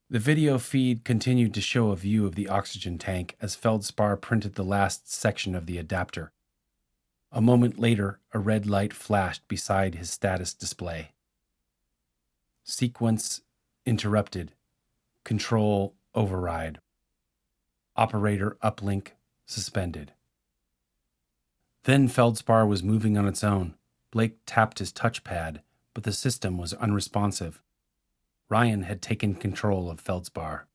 The 0.08 0.18
video 0.20 0.58
feed 0.58 1.04
continued 1.04 1.52
to 1.54 1.60
show 1.60 1.90
a 1.90 1.96
view 1.96 2.26
of 2.26 2.36
the 2.36 2.48
oxygen 2.48 2.96
tank 2.96 3.36
as 3.40 3.56
Feldspar 3.56 4.16
printed 4.16 4.54
the 4.54 4.62
last 4.62 5.12
section 5.12 5.56
of 5.56 5.66
the 5.66 5.78
adapter. 5.78 6.32
A 7.32 7.40
moment 7.40 7.78
later, 7.78 8.20
a 8.32 8.38
red 8.38 8.66
light 8.66 8.92
flashed 8.92 9.48
beside 9.48 9.96
his 9.96 10.10
status 10.10 10.54
display. 10.54 11.10
Sequence 12.62 13.40
interrupted. 13.84 14.52
Control 15.24 15.96
override, 16.14 16.78
Operator 17.96 18.58
uplink 18.62 19.08
suspended. 19.46 20.12
Then 21.84 22.08
Feldspar 22.08 22.66
was 22.66 22.82
moving 22.82 23.18
on 23.18 23.26
its 23.26 23.42
own. 23.42 23.74
Blake 24.12 24.38
tapped 24.46 24.78
his 24.78 24.92
touchpad, 24.92 25.62
but 25.94 26.04
the 26.04 26.12
system 26.12 26.58
was 26.58 26.74
unresponsive. 26.74 27.60
Ryan 28.48 28.82
had 28.82 29.02
taken 29.02 29.34
control 29.34 29.90
of 29.90 30.00
Feldspar. 30.00 30.66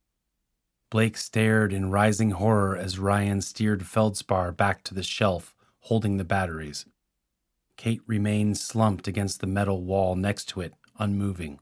Blake 0.89 1.15
stared 1.15 1.71
in 1.71 1.89
rising 1.89 2.31
horror 2.31 2.75
as 2.75 2.99
Ryan 2.99 3.41
steered 3.41 3.87
Feldspar 3.87 4.51
back 4.51 4.83
to 4.83 4.93
the 4.93 5.03
shelf, 5.03 5.55
holding 5.81 6.17
the 6.17 6.25
batteries. 6.25 6.85
Kate 7.77 8.01
remained 8.05 8.57
slumped 8.57 9.07
against 9.07 9.39
the 9.39 9.47
metal 9.47 9.81
wall 9.81 10.15
next 10.15 10.49
to 10.49 10.61
it, 10.61 10.73
unmoving. 10.99 11.59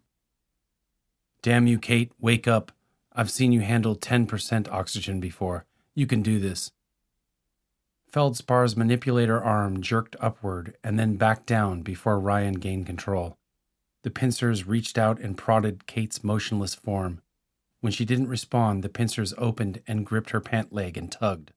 Damn 1.42 1.68
you, 1.68 1.80
Kate, 1.80 2.12
wake 2.20 2.48
up. 2.48 2.72
I've 3.14 3.32
seen 3.32 3.52
you 3.52 3.62
handle 3.62 3.96
10% 3.96 4.68
oxygen 4.70 5.20
before. 5.20 5.66
You 5.94 6.08
can 6.08 6.22
do 6.22 6.40
this. 6.40 6.72
Feldspar's 8.12 8.76
manipulator 8.76 9.42
arm 9.42 9.82
jerked 9.82 10.16
upward 10.20 10.76
and 10.84 10.98
then 10.98 11.16
back 11.16 11.46
down 11.46 11.84
before 11.84 12.20
Ryan 12.20 12.56
gained 12.56 12.88
control. 12.88 13.39
The 14.04 14.10
pincers 14.10 14.66
reached 14.66 14.98
out 14.98 15.20
and 15.20 15.38
prodded 15.38 15.86
Kate's 15.86 16.24
motionless 16.24 16.76
form. 16.76 17.22
When 17.82 17.92
she 17.92 18.06
didn't 18.06 18.28
respond, 18.28 18.84
the 18.84 18.90
pincers 18.90 19.34
opened 19.38 19.82
and 19.88 20.06
gripped 20.06 20.32
her 20.32 20.42
pant 20.42 20.74
leg 20.74 20.98
and 20.98 21.12
tugged. 21.12 21.52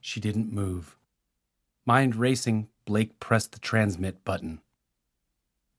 She 0.00 0.20
didn't 0.20 0.52
move. 0.52 0.96
Mind 1.86 2.16
racing, 2.16 2.68
Blake 2.84 3.18
pressed 3.20 3.52
the 3.52 3.58
transmit 3.58 4.24
button. 4.24 4.60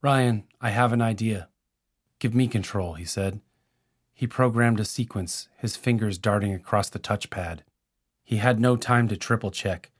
Ryan, 0.01 0.43
I 0.61 0.69
have 0.69 0.93
an 0.93 1.01
idea. 1.01 1.49
Give 2.19 2.33
me 2.33 2.47
control, 2.47 2.93
he 2.93 3.05
said. 3.05 3.41
He 4.13 4.27
programmed 4.27 4.79
a 4.79 4.85
sequence, 4.85 5.49
his 5.57 5.75
fingers 5.75 6.17
darting 6.17 6.53
across 6.53 6.89
the 6.89 6.99
touchpad. 6.99 7.59
He 8.23 8.37
had 8.37 8.59
no 8.59 8.75
time 8.75 9.07
to 9.09 9.17
triple 9.17 9.51
check, 9.51 9.91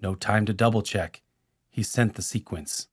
no 0.00 0.14
time 0.14 0.46
to 0.46 0.52
double 0.52 0.82
check. 0.82 1.22
He 1.70 1.82
sent 1.82 2.14
the 2.14 2.22
sequence. 2.22 2.88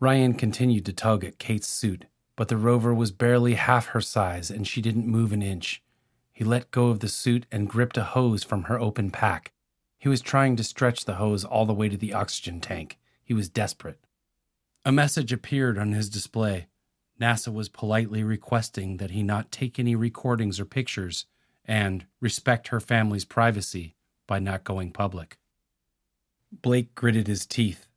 Ryan 0.00 0.34
continued 0.34 0.84
to 0.86 0.92
tug 0.92 1.24
at 1.24 1.38
Kate's 1.38 1.68
suit, 1.68 2.06
but 2.36 2.48
the 2.48 2.56
rover 2.56 2.92
was 2.92 3.12
barely 3.12 3.54
half 3.54 3.86
her 3.88 4.00
size 4.00 4.50
and 4.50 4.66
she 4.66 4.82
didn't 4.82 5.06
move 5.06 5.32
an 5.32 5.42
inch. 5.42 5.82
He 6.32 6.44
let 6.44 6.70
go 6.70 6.88
of 6.88 7.00
the 7.00 7.08
suit 7.08 7.46
and 7.52 7.68
gripped 7.68 7.96
a 7.96 8.04
hose 8.04 8.42
from 8.42 8.64
her 8.64 8.78
open 8.78 9.10
pack. 9.10 9.52
He 9.98 10.08
was 10.08 10.20
trying 10.20 10.56
to 10.56 10.64
stretch 10.64 11.04
the 11.04 11.14
hose 11.14 11.44
all 11.44 11.64
the 11.64 11.72
way 11.72 11.88
to 11.88 11.96
the 11.96 12.12
oxygen 12.12 12.60
tank. 12.60 12.98
He 13.22 13.32
was 13.32 13.48
desperate. 13.48 14.00
A 14.84 14.92
message 14.92 15.32
appeared 15.32 15.78
on 15.78 15.92
his 15.92 16.10
display. 16.10 16.66
NASA 17.20 17.52
was 17.52 17.68
politely 17.68 18.22
requesting 18.22 18.96
that 18.96 19.12
he 19.12 19.22
not 19.22 19.52
take 19.52 19.78
any 19.78 19.94
recordings 19.94 20.58
or 20.58 20.64
pictures 20.64 21.26
and 21.64 22.04
respect 22.20 22.68
her 22.68 22.80
family's 22.80 23.24
privacy 23.24 23.94
by 24.26 24.38
not 24.38 24.64
going 24.64 24.90
public. 24.90 25.38
Blake 26.52 26.94
gritted 26.94 27.26
his 27.26 27.46
teeth. 27.46 27.88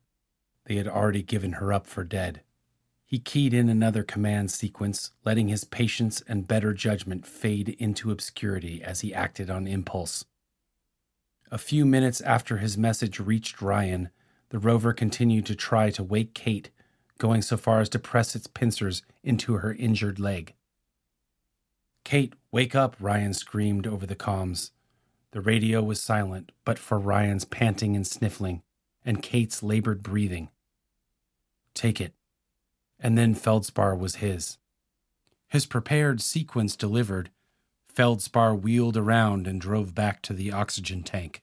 They 0.68 0.76
had 0.76 0.86
already 0.86 1.22
given 1.22 1.52
her 1.54 1.72
up 1.72 1.86
for 1.86 2.04
dead. 2.04 2.42
He 3.06 3.18
keyed 3.18 3.54
in 3.54 3.70
another 3.70 4.02
command 4.02 4.50
sequence, 4.50 5.12
letting 5.24 5.48
his 5.48 5.64
patience 5.64 6.22
and 6.28 6.46
better 6.46 6.74
judgment 6.74 7.26
fade 7.26 7.70
into 7.78 8.10
obscurity 8.10 8.82
as 8.84 9.00
he 9.00 9.14
acted 9.14 9.48
on 9.48 9.66
impulse. 9.66 10.26
A 11.50 11.56
few 11.56 11.86
minutes 11.86 12.20
after 12.20 12.58
his 12.58 12.76
message 12.76 13.18
reached 13.18 13.62
Ryan, 13.62 14.10
the 14.50 14.58
rover 14.58 14.92
continued 14.92 15.46
to 15.46 15.54
try 15.54 15.88
to 15.88 16.04
wake 16.04 16.34
Kate, 16.34 16.68
going 17.16 17.40
so 17.40 17.56
far 17.56 17.80
as 17.80 17.88
to 17.88 17.98
press 17.98 18.36
its 18.36 18.46
pincers 18.46 19.00
into 19.24 19.54
her 19.54 19.72
injured 19.72 20.20
leg. 20.20 20.52
Kate, 22.04 22.34
wake 22.52 22.74
up, 22.74 22.94
Ryan 23.00 23.32
screamed 23.32 23.86
over 23.86 24.04
the 24.04 24.14
comms. 24.14 24.72
The 25.30 25.40
radio 25.40 25.82
was 25.82 26.02
silent, 26.02 26.52
but 26.66 26.78
for 26.78 26.98
Ryan's 26.98 27.46
panting 27.46 27.96
and 27.96 28.06
sniffling, 28.06 28.62
and 29.02 29.22
Kate's 29.22 29.62
labored 29.62 30.02
breathing. 30.02 30.50
Take 31.78 32.00
it. 32.00 32.12
And 32.98 33.16
then 33.16 33.36
Feldspar 33.36 33.94
was 33.94 34.16
his. 34.16 34.58
His 35.48 35.64
prepared 35.64 36.20
sequence 36.20 36.74
delivered, 36.74 37.30
Feldspar 37.88 38.52
wheeled 38.56 38.96
around 38.96 39.46
and 39.46 39.60
drove 39.60 39.94
back 39.94 40.20
to 40.22 40.32
the 40.32 40.50
oxygen 40.50 41.04
tank. 41.04 41.40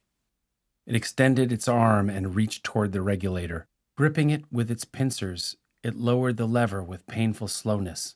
It 0.86 0.94
extended 0.94 1.54
its 1.54 1.70
arm 1.70 2.10
and 2.10 2.36
reached 2.36 2.66
toward 2.66 2.92
the 2.92 3.02
regulator. 3.02 3.66
Gripping 3.96 4.30
it 4.30 4.44
with 4.52 4.70
its 4.70 4.84
pincers, 4.84 5.56
it 5.84 5.96
lowered 5.96 6.36
the 6.36 6.50
lever 6.50 6.84
with 6.84 7.08
painful 7.08 7.48
slowness. 7.48 8.16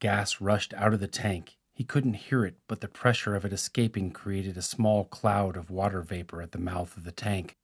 Gas 0.00 0.40
rushed 0.40 0.72
out 0.72 0.94
of 0.94 1.00
the 1.00 1.06
tank, 1.06 1.58
he 1.74 1.84
couldn't 1.84 2.14
hear 2.14 2.46
it, 2.46 2.56
but 2.66 2.80
the 2.80 2.88
pressure 2.88 3.34
of 3.34 3.44
it 3.44 3.52
escaping 3.52 4.10
created 4.10 4.56
a 4.56 4.62
small 4.62 5.04
cloud 5.04 5.54
of 5.54 5.70
water 5.70 6.00
vapor 6.00 6.40
at 6.40 6.52
the 6.52 6.58
mouth 6.58 6.96
of 6.96 7.04
the 7.04 7.12
tank. 7.12 7.58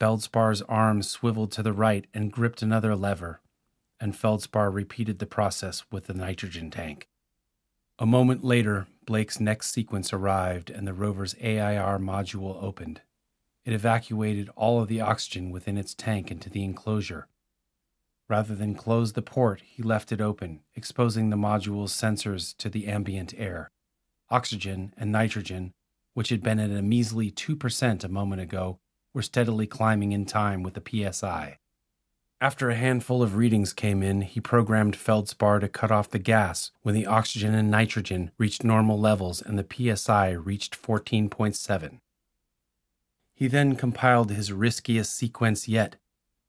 Feldspar's 0.00 0.62
arm 0.62 1.02
swiveled 1.02 1.52
to 1.52 1.62
the 1.62 1.72
right 1.72 2.06
and 2.12 2.32
gripped 2.32 2.62
another 2.62 2.94
lever, 2.94 3.40
and 3.98 4.16
Feldspar 4.16 4.70
repeated 4.70 5.18
the 5.18 5.26
process 5.26 5.84
with 5.90 6.06
the 6.06 6.14
nitrogen 6.14 6.70
tank. 6.70 7.08
A 7.98 8.06
moment 8.06 8.44
later, 8.44 8.86
Blake's 9.06 9.40
next 9.40 9.72
sequence 9.72 10.12
arrived 10.12 10.68
and 10.68 10.86
the 10.86 10.92
rover's 10.92 11.34
AIR 11.40 11.98
module 11.98 12.62
opened. 12.62 13.00
It 13.64 13.72
evacuated 13.72 14.50
all 14.54 14.80
of 14.80 14.88
the 14.88 15.00
oxygen 15.00 15.50
within 15.50 15.78
its 15.78 15.94
tank 15.94 16.30
into 16.30 16.50
the 16.50 16.62
enclosure, 16.62 17.28
Rather 18.28 18.56
than 18.56 18.74
close 18.74 19.12
the 19.12 19.22
port, 19.22 19.62
he 19.64 19.82
left 19.82 20.10
it 20.10 20.20
open, 20.20 20.60
exposing 20.74 21.30
the 21.30 21.36
module's 21.36 21.92
sensors 21.92 22.56
to 22.56 22.68
the 22.68 22.88
ambient 22.88 23.32
air. 23.36 23.70
Oxygen 24.30 24.92
and 24.96 25.12
nitrogen, 25.12 25.72
which 26.14 26.30
had 26.30 26.42
been 26.42 26.58
at 26.58 26.70
a 26.70 26.82
measly 26.82 27.30
2% 27.30 28.02
a 28.02 28.08
moment 28.08 28.42
ago, 28.42 28.80
were 29.16 29.22
steadily 29.22 29.66
climbing 29.66 30.12
in 30.12 30.26
time 30.26 30.62
with 30.62 30.74
the 30.74 31.12
PSI. 31.12 31.58
After 32.40 32.70
a 32.70 32.76
handful 32.76 33.22
of 33.22 33.34
readings 33.34 33.72
came 33.72 34.02
in, 34.02 34.20
he 34.20 34.40
programmed 34.40 34.94
Feldspar 34.94 35.58
to 35.58 35.68
cut 35.68 35.90
off 35.90 36.10
the 36.10 36.20
gas 36.20 36.70
when 36.82 36.94
the 36.94 37.06
oxygen 37.06 37.54
and 37.54 37.70
nitrogen 37.70 38.30
reached 38.38 38.62
normal 38.62 39.00
levels 39.00 39.42
and 39.42 39.58
the 39.58 39.96
PSI 39.96 40.30
reached 40.30 40.80
14.7. 40.80 41.98
He 43.34 43.48
then 43.48 43.74
compiled 43.74 44.30
his 44.30 44.52
riskiest 44.52 45.12
sequence 45.16 45.66
yet 45.66 45.96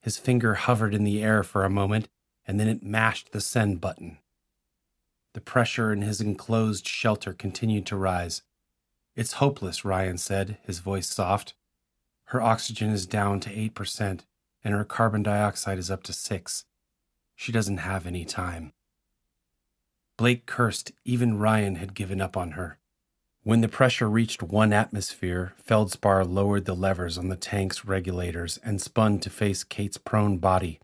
his 0.08 0.18
finger 0.18 0.54
hovered 0.54 0.94
in 0.94 1.04
the 1.04 1.22
air 1.22 1.44
for 1.44 1.66
a 1.66 1.70
moment, 1.70 2.08
and 2.46 2.60
then 2.60 2.70
it 2.70 2.82
mashed 2.82 3.34
the 3.34 3.42
send 3.42 3.82
button. 3.82 4.20
The 5.34 5.42
pressure 5.42 5.92
in 5.92 6.02
his 6.02 6.22
enclosed 6.22 6.88
shelter 6.88 7.34
continued 7.34 7.86
to 7.88 7.98
rise. 7.98 8.42
It's 9.16 9.34
hopeless, 9.34 9.84
Ryan 9.84 10.18
said, 10.18 10.60
his 10.64 10.80
voice 10.80 11.10
soft. 11.10 11.56
Her 12.32 12.42
oxygen 12.42 12.92
is 12.92 13.06
down 13.06 13.40
to 13.42 13.50
8%, 13.50 14.22
and 14.64 14.74
her 14.74 14.84
carbon 14.84 15.24
dioxide 15.24 15.78
is 15.78 15.90
up 15.90 16.04
to 16.04 16.14
6. 16.14 16.66
She 17.36 17.52
doesn't 17.54 17.78
have 17.78 18.06
any 18.06 18.26
time. 18.26 18.74
Blake 20.18 20.46
cursed 20.46 20.92
even 21.06 21.38
Ryan 21.38 21.76
had 21.76 21.94
given 21.94 22.20
up 22.20 22.36
on 22.36 22.52
her. 22.52 22.80
When 23.44 23.62
the 23.62 23.70
pressure 23.70 24.10
reached 24.10 24.44
one 24.44 24.74
atmosphere, 24.74 25.54
Feldspar 25.58 26.26
lowered 26.26 26.66
the 26.66 26.76
levers 26.76 27.18
on 27.18 27.30
the 27.30 27.38
tank's 27.38 27.86
regulators 27.86 28.60
and 28.62 28.82
spun 28.82 29.20
to 29.20 29.30
face 29.30 29.64
Kate's 29.64 29.98
prone 29.98 30.38
body. 30.38 30.82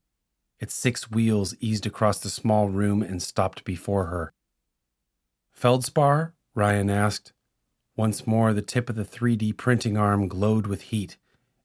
Its 0.61 0.73
six 0.73 1.11
wheels 1.11 1.55
eased 1.59 1.85
across 1.85 2.19
the 2.19 2.29
small 2.29 2.69
room 2.69 3.03
and 3.03 3.21
stopped 3.21 3.65
before 3.65 4.05
her. 4.05 4.31
Feldspar? 5.51 6.35
Ryan 6.55 6.89
asked. 6.89 7.33
Once 7.97 8.25
more, 8.25 8.53
the 8.53 8.61
tip 8.61 8.89
of 8.89 8.95
the 8.95 9.03
3D 9.03 9.57
printing 9.57 9.97
arm 9.97 10.29
glowed 10.29 10.67
with 10.67 10.83
heat. 10.83 11.17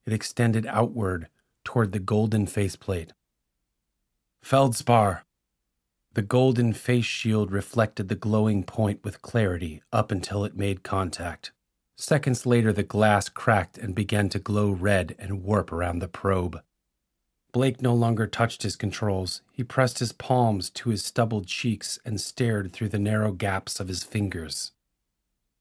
It 0.08 0.14
extended 0.14 0.64
outward 0.64 1.28
toward 1.64 1.92
the 1.92 1.98
golden 1.98 2.46
faceplate. 2.46 3.12
Feldspar, 4.42 5.26
the 6.14 6.22
golden 6.22 6.72
face 6.72 7.04
shield 7.04 7.52
reflected 7.52 8.08
the 8.08 8.14
glowing 8.14 8.64
point 8.64 9.04
with 9.04 9.20
clarity 9.20 9.82
up 9.92 10.10
until 10.10 10.46
it 10.46 10.56
made 10.56 10.82
contact. 10.82 11.52
Seconds 11.98 12.46
later, 12.46 12.72
the 12.72 12.82
glass 12.82 13.28
cracked 13.28 13.76
and 13.76 13.94
began 13.94 14.30
to 14.30 14.38
glow 14.38 14.70
red 14.70 15.14
and 15.18 15.42
warp 15.42 15.70
around 15.70 15.98
the 15.98 16.08
probe. 16.08 16.62
Blake 17.52 17.82
no 17.82 17.92
longer 17.92 18.26
touched 18.26 18.62
his 18.62 18.76
controls. 18.76 19.42
He 19.52 19.62
pressed 19.62 19.98
his 19.98 20.12
palms 20.12 20.70
to 20.70 20.88
his 20.88 21.04
stubbled 21.04 21.48
cheeks 21.48 21.98
and 22.06 22.18
stared 22.18 22.72
through 22.72 22.88
the 22.88 22.98
narrow 22.98 23.32
gaps 23.32 23.78
of 23.78 23.88
his 23.88 24.04
fingers. 24.04 24.72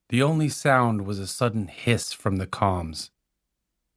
The 0.08 0.22
only 0.22 0.48
sound 0.48 1.04
was 1.04 1.18
a 1.18 1.26
sudden 1.26 1.68
hiss 1.68 2.14
from 2.14 2.38
the 2.38 2.46
comms. 2.46 3.10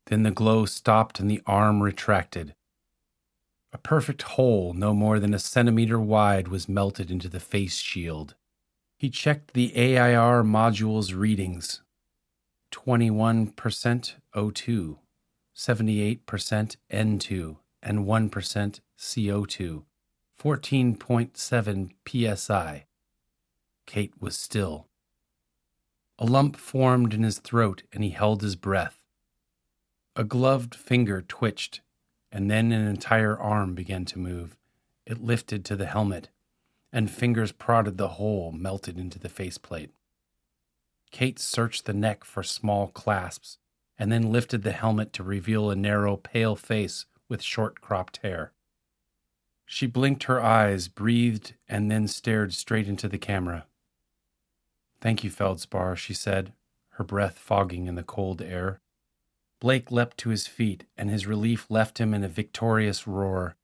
Then 0.08 0.24
the 0.24 0.32
glow 0.32 0.66
stopped 0.66 1.20
and 1.20 1.30
the 1.30 1.42
arm 1.46 1.82
retracted. 1.82 2.56
A 3.74 3.78
perfect 3.78 4.24
hole 4.24 4.74
no 4.74 4.94
more 4.94 5.20
than 5.20 5.34
a 5.34 5.40
centimeter 5.40 6.00
wide 6.00 6.50
was 6.50 6.68
melted 6.68 7.10
into 7.10 7.30
the 7.30 7.40
face 7.40 7.78
shield. 7.78 8.36
He 8.98 9.10
checked 9.10 9.54
the 9.54 9.76
AIR 9.76 10.44
module's 10.44 11.14
readings 11.14 11.82
21% 12.72 14.14
O2, 14.36 14.98
78% 15.56 16.76
N2, 16.92 17.58
and 17.84 18.00
1% 18.06 18.80
CO2, 18.98 19.84
14.7 20.42 22.38
psi. 22.38 22.86
Kate 23.86 24.14
was 24.20 24.38
still. 24.38 24.88
A 26.20 26.26
lump 26.26 26.56
formed 26.56 27.14
in 27.14 27.24
his 27.24 27.40
throat, 27.40 27.84
and 27.92 28.04
he 28.04 28.12
held 28.12 28.42
his 28.42 28.56
breath. 28.56 29.01
A 30.16 30.26
gloved 30.26 30.76
finger 30.76 31.22
twitched, 31.22 31.82
and 32.32 32.52
then 32.52 32.72
an 32.72 32.86
entire 32.86 33.40
arm 33.40 33.74
began 33.74 34.04
to 34.06 34.20
move. 34.20 34.58
It 35.06 35.24
lifted 35.24 35.64
to 35.66 35.76
the 35.76 35.86
helmet, 35.86 36.30
and 36.92 37.10
fingers 37.10 37.54
prodded 37.54 37.98
the 37.98 38.10
hole 38.10 38.52
melted 38.52 38.98
into 38.98 39.20
the 39.20 39.30
faceplate. 39.30 39.92
Kate 41.12 41.40
searched 41.40 41.86
the 41.86 41.94
neck 41.94 42.24
for 42.24 42.44
small 42.44 42.88
clasps, 42.88 43.58
and 43.98 44.12
then 44.12 44.32
lifted 44.32 44.64
the 44.64 44.72
helmet 44.74 45.14
to 45.14 45.24
reveal 45.24 45.70
a 45.70 45.76
narrow, 45.76 46.18
pale 46.18 46.56
face 46.56 47.06
with 47.30 47.42
short 47.42 47.80
cropped 47.80 48.18
hair. 48.18 48.52
She 49.66 49.88
blinked 49.88 50.24
her 50.24 50.44
eyes, 50.44 50.90
breathed, 50.90 51.54
and 51.70 51.90
then 51.90 52.08
stared 52.10 52.54
straight 52.54 52.88
into 52.90 53.08
the 53.08 53.18
camera. 53.18 53.66
Thank 55.00 55.24
you, 55.24 55.30
Feldspar, 55.30 55.96
she 55.96 56.14
said, 56.14 56.52
her 56.96 57.06
breath 57.06 57.38
fogging 57.40 57.88
in 57.88 57.96
the 57.96 58.04
cold 58.04 58.42
air. 58.42 58.82
Blake 59.62 59.92
leapt 59.92 60.18
to 60.18 60.30
his 60.30 60.48
feet, 60.48 60.86
and 60.98 61.12
his 61.12 61.28
relief 61.28 61.68
left 61.70 62.00
him 62.00 62.16
in 62.16 62.24
a 62.24 62.28
victorious 62.28 63.06
roar. 63.06 63.56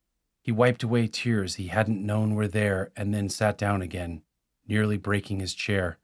He 0.43 0.51
wiped 0.51 0.83
away 0.83 1.07
tears 1.07 1.55
he 1.55 1.67
hadn't 1.67 2.05
known 2.05 2.35
were 2.35 2.47
there 2.47 2.91
and 2.95 3.13
then 3.13 3.29
sat 3.29 3.57
down 3.57 3.81
again, 3.81 4.21
nearly 4.67 4.97
breaking 4.97 5.39
his 5.39 5.55
chair. 5.55 5.97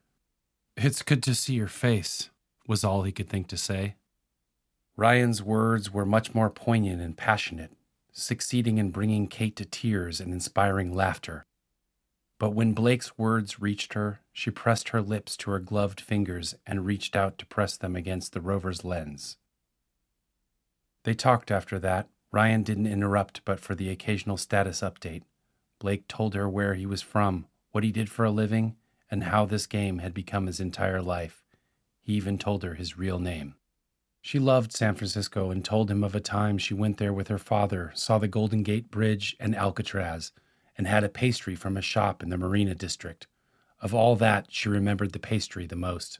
It's 0.75 1.03
good 1.03 1.21
to 1.23 1.35
see 1.35 1.53
your 1.53 1.67
face, 1.67 2.31
was 2.67 2.83
all 2.83 3.03
he 3.03 3.11
could 3.11 3.29
think 3.29 3.47
to 3.49 3.57
say. 3.57 3.93
Ryan's 4.97 5.43
words 5.43 5.93
were 5.93 6.07
much 6.07 6.33
more 6.33 6.49
poignant 6.49 6.99
and 6.99 7.15
passionate, 7.15 7.73
succeeding 8.11 8.79
in 8.79 8.89
bringing 8.89 9.27
Kate 9.27 9.55
to 9.57 9.65
tears 9.65 10.19
and 10.19 10.33
inspiring 10.33 10.95
laughter. 10.95 11.45
But 12.39 12.55
when 12.55 12.73
Blake's 12.73 13.15
words 13.15 13.59
reached 13.59 13.93
her, 13.93 14.21
she 14.31 14.49
pressed 14.49 14.89
her 14.89 15.03
lips 15.03 15.37
to 15.37 15.51
her 15.51 15.59
gloved 15.59 16.01
fingers 16.01 16.55
and 16.65 16.83
reached 16.83 17.15
out 17.15 17.37
to 17.37 17.45
press 17.45 17.77
them 17.77 17.95
against 17.95 18.33
the 18.33 18.41
rover's 18.41 18.83
lens. 18.83 19.37
They 21.03 21.13
talked 21.13 21.51
after 21.51 21.79
that. 21.79 22.07
Ryan 22.31 22.63
didn't 22.63 22.87
interrupt 22.87 23.43
but 23.45 23.59
for 23.59 23.75
the 23.75 23.89
occasional 23.89 24.37
status 24.37 24.81
update. 24.81 25.23
Blake 25.79 26.07
told 26.07 26.33
her 26.33 26.49
where 26.49 26.75
he 26.75 26.85
was 26.85 27.01
from, 27.01 27.45
what 27.71 27.83
he 27.83 27.91
did 27.91 28.09
for 28.09 28.25
a 28.25 28.31
living, 28.31 28.75
and 29.11 29.25
how 29.25 29.45
this 29.45 29.67
game 29.67 29.99
had 29.99 30.13
become 30.13 30.47
his 30.47 30.59
entire 30.59 31.01
life. 31.01 31.43
He 32.01 32.13
even 32.13 32.37
told 32.37 32.63
her 32.63 32.73
his 32.73 32.97
real 32.97 33.19
name. 33.19 33.55
She 34.21 34.39
loved 34.39 34.71
San 34.71 34.95
Francisco 34.95 35.51
and 35.51 35.63
told 35.63 35.91
him 35.91 36.03
of 36.03 36.15
a 36.15 36.21
time 36.21 36.57
she 36.57 36.73
went 36.73 36.97
there 36.97 37.11
with 37.11 37.27
her 37.27 37.37
father, 37.37 37.91
saw 37.93 38.17
the 38.17 38.27
Golden 38.29 38.63
Gate 38.63 38.89
Bridge 38.89 39.35
and 39.39 39.53
Alcatraz, 39.55 40.31
and 40.77 40.87
had 40.87 41.03
a 41.03 41.09
pastry 41.09 41.55
from 41.55 41.75
a 41.75 41.81
shop 41.81 42.23
in 42.23 42.29
the 42.29 42.37
Marina 42.37 42.73
District. 42.73 43.27
Of 43.81 43.93
all 43.93 44.15
that, 44.15 44.47
she 44.49 44.69
remembered 44.69 45.11
the 45.11 45.19
pastry 45.19 45.67
the 45.67 45.75
most. 45.75 46.19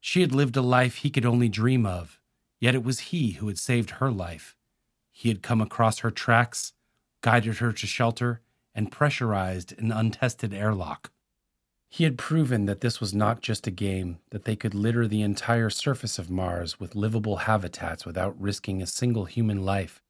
She 0.00 0.20
had 0.20 0.32
lived 0.32 0.56
a 0.56 0.62
life 0.62 0.96
he 0.96 1.10
could 1.10 1.24
only 1.24 1.48
dream 1.48 1.86
of, 1.86 2.17
yet 2.60 2.74
it 2.74 2.84
was 2.84 3.00
he 3.00 3.32
who 3.32 3.48
had 3.48 3.58
saved 3.58 3.90
her 3.92 4.10
life. 4.10 4.56
He 5.10 5.28
had 5.28 5.42
come 5.42 5.60
across 5.60 5.98
her 6.00 6.10
tracks, 6.10 6.72
guided 7.22 7.58
her 7.58 7.72
to 7.72 7.86
shelter, 7.86 8.40
and 8.74 8.92
pressurized 8.92 9.74
an 9.78 9.90
untested 9.90 10.54
airlock. 10.54 11.10
He 11.90 12.04
had 12.04 12.18
proven 12.18 12.66
that 12.66 12.80
this 12.80 13.00
was 13.00 13.14
not 13.14 13.40
just 13.40 13.66
a 13.66 13.72
game, 13.72 14.18
that 14.30 14.44
they 14.44 14.56
could 14.56 14.74
litter 14.74 15.08
the 15.08 15.22
entire 15.22 15.70
surface 15.70 16.18
of 16.18 16.30
Mars 16.30 16.78
with 16.78 16.94
livable 16.94 17.38
habitats 17.38 18.04
without 18.04 18.38
risking 18.40 18.82
a 18.82 18.86
single 18.86 19.24
human 19.24 19.64
life. 19.64 20.02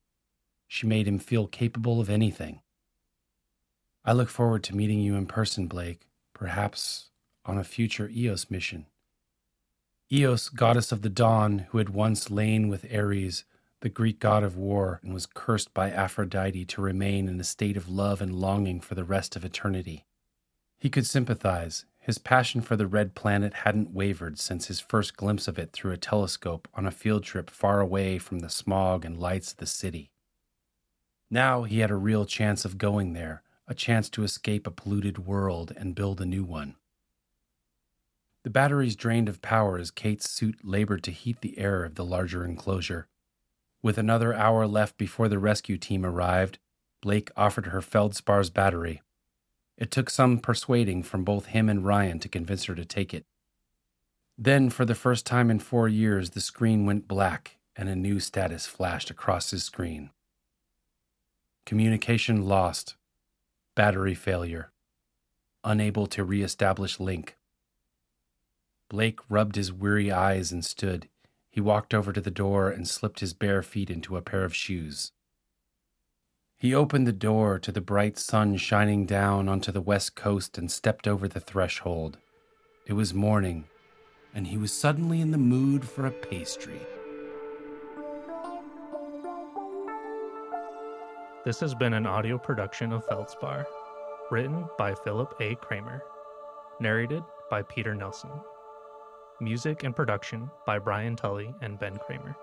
She 0.66 0.86
made 0.86 1.06
him 1.06 1.18
feel 1.18 1.46
capable 1.46 2.00
of 2.00 2.10
anything. 2.10 2.60
I 4.04 4.12
look 4.12 4.28
forward 4.28 4.64
to 4.64 4.76
meeting 4.76 5.00
you 5.00 5.14
in 5.14 5.26
person, 5.26 5.66
Blake, 5.66 6.08
perhaps 6.34 7.10
on 7.44 7.58
a 7.58 7.64
future 7.64 8.10
Eos 8.12 8.50
mission. 8.50 8.86
Eos, 10.10 10.48
goddess 10.48 10.90
of 10.90 11.02
the 11.02 11.10
dawn, 11.10 11.66
who 11.68 11.78
had 11.78 11.90
once 11.90 12.30
lain 12.30 12.68
with 12.68 12.90
Ares, 12.90 13.44
the 13.80 13.90
Greek 13.90 14.18
god 14.18 14.42
of 14.42 14.56
war, 14.56 15.00
and 15.02 15.12
was 15.12 15.26
cursed 15.26 15.74
by 15.74 15.90
Aphrodite 15.90 16.64
to 16.64 16.80
remain 16.80 17.28
in 17.28 17.38
a 17.38 17.44
state 17.44 17.76
of 17.76 17.90
love 17.90 18.22
and 18.22 18.34
longing 18.34 18.80
for 18.80 18.94
the 18.94 19.04
rest 19.04 19.36
of 19.36 19.44
eternity. 19.44 20.06
He 20.78 20.88
could 20.88 21.06
sympathize. 21.06 21.84
His 21.98 22.16
passion 22.16 22.62
for 22.62 22.74
the 22.74 22.86
red 22.86 23.14
planet 23.14 23.52
hadn't 23.52 23.92
wavered 23.92 24.38
since 24.38 24.68
his 24.68 24.80
first 24.80 25.14
glimpse 25.14 25.46
of 25.46 25.58
it 25.58 25.72
through 25.72 25.92
a 25.92 25.98
telescope 25.98 26.68
on 26.72 26.86
a 26.86 26.90
field 26.90 27.22
trip 27.22 27.50
far 27.50 27.80
away 27.80 28.18
from 28.18 28.38
the 28.38 28.48
smog 28.48 29.04
and 29.04 29.18
lights 29.18 29.52
of 29.52 29.58
the 29.58 29.66
city. 29.66 30.10
Now 31.30 31.64
he 31.64 31.80
had 31.80 31.90
a 31.90 31.96
real 31.96 32.24
chance 32.24 32.64
of 32.64 32.78
going 32.78 33.12
there, 33.12 33.42
a 33.66 33.74
chance 33.74 34.08
to 34.10 34.24
escape 34.24 34.66
a 34.66 34.70
polluted 34.70 35.26
world 35.26 35.74
and 35.76 35.94
build 35.94 36.22
a 36.22 36.26
new 36.26 36.44
one. 36.44 36.76
The 38.44 38.50
batteries 38.50 38.96
drained 38.96 39.28
of 39.28 39.42
power 39.42 39.78
as 39.78 39.90
Kate's 39.90 40.30
suit 40.30 40.64
labored 40.64 41.02
to 41.04 41.10
heat 41.10 41.40
the 41.40 41.58
air 41.58 41.84
of 41.84 41.96
the 41.96 42.04
larger 42.04 42.44
enclosure. 42.44 43.08
With 43.82 43.98
another 43.98 44.34
hour 44.34 44.66
left 44.66 44.96
before 44.96 45.28
the 45.28 45.38
rescue 45.38 45.76
team 45.76 46.04
arrived, 46.04 46.58
Blake 47.00 47.30
offered 47.36 47.66
her 47.66 47.80
Feldspar's 47.80 48.50
battery. 48.50 49.02
It 49.76 49.90
took 49.90 50.10
some 50.10 50.38
persuading 50.38 51.04
from 51.04 51.24
both 51.24 51.46
him 51.46 51.68
and 51.68 51.84
Ryan 51.84 52.18
to 52.20 52.28
convince 52.28 52.64
her 52.64 52.74
to 52.74 52.84
take 52.84 53.14
it. 53.14 53.24
Then, 54.36 54.70
for 54.70 54.84
the 54.84 54.94
first 54.94 55.24
time 55.24 55.50
in 55.50 55.60
four 55.60 55.88
years, 55.88 56.30
the 56.30 56.40
screen 56.40 56.84
went 56.86 57.08
black 57.08 57.58
and 57.76 57.88
a 57.88 57.94
new 57.94 58.18
status 58.18 58.66
flashed 58.66 59.10
across 59.10 59.52
his 59.52 59.62
screen. 59.62 60.10
Communication 61.64 62.46
lost. 62.46 62.96
Battery 63.76 64.14
failure. 64.14 64.72
Unable 65.62 66.06
to 66.08 66.24
reestablish 66.24 66.98
link. 66.98 67.37
Blake 68.88 69.20
rubbed 69.28 69.56
his 69.56 69.72
weary 69.72 70.10
eyes 70.10 70.50
and 70.50 70.64
stood. 70.64 71.08
He 71.50 71.60
walked 71.60 71.92
over 71.92 72.12
to 72.12 72.20
the 72.20 72.30
door 72.30 72.70
and 72.70 72.88
slipped 72.88 73.20
his 73.20 73.34
bare 73.34 73.62
feet 73.62 73.90
into 73.90 74.16
a 74.16 74.22
pair 74.22 74.44
of 74.44 74.54
shoes. 74.54 75.12
He 76.56 76.74
opened 76.74 77.06
the 77.06 77.12
door 77.12 77.58
to 77.58 77.70
the 77.70 77.80
bright 77.80 78.18
sun 78.18 78.56
shining 78.56 79.06
down 79.06 79.48
onto 79.48 79.70
the 79.70 79.80
west 79.80 80.16
coast 80.16 80.58
and 80.58 80.70
stepped 80.70 81.06
over 81.06 81.28
the 81.28 81.40
threshold. 81.40 82.18
It 82.86 82.94
was 82.94 83.12
morning, 83.12 83.66
and 84.34 84.46
he 84.46 84.56
was 84.56 84.72
suddenly 84.72 85.20
in 85.20 85.30
the 85.30 85.38
mood 85.38 85.84
for 85.84 86.06
a 86.06 86.10
pastry. 86.10 86.80
This 91.44 91.60
has 91.60 91.74
been 91.74 91.94
an 91.94 92.06
audio 92.06 92.38
production 92.38 92.92
of 92.92 93.06
Feldspar, 93.06 93.66
written 94.30 94.66
by 94.76 94.94
Philip 94.94 95.34
A. 95.40 95.54
Kramer, 95.56 96.02
narrated 96.80 97.22
by 97.50 97.62
Peter 97.62 97.94
Nelson. 97.94 98.30
Music 99.40 99.84
and 99.84 99.94
production 99.94 100.50
by 100.66 100.80
Brian 100.80 101.14
Tully 101.14 101.54
and 101.62 101.78
Ben 101.78 101.96
Kramer. 101.98 102.34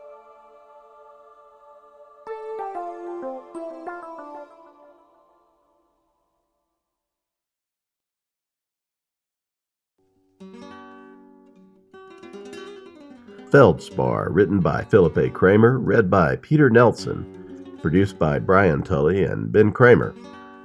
Feldspar, 13.52 14.30
written 14.32 14.62
by 14.62 14.84
Philip 14.86 15.18
A. 15.18 15.30
Kramer, 15.30 15.80
read 15.80 16.10
by 16.10 16.38
Peter 16.38 16.70
Nelson, 16.70 17.78
produced 17.82 18.18
by 18.18 18.40
Brian 18.40 18.82
Tully 18.82 19.24
and 19.24 19.52
Ben 19.52 19.72
Kramer. 19.74 20.16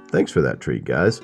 Thanks 0.07 0.31
for 0.31 0.41
that 0.41 0.61
treat, 0.61 0.85
guys. 0.85 1.21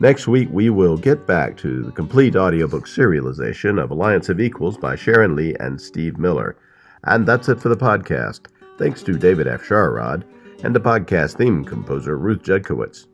Next 0.00 0.28
week, 0.28 0.48
we 0.52 0.70
will 0.70 0.96
get 0.96 1.26
back 1.26 1.56
to 1.58 1.82
the 1.82 1.90
complete 1.90 2.36
audiobook 2.36 2.86
serialization 2.86 3.82
of 3.82 3.90
Alliance 3.90 4.28
of 4.28 4.40
Equals 4.40 4.76
by 4.76 4.94
Sharon 4.94 5.34
Lee 5.34 5.56
and 5.58 5.80
Steve 5.80 6.18
Miller. 6.18 6.56
And 7.04 7.26
that's 7.26 7.48
it 7.48 7.60
for 7.60 7.68
the 7.68 7.76
podcast. 7.76 8.46
Thanks 8.78 9.02
to 9.02 9.18
David 9.18 9.48
Afsharirad 9.48 10.22
and 10.62 10.74
the 10.74 10.80
podcast 10.80 11.36
theme 11.36 11.64
composer 11.64 12.16
Ruth 12.16 12.42
Judkowitz 12.42 13.06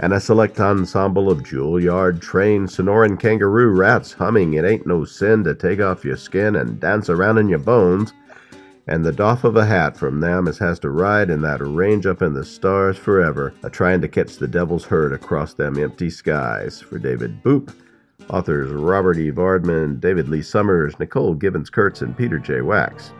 and 0.00 0.12
a 0.12 0.20
select 0.20 0.60
ensemble 0.60 1.30
of 1.30 1.42
Juilliard 1.42 2.20
trained 2.20 2.68
Sonoran 2.68 3.18
kangaroo 3.18 3.70
rats 3.70 4.12
humming 4.12 4.54
It 4.54 4.64
Ain't 4.64 4.86
No 4.86 5.04
Sin 5.04 5.44
to 5.44 5.54
Take 5.54 5.80
Off 5.80 6.04
Your 6.04 6.16
Skin 6.16 6.56
and 6.56 6.78
Dance 6.80 7.08
Around 7.08 7.38
in 7.38 7.48
Your 7.48 7.58
Bones, 7.58 8.12
and 8.86 9.04
the 9.04 9.12
doff 9.12 9.44
of 9.44 9.56
a 9.56 9.66
hat 9.66 9.96
from 9.96 10.20
them 10.20 10.46
as 10.46 10.58
has 10.58 10.78
to 10.80 10.90
ride 10.90 11.30
in 11.30 11.42
that 11.42 11.60
range 11.60 12.06
up 12.06 12.22
in 12.22 12.34
the 12.34 12.44
stars 12.44 12.96
forever, 12.96 13.52
a 13.62 13.70
trying 13.70 14.00
to 14.00 14.08
catch 14.08 14.36
the 14.36 14.46
devil's 14.46 14.84
herd 14.84 15.12
across 15.12 15.54
them 15.54 15.78
empty 15.78 16.08
skies. 16.08 16.80
For 16.80 16.98
David 16.98 17.42
Boop, 17.42 17.74
authors 18.30 18.70
Robert 18.70 19.18
E. 19.18 19.30
Vardeman, 19.30 20.00
David 20.00 20.28
Lee 20.28 20.42
Summers, 20.42 20.98
Nicole 20.98 21.34
Givens 21.34 21.70
Kurtz, 21.70 22.02
and 22.02 22.16
Peter 22.16 22.38
J. 22.38 22.60
Wacks. 22.60 23.10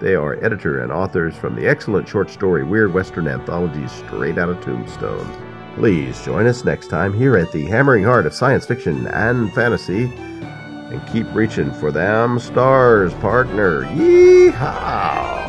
They 0.00 0.14
are 0.14 0.44
editor 0.44 0.82
and 0.82 0.92
authors 0.92 1.34
from 1.36 1.56
the 1.56 1.66
excellent 1.66 2.06
short 2.06 2.30
story 2.30 2.62
Weird 2.62 2.92
Western 2.92 3.26
Anthology 3.26 3.88
Straight 3.88 4.38
Out 4.38 4.50
of 4.50 4.60
Tombstone. 4.60 5.26
Please 5.74 6.22
join 6.24 6.46
us 6.46 6.64
next 6.64 6.88
time 6.88 7.12
here 7.12 7.36
at 7.36 7.50
the 7.52 7.64
hammering 7.64 8.04
heart 8.04 8.26
of 8.26 8.34
science 8.34 8.66
fiction 8.66 9.06
and 9.08 9.52
fantasy. 9.54 10.10
And 10.96 11.06
keep 11.08 11.26
reaching 11.34 11.70
for 11.72 11.92
them 11.92 12.38
stars, 12.38 13.12
partner. 13.14 13.82
Yeehaw! 13.82 15.45